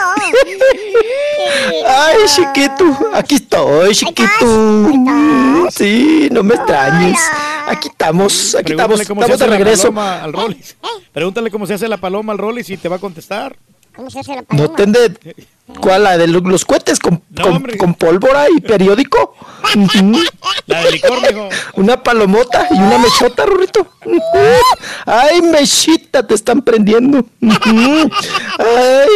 [1.85, 5.67] Ay, chiquito, aquí estoy, chiquito.
[5.71, 7.19] Sí, no me extrañes.
[7.67, 9.83] Aquí estamos, aquí Pregúntale estamos, cómo se estamos de regreso.
[9.93, 10.77] paloma al Rollis.
[11.11, 13.55] Pregúntale cómo se hace la paloma al Rollis y te va a contestar.
[13.97, 15.11] ¿Cómo se hace la No tende.
[15.81, 16.03] ¿Cuál?
[16.03, 19.35] ¿La de lo- los cohetes con, con, con pólvora y periódico?
[20.67, 21.49] La de licor, mijo.
[21.73, 23.81] Una palomota y una mechota, Rorrito.
[24.05, 24.19] Ujú.
[25.05, 27.25] Ay, mechita, te están prendiendo.
[27.41, 29.07] Ay.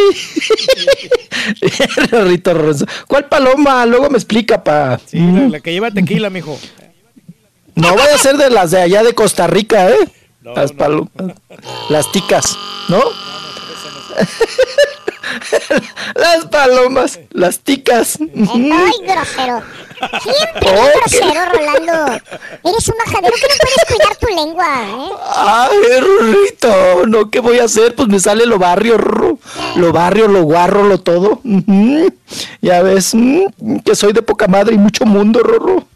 [2.10, 2.86] Rorrito, Rorrito.
[3.08, 3.86] ¿Cuál paloma?
[3.86, 4.98] Luego me explica, pa.
[5.06, 6.58] Sí, la, la que lleva tequila, mijo.
[7.74, 9.96] No voy a ser de las de allá de Costa Rica, ¿eh?
[10.42, 11.10] las palomas.
[11.88, 12.56] Las ticas,
[12.88, 13.00] ¿no?
[16.14, 18.18] las palomas, las ticas.
[18.20, 19.62] Ay, grosero.
[20.22, 22.20] Siempre Oh, eres grosero, Rolando.
[22.64, 25.10] Eres un majadero que no puedes cuidar tu lengua, ¿eh?
[25.36, 27.30] Ay, Rorrito, ¿no?
[27.30, 27.94] ¿Qué voy a hacer?
[27.94, 29.38] Pues me sale lo barrio, Rorro.
[29.76, 31.40] Lo barrio, lo guarro, lo todo.
[32.60, 35.86] Ya ves, mm, que soy de poca madre y mucho mundo, Rorro.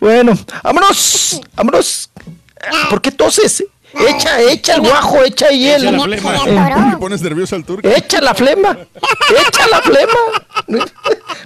[0.00, 0.32] Bueno,
[0.62, 2.10] vámonos, vámonos.
[2.90, 3.64] ¿Por qué toses?
[3.94, 5.82] Echa, echa el guajo, echa ahí el...
[5.82, 6.86] Echa la flema.
[6.90, 7.88] Me pones nervioso al turco.
[7.88, 8.76] Echa la flema,
[9.46, 10.18] echa la flema.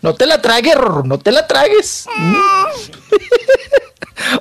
[0.02, 2.06] No te la tragues, Rorro, no te la tragues.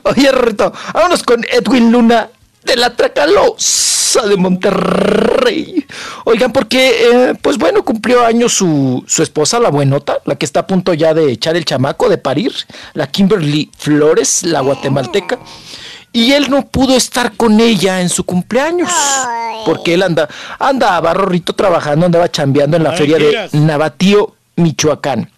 [0.03, 2.29] Oye, Rorrito, vámonos con Edwin Luna
[2.63, 5.85] de la Tracalosa de Monterrey.
[6.25, 10.61] Oigan, porque, eh, pues bueno, cumplió años su, su esposa, la buenota, la que está
[10.61, 12.53] a punto ya de echar el chamaco, de parir,
[12.93, 15.39] la Kimberly Flores, la guatemalteca.
[16.15, 18.89] Y él no pudo estar con ella en su cumpleaños.
[19.65, 20.29] Porque él anda,
[20.59, 23.49] andaba Rorrito trabajando, andaba chambeando en la Ay, feria de.
[23.51, 25.29] Navatío, Michoacán.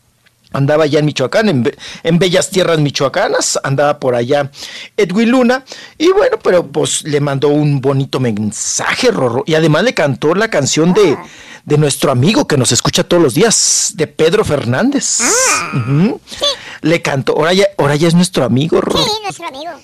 [0.53, 4.49] Andaba allá en Michoacán, en, en bellas tierras michoacanas, andaba por allá
[4.95, 5.65] Edwin Luna,
[5.97, 10.49] y bueno, pero pues le mandó un bonito mensaje, Rorro, y además le cantó la
[10.49, 11.17] canción de,
[11.65, 15.19] de nuestro amigo que nos escucha todos los días, de Pedro Fernández.
[15.73, 16.21] Ujú.
[16.81, 19.03] Le cantó, ahora ya, ahora ya es nuestro amigo, Rorro.
[19.03, 19.71] Sí, nuestro amigo.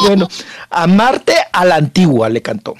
[0.00, 0.28] Bueno,
[0.70, 2.74] amarte a la antigua le cantó.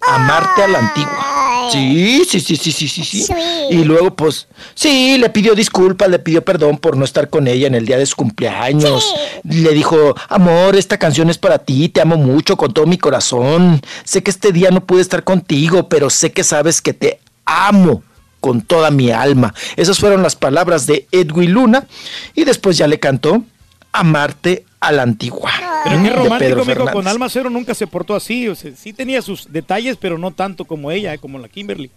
[0.00, 1.68] Amarte a la antigua.
[1.70, 3.26] Sí, sí, sí, sí, sí, sí, sí.
[3.70, 7.68] Y luego, pues, sí, le pidió disculpas, le pidió perdón por no estar con ella
[7.68, 9.14] en el día de su cumpleaños.
[9.44, 13.80] Le dijo, amor, esta canción es para ti, te amo mucho con todo mi corazón.
[14.04, 18.02] Sé que este día no pude estar contigo, pero sé que sabes que te amo
[18.42, 19.54] con toda mi alma.
[19.76, 21.86] Esas fueron las palabras de Edwin Luna.
[22.34, 23.44] Y después ya le cantó,
[23.92, 25.52] amarte a la antigua.
[25.84, 26.90] Pero qué romántico, mijo.
[26.90, 27.06] Con.
[27.06, 28.48] Alma Cero nunca se portó así.
[28.48, 31.90] O sea, sí tenía sus detalles, pero no tanto como ella, eh, como la Kimberly.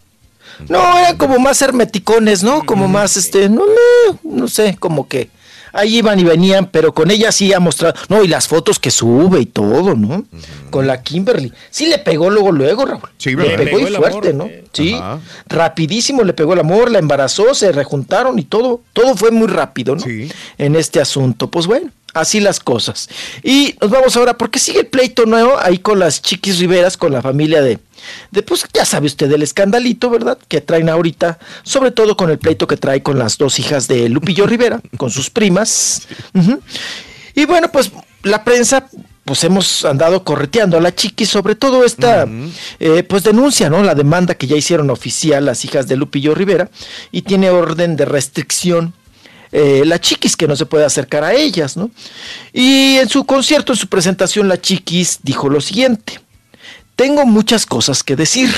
[0.70, 2.64] No, eran como más hermeticones, ¿no?
[2.64, 5.32] Como más, este, no, no, no sé, como que
[5.76, 8.90] ahí iban y venían, pero con ella sí ha mostrado, no, y las fotos que
[8.92, 10.26] sube y todo, ¿no?
[10.70, 11.52] Con la Kimberly.
[11.70, 13.10] Sí le pegó luego, luego, Raúl.
[13.18, 13.58] Sí, le ¿verdad?
[13.64, 14.46] pegó Le y fuerte, amor, ¿no?
[14.46, 14.64] eh.
[14.74, 15.20] Sí, Ajá.
[15.48, 19.96] rapidísimo le pegó el amor, la embarazó, se rejuntaron y todo, todo fue muy rápido,
[19.96, 20.04] ¿no?
[20.58, 21.50] En este asunto.
[21.50, 23.10] Pues bueno, así las cosas.
[23.44, 27.12] Y nos vamos ahora, porque sigue el pleito nuevo ahí con las Chiquis Riveras, con
[27.12, 27.80] la familia de,
[28.32, 30.38] de, pues ya sabe usted del escandalito, ¿verdad?
[30.48, 34.10] Que traen ahorita, sobre todo con el pleito que trae con las dos hijas de
[34.10, 36.08] Lupillo Rivera, con sus primas.
[37.34, 37.92] Y bueno, pues
[38.24, 38.88] la prensa,
[39.24, 42.28] pues hemos andado correteando a la chiqui, sobre todo esta,
[42.80, 43.84] eh, pues denuncia, ¿no?
[43.84, 46.70] La demanda que ya hicieron oficial las hijas de Lupillo Rivera
[47.12, 48.94] y tiene orden de restricción
[49.58, 51.90] eh, la Chiquis, que no se puede acercar a ellas, ¿no?
[52.52, 56.20] Y en su concierto, en su presentación, la Chiquis dijo lo siguiente,
[56.96, 58.50] tengo muchas cosas que decir,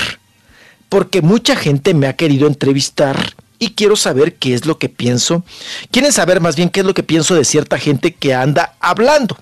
[0.88, 5.44] porque mucha gente me ha querido entrevistar y quiero saber qué es lo que pienso.
[5.90, 9.36] Quieren saber más bien qué es lo que pienso de cierta gente que anda hablando.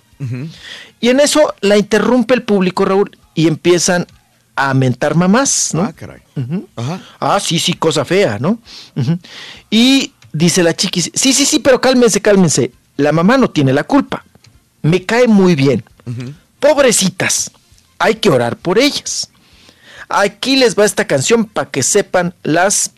[1.01, 4.07] Y en eso la interrumpe el público, Raúl, y empiezan
[4.55, 5.83] a mentar mamás, ¿no?
[5.83, 6.23] Ah, caray.
[6.35, 6.67] Ujú.
[7.21, 8.59] Ah, sí, sí, cosa fea, ¿no?
[9.71, 12.73] Y dice la chiquis, sí, sí, sí, pero cálmense, cálmense.
[12.97, 14.25] La mamá no tiene la culpa.
[14.81, 15.85] Me cae muy bien.
[16.59, 17.51] Pobrecitas,
[17.99, 19.31] hay que orar por ellas.
[20.09, 22.93] Aquí les va esta canción para que sepan las...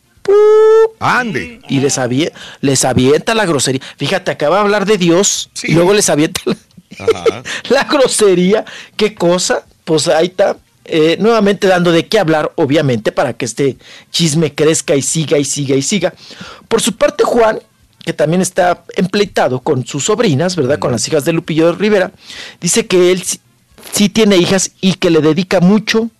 [1.00, 1.60] Ande.
[1.68, 3.80] Y les, avie- les avienta la grosería.
[3.96, 6.56] Fíjate, acaba de hablar de Dios y luego les avienta la...
[7.70, 8.64] la grosería,
[8.96, 10.56] qué cosa, pues ahí está.
[10.84, 13.78] eh, nuevamente dando de qué hablar, obviamente, para que este
[14.10, 16.12] chisme crezca y siga y siga y siga.
[16.68, 17.60] Por su parte, Juan,
[18.04, 20.78] que también está empleitado con sus sobrinas, ¿verdad?
[20.78, 22.10] Con las hijas de Lupillo Rivera,
[22.60, 23.22] dice que él
[23.92, 26.10] sí, tiene hijas y que le dedica mucho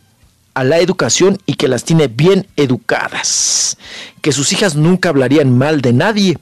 [0.55, 3.77] a la educación y que las tiene bien educadas.
[4.23, 6.39] Que sus hijas nunca hablarían mal de nadie.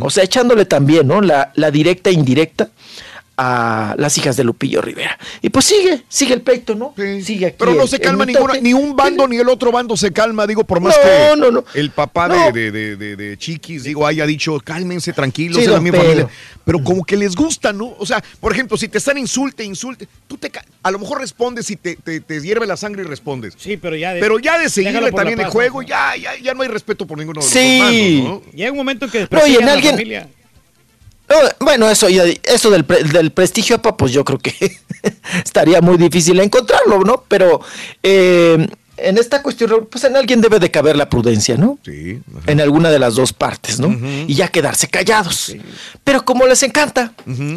[0.00, 1.20] O sea, echándole también, ¿no?
[1.20, 2.68] La, la directa e indirecta
[3.42, 5.18] a las hijas de Lupillo Rivera.
[5.40, 6.92] Y pues sigue, sigue el pleito, ¿no?
[7.22, 7.56] Sigue aquí.
[7.58, 10.46] Pero no el- se calma ninguna, ni un bando ni el otro bando se calma,
[10.46, 11.64] digo, por más No, que no, no.
[11.72, 12.52] el papá No.
[12.52, 16.28] de, de, de, Chiquis, digo, haya dicho, cálmense, tranquilos, Sí, es la familia.
[16.66, 17.94] Pero como que les gusta, ¿no?
[17.98, 20.52] O sea, por ejemplo, si te están insulte, insulte, tú te
[20.82, 23.54] a lo mejor respondes y te, te, te hierve la sangre y respondes.
[23.56, 25.88] Sí, pero ya de, Pero ya de seguirle también el juego, ¿no?
[25.88, 27.78] ya, ya, ya no hay respeto por ninguno de los Sí.
[27.78, 28.52] dos bandos, ¿no?
[28.52, 30.28] Llega un momento en que No, y en desprestigian a la alguien- familia.
[31.30, 34.52] No, bueno, eso, eso del, del prestigio, pa, pues yo creo que
[35.44, 37.24] estaría muy difícil encontrarlo, ¿no?
[37.28, 37.60] Pero
[38.02, 38.68] eh,
[39.02, 41.78] en esta cuestión, pues en alguien debe de caber la prudencia, ¿no?
[41.84, 42.20] Sí.
[42.46, 43.88] En alguna de las dos partes, ¿no?
[44.26, 45.54] Y ya quedarse callados.
[46.04, 47.12] Pero como les encanta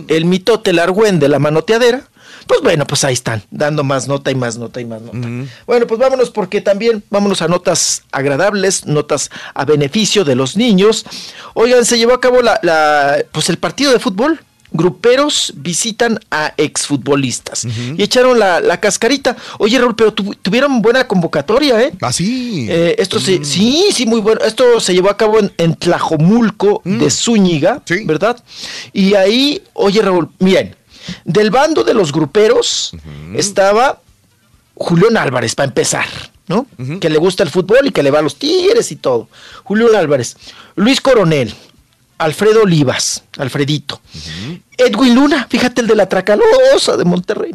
[0.08, 2.08] el mitote, el argüén de la manoteadera,
[2.48, 5.18] pues bueno, pues ahí están, dando más nota y más nota y más nota.
[5.66, 11.06] Bueno, pues vámonos porque también vámonos a notas agradables, notas a beneficio de los niños.
[11.54, 14.42] Oigan, se llevó a cabo la, la- pues el partido de fútbol.
[14.76, 19.38] Gruperos visitan a exfutbolistas y echaron la, la cascarita.
[19.60, 21.92] Oye, Raúl, pero tu- tuvieron buena convocatoria, ¿eh?
[22.02, 22.66] Ah, sí.
[22.70, 24.42] Eh, esto se, sí, sí, muy bueno.
[24.42, 28.44] Esto se llevó a cabo en, en Tlajomulco de Zúñiga, ¿verdad?
[28.94, 30.76] Y ahí, oye, Raúl, miren,
[31.24, 32.94] del bando de los gruperos
[33.36, 34.02] estaba
[34.76, 36.06] Julián Álvarez, para empezar,
[36.48, 36.66] ¿no?
[37.00, 39.30] Que le gusta el fútbol y que le va a los tigres y todo.
[39.64, 40.36] Julián Álvarez,
[40.76, 41.54] Luis Coronel,
[42.24, 44.02] Alfredo Olivas, Alfredito,
[44.78, 47.54] Edwin Luna, fíjate el de la Tracalosa de Monterrey,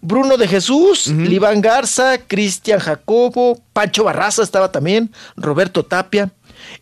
[0.00, 6.30] Bruno de Jesús, Liván Garza, Cristian Jacobo, Pancho Barraza estaba también, Roberto Tapia,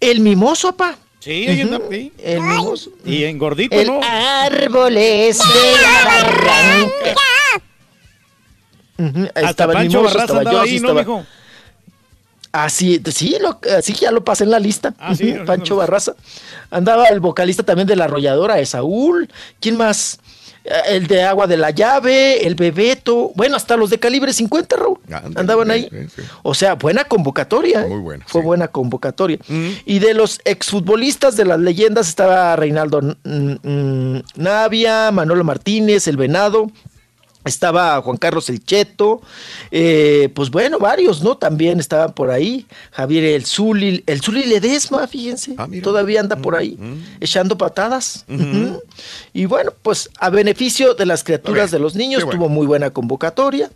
[0.00, 0.96] el mimoso, papá.
[1.20, 2.12] Sí, ahí anda, sí.
[2.18, 2.90] El mimoso.
[3.06, 4.00] Y en gordito, El ¿no?
[4.02, 7.14] árboles de la barranca.
[9.34, 11.26] Hasta estaba el Pancho mimoso, Barraza estaba yo, ahí, sí ¿no, estaba- mijo?
[12.52, 14.94] Así, sí, lo, así ya lo pasé en la lista.
[14.98, 16.14] Ah, sí, Pancho Barraza.
[16.70, 19.30] Andaba el vocalista también de la arrolladora, Esaúl.
[19.58, 20.18] ¿Quién más?
[20.64, 23.32] Eh, El de Agua de la Llave, el Bebeto.
[23.34, 24.98] Bueno, hasta los de calibre 50, Raúl.
[25.34, 25.88] Andaban ahí.
[26.42, 27.86] O sea, buena convocatoria.
[27.86, 28.24] Muy buena.
[28.28, 29.38] Fue buena convocatoria.
[29.86, 33.16] Y de los exfutbolistas de las leyendas estaba Reinaldo
[34.36, 36.70] Navia, Manolo Martínez, El Venado.
[37.44, 39.20] Estaba Juan Carlos El Cheto,
[39.70, 41.36] eh, pues bueno, varios, ¿no?
[41.36, 42.66] También estaban por ahí.
[42.92, 46.78] Javier El Zuli, el Zuli Ledesma, fíjense, todavía anda por ahí,
[47.20, 48.24] echando patadas.
[49.32, 52.38] Y bueno, pues a beneficio de las criaturas de los niños, bueno.
[52.38, 53.70] tuvo muy buena convocatoria.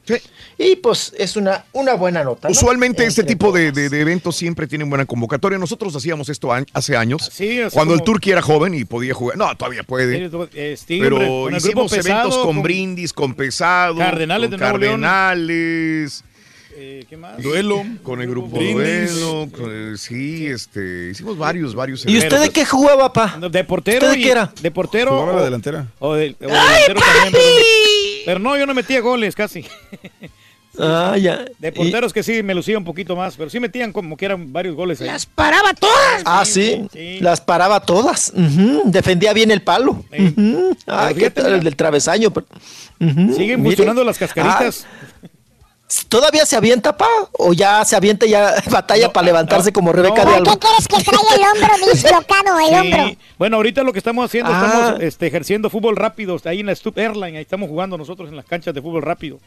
[0.58, 2.48] Y pues es una, una buena nota.
[2.48, 2.52] ¿no?
[2.52, 5.58] Usualmente este tipo de, de- de eventos siempre tienen buena convocatoria.
[5.58, 7.28] Nosotros hacíamos esto a- hace años.
[7.32, 9.36] Sí, así cuando el Turqui era joven y podía jugar.
[9.36, 10.30] No, todavía puede.
[10.54, 13.55] Eh, Stingray, Pero hicimos pesado, eventos con, con- brindis, con pesado.
[13.58, 15.00] Cardenales con de Nuevo León.
[15.02, 16.24] Cardenales.
[16.78, 17.42] Eh, ¿Qué más?
[17.42, 17.82] Duelo.
[18.02, 19.14] Con el grupo Brindis.
[19.18, 19.48] Duelo.
[19.50, 21.08] con el- sí, este.
[21.10, 23.38] Hicimos varios, varios ¿Y usted de qué jugaba, pa?
[23.50, 24.06] De portero.
[24.06, 24.52] ¿Usted de qué era?
[24.60, 25.12] De portero.
[25.12, 25.86] Jugaba la o- delantera.
[25.98, 27.32] O, de, o de delantero también.
[27.32, 27.44] Pero,
[28.26, 29.64] pero no, yo no metía goles casi.
[30.78, 31.44] Ah, ya.
[31.58, 34.52] De porteros que sí me lucía un poquito más, pero sí metían como que eran
[34.52, 35.06] varios goles ahí.
[35.06, 36.22] Las paraba todas.
[36.24, 36.86] Ah, sí.
[37.20, 38.32] Las paraba todas.
[38.84, 40.04] Defendía bien el palo.
[40.18, 40.76] Ujú.
[40.86, 42.32] Ay, qué tal el del travesaño.
[42.98, 43.56] Siguen mire.
[43.62, 44.86] funcionando las cascaritas.
[44.92, 45.28] Ah,
[46.08, 47.06] ¿Todavía se avienta, pa?
[47.32, 50.30] ¿O ya se avienta y ya batalla para levantarse como Rebeca no.
[50.30, 50.52] de Alba?
[50.54, 52.74] ¿Qué quieres que trae el hombro dislocado, el Sí.
[52.74, 53.16] hombro?
[53.38, 54.64] Bueno, ahorita lo que estamos haciendo, Ah.
[54.66, 56.36] estamos este, ejerciendo fútbol rápido.
[56.44, 59.38] Ahí en la Stup Airline, ahí estamos jugando nosotros en las canchas de fútbol rápido.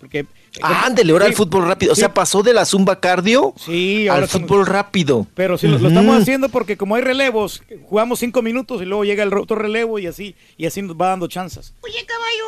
[0.00, 0.26] Porque,
[0.62, 1.30] Ándele, ahora Sí.
[1.32, 1.92] el fútbol rápido.
[1.92, 2.00] O Sí.
[2.00, 5.26] sea, pasó de la zumba cardio Sí, ahora al estamos- fútbol rápido.
[5.34, 9.04] Pero sí, lo, lo estamos haciendo porque como hay relevos, jugamos cinco minutos y luego
[9.04, 11.74] llega el otro relevo y así y así nos va dando chances.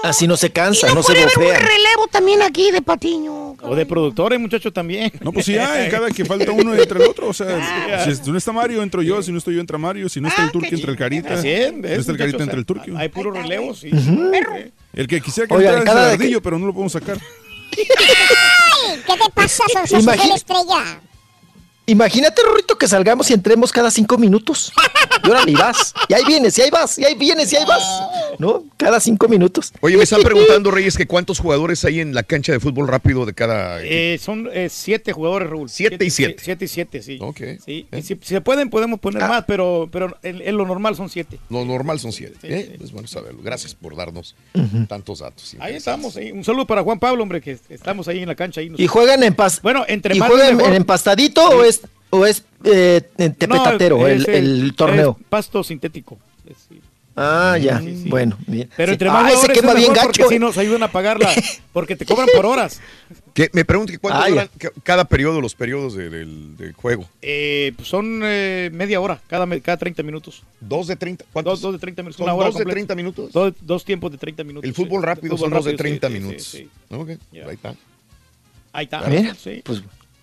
[0.03, 1.59] Así no se cansa, no se bofea.
[1.59, 3.57] relevo también aquí de Patiño.
[3.63, 5.13] O de productores, muchachos, también.
[5.21, 7.29] No, pues sí hay, cada que falta uno entre el otro.
[7.29, 9.23] O sea, si no está Mario, entro yo.
[9.23, 10.09] Si no estoy yo, entra Mario.
[10.09, 11.35] Si no está el Turqui, entra el Carita.
[11.35, 12.41] Así es, no ¿ves, está el Carita, muchachos?
[12.41, 12.93] entra el Turqui.
[12.97, 13.81] Hay puros relevos.
[13.81, 13.91] sí.
[14.93, 17.19] El que quisiera que Oigan, entrara es el que- ardillo, pero no lo podemos sacar.
[17.77, 21.01] Ay, ¿Qué te pasa, Sonsoxil Imagina- Estrella?
[21.91, 24.73] Imagínate, Rorrito, que salgamos y entremos cada cinco minutos.
[25.25, 25.93] Y órale, y vas.
[26.09, 27.83] Y ahí vienes, y ahí vas, y ahí vienes, y ahí vas.
[28.39, 28.65] ¿No?
[28.77, 29.73] Cada cinco minutos.
[29.81, 33.27] Oye, me están preguntando, Reyes, que cuántos jugadores hay en la cancha de fútbol rápido
[33.27, 33.83] de cada.
[33.83, 35.69] Eh, son eh, siete jugadores, Raúl.
[35.69, 36.43] Siete y siete.
[36.43, 37.19] Siete y siete, sí.
[37.21, 37.41] Ok.
[37.65, 40.95] Sí, y si, si se pueden, podemos poner más, pero, pero en, en lo normal
[40.97, 41.39] son siete.
[41.51, 42.37] Lo normal son siete.
[42.45, 42.79] ¿eh?
[42.83, 43.41] Es bueno saberlo.
[43.43, 44.35] Gracias por darnos
[44.89, 45.57] tantos datos.
[45.59, 46.17] Ahí estamos.
[46.17, 46.31] ahí.
[46.33, 48.61] Un saludo para Juan Pablo, hombre, que estamos ahí en la cancha.
[48.61, 50.71] Ahí nos- ¿Y juegan en pas Bueno, entre ¿Y más juegan mejor.
[50.71, 51.80] en empastadito o es,
[52.11, 55.17] o es eh, en tepetatero No, el, es, el torneo?
[55.21, 56.19] es pasto sintético.
[57.17, 57.83] Ah, ya.
[58.07, 58.71] Bueno, bien.
[58.77, 58.93] Pero Sí.
[58.95, 60.07] entre más Ah, ese quema es bien gacho.
[60.07, 61.29] porque si nos ayudan a pagarla,
[61.73, 62.81] porque te cobran por horas.
[63.35, 66.73] Que me pregunto que cuánto Ah, duran ca- cada periodo, los periodos de- del, del
[66.73, 67.07] juego.
[67.21, 70.43] Eh, pues son eh, media hora, cada, cada 30 minutos.
[70.61, 71.25] ¿Dos de 30?
[71.43, 72.17] Dos, dos de 30 minutos.
[72.17, 72.75] ¿Son una hora dos de completa.
[72.75, 73.33] 30 minutos?
[73.33, 74.69] Dos, dos tiempos de 30 minutos.
[74.69, 75.07] El fútbol sí.
[75.07, 76.45] rápido Fútbol son dos de rápido, sí, 30 sí, sí, minutos.
[76.47, 76.69] sí.
[76.91, 77.09] Ok,
[77.49, 77.75] ahí está.
[78.73, 79.01] Ahí está.
[79.09, 79.63] Mira, sí.
[79.65, 79.83] pues.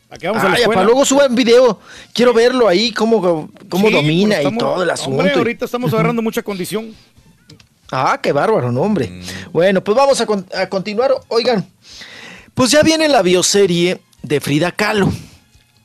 [0.10, 0.80] ¿A qué vamos a la Ay, escuela?
[0.82, 1.80] para luego suban video.
[2.14, 5.20] Quiero verlo ahí, cómo, cómo Sí, domina pues y todo el asunto.
[5.20, 6.94] Hombre, ahorita estamos agarrando mucha condición.
[7.92, 9.08] Ah, qué bárbaro, no, hombre.
[9.10, 9.52] Mm.
[9.52, 11.12] Bueno, pues vamos a, con- a continuar.
[11.30, 11.66] Oigan,
[12.54, 15.12] pues ya viene la bioserie de Frida Kahlo,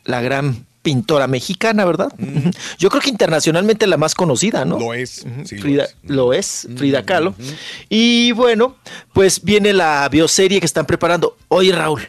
[0.05, 2.12] la gran pintora mexicana, ¿verdad?
[2.78, 4.78] Yo creo que internacionalmente la más conocida, ¿no?
[4.78, 5.24] Lo es.
[5.44, 5.96] sí, lo Frida, es.
[6.04, 7.34] lo es, Frida Kahlo.
[7.88, 8.76] Y bueno,
[9.12, 11.36] pues viene la bioserie que están preparando.
[11.48, 12.02] Oye, Raúl,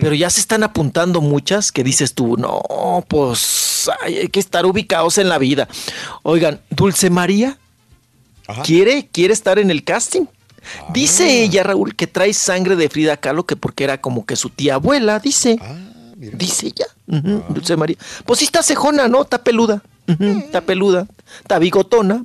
[0.00, 4.66] pero ya se están apuntando muchas que dices tú, no, pues ay, hay que estar
[4.66, 5.68] ubicados en la vida.
[6.22, 7.58] Oigan, Dulce María
[8.64, 10.26] quiere, quiere estar en el casting.
[10.80, 10.90] Ah.
[10.92, 14.50] Dice ella, Raúl, que trae sangre de Frida Kahlo, que porque era como que su
[14.50, 15.56] tía abuela, dice.
[15.60, 15.76] Ah,
[16.18, 17.96] Dice ella, ujú, Dulce María.
[18.24, 19.22] Pues sí está cejona, ¿no?
[19.22, 19.82] Está peluda.
[20.20, 21.06] Está peluda,
[21.42, 22.24] está bigotona.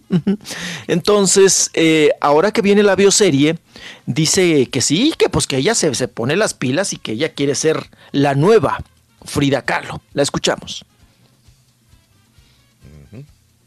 [0.88, 3.58] Entonces, eh, ahora que viene la bioserie,
[4.06, 7.34] dice que sí, que pues que ella se, se pone las pilas y que ella
[7.34, 8.82] quiere ser la nueva
[9.26, 10.02] Frida Kahlo.
[10.14, 10.86] La escuchamos.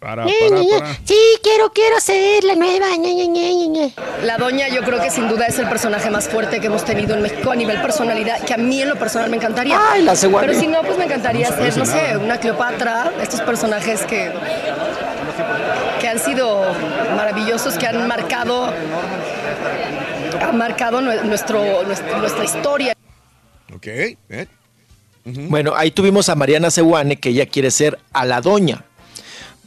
[0.06, 0.38] Para, Ñe.
[1.04, 2.94] Sí, quiero, quiero ser la nueva.
[2.96, 3.92] Ñe, Ñe, Ñe, Ñe, Ñe.
[4.22, 7.16] La doña yo creo que sin duda es el personaje más fuerte que hemos tenido
[7.16, 9.76] en México a nivel personalidad, que a mí en lo personal me encantaría.
[9.90, 10.14] Ay, la.
[10.14, 12.18] Pero si no, pues me encantaría No se ser, no sé, nada.
[12.20, 14.30] una Cleopatra, estos personajes que,
[16.00, 16.72] que han sido
[17.16, 18.72] maravillosos, que han marcado,
[20.40, 22.94] han marcado nuestro, nuestra, historia.
[23.74, 24.46] Ok, ¿eh?
[25.24, 28.84] Bueno, ahí tuvimos a Mariana Sehuane, que ella quiere ser a la doña,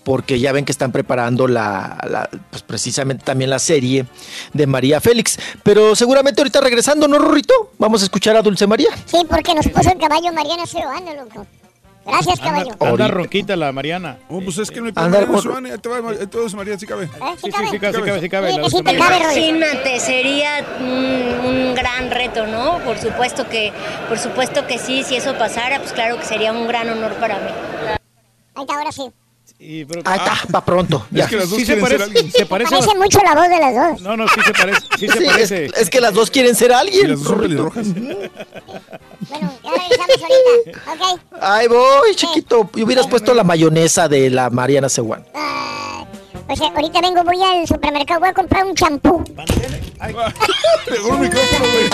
[0.03, 4.06] porque ya ven que están preparando la, la- pues precisamente también la serie
[4.53, 5.38] de María Félix.
[5.64, 7.72] Pero seguramente ahorita regresando, ¿no, Rorrito?
[7.78, 8.90] Vamos a escuchar a Dulce María.
[9.06, 11.45] Sí, porque nos puso el caballo Mariana Seoane, loco.
[12.06, 12.72] Gracias, caballo.
[12.80, 14.18] Anda, anda ronquita la Mariana.
[14.30, 15.28] Oh, pues es que no hay problema,
[16.02, 17.03] va, entonces María sí cabe.
[17.06, 17.10] ¿Eh?
[17.44, 18.52] Sí, sí, sí cabe, sí cabe, sí cabe.
[18.52, 19.00] Sí, Dulce te María.
[19.00, 19.40] cabe.
[19.48, 22.80] Imagínate, sería un, un gran reto, ¿no?
[22.80, 23.72] Por supuesto que,
[24.08, 27.36] por supuesto que sí, si eso pasara, pues claro que sería un gran honor para
[27.36, 27.52] mí.
[28.56, 29.11] Ahí está, ahora sí.
[29.58, 31.06] Sí, pero- Ahí está, va pronto.
[31.11, 31.28] ya.
[31.28, 32.32] que las dos Sí se parece- alguien.
[32.32, 34.02] se parece Parece mucho la voz de las dos.
[34.02, 34.82] No, no, sí se parece.
[34.98, 35.66] Sí se Sí, es, parece.
[35.76, 37.06] es que las dos quieren ser alguien.
[37.06, 37.88] Y las dos pelirrojas.
[39.30, 40.82] Bueno, ya regresamos ahorita.
[41.14, 41.19] Ok.
[41.42, 42.69] Ay, voy, chiquito.
[42.76, 45.26] Y hubieras puesto la mayonesa de la Mariana Sehuane.
[46.48, 49.24] O sea, ahorita vengo, voy al supermercado, voy a comprar un champú.
[50.86, 51.90] Pegó el micrófono, güey.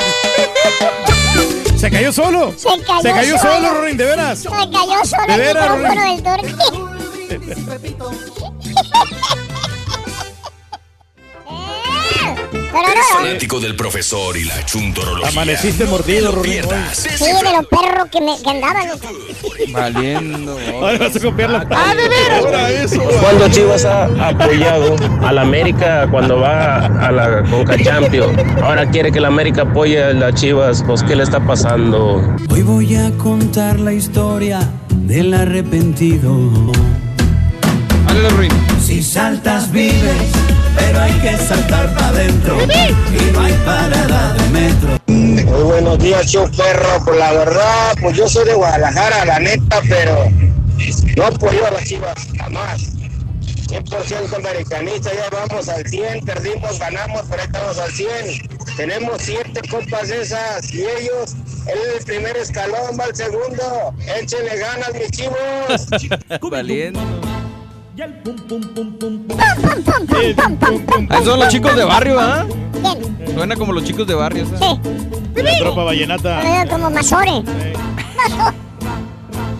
[1.77, 2.53] Se cayó solo.
[2.56, 4.40] Se cayó, Se cayó solo, Rorín, de veras.
[4.40, 6.24] Se cayó solo De el veras, micrófono Rorín.
[6.24, 6.94] del
[7.27, 7.95] turqui.
[12.71, 13.19] Pero ¿Eres no.
[13.19, 15.29] fanático del profesor y la chuntorología?
[15.29, 16.97] Amaneciste mordido, No pierdas.
[16.97, 19.07] Sí, de los perros que, me, que andaban, loco.
[19.71, 20.57] Valiendo.
[20.73, 22.43] Ahora vas a copiar la Ah, de veras.
[22.45, 24.95] Ahora eso, Cuando Chivas ha apoyado
[25.25, 30.03] a la América cuando va a la Conca Champions, ahora quiere que la América apoye
[30.03, 32.21] a las Chivas, pues ¿qué le está pasando?
[32.49, 36.49] Hoy voy a contar la historia del arrepentido.
[38.80, 40.32] Si saltas vives,
[40.77, 42.58] pero hay que saltar para adentro.
[42.64, 44.98] Y no hay parada de metro.
[45.08, 47.03] Muy buenos días, show perro.
[47.03, 50.30] Pues la verdad, pues yo soy de Guadalajara, la neta, pero
[51.18, 52.92] no apoyo a las chivas, jamás.
[53.68, 58.10] 100% americanista, ya vamos al 100, perdimos, ganamos, pero estamos al 100.
[58.77, 61.35] Tenemos siete copas esas y ellos,
[61.68, 63.94] el primer escalón, va al segundo.
[64.22, 65.88] Échenle ganas, mis chivos.
[66.50, 67.34] Valiendo.
[67.95, 69.38] Pum, pum, pum, pum, pum.
[71.09, 72.45] Ah, son los chicos de barrio, ¿ah?
[72.82, 73.33] ¿Quién?
[73.33, 74.45] Suena como los chicos de barrio.
[74.45, 74.59] ¿sabes?
[74.59, 75.41] Sí.
[75.41, 76.41] La tropa vallenata.
[76.43, 77.41] Pero como Mazore.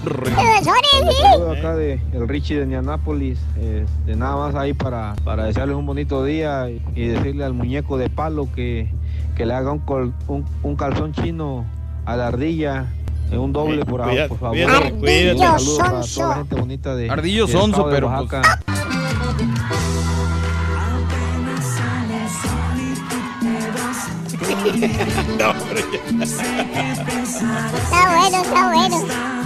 [0.04, 1.22] Mazore, sí.
[1.32, 5.86] Saludo acá de el Richie de Nianápolis, este, nada más ahí para, para desearles un
[5.86, 8.90] bonito día y, y decirle al muñeco de palo que,
[9.36, 11.66] que le haga un, col- un, un calzón chino
[12.06, 12.86] a la ardilla,
[13.32, 14.58] eh, un doble por, Cuida- por favor.
[14.66, 16.16] para Sonso.
[16.16, 18.10] toda la gente bonita de Ardillo sonso, pero.
[26.86, 28.98] Está bueno, está bueno.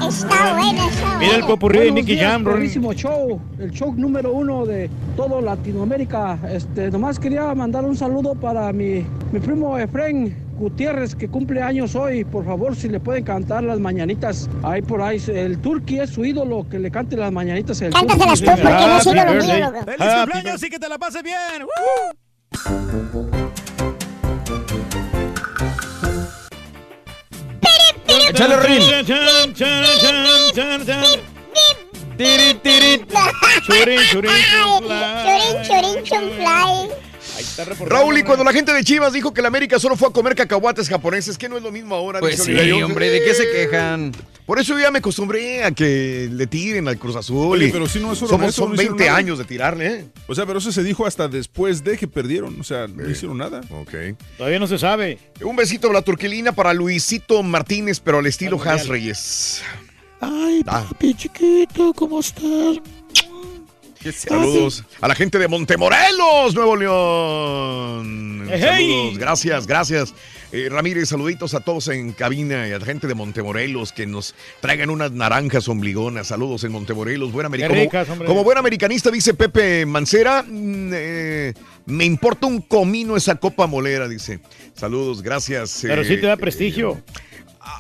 [0.08, 1.19] Está bueno, está bueno.
[1.19, 6.40] Mira el popurrí de Nicky Jam, perrísimo show, el show número uno de todo Latinoamérica.
[6.51, 11.96] Este, nomás quería mandar un saludo para mi, mi primo Efren Gutiérrez, que cumple años
[11.96, 12.26] hoy.
[12.26, 14.50] Por favor, si le pueden cantar las mañanitas.
[14.62, 17.82] Ahí por ahí, el Turqui es su ídolo, que le cante las mañanitas.
[17.82, 19.86] El Cántaselas tú, porque no es ídolo mío, loco.
[19.86, 21.38] ¡Feliz cumpleaños y que te la pases bien!
[28.30, 28.82] Échale, Rin.
[32.18, 33.06] Tiri.
[33.66, 34.30] Churin, churin,
[35.64, 37.09] Churin, churin,
[37.86, 40.36] Raúl, y cuando la gente de Chivas dijo que la América solo fue a comer
[40.36, 42.20] cacahuates japoneses, que no es lo mismo ahora.
[42.20, 42.86] Pues sí, Oliverio.
[42.86, 44.12] hombre, ¿de qué se quejan?
[44.46, 47.54] Por eso yo ya me acostumbré a que le tiren al Cruz Azul.
[47.58, 49.18] Oye, y pero si no es solo somos, eso, son no hicieron 20 nada.
[49.18, 50.06] años de tirarle, ¿eh?
[50.28, 52.60] O sea, pero eso se dijo hasta después de que perdieron.
[52.60, 53.62] O sea, no hicieron nada.
[53.70, 53.94] Ok.
[54.38, 55.20] Todavía no se sabe.
[55.42, 58.60] Un besito a la turquilina para Luisito Martínez, pero al estilo.
[58.64, 59.62] Has Reyes.
[60.22, 60.86] Ay, Ah.
[60.90, 62.78] papi chiquito, ¿cómo estás?
[64.14, 68.48] Saludos a la gente de Montemorelos, Nuevo León.
[68.50, 68.61] ¡Ey!
[68.61, 70.14] Saludos, gracias, gracias.
[70.53, 74.36] Eh, Ramírez, saluditos a todos en cabina y a la gente de Montemorelos que nos
[74.61, 76.28] traigan unas naranjas ombligonas.
[76.28, 77.34] Saludos en Montemorelos.
[77.34, 81.53] Buen ricas, Como, como buen americanista, dice Pepe Mancera, mm, eh,
[81.86, 84.40] me importa un comino esa copa molera, dice.
[84.76, 85.80] Saludos, gracias.
[85.82, 87.03] Pero eh, sí te da prestigio.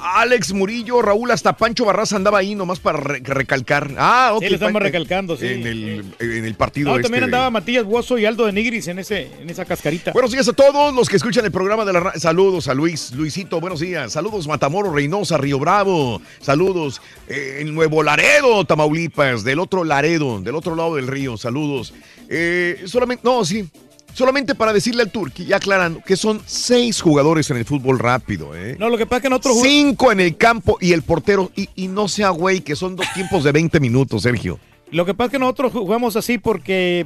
[0.01, 3.91] Alex Murillo, Raúl, hasta Pancho Barraza andaba ahí nomás para re- recalcar.
[3.97, 4.43] Ah, ok.
[4.47, 5.47] Sí, estamos Pan- recalcando, sí.
[5.47, 8.53] En el, en el partido No, este también de- andaba Matías Buoso y Aldo de
[8.53, 10.11] Nigris en, ese, en esa cascarita.
[10.11, 13.59] Buenos días a todos los que escuchan el programa de la Saludos a Luis, Luisito,
[13.59, 14.11] buenos días.
[14.13, 16.21] Saludos Matamoros, Reynosa, Río Bravo.
[16.41, 21.37] Saludos eh, en Nuevo Laredo, Tamaulipas, del otro Laredo, del otro lado del río.
[21.37, 21.93] Saludos.
[22.29, 23.67] Eh, solamente, no, sí.
[24.13, 28.55] Solamente para decirle al Turqui, ya aclarando, que son seis jugadores en el fútbol rápido,
[28.55, 28.75] ¿eh?
[28.79, 31.51] No, lo que pasa es que nosotros jugamos- Cinco en el campo y el portero.
[31.55, 34.59] Y, y no sea güey, que son dos tiempos de 20 minutos, Sergio.
[34.91, 37.05] Lo que pasa es que nosotros jugamos así porque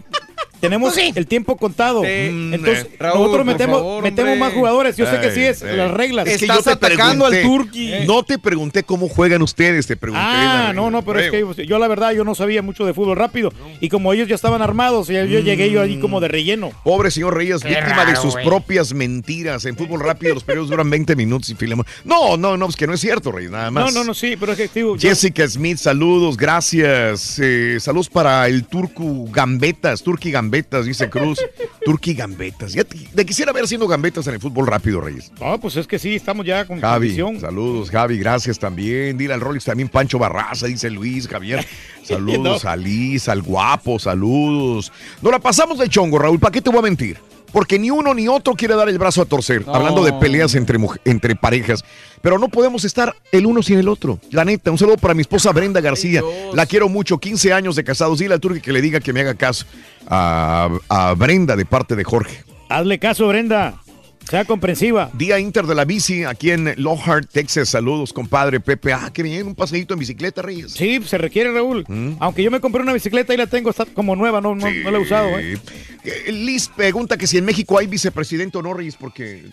[0.64, 2.02] tenemos el tiempo contado.
[2.04, 2.08] Sí.
[2.10, 4.96] Entonces, Eh, Raúl, nosotros metemos, favor, metemos más jugadores.
[4.98, 6.26] Yo sé que sí es las reglas.
[6.28, 7.92] Es que Estás yo te atacando al Turqui.
[8.08, 10.24] No te pregunté cómo juegan ustedes, te pregunté.
[10.26, 13.18] Ah, no, no, pero es que yo la verdad yo no sabía mucho de fútbol
[13.18, 13.52] rápido
[13.82, 16.72] y como ellos ya estaban armados, y yo llegué yo ahí como de relleno.
[16.84, 19.66] Pobre señor Reyes, Qué víctima de sus propias mentiras.
[19.66, 21.86] En fútbol rápido los periodos duran 20 minutos y Filemón.
[22.06, 23.94] No, no, no, es que no es cierto, Reyes, nada No, más.
[23.94, 27.40] no, no, sí, pero es que digo, yo- Jessica Smith, saludos, gracias.
[27.42, 30.53] Eh, saludos para el Turcu Gambetas, Turqui Gambetas,
[30.86, 31.40] dice Cruz.
[31.86, 32.74] Turqui Gambetas.
[32.74, 35.32] Ya te, te quisiera ver haciendo gambetas en el fútbol rápido, Reyes.
[35.42, 37.40] No, pues es que sí, estamos ya con Javi, condición.
[37.42, 39.18] saludos, Javi, gracias también.
[39.18, 41.66] Dile al Rolex también Pancho Barraza, dice Luis, Javier.
[42.04, 42.70] Saludos No.
[42.70, 44.92] a Liz, al guapo, saludos.
[45.22, 47.18] Nos la pasamos de chongo, Raúl, ¿para qué te voy a mentir?
[47.52, 49.76] Porque ni uno ni otro quiere dar el brazo a torcer, No.
[49.76, 51.84] hablando de peleas entre, entre parejas.
[52.24, 54.18] Pero no podemos estar el uno sin el otro.
[54.32, 56.22] La neta, un saludo para mi esposa Brenda García.
[56.54, 58.20] La quiero mucho, 15 años de casados.
[58.20, 59.66] Dile al Turqui que le diga que me haga caso
[60.08, 62.46] a, a Brenda de parte de Jorge.
[62.70, 63.83] Hazle caso, Brenda.
[64.30, 65.12] Sea comprensiva.
[65.14, 67.70] Día Inter de la Bici aquí en Lockhart, Texas.
[67.70, 68.92] Saludos, compadre Pepe.
[68.94, 70.72] Ah, qué bien, un paseíto en bicicleta, Reyes.
[70.72, 71.86] Sí, se requiere, Raúl.
[72.20, 74.92] Aunque yo me compré una bicicleta y la tengo, está como nueva, no, no, no
[74.92, 75.58] la he usado, ¿eh?
[76.06, 79.44] Eh, Liz pregunta que si en México hay vicepresidente o no, Reyes, porque...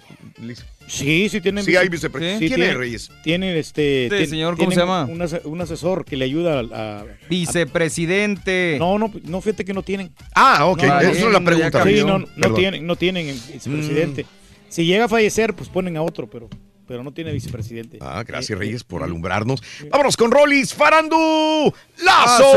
[0.40, 0.64] Liz.
[0.88, 1.64] Sí, sí tienen.
[1.64, 2.46] Sí hay vicepresidente.
[2.46, 3.10] ¿Quién tienen- es, Reyes?
[3.22, 4.06] Tienen este.
[4.06, 5.04] Este señor, ¿cómo se llama?
[5.04, 7.00] Un, ase- un asesor que le ayuda a.
[7.00, 8.76] a- Vicepresidente.
[8.80, 10.10] no, no, no, fíjate que no tienen.
[10.34, 11.84] Ah, ok, No, esa es la pregunta.
[11.84, 14.26] Sí, no, tienen, no tienen vicepresidente.
[14.70, 16.48] Si llega a fallecer, pues ponen a otro, pero,
[16.86, 17.98] pero no tiene vicepresidente.
[18.00, 19.62] Ah, gracias, Eh, Reyes, eh, por eh, alumbrarnos.
[19.90, 21.72] Vámonos con Rolis Farandú
[22.04, 22.52] Lazo.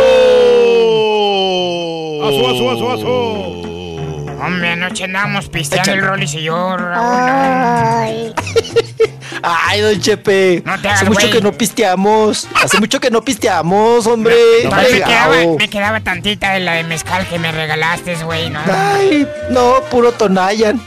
[2.23, 3.07] Aso, aso, aso, aso.
[4.45, 6.01] Hombre, anoche andamos pisteando Échale.
[6.01, 6.93] el Rollis y yo, Raúl.
[6.95, 8.33] Ay,
[9.43, 10.63] Ay, don Chepe.
[10.65, 11.31] No te Hace hagas, mucho güey.
[11.31, 12.47] que no pisteamos.
[12.55, 14.35] Hace mucho que no pisteamos, hombre.
[14.63, 18.61] Me quedaba, me quedaba tantita de la de mezcal que me regalaste, güey, ¿no?
[18.65, 20.81] Ay, no, puro Tonayan.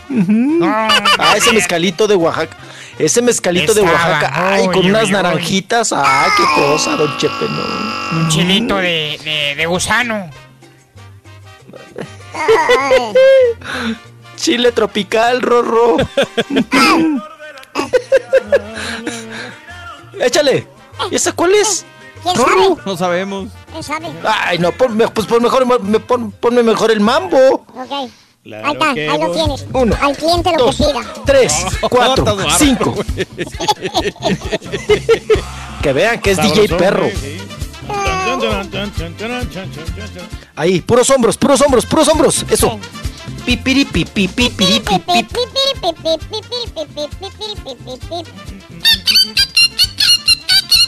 [0.62, 2.57] Ah, ese mezcalito de Oaxaca.
[2.99, 4.31] Ese mezcalito de Oaxaca.
[4.33, 5.12] Ay, con uy, unas uy, uy.
[5.12, 5.93] naranjitas.
[5.93, 8.20] Ay, qué cosa, don Chepe, no.
[8.20, 10.31] un chilito de, de, de gusano.
[14.36, 15.97] Chile tropical, Rorro.
[20.21, 20.67] Échale.
[21.11, 21.85] ¿Y esa cuál es?
[22.23, 22.69] ¿Quién Rorro.
[22.77, 22.83] sabe?
[22.87, 23.49] No sabemos.
[23.71, 24.07] ¿Quién sabe?
[24.25, 27.37] Ay, no, ponme, pues pon mejor, me pon- ponme mejor el mambo.
[27.75, 28.11] Ok.
[28.43, 29.67] Claro Ahí está, que ahí lo tienes.
[29.73, 31.15] Uno, Al cliente lo dos, que pida.
[31.25, 31.53] tres,
[31.91, 32.95] cuatro, cinco.
[35.83, 37.09] Que vean que es DJ Perro.
[37.11, 37.39] sí.
[37.89, 38.37] Ah,
[40.57, 42.45] Ahí, puros hombros, puros hombros, puros hombros.
[42.51, 42.79] Eso.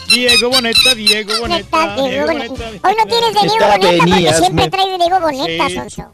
[0.08, 2.54] Diego Boneta, Diego Boneta, Diego Boneta.
[2.82, 5.74] Hoy no tienes de Diego Boneta porque siempre me- traes de Diego Boneta, Sí.
[5.74, 6.04] Sonso.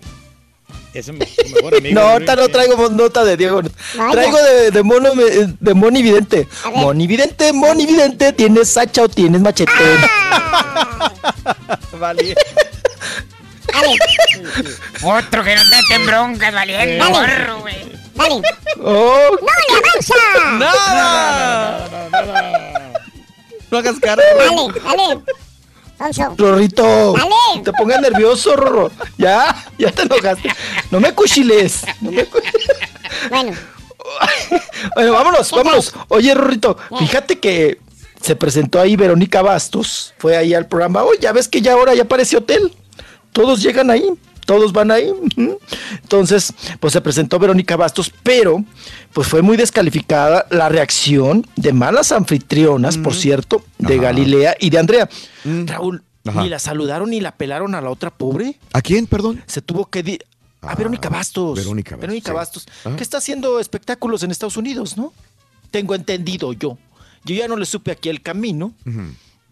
[0.95, 1.95] Es mejor amigo.
[1.95, 3.61] No, ahorita no traigo nota de Diego.
[3.97, 4.11] Vaya.
[4.13, 6.47] Traigo de, de mono de Moni Vidente.
[6.75, 9.73] Moni Vidente, Moni Vidente, ¿tienes sacha o tienes machete?
[11.99, 12.37] Vale.
[13.75, 13.97] Dale,
[15.03, 17.17] Otro que no te meten broncas, valiendo Dale.
[17.37, 17.77] gorro, güey.
[18.15, 18.43] dale.
[18.83, 20.15] Oh, ¡No le avanza!
[20.59, 21.89] ¡Nada!
[23.71, 24.23] No hagas cara.
[24.37, 25.21] Dale, dale.
[25.97, 26.35] Sonso.
[26.37, 27.63] Rorrito, Dale.
[27.65, 28.91] te pongas nervioso, Rorro.
[29.17, 30.51] Ya, ya te enojaste.
[30.91, 31.83] No me cuchiles.
[32.01, 32.41] No me cu-
[33.31, 33.53] Bueno,
[34.97, 35.95] Bueno, vámonos, vámonos.
[36.09, 37.79] Oye, Rorrito, fíjate que
[38.21, 40.15] se presentó ahí Verónica Bastos.
[40.19, 41.05] Fue ahí al programa.
[41.05, 42.73] Oye, ya ves que ya ahora ya parece hotel.
[43.35, 44.09] Todos llegan ahí.
[44.47, 45.11] Todos van ahí.
[46.03, 48.63] Entonces, pues se presentó Verónica Bastos, pero
[49.13, 54.03] pues fue muy descalificada la reacción de malas anfitrionas, por cierto, de Ajá.
[54.05, 55.09] Galilea y de Andrea.
[55.45, 56.43] Raúl, Ajá.
[56.43, 58.59] ni la saludaron ni la pelaron a la otra pobre.
[58.73, 59.43] ¿A quién, perdón?
[59.47, 60.19] Se tuvo que...
[60.61, 61.57] a Verónica Bastos.
[61.57, 62.35] Verónica Bastos, Verónica sí.
[62.37, 62.67] Bastos.
[62.85, 62.97] Ah.
[62.97, 65.13] Que está haciendo espectáculos en Estados Unidos, ¿no?
[65.71, 66.79] Tengo entendido yo.
[67.25, 68.75] Yo ya no le supe aquí el camino.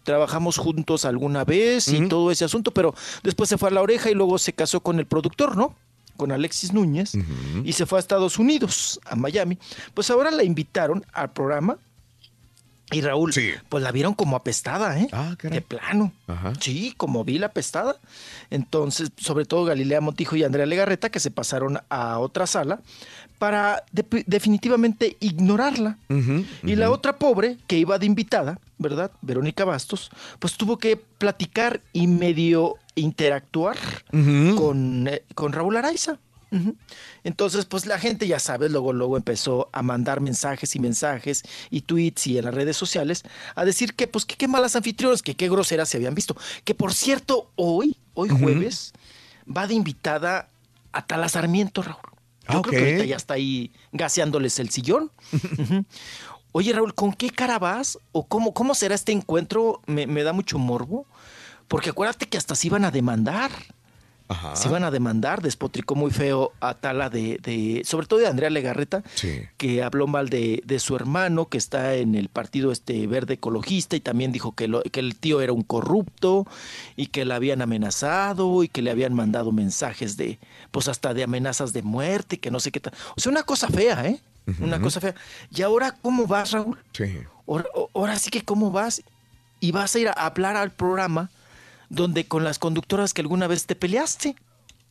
[0.03, 4.09] Trabajamos juntos alguna vez y todo ese asunto, pero después se fue a la oreja
[4.09, 5.75] y luego se casó con el productor, ¿no?
[6.17, 7.13] Con Alexis Núñez
[7.63, 9.57] y se fue a Estados Unidos, a Miami.
[9.93, 11.77] Pues ahora la invitaron al programa
[12.93, 13.33] y Raúl,
[13.69, 15.07] pues la vieron como apestada, ¿eh?
[15.41, 16.13] de plano.
[16.59, 17.99] Sí, como vi la apestada.
[18.51, 22.81] Entonces, sobre todo Galilea Montijo y Andrea Legarreta, que se pasaron a otra sala
[23.43, 25.97] para de- definitivamente ignorarla.
[26.63, 29.11] Y la otra pobre, que iba de invitada, ¿verdad?
[29.21, 33.75] Verónica Bastos, pues tuvo que platicar y medio interactuar
[34.55, 36.19] con, eh, con Raúl Araiza.
[37.25, 41.81] Entonces, pues la gente, ya sabes, luego, luego empezó a mandar mensajes y mensajes y
[41.81, 43.23] tweets y en las redes sociales
[43.55, 46.37] a decir que, pues, que qué malas anfitrionas, que qué groseras se habían visto.
[46.63, 48.93] Que por cierto, hoy, hoy jueves,
[49.45, 50.47] va de invitada
[50.93, 52.12] a Tala Sarmiento, Raúl.
[52.49, 55.11] Yo Ah, creo que ahorita ya está ahí gaseándoles el sillón.
[56.51, 57.97] Oye, Raúl, ¿con qué cara vas?
[58.11, 59.81] ¿O cómo, cómo será este encuentro?
[59.87, 61.07] Me, me da mucho morbo.
[61.67, 63.49] Porque acuérdate que hasta se iban a demandar.
[64.55, 68.49] Se iban a demandar, despotricó muy feo a Tala de, de- sobre todo de Andrea
[68.49, 69.03] Legarreta,
[69.57, 73.95] que habló mal de, de su hermano, que está en el partido este verde ecologista,
[73.95, 76.45] y también dijo que, lo- que el tío era un corrupto,
[76.95, 80.39] y que le habían amenazado, y que le habían mandado mensajes de,
[80.71, 82.93] pues hasta de amenazas de muerte, que no sé qué tal.
[83.15, 84.19] O sea, una cosa fea, ¿eh?
[84.59, 85.15] Una cosa fea.
[85.55, 86.77] ¿Y ahora cómo vas, Raúl?
[86.91, 87.17] Sí.
[87.47, 89.01] Ahora, ahora sí que cómo vas
[89.61, 91.29] y vas a ir a hablar al programa
[91.93, 94.35] donde con las conductoras que alguna vez te peleaste.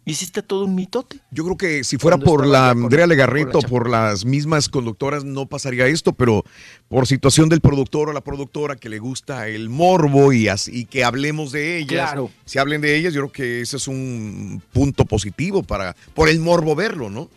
[0.05, 1.21] Hiciste todo un mitote.
[1.31, 3.69] Yo creo que si fuera por la Andrea la Legarreto, chapa.
[3.69, 6.43] por las mismas conductoras, no pasaría esto, pero
[6.89, 10.85] por situación del productor o la productora que le gusta el morbo y, así, y
[10.87, 12.31] que hablemos de ellas, Claro.
[12.45, 16.41] si hablen de ellas, yo creo que ese es un punto positivo para, por el
[16.41, 17.31] morbo verlo, ¿no?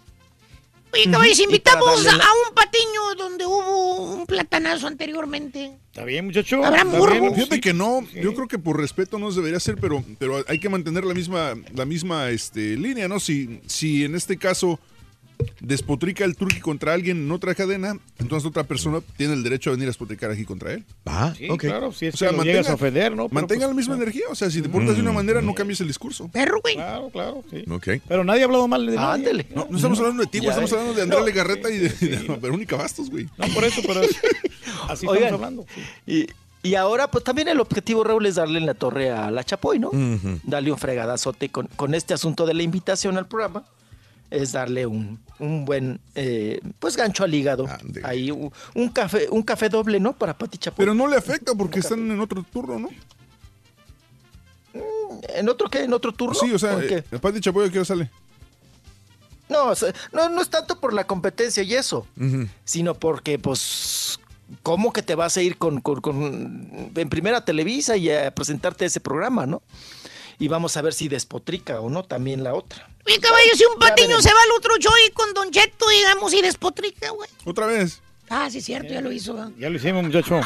[0.94, 5.78] Oye, caballos, invitamos a un patiño donde hubo un platanazo anteriormente.
[5.88, 6.64] Está bien, muchacho.
[6.64, 7.20] Habrá está morbo.
[7.20, 7.36] bien.
[7.36, 10.60] Fíjate que no, yo creo que por respeto no se debería hacer, pero, pero hay
[10.60, 13.20] que mantener la misma, la misma este, línea, ¿no?
[13.20, 14.80] Si, si en este caso
[15.60, 19.74] despotrica el turqui contra alguien en otra cadena, entonces otra persona tiene el derecho a
[19.74, 20.84] venir a despotricar aquí contra él.
[21.06, 23.28] Ah, Sí, claro, si es que lo llegas a ofender, ¿no?
[23.30, 24.02] Pero, mantenga pues, la misma no.
[24.04, 26.28] energía, o sea, si te portas de una manera, no cambies el discurso.
[26.30, 26.76] Perro, güey.
[26.76, 27.64] Claro, claro, sí.
[27.70, 27.88] Ok.
[28.08, 29.14] Pero nadie ha hablado mal de nadie.
[29.30, 29.48] Ándale.
[29.56, 31.90] No, no estamos hablando de ti, güey, Ya estamos hablando de Andrea Legarreta y de,
[31.90, 33.28] de Verónica Bastos, güey.
[33.38, 34.16] No, por eso, pero es-
[34.90, 35.66] así Oigan, estamos hablando.
[35.74, 35.82] sí.
[36.64, 39.44] Y, y ahora, pues también el objetivo, Raúl, es darle en la torre a la
[39.44, 39.92] Chapoy, ¿no?
[40.44, 43.64] Darle un fregadazote con, con este asunto de la invitación al programa.
[44.32, 47.66] Es darle un, un buen, eh, pues, gancho al hígado.
[48.04, 50.14] Ahí, un, un café, un café doble, ¿no?
[50.14, 50.84] Para Pati Chapoy.
[50.84, 52.90] Pero no le afecta porque están en otro turno, ¿no?
[55.30, 55.84] ¿En otro qué?
[55.84, 56.34] ¿En otro turno?
[56.40, 58.10] Sí, o sea, eh, Pati Chapoy, ¿a qué hora sale?
[59.48, 62.08] No, o sea, no, no es tanto por la competencia y eso,
[62.66, 64.20] sino porque, pues,
[64.64, 68.86] ¿cómo que te vas a ir con, con- con- en primera Televisa y a presentarte
[68.86, 69.62] ese programa, no?
[70.40, 72.90] Y vamos a ver si despotrica o no también la otra.
[73.06, 76.34] Oye, caballo, si un patiño se va al otro show y con Don Cheto, digamos,
[76.34, 77.30] y despotrica, güey.
[77.46, 78.02] ¿Otra vez?
[78.30, 79.36] Ah, sí, es cierto, ya lo hizo.
[79.36, 79.52] ¿verdad?
[79.60, 80.42] Ya lo hicimos, muchacho.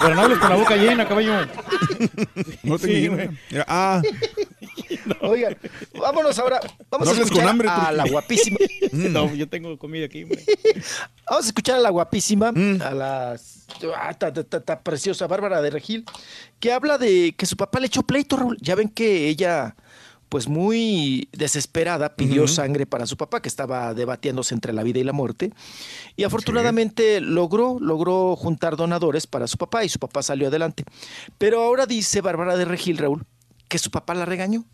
[0.00, 1.32] Pero no hables con la boca llena, caballo.
[2.64, 3.28] No te Sí, güey.
[3.68, 4.02] Ah,
[5.20, 5.56] Oigan,
[5.94, 8.58] vámonos ahora, vamos No a escuchar con hambre, a la guapísima.
[8.92, 10.44] No, yo tengo comida aquí, hombre.
[11.28, 15.70] Vamos a escuchar a la guapísima, a la ah, está, está- está preciosa, Bárbara de
[15.70, 16.04] Regil,
[16.60, 18.58] que habla de que su papá le echó pleito, Raúl.
[18.60, 19.76] Ya ven que ella,
[20.32, 25.04] pues muy desesperada, pidió sangre para su papá, que estaba debatiéndose entre la vida y
[25.04, 25.52] la muerte.
[26.16, 30.84] Y afortunadamente logró, logró juntar donadores para su papá y su papá salió adelante.
[31.36, 33.26] Pero ahora dice Bárbara de Regil, Raúl,
[33.68, 34.64] que su papá la regañó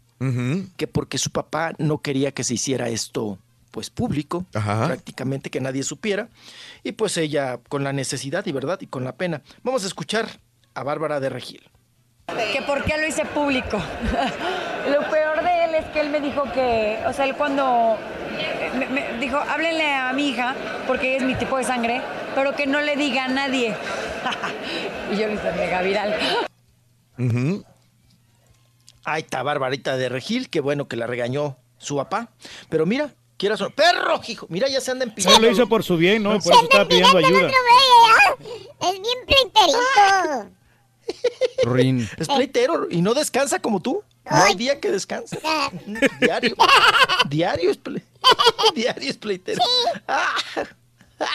[0.77, 3.37] que porque su papá no quería que se hiciera esto
[3.73, 6.29] pues público, prácticamente que nadie supiera,
[6.85, 9.43] y pues ella con la necesidad y verdad y con la pena.
[9.65, 10.41] Vamos a escuchar
[10.75, 11.69] a Bárbara de Regil.
[12.53, 13.79] Que por qué lo hice público.
[14.91, 17.97] lo peor de él es que él me dijo que, o sea, él cuando
[18.75, 20.55] me, me dijo, háblenle a mi hija,
[20.87, 22.03] porque ella es mi tipo de sangre,
[22.35, 23.75] pero que no le diga a nadie.
[25.13, 26.15] y yo lo hice mega viral.
[29.05, 32.29] Ahí está Barbarita de Regil, que bueno que la regañó su papá.
[32.69, 35.41] Pero mira, quieras o no- perro, hijo, mira ya se anda No, empinando.
[35.41, 36.39] lo hizo por su bien, ¿no?
[36.39, 37.51] Por eso estaba pidiendo ayuda.
[38.81, 40.51] Es bien pleiterito.
[41.65, 42.09] Rin.
[42.19, 44.03] Es pleitero y no descansa como tú.
[44.31, 45.39] No hay día que descanse.
[46.21, 46.55] Diario.
[47.29, 48.03] Diario es, ple-
[48.75, 49.63] Diario es pleitero.
[50.07, 50.35] Ah.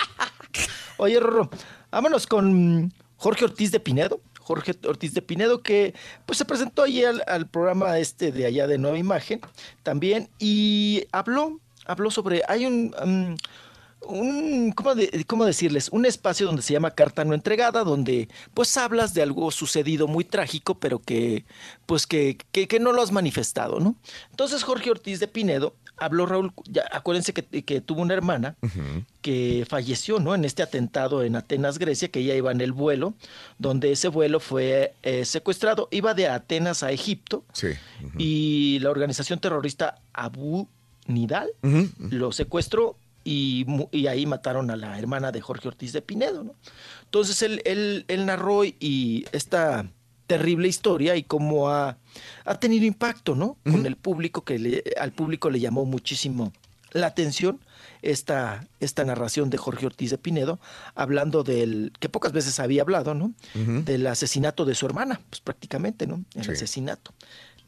[0.98, 1.50] Oye, Rorro,
[1.92, 4.22] vámonos con Jorge Ortiz de Pinedo.
[4.40, 5.94] Jorge Ortiz de Pinedo, que
[6.26, 9.40] pues se presentó ahí al, al programa este de allá de Nueva Imagen
[9.84, 13.38] también y habló, habló sobre, hay un, um,
[14.08, 15.90] un ¿cómo, de- cómo decirles?
[15.90, 20.24] Un espacio donde se llama Carta No Entregada, donde pues hablas de algo sucedido muy
[20.26, 21.46] trágico, pero que
[21.86, 23.96] pues que, que, que no lo has manifestado, ¿no?
[24.32, 28.56] Entonces Jorge Ortiz de Pinedo habló, Raúl, ya, acuérdense que, que tuvo una hermana
[29.22, 30.34] que falleció, ¿no?
[30.36, 33.14] En este atentado en Atenas, Grecia, que ella iba en el vuelo,
[33.60, 37.68] donde ese vuelo fue eh, secuestrado, iba de Atenas a Egipto Sí.
[38.18, 40.68] y la organización terrorista Abu
[41.06, 41.50] Nidal
[42.00, 46.56] lo secuestró y, y ahí mataron a la hermana de Jorge Ortiz de Pinedo, ¿no?
[47.06, 49.86] Entonces él, él, él narró y esta
[50.28, 51.98] terrible historia y cómo ha,
[52.46, 53.58] ha tenido impacto, ¿no?
[53.64, 56.54] Con el público, que le- al público le llamó muchísimo
[56.92, 57.60] la atención
[58.02, 60.60] esta, esta narración de Jorge Ortiz de Pinedo,
[60.96, 63.34] hablando del, que pocas veces había hablado, ¿no?
[63.54, 66.24] Del asesinato de su hermana, pues prácticamente, ¿no?
[66.36, 66.52] El Sí.
[66.52, 67.14] asesinato.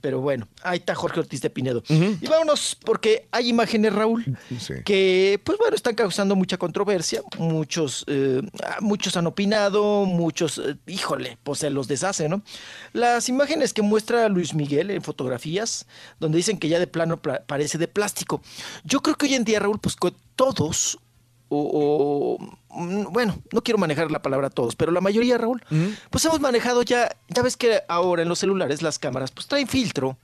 [0.06, 1.82] Pero bueno, ahí está Jorge Ortiz de Pinedo.
[1.90, 4.38] Y vámonos, porque hay imágenes, Raúl,
[4.85, 7.24] que, pues bueno, están causando mucha controversia.
[7.40, 8.40] Muchos, eh,
[8.82, 12.43] muchos han opinado, muchos, eh, híjole, pues se los deshace, ¿no?
[12.93, 15.88] Las imágenes que muestra Luis Miguel en fotografías,
[16.19, 18.43] donde dicen que ya de plano pla- parece de plástico.
[18.84, 19.95] Yo creo que hoy en día, Raúl, pues
[20.35, 21.00] todos,
[21.49, 22.38] o,
[22.69, 25.64] o, mm, bueno, no quiero manejar la palabra todos, pero la mayoría, Raúl,
[26.09, 29.67] pues hemos manejado ya, ya ves que ahora en los celulares las cámaras pues traen
[29.67, 30.17] filtro.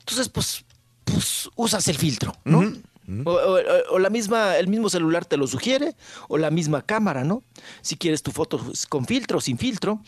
[0.00, 0.64] Entonces, pues,
[1.04, 2.60] pues usas el filtro, ¿no?
[3.26, 3.58] O, o-
[3.90, 5.94] o la misma, el mismo celular te lo sugiere,
[6.28, 7.42] o la misma cámara, ¿no?
[7.82, 10.00] Si quieres tu foto pues, con filtro o sin filtro.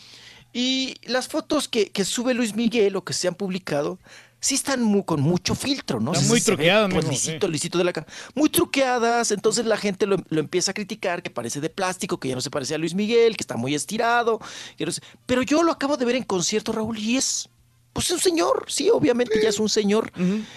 [0.53, 3.99] Y las fotos que, que sube Luis Miguel o que se han publicado,
[4.41, 6.13] sí están con mucho filtro, ¿no?
[6.13, 8.07] Están muy truqueadas, Pues lisito, lisito de la cara.
[8.35, 12.29] Muy truqueadas, entonces la gente lo, lo empieza a criticar, que parece de plástico, que
[12.29, 14.41] ya no se parece a Luis Miguel, que está muy estirado.
[14.77, 17.49] que no sé- Pero yo lo acabo de ver en concierto, Raúl, y es
[17.93, 20.13] pues un señor, sí, obviamente ya es un señor.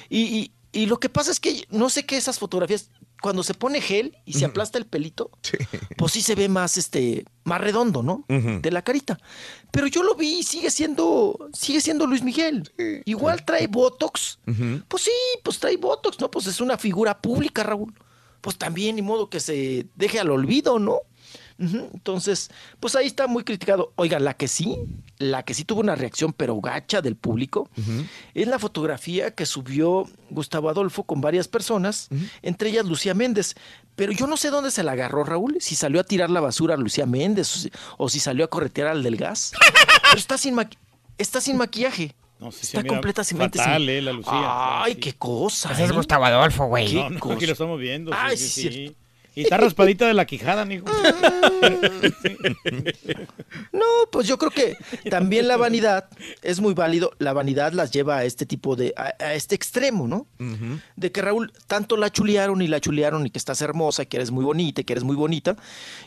[0.09, 2.91] y, y- y lo que pasa es que no sé qué esas fotografías,
[3.21, 5.31] cuando se pone gel y se aplasta el pelito,
[5.97, 8.25] pues sí se ve más, este, más redondo, ¿no?
[8.27, 9.19] De la carita.
[9.71, 12.71] Pero yo lo vi y sigue siendo, sigue siendo Luis Miguel.
[13.05, 14.39] Igual trae Botox.
[14.87, 15.11] Pues sí,
[15.43, 16.31] pues trae Botox, ¿no?
[16.31, 17.93] Pues es una figura pública, Raúl.
[18.41, 20.99] Pues también, ni modo que se deje al olvido, ¿no?
[21.59, 23.91] Entonces, pues ahí está muy criticado.
[23.95, 24.77] Oiga, la que sí,
[25.17, 27.69] la que sí tuvo una reacción pero gacha del público,
[28.33, 32.07] es la fotografía que subió Gustavo Adolfo con varias personas,
[32.41, 33.55] entre ellas Lucía Méndez.
[33.95, 36.75] Pero yo no sé dónde se la agarró Raúl, si salió a tirar la basura
[36.75, 39.51] a Lucía Méndez o si, o si salió a corretear al del gas.
[40.03, 40.77] Pero está sin, maqui-
[41.17, 42.15] está sin maquillaje.
[42.39, 43.89] No, sí, sí, está completamente fatal, sin...
[43.89, 44.31] eh, la Lucía.
[44.83, 45.73] Ay, qué cosa.
[45.73, 45.93] Ese es ¿eh?
[45.93, 46.93] Gustavo Adolfo, güey.
[46.93, 48.11] No, no, aquí lo estamos viendo.
[48.15, 48.95] Ay, sí, sí.
[49.35, 50.85] Y está raspadita de la quijada, mijo.
[53.71, 54.75] No, pues yo creo que
[55.09, 56.09] también la vanidad
[56.41, 57.11] es muy válido.
[57.19, 60.27] La vanidad las lleva a este tipo de, a, a este extremo, ¿no?
[60.95, 64.31] De que Raúl tanto la chulearon y la chulearon y que estás hermosa, que eres
[64.31, 65.55] muy bonita, y que eres muy bonita.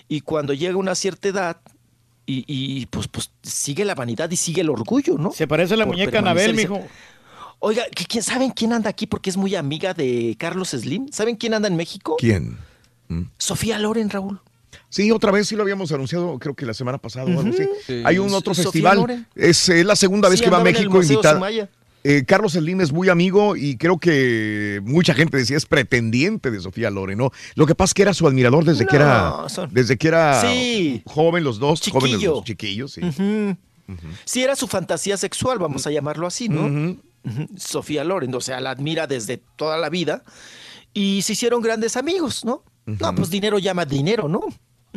[0.08, 1.56] Y cuando llega una cierta edad
[2.26, 5.32] y, y, pues, pues sigue la vanidad y sigue el orgullo, ¿no?
[5.32, 6.80] Se parece a la Por muñeca Anabel, mijo.
[7.58, 9.06] Oiga, ¿que quién, ¿saben quién anda aquí?
[9.06, 11.08] Porque es muy amiga de Carlos Slim.
[11.12, 12.16] ¿Saben quién anda en México?
[12.18, 12.58] ¿Quién?
[13.38, 14.40] Sofía Loren, Raúl.
[14.88, 17.64] Sí, otra vez sí lo habíamos anunciado, creo que la semana pasada o algo así.
[17.86, 18.02] Sí.
[18.04, 18.96] Hay un otro Sofía festival.
[18.98, 19.26] Loren.
[19.34, 21.40] Es eh, la segunda vez Sí, que va a México invitada.
[22.04, 26.58] Eh, Carlos Slim es muy amigo y creo que mucha gente decía es pretendiente de
[26.60, 27.30] Sofía Loren, ¿no?
[27.54, 30.40] Lo que pasa es que era su admirador desde que era, son- desde que era
[30.40, 31.02] Sí.
[31.06, 33.00] joven los dos, jóvenes los chiquillos, sí.
[34.40, 36.96] Era su fantasía sexual, vamos a llamarlo así, ¿no?
[37.56, 40.24] Sofía Loren, o sea, la admira desde toda la vida
[40.92, 42.64] y se hicieron grandes amigos, ¿no?
[42.86, 44.40] No, pues dinero llama dinero, ¿no?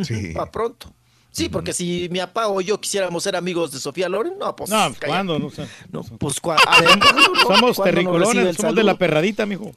[0.04, 0.32] Sí.
[0.36, 0.94] Para pronto.
[1.32, 4.70] Sí, porque si mi papá o yo quisiéramos ser amigos de Sofía Loren, no, pues.
[4.70, 4.88] No.
[5.06, 5.38] ¿cuándo?
[5.38, 5.68] No sé.
[5.92, 7.22] No, pues cua- a ver, ¿cuándo, no?
[7.42, 9.72] Somos ¿Cuándo nos recibe terricolones, somos de la perradita, mijo.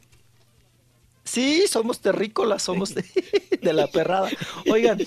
[1.24, 3.04] Sí, somos terrícolas, somos de,
[3.62, 4.30] de la perrada.
[4.70, 4.98] Oigan,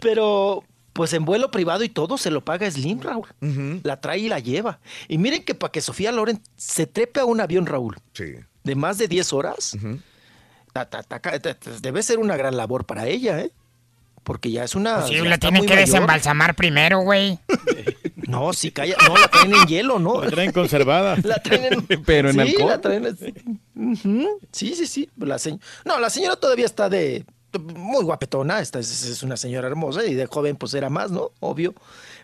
[0.00, 3.28] pero pues en vuelo privado y todo se lo paga Slim, Raúl.
[3.84, 4.80] La trae y la lleva.
[5.06, 8.24] Y miren que para que Sofía Loren se trepe a un avión, Raúl, Sí.
[8.64, 9.88] de más de 10 horas, ta-
[11.82, 13.52] debe ser una gran labor para ella, ¿eh?
[14.22, 14.96] Porque ya es una...
[15.00, 15.86] Pues Sí, la tienen que mayor.
[15.88, 17.38] desembalsamar primero, güey.
[18.28, 18.94] No, sí, calla.
[19.08, 20.22] No, la traen en hielo, ¿no?
[20.22, 21.16] La traen conservada.
[21.24, 21.86] La traen en...
[22.04, 22.68] Pero en sí, alcohol.
[22.68, 23.34] la traen así.
[23.74, 24.28] Ujú.
[24.52, 25.10] Sí, sí, sí.
[25.18, 25.36] La
[25.84, 27.24] No, la señora todavía está de...
[27.74, 31.32] Muy guapetona, esta es, es una señora hermosa y de joven pues era más, ¿no?
[31.40, 31.74] Obvio.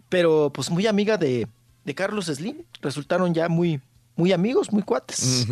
[0.09, 1.49] Pero pues muy amiga de,
[1.85, 2.59] de Carlos Slim.
[2.83, 3.81] Resultaron ya muy,
[4.15, 5.49] muy amigos, muy cuates.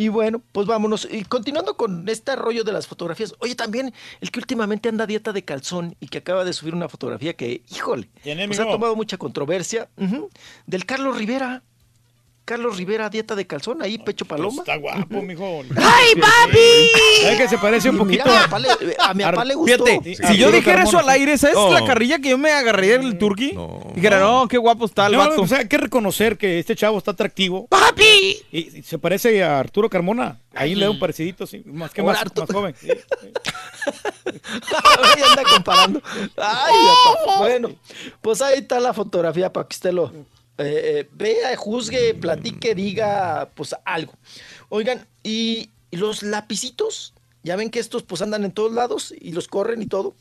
[0.00, 1.06] Y bueno, pues vámonos.
[1.10, 3.34] Y continuando con este rollo de las fotografías.
[3.40, 6.74] Oye, también el que últimamente anda a dieta de calzón y que acaba de subir
[6.74, 9.90] una fotografía que, híjole, ¿Quién es, pues ha tomado mucha controversia.
[10.66, 11.62] Del Carlos Rivera.
[12.50, 14.62] Carlos Rivera, dieta de calzón, ahí pecho paloma.
[14.62, 15.62] Está guapo, mijo.
[15.76, 17.22] ¡Ay, papi!
[17.22, 18.24] ¿Sabes que se parece un poquito?
[18.24, 19.86] a mi papá le- a mi papá le gustó.
[19.86, 20.22] Fíjate, Sí.
[20.26, 21.70] si yo dijera eso al aire, ¿sabes No.
[21.72, 23.56] la carrilla que yo me agarraría del turqui?
[23.94, 25.42] Dijera, no, qué guapo está el No, vato.
[25.42, 27.68] o sea, hay que reconocer que este chavo está atractivo.
[27.68, 28.36] ¡Papi!
[28.50, 30.40] Y, y se parece a Arturo Carmona.
[30.52, 31.62] Ahí le da un parecidito, sí.
[31.66, 32.46] Más que Hola, más, Arturo.
[32.48, 32.74] más joven.
[32.80, 32.88] sí.
[34.26, 36.02] Ahí anda comparando.
[36.36, 36.74] Ay.
[37.38, 37.70] Bueno,
[38.20, 40.12] pues ahí está la fotografía para que usted lo
[40.60, 44.12] eh, eh, vea, juzgue, platique, diga, pues algo.
[44.68, 49.32] Oigan, y, y los lapicitos, ya ven que estos pues andan en todos lados y
[49.32, 50.14] los corren y todo.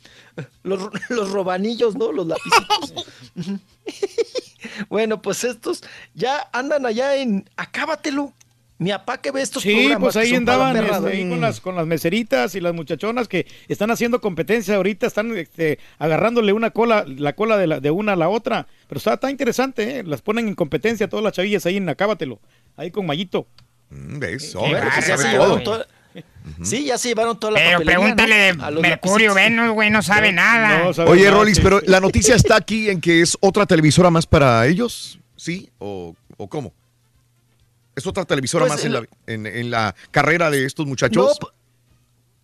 [0.63, 2.11] Los, los robanillos, ¿no?
[2.11, 3.05] Los lapicitos.
[4.89, 8.33] bueno, pues estos ya andan allá en Acábatelo.
[8.79, 11.29] Mi papá que ve estos Sí, programas pues que ahí son para la andaban ahí
[11.29, 15.79] con, las, con las meseritas y las muchachonas que están haciendo competencia ahorita, están este,
[15.97, 18.67] agarrándole una cola, la cola de, la, de una a la otra.
[18.87, 20.03] Pero está, está interesante, ¿eh?
[20.03, 22.39] las ponen en competencia todas las chavillas ahí en Acábatelo,
[22.77, 23.47] ahí con Mallito.
[23.89, 25.59] Mm, pues se todo.
[25.59, 25.87] toda-
[26.63, 28.65] Sí, ya se llevaron toda la Pero pregúntale ¿no?
[28.65, 29.33] A Mercurio.
[29.35, 30.85] Venus, güey, no sabe nada.
[30.85, 31.61] No, sabe Oye, nada, Rolis, sí.
[31.63, 35.69] pero la noticia está aquí en que es otra televisora más para ellos, ¿sí?
[35.77, 36.73] ¿O, o cómo?
[37.99, 41.37] ¿Es otra televisora Pues, más en la, en, en la carrera de estos muchachos?
[41.41, 41.49] No,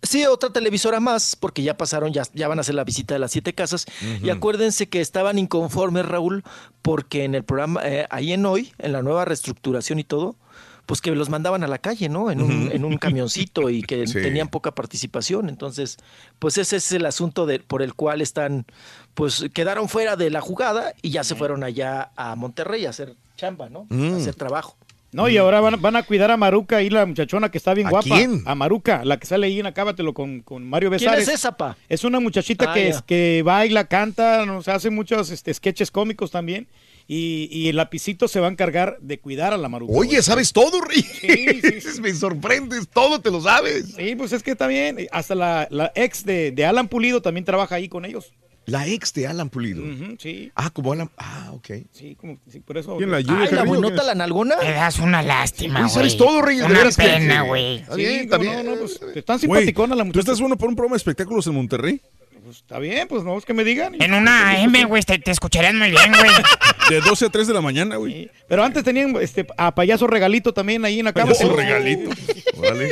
[0.02, 3.18] Sí, otra televisora más, porque ya pasaron, ya, ya van a hacer la visita de
[3.18, 3.86] las siete casas.
[4.22, 6.44] Y acuérdense que estaban inconformes, Raúl,
[6.82, 10.36] porque en el programa, eh, ahí en hoy, en la nueva reestructuración y todo,
[10.84, 12.30] pues que los mandaban a la calle, ¿no?
[12.30, 14.12] En un, en un camioncito y que Sí.
[14.22, 15.48] tenían poca participación.
[15.48, 15.96] Entonces,
[16.38, 18.66] pues ese es el asunto de, por el cual están,
[19.14, 23.16] pues quedaron fuera de la jugada y ya se fueron allá a Monterrey a hacer
[23.36, 23.86] chamba, ¿no?
[23.88, 24.14] Mm.
[24.14, 24.76] A hacer trabajo.
[25.12, 27.86] No, y ahora van, van a cuidar a Maruca ahí, la muchachona que está bien
[27.86, 28.04] ¿A guapa.
[28.16, 28.42] quién?
[28.44, 31.28] A Maruca, la que sale ahí en Acábatelo con, con Mario ¿Quién Besares.
[31.28, 31.76] es esa, pa?
[31.88, 35.90] Es una muchachita Ah, que, es, que baila, canta, no sé, hace muchos este, sketches
[35.90, 36.66] cómicos también.
[37.08, 39.92] Y, y el lapicito se va a encargar de cuidar a la Maruca.
[39.96, 41.02] Oye, ¿sabes todo, Rey?
[41.02, 42.00] Sí, sí, sí.
[42.02, 43.94] Me sorprendes, todo te lo sabes.
[43.96, 45.06] Sí, pues es que está bien.
[45.12, 48.32] Hasta la, la ex de, de Alan Pulido también trabaja ahí con ellos.
[48.66, 49.82] La ex de Alan Pulido.
[50.18, 51.10] Sí, Ah, como Alan.
[51.16, 51.68] Ah, ok.
[51.92, 52.96] sí, como, sí, por eso.
[52.96, 54.56] ¿Quién la lluvia, Ay, la la nalgona.
[54.58, 55.90] Te das una lástima, güey.
[55.90, 56.64] ¿sabes todo, Reyes?
[56.64, 57.84] Una pena, güey.
[57.94, 58.66] Sí, cómo bien.
[58.66, 60.20] no, no, pues, están Güey, simpaticona la ¿Tú muchacha.
[60.20, 62.00] estás bueno por un programa de espectáculos en Monterrey?
[62.44, 64.00] Pues, está bien, pues no es que me digan.
[64.00, 66.30] En una M, güey, te, te escucharían muy bien, güey.
[66.90, 68.12] De 12 a 3 de la mañana, güey.
[68.12, 71.56] Sí, Pero antes tenían este, a payaso regalito también ahí en Acábatelo.
[71.56, 72.10] Payaso regalito.
[72.56, 72.88] Órale.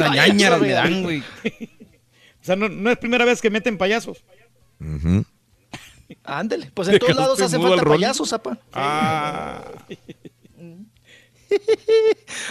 [0.60, 1.22] Me dan, güey.
[2.42, 4.22] O sea, no, no es primera vez que meten payasos.
[4.78, 5.24] Ujú.
[6.24, 8.58] Ándele, pues en todos lados hacen falta payasos, apa.
[8.72, 9.62] Ah,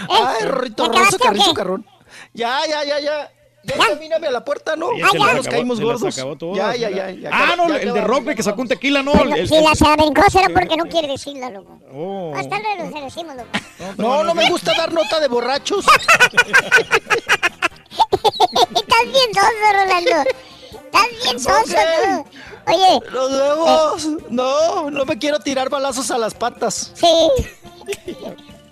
[0.09, 1.53] Ay, Rorrito, ¿ya Rosso, acabaste o Carrizo?
[1.53, 1.85] Carrón.
[2.33, 3.31] Ya, ya, ya, ya.
[3.65, 4.89] Ya camíname a la puerta, ¿no?
[4.97, 6.13] Ya las nos caímos gordos.
[6.53, 7.11] Ya, ya, ya.
[7.11, 9.13] ya Ah, no, el de ya que sacó un tequila, no.
[9.13, 11.79] Bueno, el- el- si la se brincó será porque no quiere decirla, loco.
[11.93, 12.33] Oh.
[12.35, 13.49] Hasta luego se lo decimos, loco.
[13.97, 15.85] No, no me gusta dar nota de borrachos.
[18.75, 20.29] Estás bien soso, Rolando.
[20.85, 22.25] Estás bien soso, tú.
[22.67, 24.07] Oye, Los huevos.
[24.29, 26.91] No, no me quiero tirar balazos a las patas.
[26.95, 27.07] sí.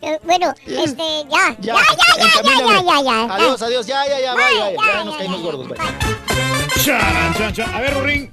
[0.01, 1.55] Eh, Bueno, este, ya.
[1.59, 1.75] Ya, ya,
[2.17, 3.35] ya, ya, ya, ya, ya.
[3.35, 3.85] Adiós, adiós.
[3.85, 4.33] Ya, ya, ya.
[4.33, 4.87] Bye, Bye, bye.
[4.87, 5.43] ya, Ya nos ya, caímos ya.
[5.43, 5.67] gordos.
[5.67, 5.77] Bye.
[6.83, 7.75] Charan, chan, chan.
[7.75, 8.31] A ver, Rurín.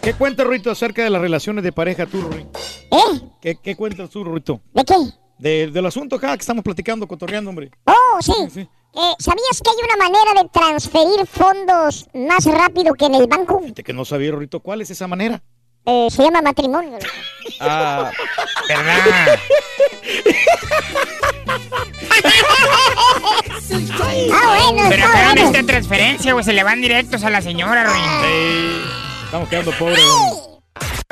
[0.00, 2.48] ¿Qué cuentas, Rito, acerca de las relaciones de pareja tú, Rurín?
[2.90, 3.20] ¿Eh?
[3.42, 4.60] ¿Qué, qué cuentas tú, Rito?
[4.72, 4.94] ¿De qué?
[5.38, 7.70] De- del asunto acá que estamos platicando, cotorreando, hombre.
[7.84, 8.66] Oh, sí.
[8.98, 13.60] Eh, ¿Sabías que hay una manera de transferir fondos más rápido que en el banco?
[13.84, 15.42] Que no sabía, Rorrito, ¿cuál es esa manera?
[15.84, 16.98] Eh, se llama matrimonio.
[17.60, 18.10] Ah,
[18.68, 19.38] ¿verdad?
[24.32, 25.40] Ah, bueno, Pero está bueno.
[25.50, 28.82] esta transferencia, güey, se le van directos a la señora, Ruin.
[29.24, 30.00] Estamos quedando pobres.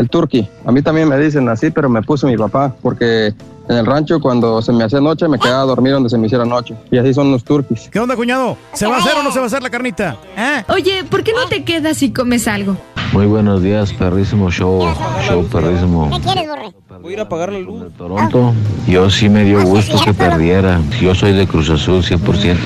[0.00, 0.48] el Turki?
[0.64, 3.32] A mí también me dicen así, pero me puso mi papá, porque
[3.68, 6.26] en el rancho cuando se me hacía noche me quedaba a dormir donde se me
[6.26, 6.74] hiciera noche.
[6.90, 7.88] Y así son los turquis.
[7.90, 8.56] ¿Qué onda, cuñado?
[8.72, 10.16] ¿Se va a hacer o no se va a hacer la carnita?
[10.36, 10.64] ¿Eh?
[10.68, 12.76] Oye, ¿por qué no te quedas y comes algo?
[13.12, 14.86] Muy buenos días, perrísimo show,
[15.26, 16.10] show perrísimo.
[16.10, 16.72] ¿Qué quieres, Borre?
[17.02, 17.92] Voy a ir a apagar la luz.
[17.96, 18.52] Toronto,
[18.86, 20.80] yo sí me dio gusto que perdiera.
[21.00, 22.56] Yo soy de Cruz Azul 100%.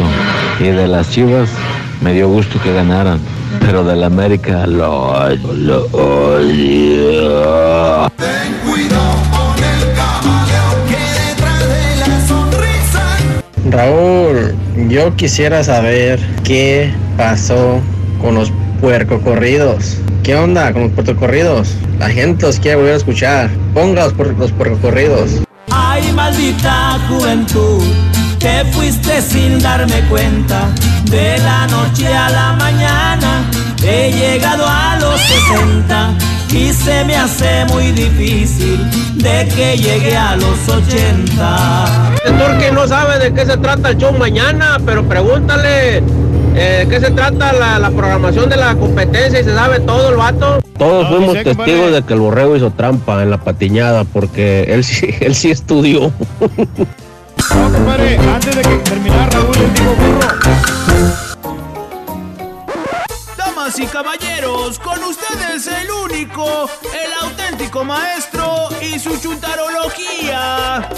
[0.60, 1.50] Y de las Chivas
[2.02, 3.20] me dio gusto que ganaran.
[3.60, 7.34] Pero del América lo, lo odio.
[13.70, 14.54] Raúl,
[14.88, 17.80] yo quisiera saber qué pasó
[18.20, 19.96] con los puercocorridos.
[20.22, 21.74] ¿Qué onda con los puercocorridos?
[21.98, 23.50] La gente los quiere volver a escuchar.
[23.72, 25.42] Ponga los, puer- los puercocorridos.
[25.70, 27.82] Ay, maldita juventud,
[28.44, 30.68] te fuiste sin darme cuenta.
[31.10, 33.42] De la noche a la mañana,
[33.82, 36.12] he llegado a los 60
[36.52, 38.78] y se me hace muy difícil
[39.14, 42.10] de que llegue a los 80.
[42.26, 46.02] El Turqui no sabe de qué se trata el show mañana, pero pregúntale
[46.54, 50.16] eh, qué se trata la, la programación de la competencia y se sabe todo el
[50.16, 50.60] vato.
[50.76, 55.14] Todos fuimos testigos de que el borrego hizo trampa en la patiñada porque él sí,
[55.20, 56.12] él sí estudió.
[57.50, 60.28] No, compadre, antes de que terminar, Raúl, les digo, burro.
[63.36, 70.88] Damas y caballeros, con ustedes el único, el auténtico maestro y su chuntarología.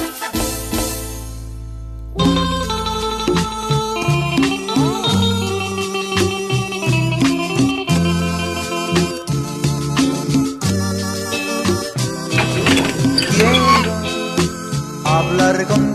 [15.05, 15.86] hablar contigo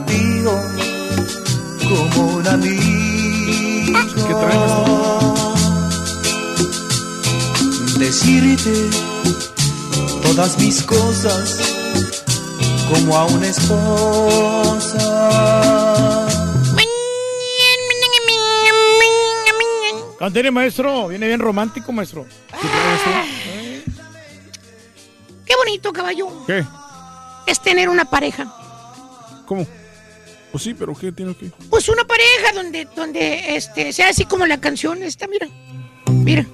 [7.98, 8.90] Decirte
[10.24, 11.60] todas mis cosas
[12.90, 14.82] como a una esposa.
[20.20, 21.08] Cántale, maestro.
[21.08, 22.26] Viene bien romántico, maestro.
[22.62, 23.84] ¿Qué?
[25.46, 26.46] Qué bonito, caballo.
[26.46, 26.64] ¿Qué?
[27.48, 28.46] Es tener una pareja.
[29.48, 29.66] ¿Cómo?
[30.52, 31.52] Pues sí, pero ¿qué tiene que?
[31.70, 35.48] Pues una pareja donde, donde este, sea así como la canción esta, mira.
[36.12, 36.46] Mira.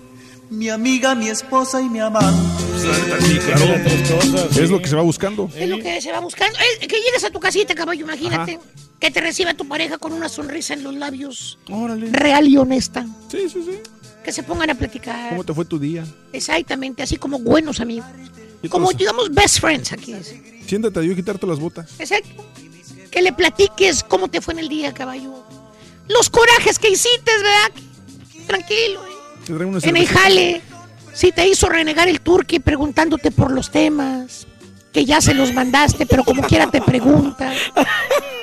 [0.49, 2.39] Mi amiga, mi esposa y mi amante.
[2.79, 3.65] Sí, claro.
[4.51, 5.49] Es lo que se va buscando.
[5.55, 6.57] Es lo que se va buscando.
[6.57, 8.59] Eh, que llegues a tu casita, caballo, imagínate.
[8.99, 11.59] Que te reciba tu pareja con una sonrisa en los labios.
[12.11, 13.05] Real y honesta.
[13.29, 13.79] Sí, sí, sí.
[14.23, 15.29] Que se pongan a platicar.
[15.29, 16.05] ¿Cómo te fue tu día?
[16.33, 18.07] Exactamente, así como buenos amigos.
[18.69, 20.15] Como, digamos, best friends aquí.
[20.65, 21.89] Siéntate, yo quitarte las botas.
[21.99, 22.45] Exacto.
[23.17, 25.43] Que le platiques cómo te fue en el día, caballo.
[26.07, 27.71] Los corajes que hiciste, ¿verdad?
[28.45, 29.79] Tranquilo, ¿eh?
[29.81, 30.61] En el jale.
[31.13, 34.45] Si te hizo renegar el turqui preguntándote por los temas.
[34.93, 37.51] Que ya se los mandaste, pero como quiera te pregunta.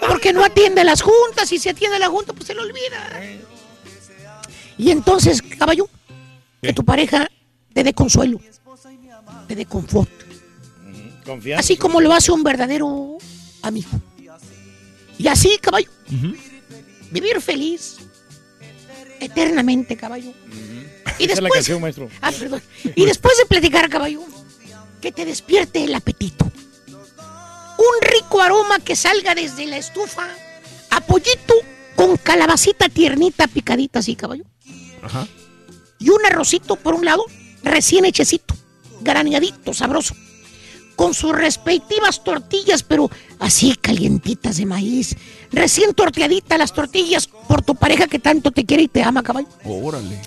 [0.08, 1.52] Porque no atiende las juntas.
[1.52, 3.22] Y si atiende la junta, pues se lo olvida.
[4.76, 5.88] Y entonces, caballo,
[6.60, 7.28] que tu pareja
[7.72, 8.40] te dé consuelo.
[9.46, 10.10] Te dé confort.
[11.24, 11.60] Confianza.
[11.60, 13.18] Así como lo hace un verdadero
[13.62, 13.90] amigo.
[15.24, 15.88] Y así, caballo,
[17.10, 17.96] vivir feliz
[19.20, 20.34] eternamente, caballo.
[21.18, 22.10] Y es la después, canción, maestro.
[22.20, 22.62] ah, perdón.
[22.94, 24.20] Y después de platicar, caballo,
[25.00, 26.44] que te despierte el apetito.
[26.44, 30.28] Un rico aroma que salga desde la estufa
[30.90, 31.54] a pollito
[31.96, 34.44] con calabacita tiernita picadita así, caballo.
[35.02, 35.26] Ajá.
[36.00, 37.24] Y un arrocito por un lado,
[37.62, 38.54] recién hechecito,
[39.00, 40.14] graneadito, sabroso.
[40.96, 45.16] Con sus respectivas tortillas, pero así calientitas de maíz.
[45.50, 49.48] Recién torteaditas las tortillas por tu pareja que tanto te quiere y te ama, caballo.
[49.64, 50.20] Órale.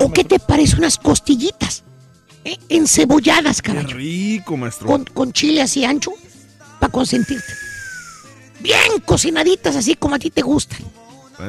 [0.00, 1.84] ¿O qué te parece unas costillitas?
[2.44, 3.94] eh, encebolladas, Qué caballo.
[3.96, 4.86] rico, maestro.
[4.86, 6.10] Con, con chile así ancho,
[6.80, 7.52] para consentirte.
[8.60, 10.80] Bien cocinaditas, así como a ti te gustan.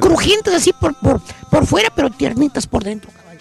[0.02, 3.40] Crujientes así por, por, por fuera, pero tiernitas por dentro, caballo.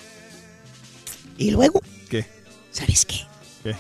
[1.39, 2.25] Y luego, ¿Qué?
[2.73, 3.21] ¿Sabes qué?
[3.63, 3.75] ¿Qué?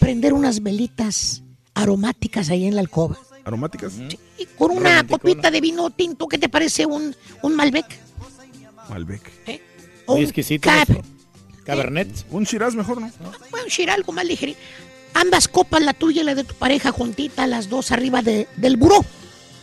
[0.00, 1.42] Prender unas velitas
[1.74, 3.16] aromáticas ahí en la alcoba.
[3.44, 3.92] ¿Aromáticas?
[4.38, 7.86] Y con una copita de vino tinto, ¿qué te parece un, un Malbec?
[8.88, 9.22] Malbec.
[10.06, 10.64] O Muy un exquisito.
[10.68, 10.88] Cab.
[10.88, 11.02] maestro.
[11.64, 12.08] Cabernet.
[12.30, 13.10] Un Shiraz mejor, ¿no?
[13.50, 14.54] Bueno, Shira, algo más ligero.
[15.14, 18.76] Ambas copas, la tuya y la de tu pareja, juntitas, las dos arriba de- del
[18.76, 19.04] buró.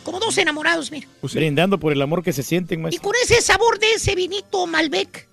[0.04, 1.06] Como dos enamorados, mira.
[1.22, 3.02] Brindando por el amor que se sienten, Y maestro.
[3.02, 5.28] con ese sabor de ese vinito Malbec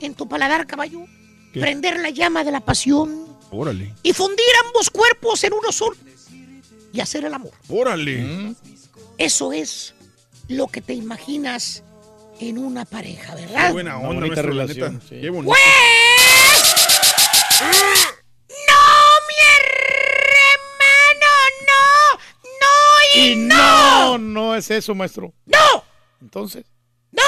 [0.00, 1.04] en tu paladar, caballo,
[1.52, 1.60] ¿Qué?
[1.60, 3.94] prender la llama de la pasión Órale.
[4.02, 5.96] y fundir ambos cuerpos en uno solo
[6.92, 7.52] y hacer el amor.
[7.68, 8.54] Órale.
[9.18, 9.94] Eso es
[10.48, 11.82] lo que te imaginas
[12.40, 13.72] en una pareja, Qué ¿verdad?
[13.72, 15.20] buena Una onda, bonita relación, sí.
[15.20, 15.48] Qué bonito.
[15.54, 15.60] ¡Pues!
[18.48, 18.82] ¡No,
[19.28, 19.38] mi
[21.16, 21.32] hermano!
[21.66, 22.18] ¡No!
[22.60, 22.70] ¡No
[23.14, 24.18] y, Y no!
[24.18, 25.32] no, no es eso, maestro.
[25.46, 25.84] ¡No!
[26.20, 26.64] Entonces,
[27.12, 27.22] ¡No!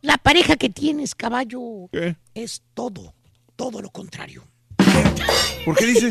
[0.00, 1.60] La pareja que tienes, caballo,
[1.92, 2.16] ¿Qué?
[2.34, 3.14] es todo,
[3.56, 4.44] todo lo contrario.
[5.64, 6.10] ¿Por qué dice?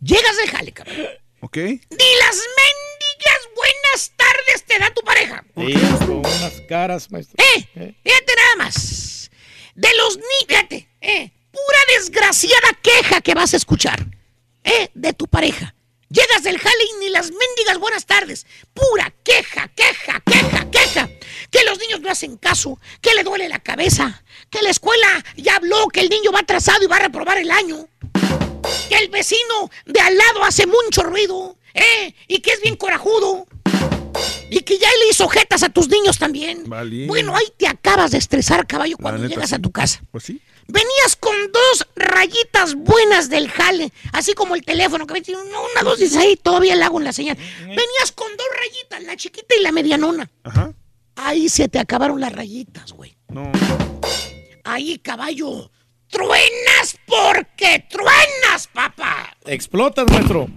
[0.00, 1.08] Llegas del jale, caballo.
[1.40, 1.56] ¿Ok?
[1.56, 1.76] Ni
[2.18, 5.44] las mendigas buenas tardes te da tu pareja.
[5.56, 5.74] sí,
[6.06, 7.36] con unas caras, maestro.
[7.42, 7.64] ¡Eh!
[7.74, 9.30] Fíjate nada más.
[9.74, 14.06] De los niños, fíjate, eh, pura desgraciada queja que vas a escuchar,
[14.62, 15.74] eh, de tu pareja.
[16.08, 18.46] Llegas del jale y ni las mendigas buenas tardes.
[25.94, 27.88] Que el niño va atrasado y va a reprobar el año.
[28.88, 32.12] Que el vecino de al lado hace mucho ruido, ¿eh?
[32.26, 33.46] Y que es bien corajudo.
[34.50, 36.68] Y que ya le hizo jetas a tus niños también.
[36.68, 37.06] Vale.
[37.06, 39.54] Bueno, ahí te acabas de estresar, caballo, cuando neta, llegas sí.
[39.54, 40.02] a tu casa.
[40.10, 40.40] Pues sí.
[40.66, 45.98] Venías con dos rayitas buenas del jale, así como el teléfono, que ves, una, dos,
[45.98, 47.36] dices, ahí todavía le hago en la señal.
[47.60, 50.30] Venías con dos rayitas, la chiquita y la medianona.
[50.42, 50.72] Ajá.
[51.16, 53.16] Ahí se te acabaron las rayitas, güey.
[53.28, 53.52] No.
[54.64, 55.70] Ahí, caballo,
[56.14, 59.36] truenas porque truenas, papá.
[59.44, 60.48] Explotas, maestro.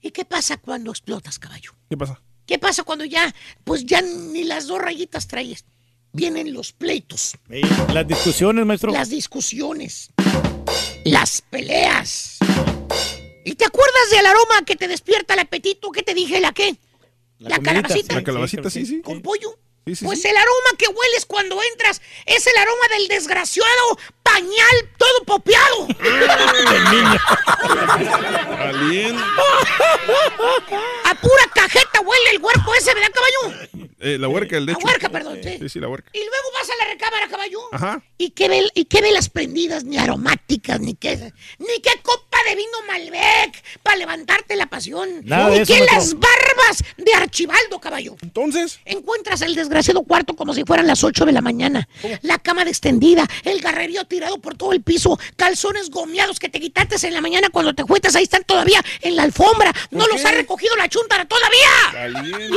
[0.00, 1.72] ¿Y qué pasa cuando explotas, caballo?
[1.90, 2.22] ¿Qué pasa?
[2.46, 5.64] ¿Qué pasa cuando ya, pues ya ni las dos rayitas traes?
[6.12, 7.36] Vienen los pleitos,
[7.92, 8.92] Las discusiones, maestro.
[8.92, 10.10] las discusiones,
[11.04, 12.38] las peleas.
[13.44, 15.90] ¿Y te acuerdas del aroma que te despierta el apetito?
[15.90, 16.40] ¿Qué te dije?
[16.40, 16.76] ¿La qué?
[17.38, 18.14] La, calabacita.
[18.14, 19.02] La calabacita, sí, sí.
[19.02, 19.58] ¿Con pollo?
[19.86, 20.26] Sí, sí, Pues sí.
[20.28, 25.86] el aroma que hueles cuando entras es el aroma del desgraciado pañal todo popeado.
[31.04, 33.68] A pura cajeta huele el huerco ese, ¿verdad, caballo?
[34.00, 34.86] Eh, la huerca, el de La hecho.
[34.88, 35.56] huerca, perdón, sí.
[35.60, 36.10] Sí, sí, la huerca.
[36.12, 37.58] Y luego vas a la recámara, caballo.
[37.72, 38.02] Ajá.
[38.18, 42.56] ¿Y qué, ve, ¿Y qué velas prendidas, ni aromáticas, ni qué, ni qué copa de
[42.56, 45.22] vino Malbec para levantarte la pasión?
[45.24, 45.84] Nada ni maestro.
[45.92, 48.16] las barbas de Archibaldo, caballo.
[48.22, 51.88] Entonces, Encuentras el desgraciado cuarto como si fueran las 8 de la mañana.
[52.22, 57.06] La cama extendida, el garrerío tirado por todo el piso, calzones gomeados que te quitaste
[57.06, 59.72] en la mañana cuando te fuiste, ahí están todavía en la alfombra.
[59.90, 62.14] No los ha recogido la chuntara todavía.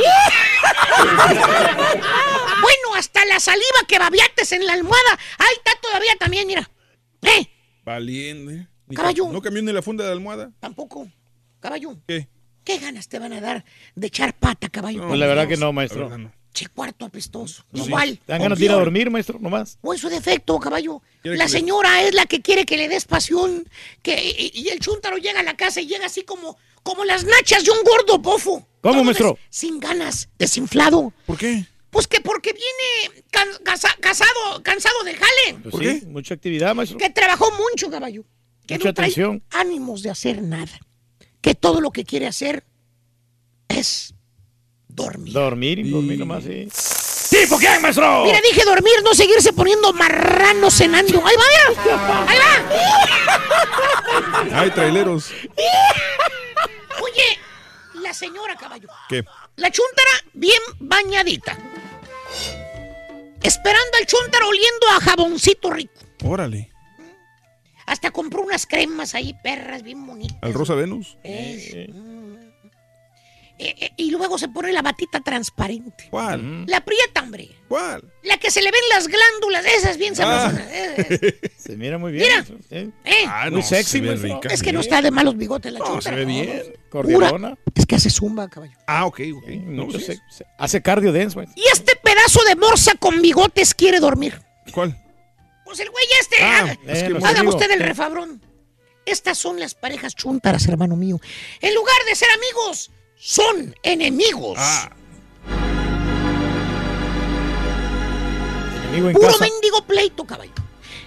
[2.60, 6.68] Bueno, hasta la saliva que babiates en la almohada, ahí está todavía también, mira.
[7.22, 7.46] ¿Eh?
[7.84, 8.68] Valiente.
[8.90, 9.26] Ni Caballo.
[9.26, 10.50] ca- ¿No cambió ni la funda de la almohada?
[10.60, 11.08] Tampoco.
[11.60, 12.28] Caballo, ¿Qué?
[12.64, 15.06] ¿qué ganas te van a dar de echar pata, caballo?
[15.08, 16.02] Pues la verdad que no, maestro.
[16.04, 16.32] verdad no.
[16.52, 17.64] Che, cuarto apestoso.
[17.70, 18.18] No, Igual.
[18.26, 19.78] Te dan ganas de ir a dormir, maestro, nomás.
[19.82, 21.00] O es su defecto, caballo.
[21.22, 23.68] La le- señora es la que quiere que le des pasión.
[24.02, 27.24] Que, y, y el chúntaro llega a la casa y llega así como, como las
[27.24, 28.66] nachas de un gordo bofo.
[28.80, 29.28] ¿Cómo, Todo maestro?
[29.34, 31.12] des- sin ganas, desinflado.
[31.24, 31.64] ¿Por qué?
[31.90, 35.58] Pues que porque viene can- casa- casado, cansado del jale.
[35.62, 36.06] Pues ¿Por sí, qué?
[36.06, 36.98] mucha actividad, maestro.
[36.98, 38.24] Que trabajó mucho, caballo.
[38.70, 39.42] Que Mucha no trae atención.
[39.50, 40.78] ánimos de hacer nada.
[41.40, 42.62] Que todo lo que quiere hacer
[43.66, 44.14] es
[44.86, 45.32] dormir.
[45.32, 46.68] Dormir y dormir nomás, sí.
[47.36, 48.22] ¿Tipo quién, maestro?
[48.24, 51.20] Mira, dije dormir, no seguirse poniendo marrano cenando.
[51.26, 51.42] Ahí va,
[51.74, 52.26] mira.
[52.28, 52.38] Ahí
[54.52, 54.60] va.
[54.60, 55.32] Hay traileros.
[57.02, 57.38] Oye,
[58.02, 58.88] la señora, caballo.
[59.08, 59.24] ¿Qué?
[59.56, 61.58] La chuntara bien bañadita.
[63.42, 65.92] Esperando al chuntaro oliendo a jaboncito rico.
[66.24, 66.69] Órale.
[67.90, 70.38] Hasta compró unas cremas ahí, perras, bien bonitas.
[70.42, 71.18] Al Rosa Venus.
[71.24, 72.20] Es- mm.
[73.62, 76.06] Eh, eh, y luego se pone la batita transparente.
[76.08, 76.64] ¿Cuál?
[76.66, 77.50] La prieta, hombre.
[77.68, 78.02] ¿Cuál?
[78.22, 80.14] La que se le ven las glándulas, esas bien.
[80.20, 80.50] Ah.
[80.70, 82.24] Eh, Se mira muy bien.
[82.24, 82.58] Mira.
[82.70, 82.88] ¿eh?
[83.04, 83.14] eh.
[83.28, 84.34] Ah, Muy no, sexy, se ve maestro.
[84.36, 84.48] rica.
[84.54, 86.62] Es que no está de malos bigotes la No, se ve bien.
[86.88, 87.58] Cordialona.
[87.74, 88.72] Es que hace zumba, caballo.
[88.86, 89.48] Ah, ok, ok.
[89.66, 91.60] No, se- se- hace cardio dance, maestro.
[91.62, 94.40] Y este pedazo de morsa con bigotes quiere dormir.
[94.72, 94.96] ¿Cuál?
[95.70, 96.36] Pues el güey este.
[96.42, 97.12] Ah, haga, es que
[97.46, 98.42] usted el refabrón.
[99.06, 101.20] Estas son las parejas chuntaras, hermano mío.
[101.60, 104.58] En lugar de ser amigos, son enemigos.
[104.58, 104.90] Ah,
[108.88, 109.44] Enemigo en Puro casa.
[109.44, 110.50] mendigo pleito, caballo.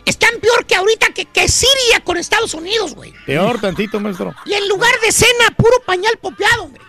[0.05, 3.13] Están peor que ahorita que, que Siria con Estados Unidos, güey.
[3.25, 4.33] Peor tantito, maestro.
[4.45, 6.81] Y en lugar de cena, puro pañal popeado, hombre.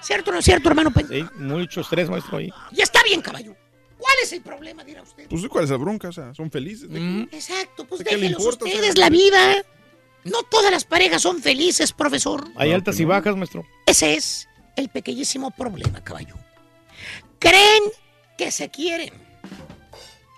[0.00, 1.08] ¿Cierto o no es cierto, hermano Peña?
[1.08, 2.50] Sí, mucho estrés, maestro, ahí.
[2.72, 3.54] Y está bien, caballo.
[4.02, 5.28] ¿Cuál es el problema, dirá usted?
[5.28, 6.88] Pues cuál es la bronca, o sea, son felices.
[6.88, 7.36] ¿de qué?
[7.36, 8.76] Exacto, pues ¿De qué le déjenlos importa, o sea?
[8.76, 9.64] ustedes la vida.
[10.24, 12.44] No todas las parejas son felices, profesor.
[12.56, 13.64] Hay altas y bajas, maestro.
[13.86, 16.34] Ese es el pequeñísimo problema, caballo.
[17.38, 17.84] Creen
[18.36, 19.12] que se quieren.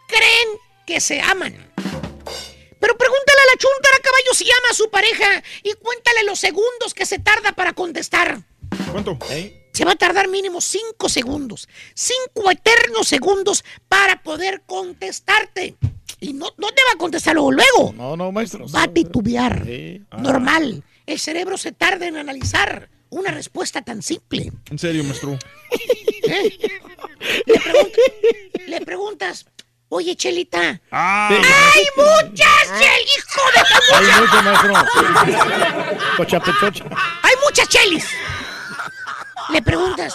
[0.08, 0.48] Creen
[0.86, 1.54] que se aman.
[1.74, 6.92] Pero pregúntale a la chuntara, caballo, si ama a su pareja y cuéntale los segundos
[6.94, 8.42] que se tarda para contestar.
[8.92, 9.18] ¿Cuánto?
[9.74, 11.68] Se va a tardar mínimo cinco segundos.
[11.94, 15.76] Cinco eternos segundos para poder contestarte.
[16.20, 17.50] Y no, no te va a contestar luego.
[17.52, 17.92] luego.
[17.94, 18.66] No, no, maestro.
[18.68, 19.62] Va a titubear.
[20.10, 20.16] Ah.
[20.18, 20.82] Normal.
[21.06, 24.50] El cerebro se tarda en analizar una respuesta tan simple.
[24.70, 25.36] En serio, maestro.
[26.22, 26.58] ¿Eh?
[27.46, 27.92] Le, pregun-
[28.68, 29.46] le preguntas,
[29.88, 30.80] oye, Chelita.
[30.90, 31.28] Ah.
[31.30, 34.20] ¡Hay muchas, Chel, hijo de tu Hay mucha!
[34.20, 36.16] mucho, maestro.
[36.16, 36.42] Cocha.
[37.22, 38.04] ¡Hay muchas chelis!
[39.52, 40.14] Le preguntas,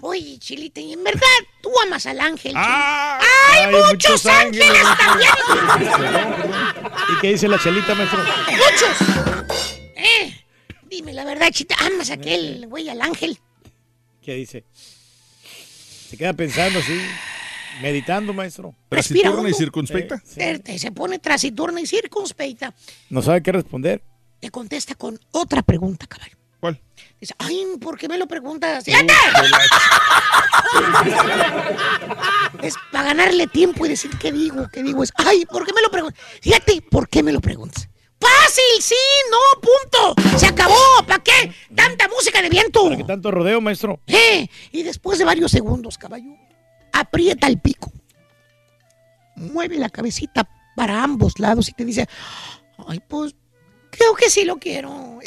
[0.00, 1.20] oye, Chelita, ¿y en verdad
[1.62, 2.52] tú amas al ángel?
[2.56, 3.18] Ah,
[3.52, 6.34] ¡Hay, hay muchos, muchos ángeles, ángeles, también!
[7.16, 8.18] ¿Y qué dice la chelita, maestro?
[8.50, 9.56] ¡Muchos!
[9.96, 10.44] ¿Eh?
[10.88, 13.38] Dime la verdad, Chita, ¿amas a aquel güey al ángel?
[14.22, 14.64] ¿Qué dice?
[16.10, 17.00] Se queda pensando así,
[17.82, 18.74] meditando, maestro.
[18.90, 20.22] Respira ¿Taciturna y circunspecta?
[20.62, 22.74] Te- Se pone trasiturna y circunspecta.
[23.10, 24.02] No sabe qué responder.
[24.40, 26.36] Te contesta con otra pregunta, caballo.
[26.60, 26.80] ¿Cuál?
[27.20, 28.84] Dice, ay, ¿por qué me lo preguntas?
[28.84, 29.12] ¡Fíjate!
[32.62, 35.02] es para ganarle tiempo y decir qué digo, qué digo.
[35.02, 36.20] Es, ay, ¿por qué me lo preguntas?
[36.40, 37.88] Fíjate, ¿por qué me lo preguntas?
[38.18, 38.64] ¡Fácil!
[38.80, 38.94] ¡Sí!
[39.30, 39.60] ¡No!
[39.60, 40.38] ¡Punto!
[40.38, 40.74] ¡Se acabó!
[41.06, 41.52] ¿Para qué?
[41.74, 42.84] ¡Tanta música de viento!
[42.84, 44.00] ¿Para qué tanto rodeo, maestro?
[44.06, 46.34] Eh, y después de varios segundos, caballo,
[46.92, 47.92] aprieta el pico,
[49.36, 52.08] mueve la cabecita para ambos lados y te dice,
[52.88, 53.34] ay, pues,
[53.96, 55.18] creo que sí lo quiero.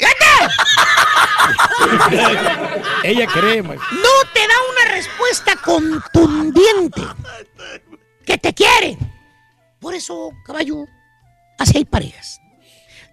[3.04, 3.88] Ella cree, maestro.
[3.92, 7.02] No te da una respuesta contundente
[8.24, 8.96] que te quiere.
[9.80, 10.84] Por eso, caballo,
[11.58, 12.40] así hay parejas.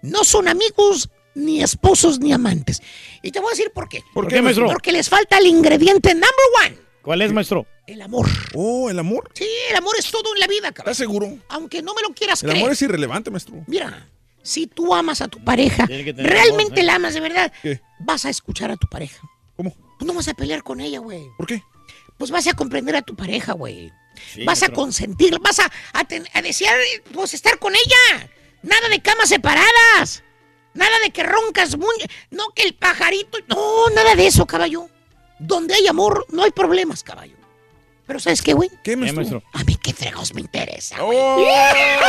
[0.02, 2.80] No son amigos, ni esposos, ni amantes.
[3.22, 4.02] Y te voy a decir por qué.
[4.14, 4.66] ¿Por qué, maestro?
[4.66, 6.30] Porque les falta el ingrediente number
[6.66, 6.78] one.
[7.02, 7.66] ¿Cuál es, maestro?
[7.86, 8.28] El amor.
[8.54, 9.30] Oh, ¿el amor?
[9.34, 10.92] Sí, el amor es todo en la vida, cabrón.
[10.92, 11.38] ¿Estás seguro?
[11.48, 12.62] Aunque no me lo quieras El creer.
[12.62, 13.54] amor es irrelevante, maestro.
[13.66, 14.06] Mira,
[14.48, 16.84] si tú amas a tu pareja, realmente ¿eh?
[16.84, 17.80] la amas de verdad, ¿Qué?
[18.00, 19.20] vas a escuchar a tu pareja.
[19.56, 19.74] ¿Cómo?
[19.98, 21.26] Pues no vas a pelear con ella, güey.
[21.36, 21.62] ¿Por qué?
[22.16, 23.92] Pues vas a comprender a tu pareja, güey.
[24.34, 24.74] Sí, vas a maestro.
[24.74, 26.76] consentir, vas a, a, ten- a desear,
[27.12, 28.28] pues, estar con ella.
[28.62, 30.24] Nada de camas separadas.
[30.74, 31.94] Nada de que roncas muy...
[32.30, 33.38] No, que el pajarito...
[33.48, 34.88] No, nada de eso, caballo.
[35.38, 37.36] Donde hay amor, no hay problemas, caballo.
[38.08, 38.70] Pero ¿sabes qué, güey?
[38.82, 39.42] ¿Qué, maestro?
[39.52, 41.18] A mí qué fregos me interesa, güey.
[41.20, 41.36] Oh,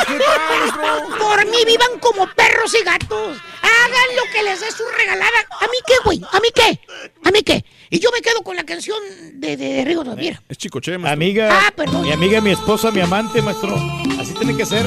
[0.07, 1.17] ¿qué tal, maestro?
[1.19, 3.37] Por mí vivan como perros y gatos.
[3.61, 5.39] Hagan lo que les dé su regalada.
[5.59, 6.21] ¿A mí qué, güey?
[6.31, 6.79] ¿A mí qué?
[7.25, 7.65] ¿A mí qué?
[7.89, 8.97] Y yo me quedo con la canción
[9.33, 10.03] de, de Rigo.
[10.47, 11.11] Es chicoche, maestro.
[11.13, 12.03] Amiga, Ah, perdón.
[12.03, 13.75] mi amiga, mi esposa, mi amante, maestro.
[14.19, 14.85] Así tiene que ser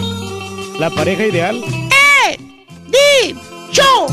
[0.79, 1.63] la pareja ideal.
[2.27, 2.39] ¡Eh!
[2.89, 3.39] ¡Di!
[3.71, 4.07] ¡Yo!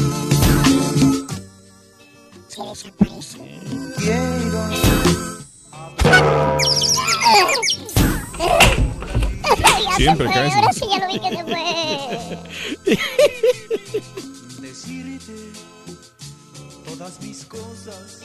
[9.97, 10.73] Siempre Ay, caes, Ahora ¿no?
[10.73, 11.63] sí ya lo vi que se fue.
[14.61, 15.35] decirte
[16.85, 18.21] todas mis cosas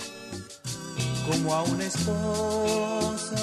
[1.29, 3.39] como a una esposa.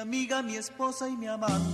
[0.00, 1.68] Amiga, mi esposa y mi amante.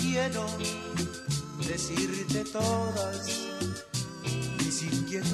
[0.00, 0.46] Quiero
[1.66, 3.28] decirte todas
[4.58, 5.26] mis inquietudes,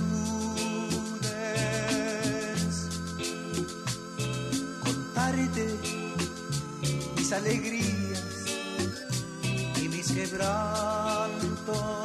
[4.83, 5.79] contarte
[7.17, 8.25] mis alegrías
[9.77, 12.02] y mis quebrantos.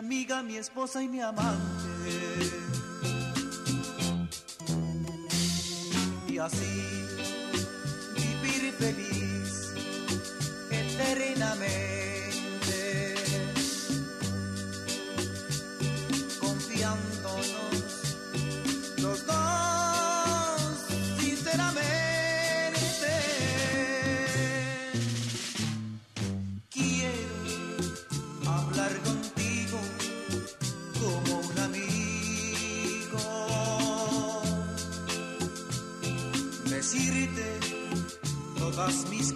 [0.00, 1.60] Amiga, mi esposa y mi amante.
[6.26, 6.99] Y así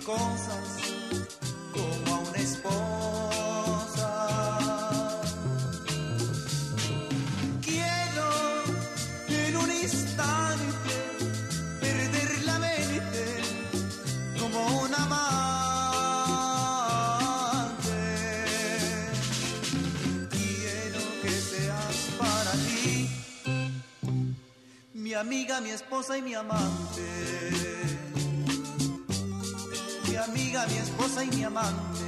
[0.04, 0.78] cosas
[1.72, 4.10] como a una esposa.
[7.62, 8.28] Quiero
[9.28, 10.94] en un instante
[11.80, 13.40] perder la mente
[14.38, 15.14] como un amante.
[20.30, 23.08] Quiero que seas para ti
[24.92, 27.63] mi amiga, mi esposa y mi amante.
[30.94, 32.04] Esposa y mi amante.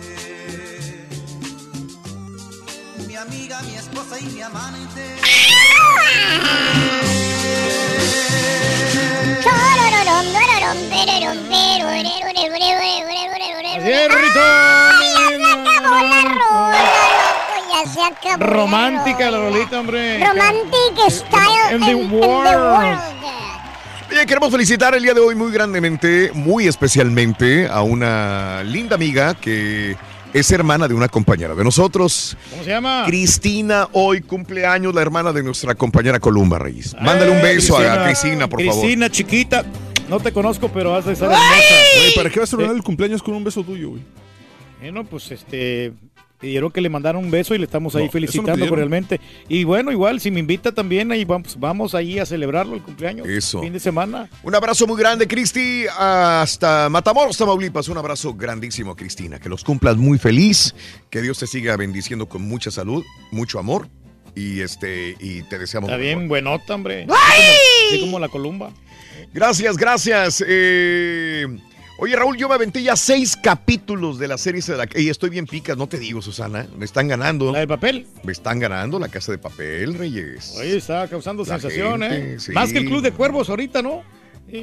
[3.07, 5.17] Mi amiga, mi esposa y mi amante.
[18.39, 20.19] Romántica la rolita, hombre.
[20.25, 23.16] Romantic style In the in- in the world.
[24.17, 29.35] Bien, queremos felicitar el día de hoy muy grandemente, muy especialmente a una linda amiga
[29.35, 29.95] que
[30.33, 32.35] es hermana de una compañera de nosotros.
[32.49, 33.03] ¿Cómo se llama?
[33.07, 36.97] Cristina, hoy cumpleaños, la hermana de nuestra compañera Columba Reyes.
[36.99, 38.81] Mándale un Eh, beso a Cristina, por favor.
[38.81, 39.67] Cristina, chiquita.
[40.09, 41.75] No te conozco, pero has de estar hermosa.
[42.01, 44.03] Oye, ¿para qué vas a celebrar el cumpleaños con un beso tuyo, güey?
[44.81, 45.93] Bueno, pues este.
[46.39, 49.21] Pidieron que le mandaran un beso y le estamos ahí no felicitando cordialmente.
[49.49, 53.27] Y bueno, igual, si me invita también, ahí vamos, vamos ahí a celebrarlo el cumpleaños.
[53.27, 53.63] Eso.
[53.63, 54.29] Fin de semana.
[54.43, 57.89] Un abrazo muy grande, Cristi, hasta Matamoros, Tamaulipas.
[57.89, 59.39] Un abrazo grandísimo, Cristina.
[59.39, 60.75] Que los cumplas muy feliz,
[61.09, 63.89] que Dios te siga bendiciendo con mucha salud, mucho amor
[64.35, 65.89] y este y te deseamos.
[65.89, 66.29] Está bien, mejor.
[66.29, 67.05] buenota, hombre.
[67.05, 68.71] Así como, así como la columba.
[69.33, 70.45] Gracias, gracias.
[70.47, 71.47] Eh,
[71.99, 75.31] oye, Raúl, yo me aventé ya seis capítulos de la serie de la y estoy
[75.31, 76.67] bien picas, no te digo, Susana.
[76.77, 77.53] Me están ganando.
[77.53, 78.07] ¿La de papel?
[78.23, 80.55] Me están ganando la casa de papel, Reyes.
[80.59, 82.41] Oye, está causando La sensación, gente, ¿eh?
[82.41, 82.53] sí.
[82.53, 84.03] Más que el Club de Cuervos ahorita, ¿no?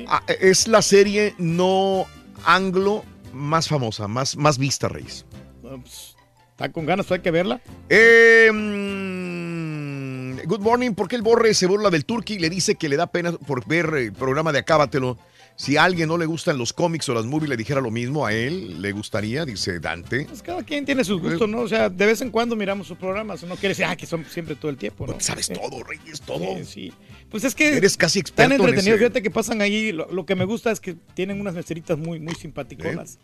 [0.08, 2.06] Ah, es la serie no
[2.46, 3.04] anglo
[3.34, 5.26] más famosa, más, más vista, Reyes.
[5.62, 6.16] Pues,
[6.52, 7.60] Está con ganas, hay que verla.
[7.90, 12.76] Eh, mm, good morning, ¿por qué el borre se burla del turqui y le dice
[12.76, 15.18] que le da pena por ver el programa de Acábatelo?
[15.56, 18.26] Si a alguien no le gustan los cómics o las movies, le dijera lo mismo
[18.26, 20.26] a él, le gustaría, dice Dante.
[20.26, 21.60] Pues cada quien tiene sus gustos, ¿no?
[21.62, 23.44] O sea, de vez en cuando miramos sus programas.
[23.44, 25.16] No quiere decir, ah, que son siempre todo el tiempo, ¿no?
[25.20, 26.58] Sabes todo, Reyes, todo.
[26.58, 26.94] Sí, sí.
[27.30, 27.78] Pues es que.
[27.78, 28.98] Eres casi Están experto en entretenidos.
[28.98, 29.92] ese- Fíjate que pasan ahí.
[29.92, 33.20] Lo, lo que me gusta es que tienen unas meseritas muy, muy simpaticonas.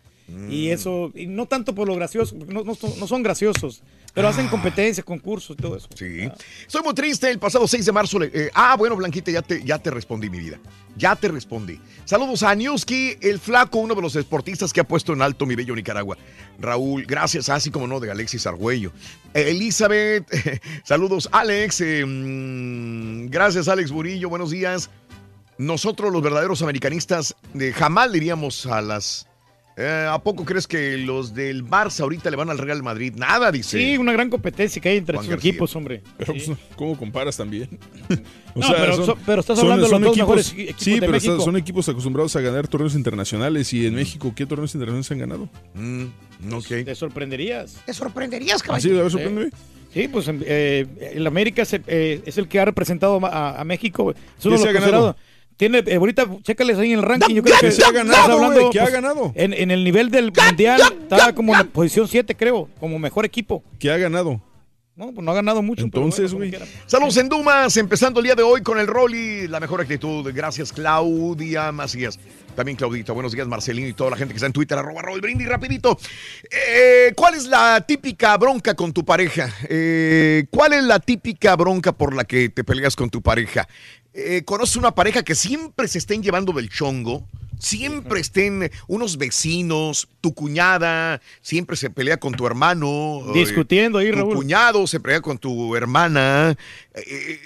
[0.48, 3.82] Y eso, y no tanto por lo gracioso, porque no, no son, no son graciosos,
[4.14, 5.88] pero hacen competencias, concursos y todo eso.
[5.90, 5.94] Ah.
[5.96, 6.28] Sí.
[6.66, 7.30] Estoy muy triste.
[7.30, 8.18] El pasado 6 de marzo.
[8.18, 10.58] le- eh, ah, bueno, Blanquita, ya te, ya te respondí, mi vida.
[10.96, 11.80] Ya te respondí.
[12.04, 15.54] Saludos a Newski, el flaco, uno de los deportistas que ha puesto en alto mi
[15.54, 16.18] bello Nicaragua.
[16.58, 18.92] Raúl, gracias, así como no, de Alexis Argüello.
[19.32, 20.26] Eh, Elizabeth,
[20.84, 21.80] saludos, Alex.
[21.80, 24.90] eh, mm, gracias, Alex Burillo, buenos días.
[25.58, 29.26] Nosotros, los verdaderos americanistas, eh, jamás le iríamos a las.
[29.80, 33.14] Eh, ¿A poco crees que los del Barça ahorita le van al Real Madrid?
[33.16, 33.78] Nada, dice.
[33.78, 35.50] Sí, una gran competencia que hay entre Juan sus García.
[35.50, 36.02] equipos, hombre.
[36.18, 36.42] Pero, Sí.
[36.46, 37.68] pues, ¿cómo comparas también?
[38.52, 41.12] No, pero so- pero estás hablando de los dos mejores equi- equipos Sí, de pero
[41.12, 41.32] México.
[41.34, 43.72] estás- son equipos acostumbrados a ganar torneos internacionales.
[43.72, 45.48] ¿Y en México qué torneos internacionales han ganado?
[46.84, 47.76] Te sorprenderías.
[47.86, 48.90] Te sorprenderías, ¿Ah, caballo.
[48.90, 48.98] sí?
[48.98, 49.50] A ver, sorpréndeme.
[49.92, 53.64] Sí, pues eh, el América es, el- eh, es el que ha representado a, a
[53.64, 54.14] México.
[54.42, 55.16] ¿Qué se ha ganado?
[55.60, 57.34] Tiene, eh, ahorita, chécales ahí en el ranking.
[57.34, 59.32] Yo creo ¿Qué que se ha ganado, estás hablando, ha pues, ganado?
[59.34, 63.26] En, en el nivel del mundial está como en la posición 7, creo, como mejor
[63.26, 63.62] equipo.
[63.78, 64.40] ¿Qué ha ganado?
[64.96, 65.84] No, pues no ha ganado mucho.
[65.84, 66.50] Entonces, güey.
[66.86, 70.26] Saludos en Dumas, empezando el día de hoy con el Rolly, la mejor actitud.
[70.32, 72.18] Gracias, Claudia Macías.
[72.60, 75.22] También Claudita, buenos días, Marcelino y toda la gente que está en Twitter, arroba Raúl
[75.22, 75.98] Brindis, rapidito.
[76.50, 79.50] Eh, ¿Cuál es la típica bronca con tu pareja?
[79.66, 83.66] Eh, ¿Cuál es la típica bronca por la que te peleas con tu pareja?
[84.12, 87.26] Eh, ¿Conoces una pareja que siempre se estén llevando del chongo?
[87.58, 93.22] Siempre estén unos vecinos, tu cuñada, siempre se pelea con tu hermano.
[93.34, 94.34] eh, Discutiendo ahí, tu Raúl.
[94.34, 96.56] cuñado se pelea con tu hermana.
[96.94, 97.38] eh,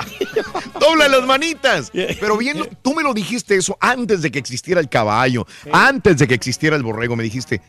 [0.79, 1.91] Dobla las manitas.
[2.19, 6.27] Pero viendo, tú me lo dijiste eso antes de que existiera el caballo, antes de
[6.27, 7.61] que existiera el borrego, me dijiste,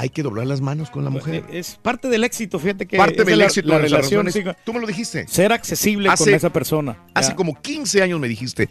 [0.00, 1.44] hay que doblar las manos con la mujer.
[1.52, 4.24] Es parte del éxito, fíjate que Parte de del la, éxito la de las relación.
[4.24, 4.54] relaciones.
[4.56, 5.28] sí, Tú me lo dijiste.
[5.28, 6.96] ser accesible con esa persona.
[7.12, 7.36] Hace Ya.
[7.36, 8.70] como 15 años me dijiste,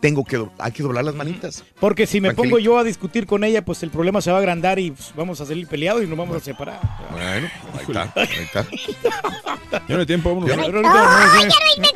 [0.00, 1.64] tengo que, hay que doblar las manitas.
[1.78, 2.56] Porque si me Tranquilito.
[2.56, 5.12] pongo yo a discutir con ella, pues el problema se va a agrandar y pues,
[5.14, 6.80] vamos a salir peleados y nos vamos a separar.
[7.12, 8.66] Bueno, ahí está, ahí está.
[9.86, 10.50] Ya no hay tiempo, vámonos.
[10.50, 11.86] ¡Ay, ya no hay mi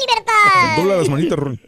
[0.00, 0.76] libertad!
[0.76, 1.60] Dobla las manitas, Ron.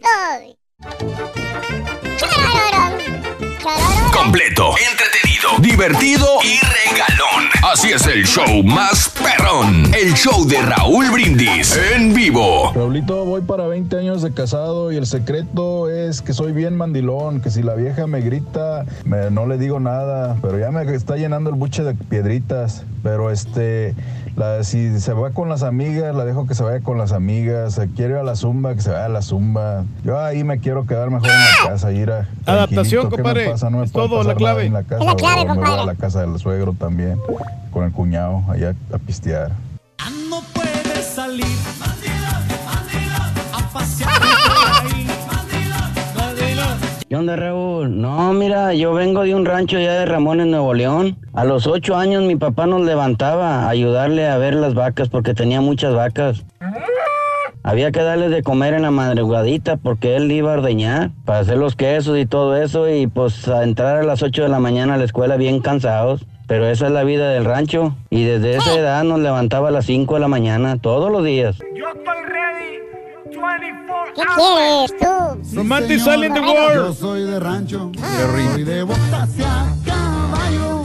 [4.13, 4.73] Completo,
[5.61, 7.49] divertido y regalón.
[7.73, 9.93] Así es el show más perrón.
[9.95, 12.73] El show de Raúl Brindis en vivo.
[12.75, 17.41] Raulito, voy para 20 años de casado y el secreto es que soy bien mandilón,
[17.41, 21.51] que si la vieja me grita, no le digo nada, pero ya me está llenando
[21.51, 22.85] el buche de piedritas.
[23.03, 23.95] Pero este,
[24.39, 27.75] la- si se va con las amigas, la dejo que se vaya con las amigas.
[27.75, 29.85] Se quiere ir a la zumba, que se vaya a la zumba.
[30.05, 33.23] Yo ahí me quiero quedar mejor en la casa, ir a Adaptación, tranquilito, ¿qué me
[33.23, 33.51] compadre.
[33.51, 33.71] pasa?
[33.71, 34.67] No me Es todo, la clave.
[34.67, 35.87] En la casa, la clave, voy a compadre.
[35.87, 37.19] la casa del suegro también,
[37.73, 39.51] con el cuñado, allá a pistear.
[40.31, 40.41] No
[47.09, 48.03] ¿Qué onda, Raúl?
[48.03, 51.17] No, mira, yo vengo de un rancho ya de Ramón en Nuevo León.
[51.33, 55.33] A los ocho años mi papá nos levantaba a ayudarle a ver las vacas porque
[55.33, 56.45] tenía muchas vacas.
[57.63, 61.57] Había que darles de comer en la madrugadita porque él iba a ordeñar para hacer
[61.57, 64.93] los quesos y todo eso y pues a entrar a las 8 de la mañana
[64.93, 66.27] a la escuela bien cansados.
[66.47, 69.87] Pero esa es la vida del rancho y desde esa edad nos levantaba a las
[69.87, 71.59] 5 de la mañana todos los días.
[74.19, 75.57] ¿Qué quieres tú?
[75.57, 76.99] Romantic Silent the Yo World.
[76.99, 77.93] soy de rancho,
[78.33, 79.29] soy de botas
[79.87, 80.83] caballo.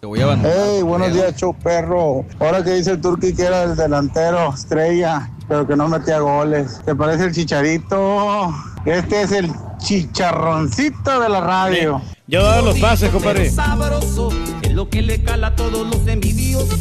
[0.00, 0.56] Te voy a abandonar.
[0.66, 2.24] Hey, buenos días, show perro.
[2.40, 6.80] Ahora que dice el Turqui que era el delantero estrella, pero que no metía goles.
[6.84, 8.52] ¿Te parece el chicharito?
[8.84, 12.02] Este es el chicharroncito de la radio.
[12.26, 13.48] Yo daba los pases, compadre.
[13.48, 14.30] Sabroso
[14.62, 16.80] es lo que le cala a todos los envidiosos.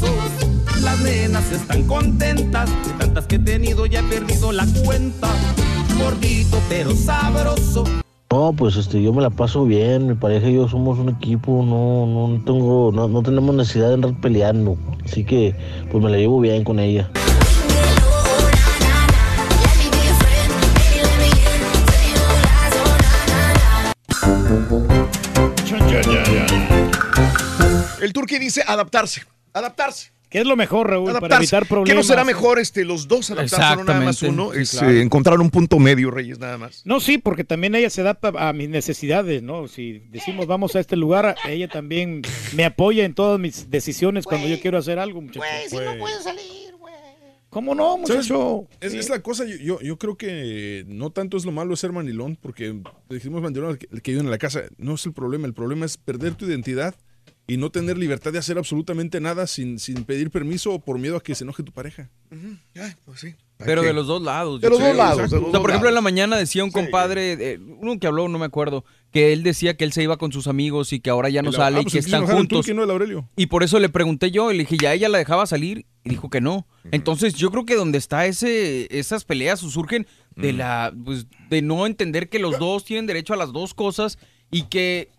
[0.81, 5.29] Las nenas están contentas, de tantas que he tenido ya he perdido la cuenta.
[5.97, 7.83] Gordito pero sabroso.
[8.31, 11.63] No, pues este, yo me la paso bien, mi pareja y yo somos un equipo,
[11.65, 15.55] no, no tengo, no, no tenemos necesidad de andar peleando, así que
[15.91, 17.09] pues me la llevo bien con ella.
[28.01, 30.14] El Turqui dice adaptarse, adaptarse.
[30.35, 31.89] ¿Qué es lo mejor, Raúl, para evitar problemas?
[31.89, 34.51] ¿Qué no será mejor este, los dos adaptarse, no nada más uno?
[34.51, 34.89] sí, Es, claro.
[34.91, 36.81] eh, encontrar un punto medio, Reyes, nada más.
[36.83, 39.69] No, sí, porque también ella se adapta a mis necesidades, ¿no?
[39.69, 42.21] Si decimos vamos a este lugar, ella también
[42.53, 45.47] me apoya en todas mis decisiones cuando yo quiero hacer algo, muchachos.
[45.69, 46.75] si no puedes salir.
[47.49, 48.67] ¿Cómo no, muchacho?
[48.81, 51.93] Es, es la cosa, yo, yo, yo creo que no tanto es lo malo ser
[51.93, 52.75] mandilón, porque
[53.09, 55.53] dijimos mandilón el que, el que vive en la casa, no es el problema, el
[55.53, 56.93] problema es perder tu identidad
[57.47, 61.17] y no tener libertad de hacer absolutamente nada sin, sin pedir permiso o por miedo
[61.17, 62.09] a que se enoje tu pareja.
[63.05, 63.35] pues sí.
[63.57, 64.59] Pero de los dos lados.
[64.59, 65.87] De los dos lados, de O sea, por ejemplo, lados.
[65.89, 69.43] en la mañana decía un compadre, eh, uno que habló, no me acuerdo, que él
[69.43, 71.77] decía que él se iba con sus amigos y que ahora ya no El- sale
[71.77, 72.67] ah, y pues que están juntos.
[72.67, 72.83] ¿no?
[72.83, 73.29] El Aurelio.
[73.37, 75.85] Y por eso le pregunté yo, y le dije, ¿ya ella la dejaba salir?
[76.03, 76.67] Y dijo que no.
[76.91, 81.85] Entonces yo creo que donde está ese, esas peleas surgen de la, pues, de no
[81.85, 84.17] entender que los dos tienen derecho a las dos cosas
[84.51, 85.11] y que,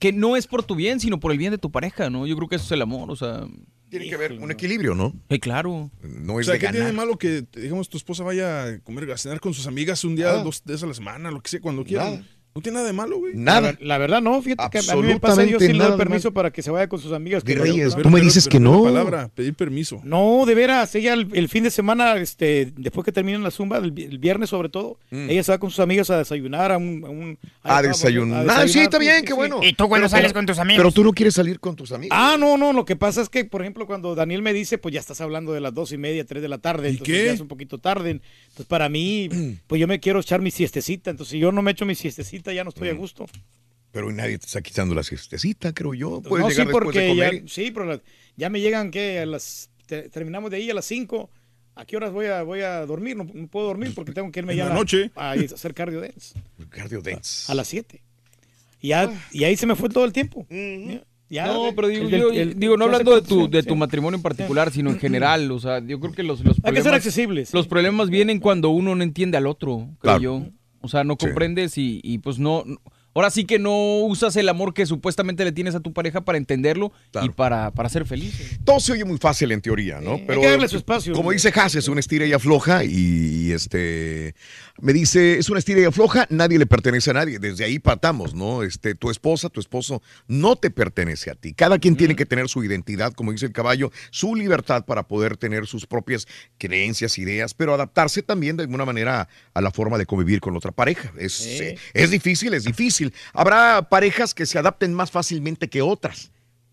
[0.00, 2.26] que no es por tu bien, sino por el bien de tu pareja, ¿no?
[2.26, 3.46] Yo creo que eso es el amor, o sea.
[3.90, 5.12] Tiene que haber un equilibrio, ¿no?
[5.28, 5.90] Eh, claro.
[6.02, 8.78] No O es sea, de ¿qué tiene de malo que, digamos, tu esposa vaya a
[8.80, 10.42] comer, a cenar con sus amigas un día, Nada.
[10.44, 12.26] dos veces a la semana, lo que sea, cuando quieran?
[12.52, 13.32] No tiene nada de malo, güey.
[13.36, 13.72] Nada.
[13.72, 16.32] La, la verdad, no, fíjate que a mí me pasa, yo sí le doy permiso
[16.32, 17.44] para que se vaya con sus amigas.
[17.44, 18.82] que Reyes, tú me dices que Pero no.
[18.82, 20.00] palabra, pedir permiso.
[20.02, 23.78] No, de veras, ella el, el fin de semana, este, después que terminen la zumba,
[23.78, 25.30] el, vi- el viernes sobre todo, Mm.
[25.30, 27.02] ella se va con sus amigas a desayunar, a un...
[27.04, 28.46] A, un- A desayunar.
[28.48, 29.60] Ah, sí, está bien, qué bueno.
[29.62, 30.80] ¿Y tú cuando Pero- sales pero- con tus amigos?
[30.82, 32.16] Pero tú no quieres salir con tus amigos.
[32.20, 34.92] Ah, no, no, lo que pasa es que, por ejemplo, cuando Daniel me dice, pues
[34.94, 37.26] ya estás hablando de las dos y media, tres de la tarde, entonces qué?
[37.26, 38.10] ya es un poquito tarde.
[38.10, 39.28] Entonces, para mí,
[39.68, 42.49] pues yo me quiero echar mi siestecita, entonces si yo no me echo mi siestecita,
[42.52, 43.26] ya no estoy a gusto.
[43.92, 46.22] Pero nadie te está quitando la siestecita, creo yo.
[46.22, 47.42] Puedes no, sí, llegar después de porque comer.
[47.42, 48.00] ya, sí, pero la-
[48.36, 51.28] ya me llegan que a las te- terminamos de ahí a las 5.
[51.74, 53.16] ¿A qué horas voy a voy a dormir?
[53.16, 55.10] No, no puedo dormir porque tengo que irme En ya la a noche.
[55.16, 56.34] a hacer cardio dance
[56.68, 57.50] Cardio dance.
[57.50, 58.00] a las 7.
[58.80, 60.46] Y ya y ahí se me fue todo el tiempo.
[60.50, 63.78] Ya- ya, no, pero digo, el el- digo no hablando de tu, de tu sí.
[63.78, 65.50] matrimonio en particular, sino en general.
[65.52, 66.84] O sea, yo creo que los, los Hay que problemas.
[66.84, 67.54] ser accesibles.
[67.54, 70.20] Los problemas vienen cuando uno no entiende al otro, creo Claro.
[70.20, 70.46] yo.
[70.80, 71.26] O sea, no Sí.
[71.26, 72.64] comprendes y, y, pues no.
[73.14, 76.38] Ahora sí que no usas el amor que supuestamente le tienes a tu pareja para
[76.38, 78.58] entenderlo y para, para ser feliz.
[78.64, 80.14] Todo se oye muy fácil en teoría, ¿no?
[80.14, 81.14] hay que darle su espacio.
[81.14, 84.34] Como dice Haas, es una estira y afloja y este
[84.80, 87.38] me dice, es una estira y afloja, nadie le pertenece a nadie.
[87.38, 88.62] Desde ahí partamos, ¿no?
[88.62, 91.52] Este, tu esposa, tu esposo no te pertenece a ti.
[91.52, 95.36] Cada quien tiene que tener su identidad, como dice el caballo, su libertad para poder
[95.36, 96.26] tener sus propias
[96.58, 100.72] creencias, ideas, pero adaptarse también de alguna manera a la forma de convivir con otra
[100.72, 101.12] pareja.
[101.18, 102.99] Es, eh, es difícil, es difícil.
[103.32, 106.30] Habrá parejas que se adapten más fácilmente que otras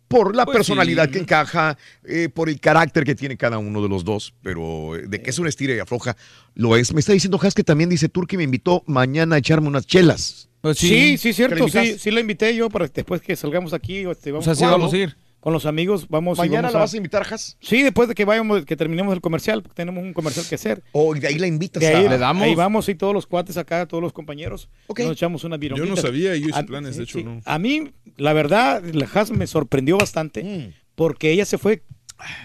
[0.07, 1.11] por la Pues personalidad sí.
[1.11, 5.03] que encaja, eh, por el carácter que tiene cada uno de los dos, pero eh,
[5.07, 6.15] de que es una estira y afloja,
[6.56, 6.93] lo es.
[6.93, 10.49] Me está diciendo Has que también dice Turki me invitó mañana a echarme unas chelas.
[10.61, 11.67] Pues Sí, sí, ¿Que le cierto.
[11.69, 13.99] Sí, sí la invité yo para que después que salgamos aquí.
[13.99, 15.15] Este, vamos O sea, sí vamos a ir.
[15.40, 16.38] Con los amigos vamos.
[16.40, 17.57] y ¿Mañana vamos la a- vas a invitar, Has?
[17.61, 20.83] Sí, después de que vayamos, que terminemos el comercial, porque tenemos un comercial que hacer.
[20.91, 22.09] O de ahí la invitas De ahí, a...
[22.09, 22.43] ¿Le damos?
[22.43, 24.99] ahí vamos y todos los cuates acá, todos los compañeros, Ok.
[25.01, 27.24] nos echamos unas Yo no sabía y yo hice A- planes, sí, de hecho, sí.
[27.24, 27.40] no.
[27.45, 30.74] A mí, la verdad, la Has me sorprendió bastante Mm.
[30.95, 31.83] porque ella se fue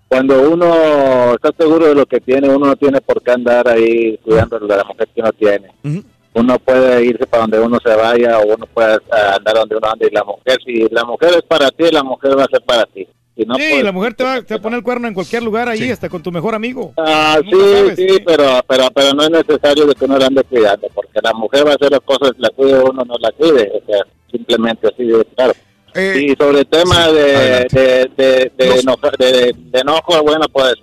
[0.07, 4.17] cuando uno está seguro de lo que tiene, uno no tiene por qué andar ahí
[4.23, 5.67] cuidando de la mujer que uno tiene.
[5.83, 6.03] Ujú.
[6.40, 9.88] Uno puede irse para donde uno se vaya o uno puede eh, andar donde uno
[9.91, 10.07] ande.
[10.11, 12.85] Y la mujer, si la mujer es para ti, la mujer va a ser para
[12.85, 13.07] ti.
[13.35, 15.14] Si no, sí, pues, la mujer te va, te va a poner el cuerno en
[15.14, 16.93] cualquier lugar ahí, hasta con tu mejor amigo.
[16.98, 20.88] Ah, sí, sabes, sí, pero, pero, pero no es necesario que uno la ande cuidando,
[20.95, 23.85] porque la mujer va a hacer las cosas, la cuide uno, no la cuide, o
[23.85, 23.99] sea,
[24.32, 25.53] simplemente así de claro.
[25.93, 30.24] Eh, y sobre el tema sí, de, de, de, de, Los- enoja- de- de enojo,
[30.24, 30.74] bueno, pues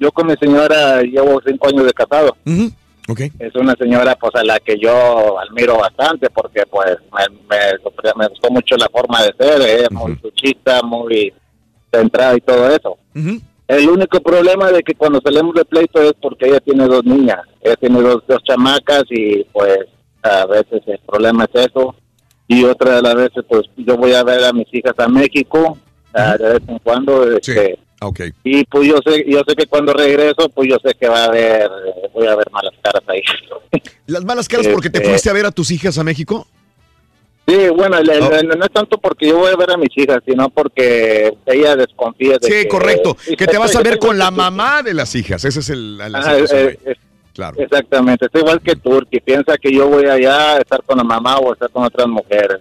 [0.00, 2.36] yo con mi señora llevo cinco años de casado.
[2.44, 2.70] Ujú.
[3.38, 8.28] Es una señora pues a la que yo admiro bastante porque pues me, me, me
[8.28, 11.32] gustó mucho la forma de ser, ella es muy suchita, muy
[11.92, 12.98] centrada y todo eso.
[13.66, 17.40] El único problema de que cuando salimos de pleito es porque ella tiene dos niñas,
[17.62, 19.78] ella tiene dos, dos chamacas y pues
[20.22, 21.94] a veces el problema es eso.
[22.46, 25.78] Y otra de las veces pues yo voy a ver a mis hijas a México
[26.14, 27.30] ah, de vez en cuando.
[27.36, 28.20] este, Ok.
[28.42, 31.24] y pues yo sé, yo sé que cuando regreso pues yo sé que va a
[31.26, 31.70] haber,
[32.12, 33.22] voy a ver malas caras ahí.
[34.06, 36.46] Las malas caras porque te Este- fuiste a ver a tus hijas a México.
[37.46, 38.42] Sí, bueno, el- Oh.
[38.56, 42.38] no es tanto porque yo voy a ver a mis hijas, sino porque ella desconfía
[42.38, 42.68] de Sí, que...
[42.68, 43.16] correcto.
[43.36, 45.44] Que te vas a ver con la mamá de las hijas.
[45.44, 46.78] Esa es el, Ajá, eh,
[47.34, 47.56] Claro.
[47.60, 51.36] Exactamente, es igual que Turki, piensa que yo voy allá a estar con la mamá
[51.38, 52.58] o a estar con otras mujeres.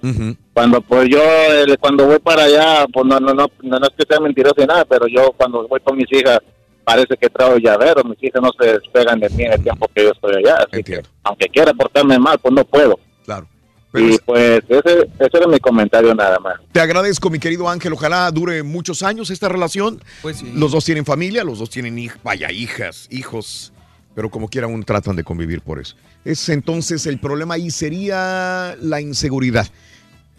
[0.51, 3.93] Cuando pues yo, eh, cuando voy para allá, pues no, no, no, no, no es
[3.97, 6.39] que sea mentiroso ni nada, pero yo cuando voy con mis hijas,
[6.83, 10.03] parece que traigo llavero, mis hijas no se despegan de mí en el tiempo que
[10.03, 12.99] yo estoy allá, así que aunque quiera portarme mal, pues no puedo.
[13.25, 13.47] Claro.
[13.95, 16.55] Y pues ese, ese era mi comentario nada más.
[16.71, 17.93] Te agradezco, mi querido Ángel.
[17.93, 20.01] Ojalá dure muchos años esta relación.
[20.23, 20.51] Pues sí.
[20.55, 23.71] Los dos tienen familia, los dos tienen hij- vaya, hijas, hijos,
[24.15, 25.95] pero como quiera aún tratan de convivir por eso.
[26.25, 29.67] Es entonces el problema ahí sería la inseguridad.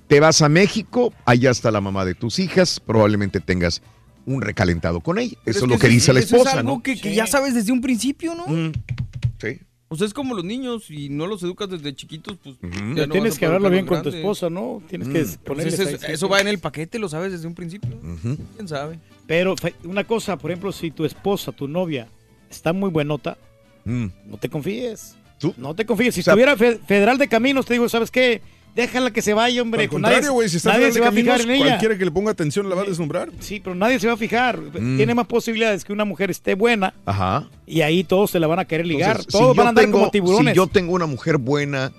[0.07, 3.83] Te vas a México, allá está la mamá de tus hijas, probablemente tengas
[4.27, 5.37] un recalentado con ella.
[5.45, 6.83] Eso es lo que dice la eso esposa, es algo ¿no?
[6.83, 8.73] que, que ya sabes desde un principio, ¿no?
[9.41, 9.61] Sí.
[9.89, 12.57] O sea, es como los niños, y no los educas desde chiquitos, pues...
[12.61, 14.83] ya Ya no tienes que hablarlo bien con tu esposa, ¿no?
[14.89, 18.01] Tienes que Pues ponerles eso, va en el paquete, lo sabes desde un principio.
[18.57, 18.99] ¿Quién sabe?
[19.27, 19.55] Pero
[19.85, 22.09] una cosa, por ejemplo, si tu esposa, tu novia,
[22.51, 23.39] está muy buenota,
[23.85, 24.07] Mm.
[24.27, 25.17] no te confíes.
[25.39, 25.53] ¿Tú?
[25.57, 26.15] No te confíes.
[26.15, 28.41] Si O sea- estuviera fe- Federal de Caminos, te digo, ¿sabes qué?
[28.75, 29.83] Déjala que se vaya, hombre.
[29.83, 31.65] Al con contrario, güey, si está nadie se de va a fijar caminos, en ella.
[31.73, 33.31] cualquiera que le ponga atención la va a deslumbrar.
[33.39, 34.59] Sí, pero nadie se va a fijar.
[34.59, 34.97] Mm.
[34.97, 37.49] Tiene más posibilidades que una mujer esté buena Ajá.
[37.67, 39.11] y ahí todos se la van a querer ligar.
[39.11, 40.55] Entonces, todos si van a andar tengo- como tiburones.
[40.55, 41.93] Si yo tengo una mujer buena,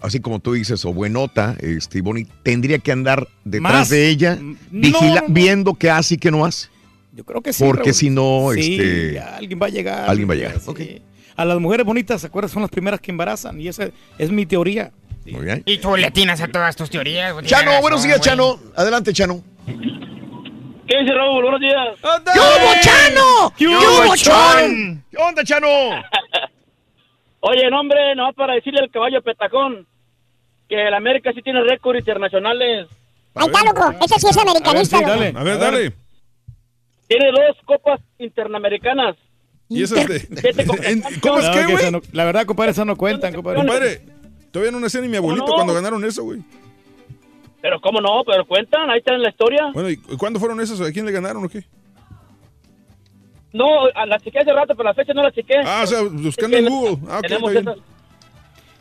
[0.00, 3.88] así como tú dices, o buenota, este, bonita, tendría que andar detrás Más.
[3.88, 5.34] de ella, Mm, vigila- no, no.
[5.34, 6.68] viendo qué hace y qué no hace.
[7.14, 7.64] Yo creo que sí.
[7.64, 7.94] Porque Raúl.
[7.94, 10.08] si no, Sí, este, alguien va a llegar.
[10.08, 10.60] alguien va a llegar.
[10.60, 11.02] Sí.
[11.36, 12.50] A las mujeres bonitas, ¿se acuerdan?
[12.50, 13.88] Son las primeras que embarazan y esa
[14.18, 14.90] es mi teoría.
[15.26, 15.62] Muy bien.
[15.66, 17.32] Y tú le atinas a todas tus teorías.
[17.32, 17.46] güey.
[17.46, 18.28] Chano, buenos razón, días, güey.
[18.28, 18.58] Chano.
[18.76, 19.42] Adelante, Chano.
[19.66, 21.42] ¿Qué dice Raúl?
[21.42, 21.98] Buenos días.
[22.00, 23.52] ¿Qué hubo, Chano?
[23.56, 25.04] ¿Qué hubo, Chon?
[25.10, 25.68] ¿Qué onda, Chano?
[27.40, 29.86] Oye, no, hombre, no para decirle al caballo petacón
[30.68, 32.88] que el América sí tiene récords internacionales.
[33.34, 34.04] Ahí está, loco.
[34.04, 35.38] Ese sí es americanista, loco.
[35.38, 35.92] A ver, dale.
[37.08, 39.16] Tiene dos copas interamericanas.
[39.78, 40.16] ¿Y eso es de,
[40.84, 41.02] en-.
[41.20, 41.76] ¿Cómo es No, que, que güey?
[41.76, 43.58] esa no- la verdad, compadre, esas no cuentan, compadre.
[43.58, 44.02] Compadre,
[44.50, 45.54] todavía no nacía ni mi abuelito no?
[45.54, 46.40] cuando ganaron eso, güey.
[47.60, 49.70] Pero cómo no, pero cuentan, ahí está en la historia.
[49.72, 50.80] Bueno, ¿y cuándo fueron esos?
[50.80, 51.64] ¿A quién le ganaron o qué?
[53.52, 55.54] No, a la chequé hace rato, pero la fecha no la chequé.
[55.64, 56.98] Ah, o sea, buscando en Google.
[57.08, 57.76] Ah, ok, Tenemos esas.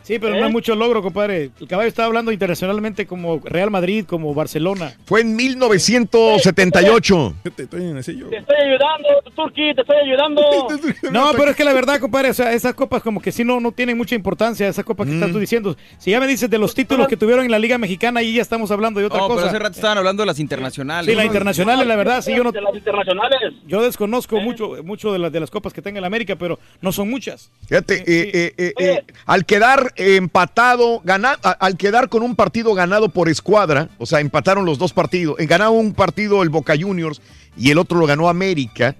[0.03, 0.39] Sí, pero ¿Eh?
[0.39, 1.51] no es mucho logro, compadre.
[1.59, 4.93] El caballo está hablando internacionalmente como Real Madrid, como Barcelona.
[5.05, 7.33] Fue en 1978.
[7.55, 8.01] Te estoy en.
[8.01, 10.41] Te ayudando, Turki, te estoy ayudando.
[11.11, 13.59] No, pero es que la verdad, compadre, o sea, esas copas como que sí no,
[13.59, 15.15] no tienen mucha importancia, esas copas que Mm.
[15.15, 15.75] estás tú diciendo.
[15.97, 18.41] Si ya me dices de los títulos que tuvieron en la Liga Mexicana, ahí ya
[18.41, 19.49] estamos hablando de otra No, pero cosa.
[19.49, 21.05] hace rato estaban hablando de las internacionales.
[21.09, 22.51] Sí, la internacional, la verdad, sí, yo no...
[22.51, 23.53] De las internacionales.
[23.67, 26.91] Yo desconozco mucho, mucho de, las de las copas que tenga el América, pero no
[26.91, 27.51] son muchas.
[27.67, 32.73] Fíjate, eh, eh, eh, eh, al quedar empatado, gana- a- al quedar con un partido
[32.73, 36.73] ganado por escuadra, o sea, empataron los dos partidos, eh, ganaba un partido el Boca
[36.79, 37.21] Juniors
[37.57, 38.95] y el otro lo ganó América,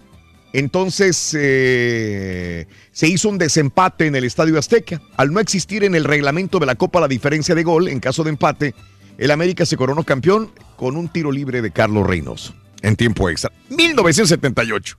[0.53, 5.01] entonces eh, se hizo un desempate en el Estadio Azteca.
[5.17, 8.23] Al no existir en el reglamento de la Copa la diferencia de gol, en caso
[8.23, 8.75] de empate,
[9.17, 13.51] el América se coronó campeón con un tiro libre de Carlos Reynoso en tiempo extra.
[13.69, 14.97] 1978.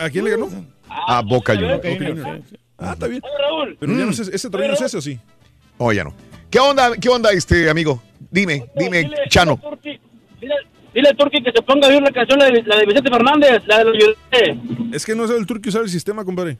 [0.00, 0.48] ¿A quién le ganó?
[0.88, 1.82] A Boca Juniors.
[2.78, 3.22] Ah, está bien.
[3.38, 3.76] Raúl.
[3.80, 4.14] Pero ya no Mm.
[4.14, 5.18] sé, ¿ese torneo es ese o sí?
[5.78, 6.14] Oh, ya no.
[6.50, 8.02] ¿Qué onda, qué onda, este amigo?
[8.30, 9.56] Dime, dime, Dile- Chano.
[9.56, 10.00] Dile, Turki,
[10.40, 10.54] dile,
[10.94, 13.10] dile al Turki que se ponga a oír la canción, la de, la de Vicente
[13.10, 13.96] Fernández, la de los.
[14.92, 16.58] Es que no sabe el turco usar el sistema, compadre.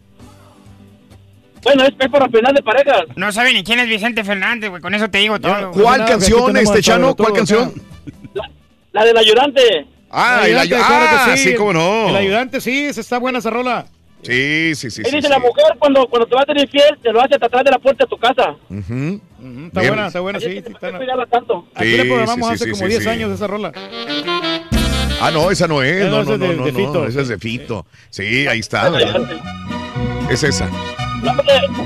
[1.62, 3.04] Bueno, es, es para final de parejas.
[3.16, 4.80] No sabe ni quién es Vicente Fernández, güey.
[4.82, 5.72] Con eso te digo todo.
[5.72, 7.14] ¿Cuál canción, este Chano?
[7.16, 7.72] ¿Cuál canción?
[8.92, 9.86] La del ayudante.
[10.10, 12.08] Ah, El ayudante, claro ah, que sí, cómo no.
[12.10, 13.86] El ayudante, sí, esa está buena esa rola.
[14.22, 15.02] Sí, sí, sí.
[15.04, 15.28] Sí, dice sí.
[15.28, 17.70] la mujer cuando, cuando te va a ser infiel, te lo hace hasta atrás de
[17.70, 18.56] la puerta de tu casa.
[18.68, 19.22] Está Bien.
[19.92, 20.46] buena, está buena, sí.
[20.50, 21.66] sí, está- No tanto.
[21.74, 23.08] Aquí Sí, le programamos sí, hace sí, como sí, 10 sí.
[23.08, 23.72] años esa rola.
[25.20, 26.04] Ah, no, esa no es.
[26.10, 27.06] No, no, no, esa es no, de- no, de no, Fito.
[27.06, 27.86] Esa es de Fito.
[28.10, 28.90] Sí, ahí está.
[30.30, 30.68] Es esa.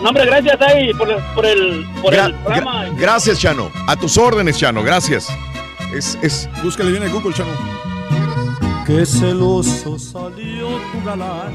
[0.02, 2.86] No, hombre, gracias ahí por el, por el, por Gra- el programa.
[2.89, 3.70] gra- gracias, Chano.
[3.86, 4.83] A tus órdenes, Chano.
[4.83, 5.28] Gracias.
[5.94, 6.49] Es, es...
[6.62, 7.50] Búscale bien en Google, Chano.
[8.86, 11.52] Qué celoso salió tu galán,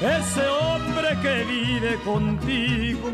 [0.00, 3.10] ese hombre que vive contigo.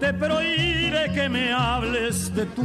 [0.00, 2.62] Te prohíbe que me hables de tú,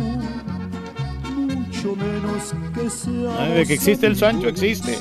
[1.35, 4.97] mucho menos que seamos Ah, de que existe el Sancho, existe.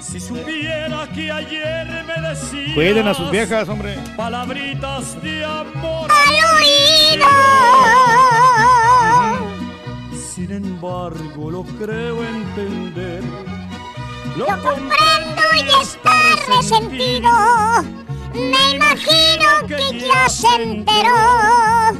[0.00, 3.96] Si supiera que ayer me decías Cuiden a sus viejas, hombre.
[4.16, 6.08] palabritas de amor
[10.34, 13.22] Sin embargo, lo creo entender.
[14.38, 16.14] Lo comprendo y está
[16.46, 17.28] resentido.
[18.32, 21.90] Me imagino que ya se enteró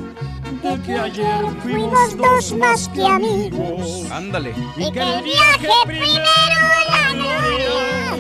[0.63, 4.09] de que ayer fuimos dos más que amigos.
[4.13, 4.55] Ándale.
[4.77, 6.23] Y que el viaje primero
[6.91, 8.17] la gloria.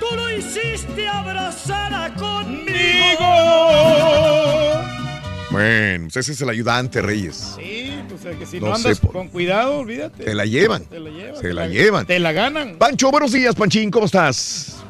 [0.00, 3.26] Tú lo quisiste abrazar conmigo.
[5.56, 7.54] Bueno, pues ese es el ayudante, Reyes.
[7.56, 10.22] Sí, pues es que si No andas por- con cuidado, olvídate.
[10.24, 10.84] Te la llevan.
[10.84, 11.36] Te la llevan.
[11.36, 12.06] Se te la llevan.
[12.06, 12.76] Te la ganan.
[12.76, 14.82] Pancho, buenos días, Panchín, ¿cómo estás?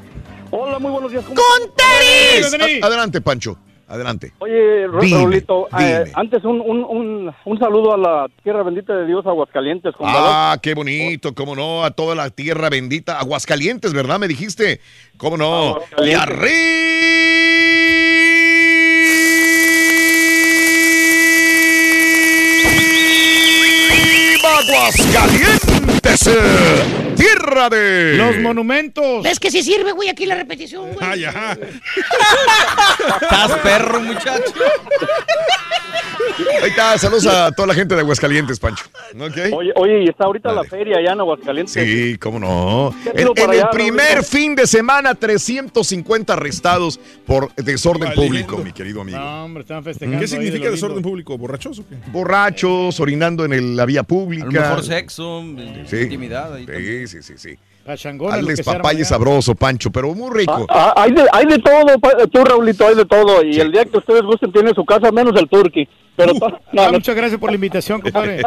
[0.51, 1.25] Hola, muy buenos días.
[1.25, 2.83] ¿cómo ¡Con tenis!
[2.83, 3.57] Adelante, Pancho.
[3.89, 4.33] Adelante.
[4.41, 6.11] Oye, Ro- Dime, Raulito, eh, dime.
[6.15, 9.95] antes un, un, un, un saludo a la tierra bendita de Dios, Aguascalientes.
[9.95, 13.21] Con Ah, qué bonito, cómo no, a toda la tierra bendita.
[13.21, 14.19] Aguascalientes, ¿verdad?
[14.19, 14.81] Me dijiste.
[15.17, 15.79] ¿Cómo no?
[16.05, 17.86] Y arriba
[26.07, 27.06] Aguascalientes,
[27.37, 28.15] tierra de...
[28.17, 29.23] Los monumentos.
[29.23, 30.09] ¿Ves que sí sirve, güey?
[30.09, 30.99] Aquí la repetición, güey.
[31.01, 31.57] Ay, ajá.
[33.23, 34.53] Estás perro, muchacho.
[36.63, 38.85] Ahí está, saludos a toda la gente de Aguascalientes, Pancho.
[39.19, 39.53] ¿Ok?
[39.53, 41.73] Oye, oye, y está ahorita la feria allá en Aguascalientes.
[41.73, 42.95] Sí, cómo no.
[43.05, 48.23] ¿Qué En, en el primer fin de semana, 350 arrestados por desorden Valiendo.
[48.47, 49.19] público, mi querido amigo.
[49.19, 50.19] No, hombre, están festejando.
[50.19, 51.39] ¿Qué de significa lo desorden público?
[51.39, 51.97] ¿Borrachos o qué?
[52.11, 54.47] Borrachos, orinando en el- la vía pública.
[54.47, 55.43] A lo mejor sexo,
[55.87, 55.97] Sí.
[55.97, 56.55] intimidad.
[56.55, 57.09] ahí también.
[57.09, 57.57] Sí, sí, sí, sí.
[58.45, 59.05] Despapalle allá.
[59.05, 60.67] sabroso, Pancho, pero muy rico.
[60.69, 61.87] Ah, ah, hay, de, hay de todo,
[62.33, 63.45] tú, Raulito, hay de todo.
[63.45, 65.89] Y el día que ustedes gusten, tiene su casa, menos el turqui.
[66.17, 68.43] Pero to- Ah, no, no, muchas gracias por la invitación, compadre.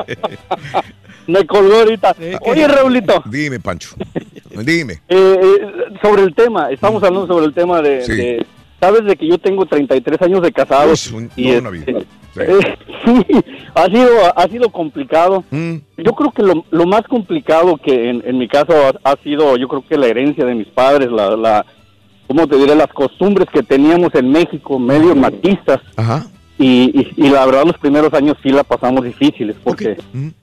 [1.27, 2.15] me colgó ahorita.
[2.41, 3.95] Oye, Raulito, Dime, Pancho.
[4.63, 4.93] Dime.
[5.07, 5.61] eh, eh,
[6.01, 8.11] sobre el tema, estamos hablando sobre el tema de, Sí.
[8.15, 8.45] de-
[8.81, 10.87] Sabes de que yo tengo 33 años de casado.
[10.87, 11.99] Pues, un- y este, vida.
[12.45, 12.51] Sí.
[12.51, 13.35] eh, sí,
[13.75, 15.43] ha sido, ha sido complicado.
[15.51, 15.75] Mm.
[15.97, 19.57] Yo creo que lo, lo más complicado que en, en mi caso ha, ha sido,
[19.57, 21.65] yo creo que la herencia de mis padres, la, la,
[22.27, 22.75] ¿cómo te diré?
[22.75, 25.79] Las costumbres que teníamos en México, medio machistas.
[25.95, 26.27] Ajá.
[26.57, 29.95] Y, y, y la verdad los primeros años sí la pasamos difíciles porque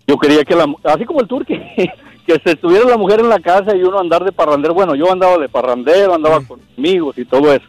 [0.07, 1.61] yo quería que la, así como el turque,
[2.27, 4.73] que se estuviera la mujer en la casa y uno andar de parrandero.
[4.73, 7.67] Bueno, yo andaba de parrandero, andaba con amigos y todo eso.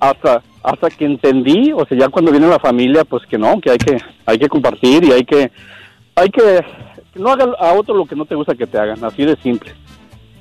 [0.00, 3.70] Hasta hasta que entendí, o sea, ya cuando viene la familia, pues que no, que
[3.70, 5.50] hay que hay que compartir y hay que
[6.14, 6.64] hay que
[7.14, 9.72] no haga a otro lo que no te gusta que te hagan, así de simple.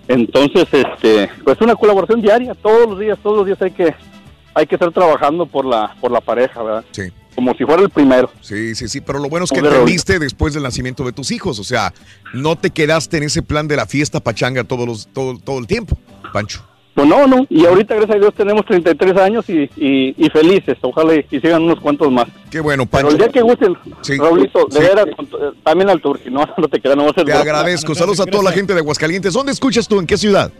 [0.07, 3.93] Entonces, este, pues una colaboración diaria, todos los días, todos los días hay que
[4.53, 6.85] hay que estar trabajando por la por la pareja, ¿verdad?
[6.91, 7.03] Sí.
[7.33, 8.29] Como si fuera el primero.
[8.41, 11.59] Sí, sí, sí, pero lo bueno es que entendiste después del nacimiento de tus hijos,
[11.59, 11.93] o sea,
[12.33, 15.65] no te quedaste en ese plan de la fiesta pachanga todos los, todo, todo el
[15.65, 15.97] tiempo,
[16.33, 16.61] Pancho.
[16.93, 20.77] Pues no, no, y ahorita gracias a Dios tenemos 33 años y, y, y felices,
[20.81, 22.27] ojalá y, y sigan unos cuantos más.
[22.49, 23.11] Qué bueno, Pero Pancho.
[23.11, 24.81] el día que gusten, Sí, Raulito, de sí.
[24.83, 27.41] veras, eh, también al Turqui, no, no te quedas, no va a ser Te broma.
[27.41, 27.95] agradezco.
[27.95, 29.33] Saludos a toda la gente de Aguascalientes.
[29.33, 29.99] ¿Dónde escuchas tú?
[29.99, 30.51] ¿En qué ciudad?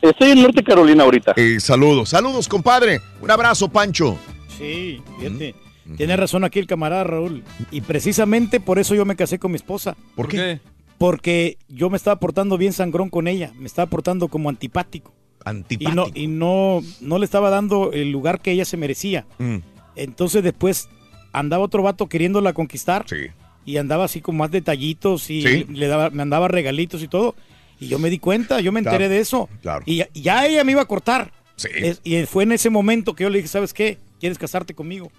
[0.00, 1.32] Estoy en Norte Carolina ahorita.
[1.36, 3.00] Eh, saludos, saludos, compadre.
[3.20, 4.16] Un abrazo, Pancho.
[4.56, 5.54] Sí, fíjate.
[5.96, 7.42] Tiene razón aquí el camarada Raúl.
[7.72, 9.96] Y precisamente por eso yo me casé con mi esposa.
[10.14, 10.60] ¿Por qué?
[10.96, 13.50] Porque yo me estaba portando bien sangrón con ella.
[13.58, 15.12] Me estaba portando como antipático.
[15.44, 15.90] Antipático.
[15.90, 19.26] Y no, y no, no le estaba dando el lugar que ella se merecía.
[19.38, 19.56] Mm,
[19.96, 20.88] Entonces después
[21.32, 23.04] andaba otro vato queriéndola conquistar.
[23.08, 23.26] Sí.
[23.66, 25.66] Y andaba así con más detallitos y Sí.
[25.68, 27.34] le daba, me andaba regalitos y todo.
[27.78, 29.48] Y yo me di cuenta, yo me enteré Claro, de eso.
[29.62, 29.82] claro.
[29.86, 31.32] Y ya, ya ella me iba a cortar.
[31.56, 31.68] Sí.
[31.74, 33.98] Es- y fue en ese momento que yo le dije, ¿sabes qué?
[34.18, 35.10] ¿Quieres casarte conmigo?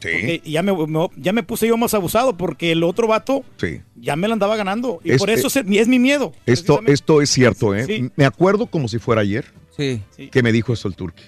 [0.00, 0.08] Sí.
[0.12, 3.80] Porque ya me, me- ya me puse yo más abusado porque el otro vato Sí.
[3.96, 5.00] ya me la andaba ganando.
[5.04, 6.32] Y Es- por eso es, es mi miedo.
[6.46, 7.84] Esto, esto es cierto, ¿eh?
[7.86, 8.10] Sí.
[8.16, 9.44] Me acuerdo como si fuera ayer
[9.76, 10.02] Sí.
[10.30, 11.22] que me dijo esto el turqui.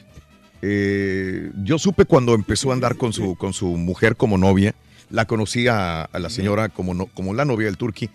[0.60, 4.74] Eh, yo supe cuando empezó a andar con su, con su mujer como novia,
[5.10, 8.10] la conocí a, a la señora como, no, como la novia del turqui,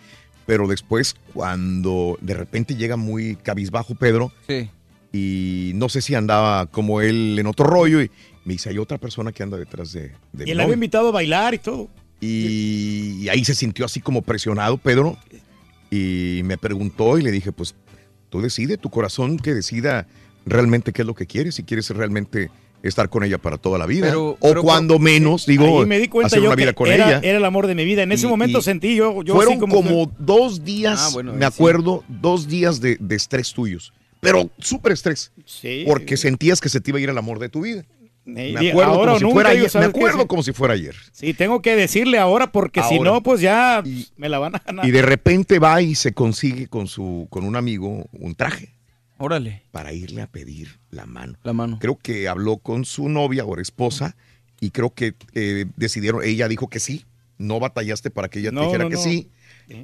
[0.46, 4.70] pero después cuando de repente llega muy cabizbajo Pedro Sí.
[5.12, 8.10] y no sé si andaba como él en otro rollo y
[8.46, 10.74] me dice, hay otra persona que anda detrás de, de Y él la había novia".
[10.76, 11.90] invitado a bailar y todo.
[12.22, 15.18] Y, y ahí se sintió así como presionado Pedro
[15.92, 17.76] y me preguntó y le dije, pues
[18.30, 20.08] tú decide, tu corazón que decida
[20.46, 22.50] realmente qué es lo que quieres, si quieres realmente
[22.84, 26.08] estar con ella para toda la vida Pero- o pero- cuando menos, digo, me di
[26.08, 27.20] cuenta hacer yo una vida con era, ella.
[27.24, 28.04] era el amor de mi vida.
[28.04, 31.40] En ese Y- momento y sentí yo, yo Fueron como, dos días, Ah, bueno, me
[31.40, 31.46] sí.
[31.46, 35.84] acuerdo, dos días de, de estrés tuyos, pero súper estrés, Sí.
[35.88, 37.84] porque sentías que se te iba a ir el amor de tu vida.
[38.28, 39.72] Me acuerdo ahora como o si nunca, fuera ayer.
[39.76, 40.28] Me acuerdo Sí.
[40.28, 40.96] como si fuera ayer.
[41.12, 43.12] Sí, tengo que decirle ahora porque si Ahora.
[43.12, 43.82] no, pues ya
[44.18, 44.86] me la van a ganar.
[44.86, 48.76] Y de repente va y se consigue con su con un amigo un traje
[49.18, 49.64] Órale.
[49.72, 51.38] para irle a pedir la mano.
[51.44, 51.80] La mano.
[51.80, 54.16] Creo que habló con su novia o esposa
[54.60, 57.06] y creo que eh, decidieron, ella dijo que sí,
[57.38, 59.02] no batallaste para que ella No, te dijera no, que no.
[59.02, 59.30] sí.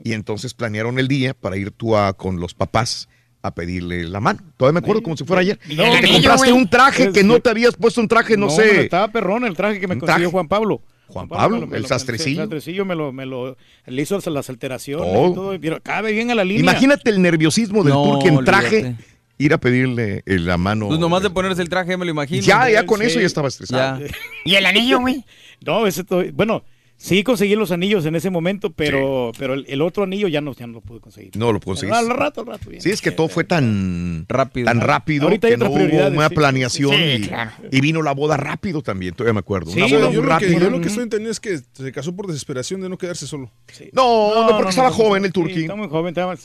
[0.03, 3.07] Y entonces planearon el día para ir tú a, con los papás
[3.43, 4.39] a pedirle la mano.
[4.57, 5.59] Todavía me acuerdo como si fuera ayer.
[5.69, 6.61] No, te anillo, compraste güey.
[6.63, 8.81] un traje que no te habías puesto un traje, no, hombre, sé.
[8.81, 10.31] estaba perrón el traje que me consiguió.
[10.31, 10.81] Juan Pablo.
[11.07, 12.41] Juan Pablo, el sastrecillo.
[12.41, 15.31] El sastrecillo me lo, me lo, le hizo las alteraciones Todo.
[15.31, 15.59] y todo.
[15.59, 16.61] Pero cabe bien a la línea.
[16.61, 19.03] Imagínate el nerviosismo del No, turque en traje olvídate.
[19.37, 20.87] ir a pedirle eh, la mano.
[20.87, 22.41] Pues nomás de ponerse el traje, me lo imagino.
[22.41, 23.99] Ya, ya con eso ya estaba estresado.
[23.99, 24.07] Ya.
[24.45, 25.23] ¿Y el anillo, güey?
[25.65, 26.63] No, ese to- bueno,
[26.97, 30.53] sí conseguí los anillos en ese momento, pero, pero el, el otro anillo ya no,
[30.53, 31.31] ya no lo pude conseguir.
[31.35, 31.97] No lo conseguiste.
[31.99, 32.69] Al rato, al rato.
[32.69, 32.81] bien.
[32.81, 36.35] Sí, es que todo fue tan rápido, tan rápido Ahorita que no hubo una sí.
[36.35, 37.51] planeación Sí, y, claro.
[37.71, 39.71] y vino la boda rápido también, todavía me acuerdo.
[39.71, 40.59] Sí, una boda yo, muy lo que, rápida.
[40.59, 43.51] yo lo que estoy entendiendo es que se casó por desesperación de no quedarse solo.
[43.91, 45.61] No, no, porque estaba joven el Sí, turquí.
[45.61, 46.09] está muy joven.
[46.09, 46.35] estaba-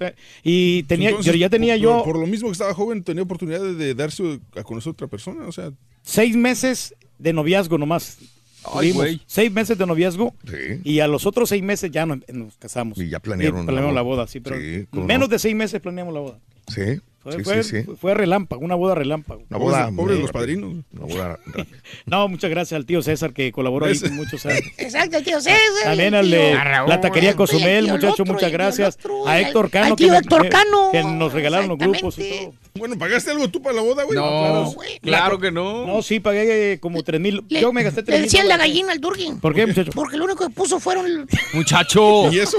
[0.43, 3.23] y tenía, Entonces, yo ya tenía por, yo Por lo mismo que estaba joven, tenía
[3.23, 5.47] oportunidad de, de darse a conocer a otra persona.
[5.47, 5.71] O sea,
[6.03, 8.19] seis meses de noviazgo nomás.
[8.65, 9.21] Ay, Tuvimos güey.
[9.27, 10.81] seis meses de noviazgo Sí.
[10.85, 12.99] y a los otros seis meses ya nos, nos casamos.
[12.99, 14.27] Y ya planearon Sí, la planeamos la boda.
[14.27, 15.33] sí, pero Sí, menos no.
[15.33, 16.39] de seis meses planeamos la boda.
[16.69, 17.01] Sí,
[17.31, 17.93] Fue, sí, fue, sí, sí.
[18.01, 19.43] fue relámpago, una boda relámpago.
[19.51, 20.33] Una boda pobres muy los rápida.
[20.33, 20.75] padrinos.
[20.93, 21.39] Una boda.
[22.07, 24.61] No, muchas gracias al tío César que colaboró ahí con muchos años.
[24.79, 25.59] Exacto, tío César.
[25.85, 26.55] También el al tío- de
[26.89, 28.97] la taquería Cozumel, el muchacho, otro, muchas el gracias.
[28.97, 29.87] otro, A Héctor Cano.
[29.87, 30.89] al que me- Héctor que- Cano.
[30.93, 32.55] Que nos regalaron los grupos y todo.
[32.75, 34.17] Bueno, ¿pagaste algo tú para la boda, güey?
[34.17, 35.85] No, claro, claro que no.
[35.87, 37.43] No, sí, pagué eh, como tres mil.
[37.49, 38.31] Le- Yo me gasté tres Le mil.
[38.31, 39.41] decían la gallina al Durkin.
[39.41, 39.91] ¿Por qué, muchacho?
[39.95, 41.27] Porque lo único que puso fueron.
[41.55, 42.31] Muchacho.
[42.33, 42.59] ¿Y eso?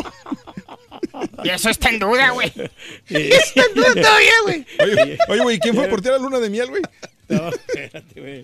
[1.43, 2.48] Y eso está en duda, güey.
[3.09, 4.65] Está en duda todavía, güey.
[4.80, 6.81] Oye, oye, güey, ¿quién fue por ti a la luna de miel, güey?
[7.30, 8.43] No, espérate, güey.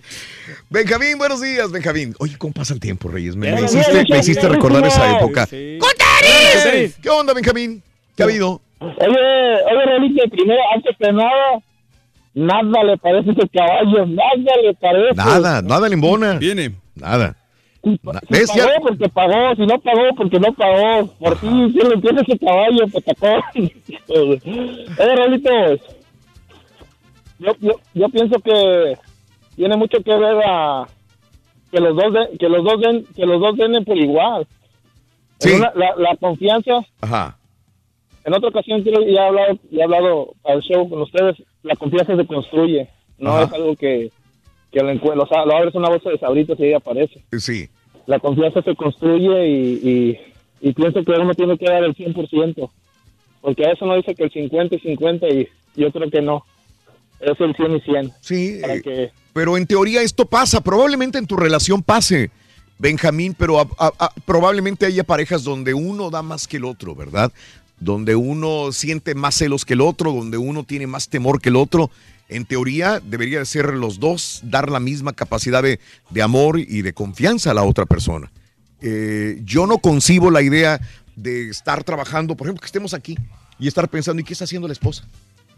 [0.70, 2.14] Benjamín, buenos días, Benjamín.
[2.20, 3.34] Oye, ¿cómo pasa el tiempo, Reyes?
[3.34, 5.44] Me, hiciste, días, me hiciste recordar esa época.
[5.46, 5.80] Sí.
[7.02, 7.82] ¿Qué onda, Benjamín?
[8.16, 8.60] ¿Qué ha habido?
[8.78, 11.60] Oye, oye, Rolito, primero, antes que nada,
[12.34, 15.14] nada le parece ese caballo, nada le parece.
[15.16, 16.34] Nada, nada le embona.
[16.34, 16.72] Viene.
[16.94, 17.36] Nada.
[17.86, 18.00] Si
[18.30, 18.52] ¿Ves?
[18.56, 21.06] Ya- pagó porque pagó, si no pagó porque no pagó.
[21.18, 23.40] Por ti, si le entiende ese caballo, patacón.
[24.08, 25.50] Oye, Rolito,
[27.38, 28.96] yo, yo, yo pienso que
[29.54, 30.86] tiene mucho que ver a
[31.70, 34.46] que los dos den, que los dos den, que los dos den por igual.
[35.38, 35.52] Sí.
[35.52, 37.36] Una- la, la confianza Ajá.
[38.24, 41.76] en otra ocasión quiero ya he hablado, ya he hablado al show con ustedes, la
[41.76, 43.44] confianza se construye, no Ajá.
[43.44, 44.10] es algo que,
[44.72, 47.22] que lo encuentro, o sea, lo abres una bolsa de sabritos y ahí aparece.
[47.38, 47.68] Sí.
[48.06, 49.88] La confianza se construye y,
[50.62, 52.70] y, y pienso que uno tiene que dar el 100%,
[53.40, 56.44] porque a eso no dice que el 50 y 50 y yo creo que no,
[57.20, 58.12] es el 100 y 100.
[58.20, 60.60] Sí, eh, que, pero en teoría esto pasa.
[60.60, 62.30] Probablemente en tu relación pase,
[62.78, 66.94] Benjamín, pero a- a- a- probablemente haya parejas donde uno da más que el otro,
[66.94, 67.32] ¿verdad?
[67.80, 71.56] Donde uno siente más celos que el otro, donde uno tiene más temor que el
[71.56, 71.90] otro.
[72.28, 75.78] En teoría debería de ser los dos, dar la misma capacidad de,
[76.10, 78.30] de amor y de confianza a la otra persona.
[78.80, 80.80] Eh, yo no concibo la idea
[81.14, 83.16] de estar trabajando, por ejemplo, que estemos aquí
[83.58, 85.04] y estar pensando, ¿y qué está haciendo la esposa?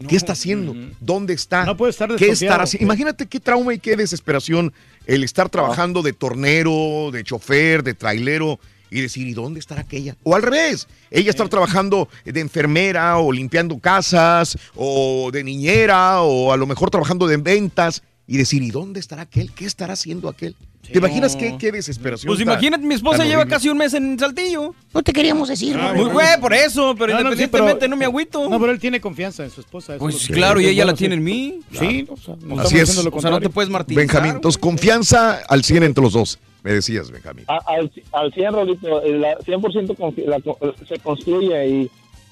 [0.07, 0.73] ¿Qué está haciendo?
[1.01, 1.65] ¿Dónde está?
[1.65, 2.85] No puede estar ¿Qué estará haciendo?
[2.85, 4.71] Imagínate qué trauma y qué desesperación
[5.05, 8.59] el estar trabajando de tornero, de chofer, de trailero
[8.89, 10.15] y decir, ¿y dónde estará aquella?
[10.23, 16.51] O al revés, ella estar trabajando de enfermera o limpiando casas o de niñera o
[16.51, 19.51] a lo mejor trabajando de ventas y decir, ¿y dónde estará aquel?
[19.51, 20.55] ¿Qué estará haciendo aquel?
[20.89, 22.27] ¿Te imaginas qué, qué desesperación?
[22.29, 23.55] Pues imagínate, mi esposa lleva horrible?
[23.55, 24.73] casi un mes en Saltillo.
[24.93, 26.03] No te queríamos decir, Ah, güey.
[26.05, 28.49] muy güey, por eso, pero No, no, sí, independientemente pero- no me agüito.
[28.49, 29.95] No, pero él tiene confianza en su esposa.
[29.95, 31.17] eso Pues claro, y ella la tiene sí.
[31.19, 31.59] en mí.
[31.77, 33.03] Sí, o sea, no Así es.
[33.03, 34.05] lo O sea, no te puedes martirizar.
[34.07, 37.45] Benjamín, entonces confianza al 100 entre los dos, me decías, Benjamín.
[37.47, 40.39] a- al, al 100, Rolito, el la 100% confi- la
[40.87, 41.91] se construye y,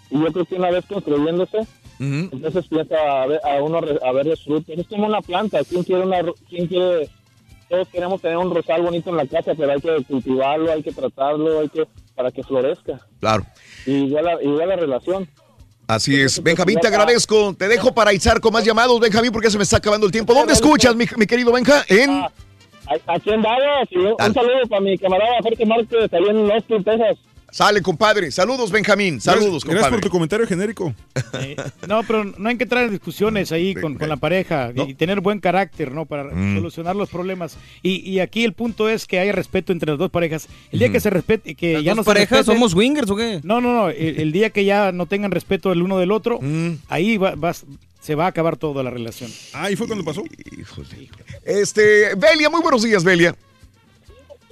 [0.10, 1.60] y yo creo que una vez construyéndose,
[2.00, 2.30] Ujú.
[2.32, 4.78] entonces empieza a, ver, a uno a ver los frutos.
[4.78, 5.60] Es como una planta.
[5.64, 6.18] ¿Quién quiere una,
[6.50, 7.10] quién quiere?
[7.70, 10.92] Todos queremos tener un rosal bonito en la casa, pero hay que cultivarlo, hay que
[10.94, 13.00] tratarlo, hay que para que florezca.
[13.20, 13.46] Claro.
[13.86, 15.28] Y igual la, igual la relación.
[15.88, 16.42] Así es.
[16.42, 17.54] Benjamín, te agradezco.
[17.54, 20.34] Te dejo para izar con más llamados, Benjamín, porque se me está acabando el tiempo.
[20.34, 21.84] ¿Dónde escuchas, mi, mi querido Benja?
[21.88, 22.10] En...
[22.10, 22.32] Ah,
[23.08, 27.18] Aquí en Dallas, y un saludo para mi camarada Jorge Márquez, ahí en Austin, Texas.
[27.50, 28.30] Sale, compadre.
[28.30, 29.22] Saludos, Benjamín.
[29.22, 30.02] Saludos, Gracias, gracias por compadre.
[30.02, 30.94] tu comentario genérico.
[31.40, 31.56] Eh,
[31.88, 35.22] no, pero no hay que entrar en discusiones ahí con, con la pareja y tener
[35.22, 36.06] buen carácter, ¿no?
[36.06, 36.56] Para Mm.
[36.58, 37.58] solucionar los problemas.
[37.82, 40.48] Y, y aquí el punto es que haya respeto entre las dos parejas.
[40.72, 43.10] El día que se respete, que ¿Las ya dos no se parejas respeten- somos swingers
[43.10, 43.40] o qué?
[43.44, 43.90] No, no, no.
[43.90, 46.74] El, el día que ya no tengan respeto el uno del otro, Mm.
[46.90, 47.66] ahí va, vas-
[48.02, 49.32] se va a acabar toda la relación.
[49.54, 50.22] Ah, ¿y fue cuando pasó?
[50.58, 51.10] Híjole.
[51.46, 53.36] Este, Belia, muy buenos días, Belia.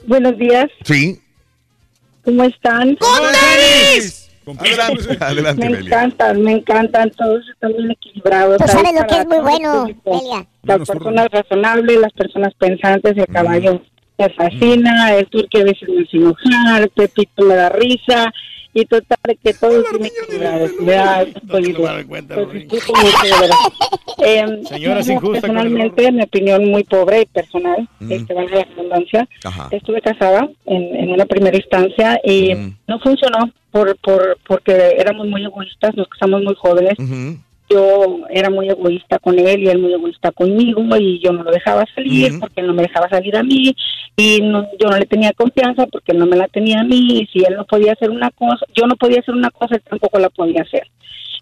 [0.07, 1.19] Buenos días, Sí.
[2.25, 2.97] ¿Cómo están?
[4.57, 5.87] Adelante, adelante, Me Belia.
[5.87, 8.57] encantan, me encantan, todos están bien equilibrados.
[8.57, 9.85] Tú Hay sabes lo que es muy bueno.
[10.05, 10.45] Belia.
[10.63, 13.19] Las personas razonables, las personas pensantes, Mm.
[13.19, 13.81] el caballo
[14.17, 18.31] me fascina, el turque a veces me hace enojar, Pepito me da risa,
[18.75, 19.53] y total que
[23.23, 23.55] de verdad.
[24.17, 28.11] Em, Señora, es injusta Personalmente, mi opinión muy pobre y personal, Mm.
[28.11, 29.69] este valga la redundancia, Ajá.
[29.71, 32.77] estuve casada en, en una primera instancia y Mm.
[32.87, 37.37] no funcionó por, por porque éramos muy egoístas, nos casamos muy jóvenes Ujú.
[37.69, 41.51] Yo era muy egoísta con él y él muy egoísta conmigo y yo no lo
[41.51, 43.75] dejaba salir porque él no me dejaba salir a mí
[44.15, 47.21] y no- yo no le tenía confianza porque él no me la tenía a mí
[47.21, 49.81] y si él no podía hacer una cosa, yo no podía hacer una cosa, él
[49.89, 50.87] tampoco la podía hacer.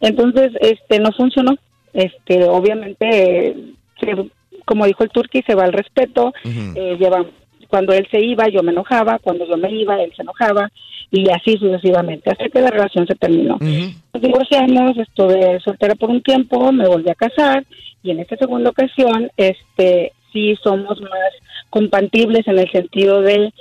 [0.01, 1.55] Entonces, este, no funcionó.
[1.93, 3.55] Este, obviamente, eh,
[3.99, 4.29] se-
[4.65, 6.33] como dijo el turqui, se va el respeto.
[6.75, 7.25] eh, lleva-
[7.73, 9.17] cuando él se iba, yo me enojaba.
[9.17, 10.71] Cuando yo me iba, él se enojaba.
[11.09, 13.57] Y así sucesivamente, hasta que la relación se terminó.
[13.59, 17.65] Nos divorciamos, estuve soltera por un tiempo, me volví a casar.
[18.03, 21.31] Y en esta segunda ocasión, este, sí somos más
[21.71, 23.51] compatibles en el sentido de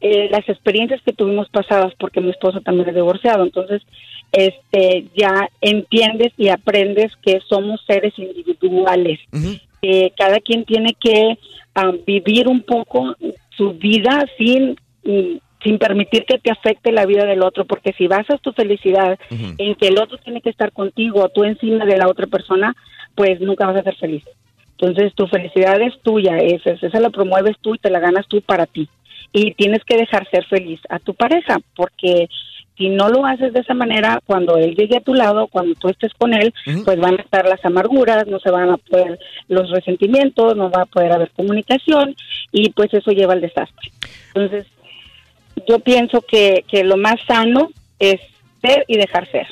[0.00, 3.82] eh, las experiencias que tuvimos pasadas, porque mi esposo también es divorciado, entonces
[4.32, 9.20] este ya entiendes y aprendes que somos seres individuales,
[9.82, 11.38] que cada quien tiene que
[11.74, 13.14] ah, vivir un poco
[13.56, 18.06] su vida sin mm, sin permitir que te afecte la vida del otro, porque si
[18.06, 22.06] basas tu felicidad en que el otro tiene que estar contigo tú encima de la
[22.06, 22.76] otra persona,
[23.14, 24.22] pues nunca vas a ser feliz.
[24.72, 28.42] Entonces tu felicidad es tuya, esa, esa la promueves tú y te la ganas tú
[28.42, 28.88] para ti.
[29.32, 32.28] Y tienes que dejar ser feliz a tu pareja, porque
[32.76, 35.88] si no lo haces de esa manera, cuando él llegue a tu lado, cuando tú
[35.88, 36.52] estés con él,
[36.84, 40.82] pues van a estar las amarguras, no se van a poder los resentimientos, no va
[40.82, 42.16] a poder haber comunicación
[42.50, 43.92] y pues eso lleva al desastre.
[44.34, 44.66] Entonces,
[45.68, 48.20] yo pienso que, que lo más sano es
[48.60, 49.46] ser y dejar ser.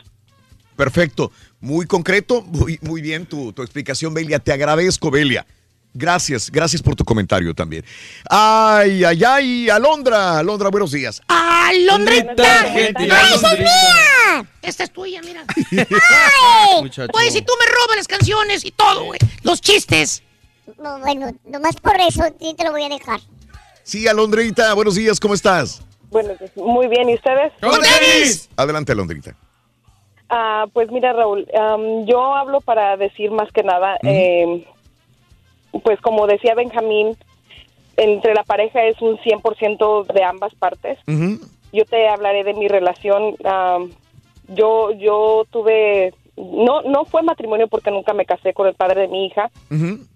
[0.74, 1.30] Perfecto.
[1.60, 4.40] Muy concreto, muy, muy bien tu, tu explicación, Belia.
[4.40, 5.46] Te agradezco, Belia.
[5.94, 7.84] Gracias, gracias por tu comentario también.
[8.28, 11.20] Ay, ay, ay, Alondra, Alondra, buenos días.
[11.28, 12.44] ¡Alondrita!
[12.64, 14.46] gente, ¡No, esa es mía!
[14.62, 15.44] Esta es tuya, mira.
[16.80, 17.12] Muchacho.
[17.12, 19.20] Pues si tú me robas las canciones y todo, güey.
[19.42, 20.22] Los chistes.
[20.78, 23.20] No, bueno, nomás por eso sí te lo voy a dejar.
[23.82, 25.82] Sí, Alondrita, buenos días, ¿cómo estás?
[26.10, 27.10] Bueno, pues, muy bien.
[27.10, 27.52] ¿Y ustedes?
[28.56, 29.36] Adelante, Alondrita.
[30.30, 34.66] Ah, pues mira, Raúl, am, yo hablo para decir más que nada, eh,
[35.82, 37.16] pues como decía Benjamín,
[37.96, 40.98] entre la pareja es un 100% de ambas partes.
[41.72, 43.36] Yo te hablaré de mi relación.
[43.44, 43.90] am,
[44.48, 49.08] yo yo tuve, no no fue matrimonio porque nunca me casé con el padre de
[49.08, 49.50] mi hija,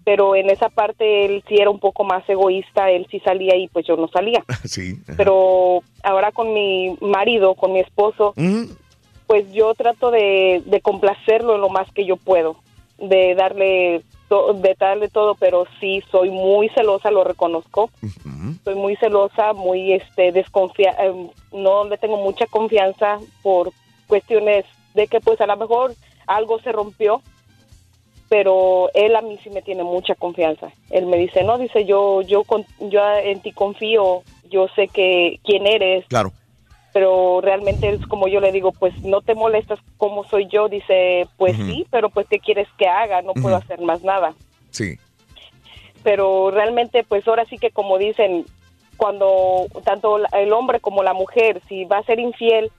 [0.03, 3.67] pero en esa parte él sí era un poco más egoísta, él sí salía y
[3.67, 4.43] pues yo no salía.
[4.65, 4.97] Sí.
[5.15, 8.33] Pero ahora con mi marido, con mi esposo,
[9.27, 12.57] pues yo trato de, de complacerlo lo más que yo puedo,
[12.97, 14.53] de darle, to-
[14.99, 17.89] de todo, pero sí soy muy celosa, lo reconozco.
[18.63, 23.71] Soy muy celosa, muy este desconfia, em, no le tengo mucha confianza por
[24.07, 25.93] cuestiones de que pues a lo mejor
[26.25, 27.21] algo se rompió,
[28.29, 30.69] pero él a mí sí me tiene mucha confianza.
[30.89, 32.43] Él me dice, "No, dice, yo yo
[32.79, 36.31] yo en ti confío, yo sé que quién eres." Claro.
[36.97, 41.27] Pero realmente es como yo le digo, pues no te molestas como soy yo, dice,
[41.37, 44.33] pues sí, pero pues qué quieres que haga, no puedo hacer más nada.
[44.71, 44.97] Sí.
[46.01, 48.45] Pero realmente pues ahora sí que como dicen,
[48.97, 52.71] cuando tanto el hombre como la mujer, si va a ser infiel,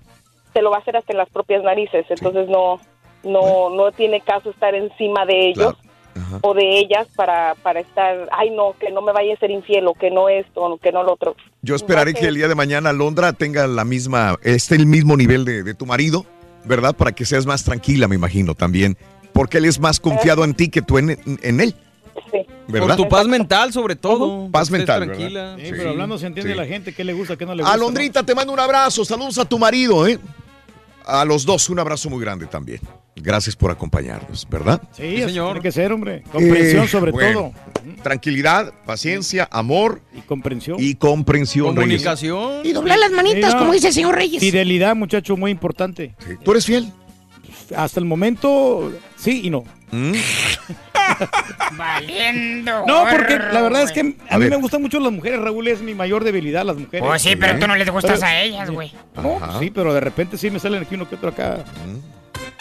[0.52, 2.80] se lo va a hacer hasta en las propias narices, entonces no
[3.22, 5.76] no no tiene caso estar encima de ellos.
[6.40, 9.86] O de ellas para, para estar, ay no, que no me vaya a ser infiel
[9.86, 11.36] o que no esto o que no lo otro.
[11.62, 15.44] Yo esperaré que el día de mañana Alondra tenga la misma, esté el mismo nivel
[15.44, 16.24] de, de tu marido,
[16.64, 16.94] ¿verdad?
[16.96, 18.96] Para que seas más tranquila, me imagino también.
[19.32, 21.74] Porque él es más confiado en ti que tú en, en él.
[22.68, 22.96] ¿Verdad?
[22.96, 24.50] Por tu paz mental, sobre todo.
[24.50, 25.56] Paz mental, Tranquila.
[25.58, 26.58] Sí, pero hablando se entiende sí.
[26.58, 27.72] la gente qué le gusta, qué no le gusta.
[27.74, 29.04] Alondrita, te mando un abrazo.
[29.04, 30.18] Saludos a tu marido, ¿eh?
[31.08, 32.80] A los dos, un abrazo muy grande también.
[33.16, 34.80] Gracias por acompañarnos, ¿verdad?
[34.92, 36.22] Sí, así tiene que ser, hombre.
[36.30, 37.94] Comprensión Eh, sobre bueno, todo.
[38.02, 40.02] Tranquilidad, paciencia, amor.
[40.14, 40.76] Y comprensión.
[40.78, 42.04] Y comprensión, Reyes.
[42.62, 44.38] Y doblar las manitas, como dice el señor Reyes.
[44.40, 46.14] Fidelidad, muchacho, muy importante.
[46.44, 46.92] ¿Tú eres fiel?
[47.74, 49.64] Hasta el momento, sí y no.
[49.90, 50.12] ¿Mm?
[51.76, 52.84] Valiendo.
[52.86, 54.50] No, porque la verdad es que a, A mí ver.
[54.50, 57.06] me gustan mucho las mujeres, Raúl, es mi mayor debilidad, las mujeres.
[57.06, 58.92] Pues sí, pero tú no les gustas a ellas, güey.
[59.16, 61.64] No, pues sí, pero de repente sí me salen aquí uno que otro acá.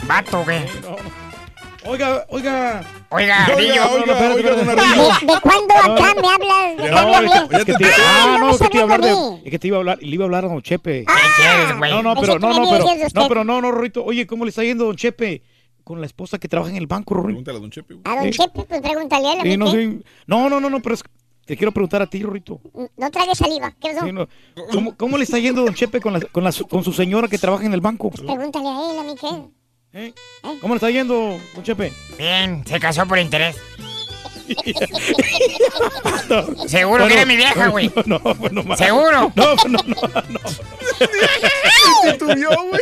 [0.04, 0.60] Vato, güey.
[1.86, 2.82] Oiga, oiga.
[3.10, 5.26] Oiga, Oiga, oiga, espérate, espérate.
[5.26, 6.76] ¿De, de cuándo acá me hablas?
[6.78, 7.18] ¿Me No, habla
[7.50, 9.52] a es que- te, Ay, ah, no es que te iba a hablar de, es
[9.52, 11.06] que te iba a hablar, le iba a hablar a Don Chepe.
[11.78, 11.92] güey?
[11.92, 14.04] No, no, pero no, no, pero no, pero no, no, Rorito.
[14.04, 15.42] Oye, ¿cómo le está yendo Don Chepe
[15.88, 17.27] con la esposa que trabaja en el banco, Rorito?
[17.43, 17.95] Pregúntale a Don Chepe.
[18.03, 18.32] A don Sí.
[18.32, 19.40] Chepe, pues pregúntale a él.
[19.40, 19.72] a mí Sí, no, qué.
[19.72, 20.01] sí.
[20.27, 21.03] no, no, no, no, pero es-
[21.45, 22.59] te quiero preguntar a ti, Rorito.
[22.98, 23.72] No trague saliva.
[23.80, 24.06] ¿Qué pasó?
[24.06, 24.27] Sí, no.
[24.74, 27.38] ¿Cómo, cómo le está yendo Don Chepe con, la, con, la- con su señora que
[27.38, 28.11] trabaja en el banco?
[28.11, 29.30] Pregúntale a él, a mí qué.
[29.93, 30.14] ¿Eh?
[30.59, 31.93] ¿Cómo le está yendo, Don Chepe?
[32.17, 33.56] Bien, se casó por interés.
[36.67, 37.90] Seguro Bueno, que era mi vieja, güey.
[38.06, 38.77] No, no, bueno, más.
[38.77, 39.32] ¿Seguro?
[39.35, 39.95] No, no, no,
[40.30, 40.40] no.
[42.69, 42.82] güey.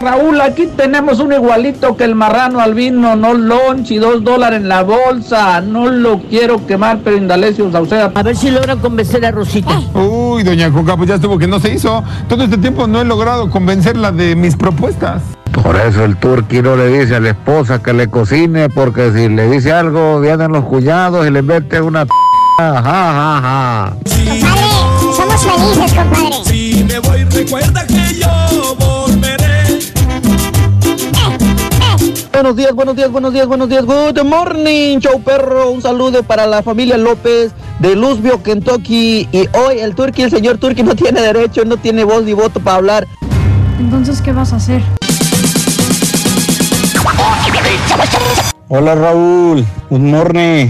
[0.00, 4.68] Raúl, aquí tenemos un igualito que el marrano albino, no lunch y dos dólares en
[4.68, 5.60] la bolsa.
[5.60, 8.10] No lo quiero quemar, pero Indalecio Sauceda.
[8.14, 9.80] A ver si logran convencer a Rosita.
[9.94, 12.02] Uy, doña Coca, pues ya estuvo que no se hizo.
[12.28, 15.22] Todo este tiempo no he logrado convencerla de mis propuestas.
[15.62, 19.28] Por eso el turqui no le dice a la esposa que le cocine, porque si
[19.28, 22.06] le dice algo, vienen los cuñados y le mete una...
[22.58, 23.96] Ja, ja, ja.
[25.16, 26.44] Somos felices, compadre.
[26.44, 28.03] Si me voy, recuerda que
[32.44, 33.86] Buenos días, buenos días, buenos días, buenos días.
[33.86, 35.70] Good morning, show perro.
[35.70, 39.26] Un saludo para la familia López de Louisville, Kentucky.
[39.32, 42.60] Y hoy el turqui, el señor turqui no tiene derecho, no tiene voz ni voto
[42.60, 43.06] para hablar.
[43.80, 44.82] Entonces, ¿qué vas a hacer?
[48.68, 50.66] Hola Raúl, good morning.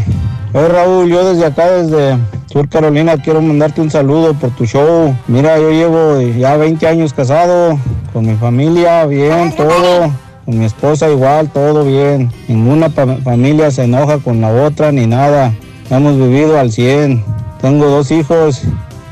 [0.53, 2.19] Oye Raúl, yo desde acá, desde
[2.53, 5.13] Sur Carolina, quiero mandarte un saludo por tu show.
[5.27, 7.81] Mira, yo llevo ya 20 años casado,
[8.13, 10.13] con mi familia, bien, todo.
[10.45, 12.31] Con mi esposa igual, todo bien.
[12.49, 15.55] Ninguna familia se enoja con la otra ni nada.
[15.91, 17.25] Hemos vivido al 100.
[17.61, 18.63] Tengo dos hijos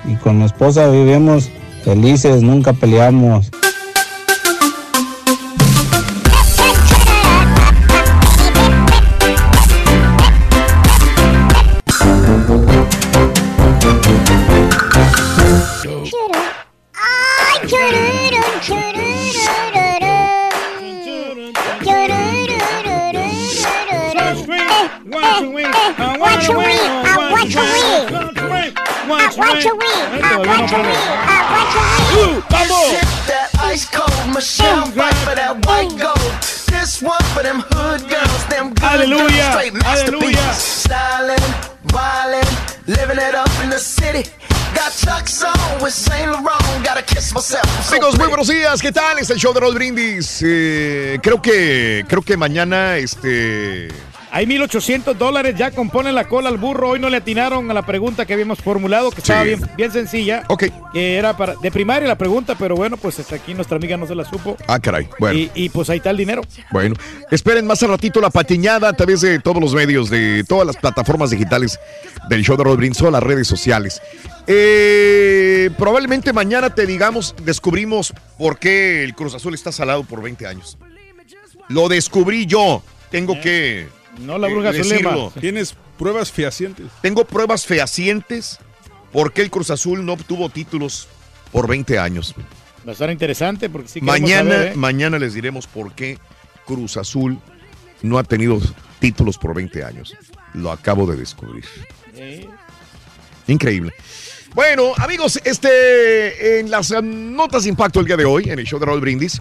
[0.07, 1.51] y con mi esposa vivimos
[1.85, 3.51] felices, nunca peleamos.
[38.53, 39.53] Them good Aleluya,
[47.89, 48.81] Amigos, muy buenos días.
[48.81, 49.19] ¿Qué tal?
[49.19, 50.43] Es el show de Roll Brindis.
[50.43, 53.89] Eh, creo que creo que mañana este
[54.35, 56.89] Hay 1.800 dólares, ya componen la cola al burro.
[56.89, 60.45] Hoy no le atinaron a la pregunta que habíamos formulado, que estaba bien, bien sencilla.
[60.49, 60.65] Ok.
[60.91, 64.07] Que era para, de primaria la pregunta, pero bueno, pues hasta aquí nuestra amiga no
[64.07, 64.57] se la supo.
[64.67, 65.07] Ah, caray.
[65.19, 65.39] Bueno.
[65.39, 66.41] Y, y, pues ahí está el dinero.
[66.71, 66.95] Bueno,
[67.31, 70.79] esperen más al ratito la patiñada a través de todos los medios, de todas las
[70.79, 71.79] plataformas digitales
[72.31, 74.01] del show de todas las redes sociales.
[74.47, 80.47] Eh, probablemente mañana te digamos, descubrimos por qué el Cruz Azul está salado por 20
[80.47, 80.79] años.
[81.69, 82.83] Lo descubrí yo.
[83.11, 83.89] Tengo que
[84.19, 85.11] No la eh, bruja Zulema.
[85.11, 85.33] decirlo.
[85.41, 86.87] Tienes pruebas fehacientes.
[87.01, 88.59] Tengo pruebas fehacientes
[89.13, 91.09] por qué el Cruz Azul no obtuvo títulos
[91.51, 92.35] por 20 años.
[92.87, 94.77] Va a estar interesante porque sí Mañana, saber, ¿eh?
[94.77, 96.19] mañana les diremos por qué
[96.67, 97.39] Cruz Azul
[98.03, 98.61] no ha tenido
[98.99, 100.15] títulos por 20 años.
[100.55, 101.65] Lo acabo de descubrir.
[103.47, 103.93] Increíble.
[104.55, 108.67] Bueno, amigos, este en las eh, notas de impacto el día de hoy, en el
[108.67, 109.41] show de Raúl Brindis.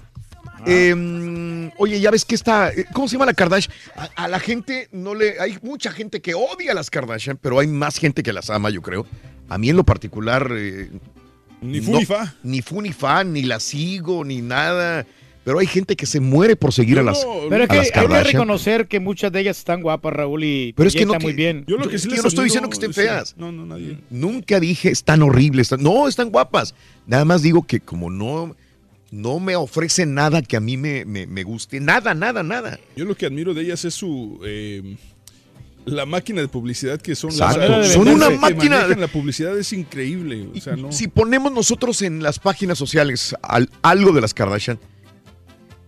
[0.66, 2.70] Eh, oye, ya ves que está.
[2.72, 3.74] eh, ¿Cómo se llama la Kardashian?
[3.96, 5.40] A, a la gente no le.
[5.40, 8.70] Hay mucha gente que odia a las Kardashian, pero hay más gente que las ama,
[8.70, 9.06] yo creo.
[9.50, 10.52] A mí en lo particular.
[10.56, 10.90] eh,
[11.62, 12.36] Ni fu no- ni fa.
[12.44, 15.06] Ni fu ni fa, ni la sigo, ni nada.
[15.44, 18.24] Pero hay gente que se muere por seguir a las, Pero es que hay que
[18.24, 21.34] reconocer que muchas de ellas están guapas, Raúl, y Pero es que no está muy
[21.34, 21.66] bien.
[21.68, 23.36] Yo lo que sí les no estoy diciendo que estén feas.
[24.12, 25.64] Nunca dije están horribles.
[25.72, 26.76] están- no, están guapas.
[27.08, 28.56] Nada más digo que como no,
[29.12, 31.80] no me ofrece nada que a mí me, me- me guste.
[31.80, 32.80] Nada, nada, nada.
[32.96, 34.40] Yo lo que admiro de ellas es su.
[34.44, 34.96] eh,
[35.86, 37.32] la máquina de publicidad que son.
[37.32, 37.60] Exacto.
[37.80, 40.48] La, Son una que máquina de- La publicidad es increíble.
[40.56, 40.92] O sea, no.
[40.92, 44.80] Si ponemos nosotros en las páginas sociales al- algo de las Kardashian,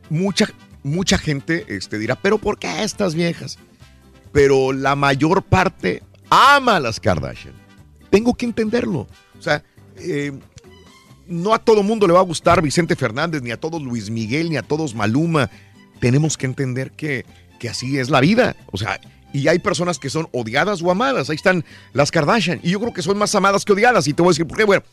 [0.10, 0.48] mucha,
[0.84, 3.58] mucha gente este, dirá, pero ¿por qué estas viejas?
[4.32, 7.54] Pero la mayor parte ama a las Kardashian.
[8.10, 9.08] Tengo que entenderlo.
[9.38, 9.64] O sea,
[9.98, 10.32] eh,
[11.28, 14.50] no a todo mundo le va a gustar Vicente Fernández, ni a todos Luis Miguel,
[14.50, 15.50] ni a todos Maluma.
[16.00, 17.26] Tenemos que entender que,
[17.60, 18.56] que así es la vida.
[18.72, 19.00] O sea,
[19.34, 21.30] y hay personas que son odiadas o amadas.
[21.30, 22.60] Ahí están las Kardashian.
[22.62, 24.08] Y yo creo que son más amadas que odiadas.
[24.08, 24.64] Y te voy a decir por qué.
[24.64, 24.84] Bueno,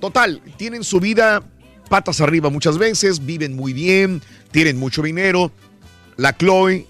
[0.00, 1.42] total, tienen su vida
[1.88, 5.50] patas arriba muchas veces, viven muy bien, tienen mucho dinero.
[6.16, 6.86] La Chloe,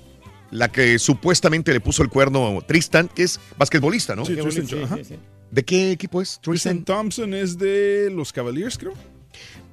[0.51, 4.25] la que supuestamente le puso el cuerno Tristan, que es basquetbolista, ¿no?
[4.25, 4.97] Sí, Tristan, ajá.
[5.51, 6.41] ¿De qué equipo es?
[6.43, 8.95] Tristan Thompson es de los Cavaliers, creo.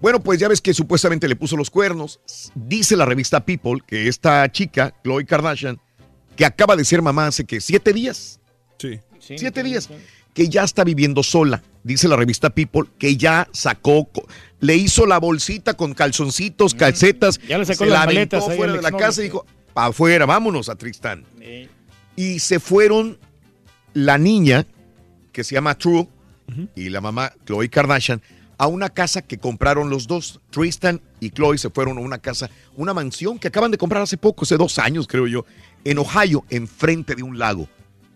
[0.01, 2.19] Bueno, pues ya ves que supuestamente le puso los cuernos.
[2.53, 5.79] Dice la revista People que esta chica, Chloe Kardashian,
[6.35, 8.39] que acaba de ser mamá hace que siete días.
[8.77, 8.99] Sí.
[9.19, 9.89] siete días.
[10.33, 11.63] Que ya está viviendo sola.
[11.83, 14.09] dice la revista People, que ya sacó,
[14.59, 18.49] le hizo la bolsita con calzoncitos, calcetas, Ya le sacó se las la aventó maletas
[18.49, 21.25] ahí fuera de la casa y dijo, para afuera, vámonos a Tristán.
[22.17, 23.17] Y se fueron
[23.93, 24.65] la niña,
[25.35, 26.07] que se llama True,
[26.75, 28.21] y la mamá, Chloe Kardashian,
[28.57, 30.39] a una casa que compraron los dos.
[30.49, 34.15] Tristan y Chloe se fueron a una casa, una mansión que acaban de comprar hace
[34.15, 35.45] poco, hace dos años creo yo,
[35.83, 37.67] en Ohio, enfrente de un lago.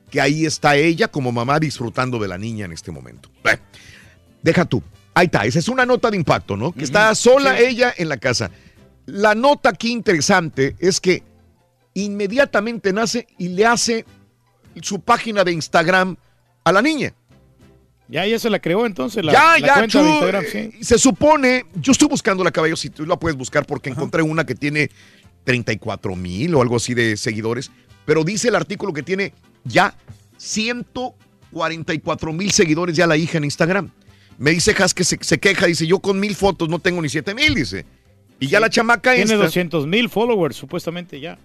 [0.10, 3.30] Que ahí está ella como mamá disfrutando de la niña en este momento.
[3.44, 3.62] Bueno,
[4.42, 4.82] deja tú.
[5.14, 6.72] Ahí está, esa es una nota de impacto, ¿no?
[6.72, 8.50] Que está sola ella en la casa.
[9.08, 11.22] La nota aquí interesante es que
[11.96, 14.06] inmediatamente nace y le hace
[14.82, 16.16] su página de Instagram
[16.70, 17.14] a la niña.
[18.08, 20.72] Ya, ya se la creó entonces la, ya, la ya, cuenta de tú, Instagram, eh,
[20.80, 20.84] sí.
[20.84, 24.46] se supone, yo estoy buscando la caballo, si tú la puedes buscar porque encontré una
[24.46, 24.90] que tiene
[25.44, 27.70] 34 mil o algo así de seguidores,
[28.06, 29.34] pero dice el artículo que tiene
[29.64, 29.94] ya
[30.38, 33.92] 144 mil seguidores ya la hija en Instagram.
[34.38, 37.10] Me dice Has que se, se queja, dice, yo con mil fotos no tengo ni
[37.10, 37.86] 7 mil, dice.
[38.40, 41.38] Y ya la chamaca Tiene esta- 200 mil followers, supuestamente ya.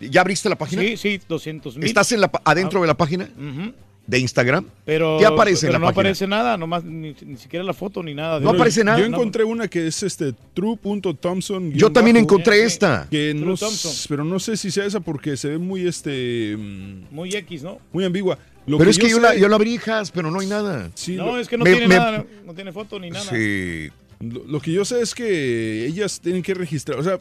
[0.00, 0.82] ¿Ya abriste la página?
[0.82, 1.86] Sí, sí, 200 mil.
[1.86, 3.72] ¿Estás en la, adentro de la página Ujú.
[4.08, 4.64] De Instagram?
[4.84, 6.00] Pero, ¿Qué aparece en la no página?
[6.00, 8.38] aparece nada, nomás ni, ni siquiera la foto ni nada.
[8.40, 8.56] de No eso.
[8.56, 8.98] aparece nada.
[8.98, 11.72] Yo encontré una que es este true.thompson.
[11.72, 13.06] Yo también encontré esta.
[13.10, 13.56] Que True no,
[14.08, 17.78] pero no sé si sea esa porque se ve muy este mm, Muy X, ¿no?
[17.92, 18.38] muy ambigua.
[18.66, 20.90] Lo pero es que yo, sé- la, yo la abrí, Has, pero no hay nada.
[20.94, 23.24] Sí, No, lo- es que no me- tiene me- nada, no tiene foto ni nada.
[23.30, 23.88] Sí.
[24.20, 27.18] Lo, lo que yo sé es que ellas tienen que registrar, o sea,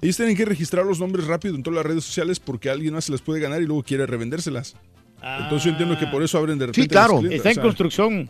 [0.00, 3.04] ellos tienen que registrar los nombres rápido en todas las redes sociales porque alguien más
[3.04, 4.74] se las puede ganar y luego quiere revendérselas.
[5.22, 6.88] Entonces yo entiendo que por eso abren de repente.
[6.88, 7.14] claro.
[7.14, 8.28] las clientas, Está en o sea, construcción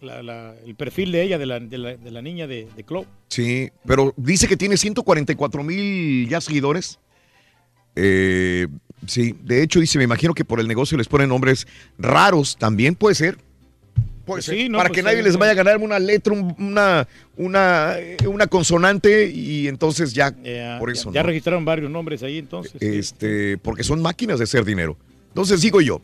[0.00, 2.84] la- la- el perfil de ella, de la, de la, de la niña de, de
[2.84, 3.04] Chloe.
[3.28, 7.00] Sí, pero dice que tiene 144 mil ya seguidores.
[7.96, 8.68] Eh,
[9.06, 11.66] sí, de hecho dice, me imagino que por el negocio les ponen nombres
[11.98, 13.38] raros, también puede ser.
[14.24, 14.54] Puede Pues ser.
[14.56, 17.94] sí, no, Para pues que nadie les vaya a ganar una letra, un- una, una,
[17.98, 21.12] eh, una consonante y entonces ya, Ya, por ya- eso.
[21.12, 21.26] ya, ¿no?
[21.28, 22.72] registraron varios nombres ahí entonces.
[22.78, 22.86] sí.
[22.86, 24.96] Este, porque son máquinas de hacer dinero.
[25.38, 26.00] Entonces digo yo,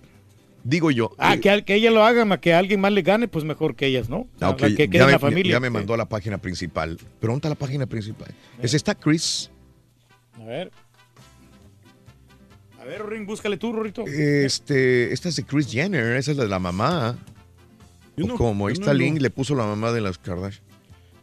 [0.62, 1.10] digo yo.
[1.18, 3.74] Ah, eh, que, que ella lo haga, ma- que alguien más le gane, pues mejor
[3.74, 4.28] que ellas, ¿no?
[4.40, 5.52] Ah, que quede ya, en me, la familia.
[5.54, 6.96] ya me mandó a la página principal.
[7.18, 8.32] Pero ¿dónde está la página principal?
[8.62, 9.50] ¿Es esta, Chris?
[10.40, 10.70] A ver.
[12.80, 14.04] A ver, Ring, búscale tú, Rorito.
[14.06, 17.16] Este, esta es de Chris Jenner, esa es la de la mamá.
[18.16, 20.18] Yo O no- como, ahí está no- el link, le puso la mamá de las
[20.18, 20.62] Kardashian.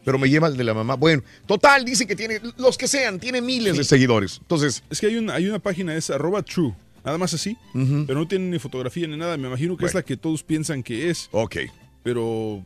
[0.03, 0.95] Pero me lleva el de la mamá.
[0.95, 4.39] Bueno, total, dice que tiene, los que sean, tiene miles de seguidores.
[4.41, 6.73] Entonces, Es que hay una, hay una página, es arroba true,
[7.03, 9.37] nada más así, pero no tiene ni fotografía ni nada.
[9.37, 11.55] Me imagino que es la que todos piensan que es, ok.
[12.03, 12.63] pero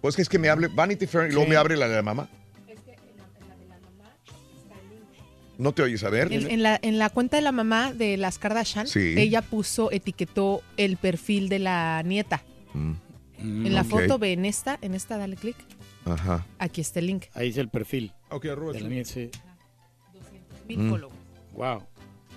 [0.00, 2.02] Pues que es que me hable Vanity Fair y luego me abre la de la
[2.02, 2.28] mamá.
[5.58, 6.32] No te oyes, a ver.
[6.32, 9.14] En, en la, en la cuenta de la mamá de las Kardashian, Sí.
[9.18, 12.42] ella puso, etiquetó el perfil de la nieta.
[12.72, 12.92] Mm,
[13.66, 15.56] En la foto, ve en esta, en esta, dale clic.
[16.06, 16.46] Ajá.
[16.58, 17.24] Aquí está el link.
[17.34, 18.12] Ahí es el perfil.
[18.30, 19.30] ok, arroba de la niña, sí.
[20.66, 20.96] Mil Mm.
[21.52, 21.82] Wow.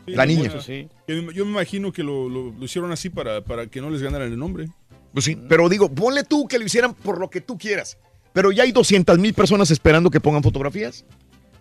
[0.06, 0.49] Sí, La niña.
[0.49, 0.88] bueno, Sí.
[1.07, 4.32] Yo me imagino que lo, lo- lo hicieron así para, para que no les ganaran
[4.32, 4.67] el nombre.
[5.14, 7.98] Pues sí, pero digo, ponle tú que lo hicieran por lo que tú quieras.
[8.33, 11.06] Pero ya hay 200 mil personas esperando que pongan fotografías.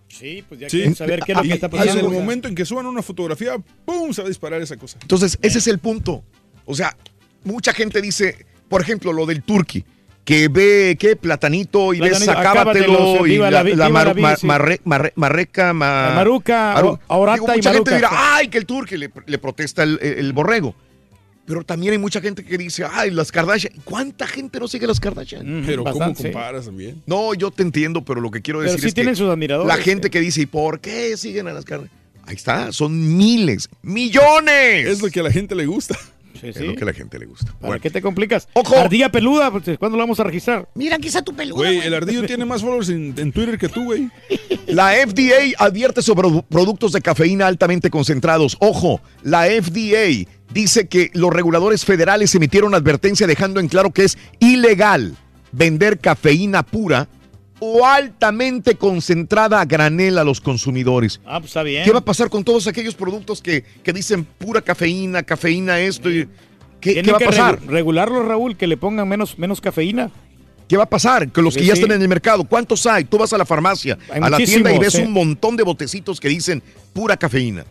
[0.09, 0.79] Sí, pues ya Sí.
[0.79, 2.01] quieren saber qué es lo Y- que está pasando.
[2.01, 4.13] en el momento en que suban una fotografía, ¡pum!
[4.13, 4.99] se va a disparar esa cosa.
[5.03, 6.25] Entonces, ese es el punto.
[6.65, 6.97] O sea,
[7.45, 9.85] mucha gente dice, por ejemplo, lo del turqui,
[10.25, 11.17] que ve, ¿qué?
[11.17, 14.47] Platanito y ves Platanito, acábatelo acábatelos, y la, la la maru- la sí.
[14.47, 17.97] marre- marre- marreca, ma- La maruca, Digo, y mucha gente maruca.
[17.97, 20.75] dirá, ay, que el turqui le, le protesta el, el borrego.
[21.45, 23.73] Pero también hay mucha gente que dice, ay, las Kardashian.
[23.83, 25.63] ¿Cuánta gente no sigue las Kardashian?
[25.63, 26.31] Mm, Pero ¿cómo bastante, sí.
[26.31, 27.03] comparas también?
[27.05, 29.29] No, yo te entiendo, pero lo que quiero Pero decir sí es tienen que sus
[29.29, 29.67] admiradores.
[29.77, 32.01] la gente que dice, ¿y por qué siguen a las Kardashian?
[32.25, 34.87] Ahí está, son miles, millones.
[34.87, 35.99] Es lo que a la gente le gusta.
[36.43, 36.65] Sí, Es sí.
[36.67, 37.47] lo que a la gente le gusta.
[37.53, 38.49] ¿Para Bueno, qué te complicas?
[38.53, 38.77] Ojo.
[38.77, 40.69] Ardilla peluda, pues, ¿cuándo la vamos a registrar?
[40.75, 41.57] Mira, aquí está tu peluda.
[41.57, 41.87] Güey, güey.
[41.87, 44.11] el ardillo tiene más followers en, en Twitter que tú, güey.
[44.67, 48.57] La FDA advierte sobre produ- productos de cafeína altamente concentrados.
[48.61, 54.19] Ojo, la FDA dice que los reguladores federales emitieron advertencia dejando en claro que es
[54.41, 55.15] ilegal
[55.53, 57.09] vender cafeína pura
[57.65, 61.21] o altamente concentrada a granel a los consumidores.
[61.25, 61.85] Ah, pues está bien.
[61.85, 66.11] ¿Qué va a pasar con todos aquellos productos que, que dicen pura cafeína, cafeína esto?
[66.11, 66.29] y-
[66.81, 67.61] ¿Qué, va a pasar?
[67.61, 70.11] regu- regularlo, Raúl, que le pongan menos, menos cafeína.
[70.67, 71.29] ¿Qué va a pasar?
[71.31, 71.81] Que los que ya sí.
[71.83, 73.05] están en el mercado, ¿cuántos hay?
[73.05, 75.03] Tú vas a la farmacia, Hay a la tienda y ves sí.
[75.03, 76.61] un montón de botecitos que dicen
[76.93, 77.65] pura cafeína.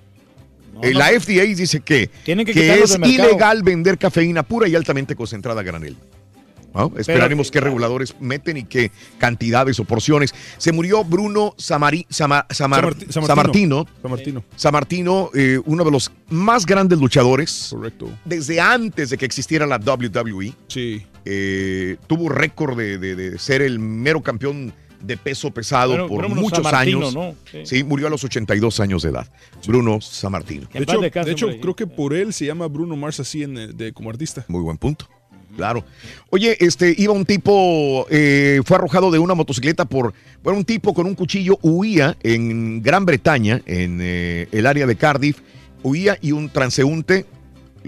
[0.74, 4.70] No, Eh, no, La FDA dice que, Tienen que que es ilegal vender cafeína pura
[4.70, 5.98] y altamente concentrada a granel.
[6.74, 6.91] ¿No?
[6.98, 10.33] Esperaremos qué reguladores meten y qué cantidades o porciones.
[10.58, 13.85] Se murió Bruno Samari- Sama- Samar- Samarti- Samartino.
[14.01, 14.43] Samartino.
[14.56, 17.67] Samartino, eh, uno de los más grandes luchadores.
[17.72, 18.09] Correcto.
[18.25, 20.53] Desde antes de que existiera la WWE.
[20.67, 21.06] Sí.
[21.25, 26.19] Eh, tuvo récord de, de- de ser el mero campeón de peso pesado Bueno, por
[26.25, 27.14] Bruno muchos años.
[27.16, 27.35] ¿no?
[27.51, 27.61] Sí.
[27.66, 27.83] Sí.
[27.83, 29.27] murió a los 82 años de edad.
[29.67, 30.67] Bruno Samartino.
[30.72, 33.93] De hecho, de hecho, creo que por él se llama Bruno Mars así en, de,
[33.93, 34.45] como artista.
[34.48, 35.08] Muy buen punto.
[35.55, 35.83] Claro.
[36.30, 40.13] Oye, este, iba un tipo, eh, fue arrojado de una motocicleta por,
[40.43, 44.95] bueno, un tipo con un cuchillo huía en Gran Bretaña, en eh, el área de
[44.95, 45.39] Cardiff,
[45.83, 47.25] huía y un transeúnte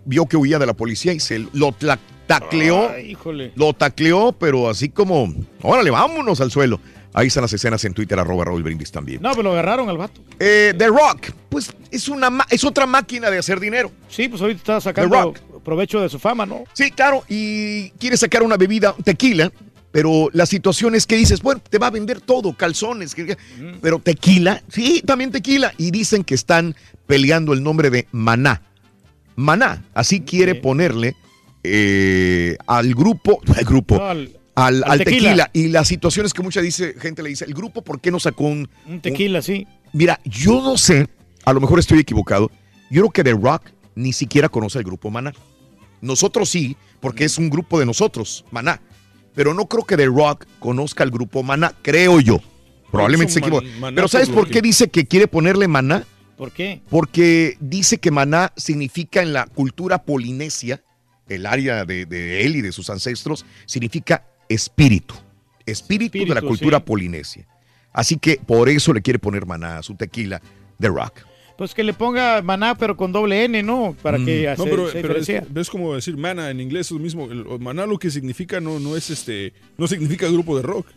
[0.06, 3.52] vio que huía de la policía y se lo tla- tacleó, Ay, híjole.
[3.56, 6.80] lo tacleó, pero así como, órale, vámonos al suelo.
[7.16, 9.22] Ahí están las escenas en Twitter, arroba Raúl Brindis también.
[9.22, 10.20] No, pero lo agarraron al vato.
[10.40, 13.92] Eh, The Rock, pues es, una, ma- es otra máquina de hacer dinero.
[14.10, 15.38] Sí, pues ahorita está The sacando Rock.
[15.64, 16.64] Provecho de su fama, ¿no?
[16.74, 19.52] Sí, claro, y quiere sacar una bebida, tequila,
[19.92, 23.38] pero la situación es que dices, bueno, te va a vender todo, calzones, que-
[23.82, 25.74] pero tequila, sí, también tequila.
[25.78, 26.76] Y dicen que están
[27.06, 28.62] peleando el nombre de Maná.
[29.36, 31.16] Maná, así quiere ponerle
[31.64, 35.30] eh, al grupo, al grupo, No, al- al, al tequila.
[35.30, 35.50] tequila.
[35.54, 38.20] Y la situación es que mucha dice, gente le dice, el grupo, ¿por qué no
[38.20, 39.66] sacó un, Un tequila, sí.
[39.94, 41.08] Mira, yo no sé,
[41.46, 42.50] a lo mejor estoy equivocado.
[42.90, 45.34] Yo creo que The Rock ni siquiera conoce al grupo Maná.
[46.04, 48.82] Nosotros sí, porque es un grupo de nosotros, Maná.
[49.34, 52.42] Pero no creo que The Rock conozca al grupo Maná, creo yo.
[52.92, 53.68] Probablemente se equivoque.
[53.96, 56.06] Pero ¿sabes por qué dice que quiere ponerle Maná?
[56.38, 56.82] ¿Por qué?
[56.90, 60.84] Porque dice que Maná significa en la cultura polinesia,
[61.30, 65.16] el área de, de él y de sus ancestros, significa espíritu.
[65.66, 66.84] Espíritu, de la cultura sí.
[66.86, 67.48] polinesia.
[67.94, 70.42] Así que por eso le quiere poner Maná a su tequila,
[70.82, 71.22] The Rock.
[71.58, 73.96] Pues que le ponga maná, pero con doble N, ¿no?
[74.02, 74.58] Para que Mm.
[74.58, 75.62] No, se- pero, se pero es, diferencie.
[75.62, 77.26] es como decir mana en inglés, es lo mismo.
[77.32, 80.88] El, maná lo que significa no, no es este, no significa grupo de rock.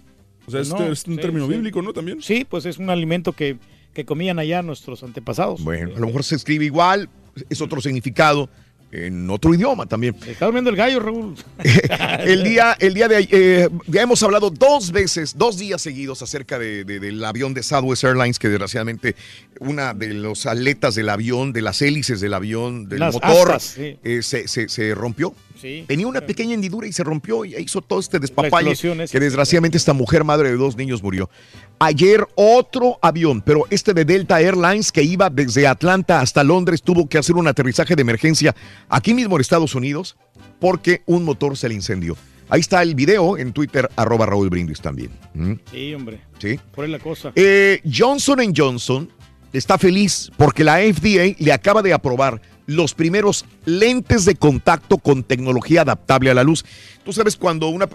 [0.47, 1.53] O sea, es, No, es un sí, término sí.
[1.53, 1.93] bíblico, ¿no?
[1.93, 2.23] También.
[2.23, 3.59] Sí, pues es un alimento que,
[3.93, 5.63] que comían allá nuestros antepasados.
[5.63, 7.09] Bueno, a lo mejor se escribe igual,
[7.51, 8.49] es otro significado,
[8.93, 10.15] en otro idioma también.
[10.27, 11.35] Está durmiendo el gallo, Raúl.
[12.25, 16.23] El día, el día de ayer, eh, ya hemos hablado dos veces, dos días seguidos
[16.23, 19.15] acerca de- de- del avión de Southwest Airlines, que desgraciadamente
[19.61, 23.63] una de los aletas del avión, de las hélices del avión, del Las motor, astas,
[23.77, 23.99] sí.
[24.03, 25.35] eh, se, se- se rompió.
[25.61, 25.85] Sí.
[25.89, 28.75] Tenía una pequeña hendidura y se rompió y hizo todo este despapalle
[29.11, 31.31] que desgraciadamente esta mujer, madre de dos niños, murió.
[31.79, 37.07] Ayer otro avión, pero este de Delta Airlines que iba desde Atlanta hasta Londres tuvo
[37.07, 38.55] que hacer un aterrizaje de emergencia
[38.89, 40.17] aquí mismo en Estados Unidos
[40.59, 42.17] porque un motor se le incendió.
[42.49, 45.11] Ahí está el video en Twitter, arroba Raúl Brindis también.
[45.35, 45.53] ¿Mm?
[45.71, 46.21] Sí, hombre.
[46.39, 46.59] Sí.
[46.75, 47.33] Por la cosa.
[47.35, 49.11] Eh, Johnson Johnson
[49.53, 55.25] está feliz porque la FDA le acaba de aprobar los primeros lentes de contacto con
[55.25, 56.65] tecnología adaptable a la luz.
[57.05, 57.87] Tú sabes cuando una,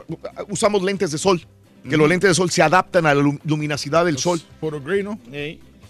[0.50, 1.42] usamos lentes de sol,
[1.90, 4.42] que los lentes de sol se adaptan a la lu- luminosidad del sol.
[4.60, 5.20] Photogrey, ¿no?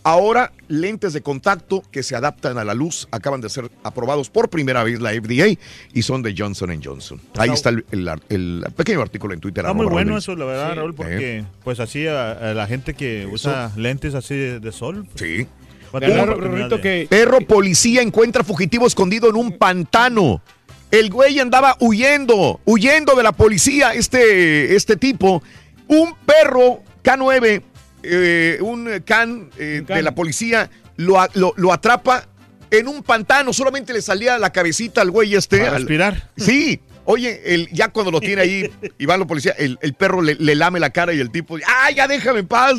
[0.04, 4.50] Ahora, lentes de contacto que se adaptan a la luz acaban de ser aprobados por
[4.50, 5.56] primera vez la FDA
[5.94, 7.22] y son de Johnson Johnson.
[7.38, 9.64] Ahí está el, el- el pequeño artículo en Twitter.
[9.64, 10.76] Está muy bueno Raúl eso, la verdad, Sí.
[10.76, 11.46] Raúl, porque Eh.
[11.64, 15.06] pues así a, a la gente que usa lentes así de, de sol.
[15.16, 15.48] pues, Sí.
[15.92, 20.42] oportunidad de- Perro policía encuentra fugitivo escondido en un pantano.
[20.90, 25.44] El güey andaba huyendo, huyendo de la policía, este, este tipo.
[25.92, 27.62] Un perro K9,
[28.04, 32.26] eh, un can, eh, de la policía, lo, lo- lo atrapa
[32.70, 33.52] en un pantano.
[33.54, 35.60] Solamente le salía la cabecita al güey este.
[35.60, 36.30] Para respirar.
[36.38, 36.80] Sí.
[37.04, 40.36] Oye, el, ya cuando lo tiene ahí y va la policía, el, el perro le,
[40.36, 42.74] le lame la cara y el tipo, ¡ay, ya déjame en paz!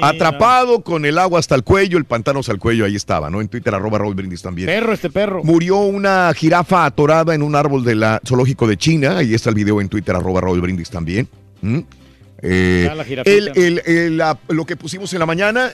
[0.00, 3.40] Atrapado con el agua hasta el cuello, el pantano hasta el cuello, ahí estaba, ¿no?
[3.42, 4.66] En Twitter, arroba Raúl Brindis también.
[4.66, 5.44] Perro, este perro.
[5.44, 9.18] Murió una jirafa atorada en un árbol del zoológico de China.
[9.18, 11.28] Ahí está el video en Twitter, arroba Raúl Brindis también.
[11.60, 11.80] ¿Mm?
[12.42, 12.88] Eh,
[13.24, 15.70] el- el- el- la- lo que pusimos en la mañana,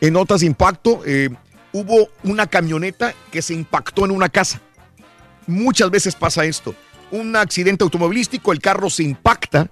[0.00, 1.30] en notas de impacto, eh,
[1.72, 4.60] hubo una camioneta que se impactó en una casa.
[5.46, 6.74] Muchas veces pasa esto.
[7.10, 9.68] Un accidente automovilístico, el carro se impacta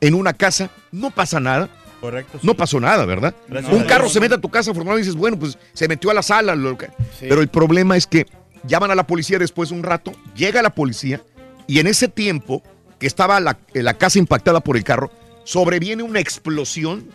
[0.00, 1.68] en una casa, no pasa nada.
[2.00, 2.38] Correcto.
[2.42, 3.34] No pasó nada, ¿verdad?
[3.48, 6.14] Gracias un carro se mete a tu casa, afortunadamente dices, bueno, pues se metió a
[6.14, 6.54] la sala.
[6.54, 8.26] lo que- Pero el problema es que
[8.64, 11.22] llaman a la policía después de un rato, llega la policía
[11.66, 12.62] y en ese tiempo
[12.98, 15.10] que estaba la, la casa impactada por el carro,
[15.46, 17.08] sobreviene una explosión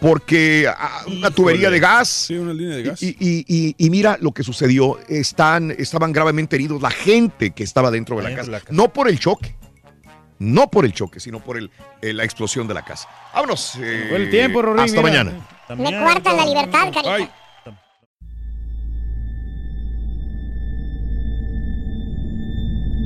[0.00, 2.08] porque ah, una tubería de gas.
[2.08, 3.02] Sí, una línea de gas.
[3.02, 4.98] Y, y- y- y mira lo que sucedió.
[5.08, 8.46] Están, estaban gravemente heridos la gente que estaba dentro de la casa.
[8.46, 8.72] de la casa.
[8.72, 9.54] No por el choque.
[10.38, 11.70] No por el choque, sino por el,
[12.00, 13.06] eh, la explosión de la casa.
[13.34, 13.74] Vámonos.
[13.78, 15.24] eh, Fue el tiempo, Rorín, Hasta mira.
[15.24, 15.48] mañana.
[15.76, 17.34] Me cuartan la libertad, carita.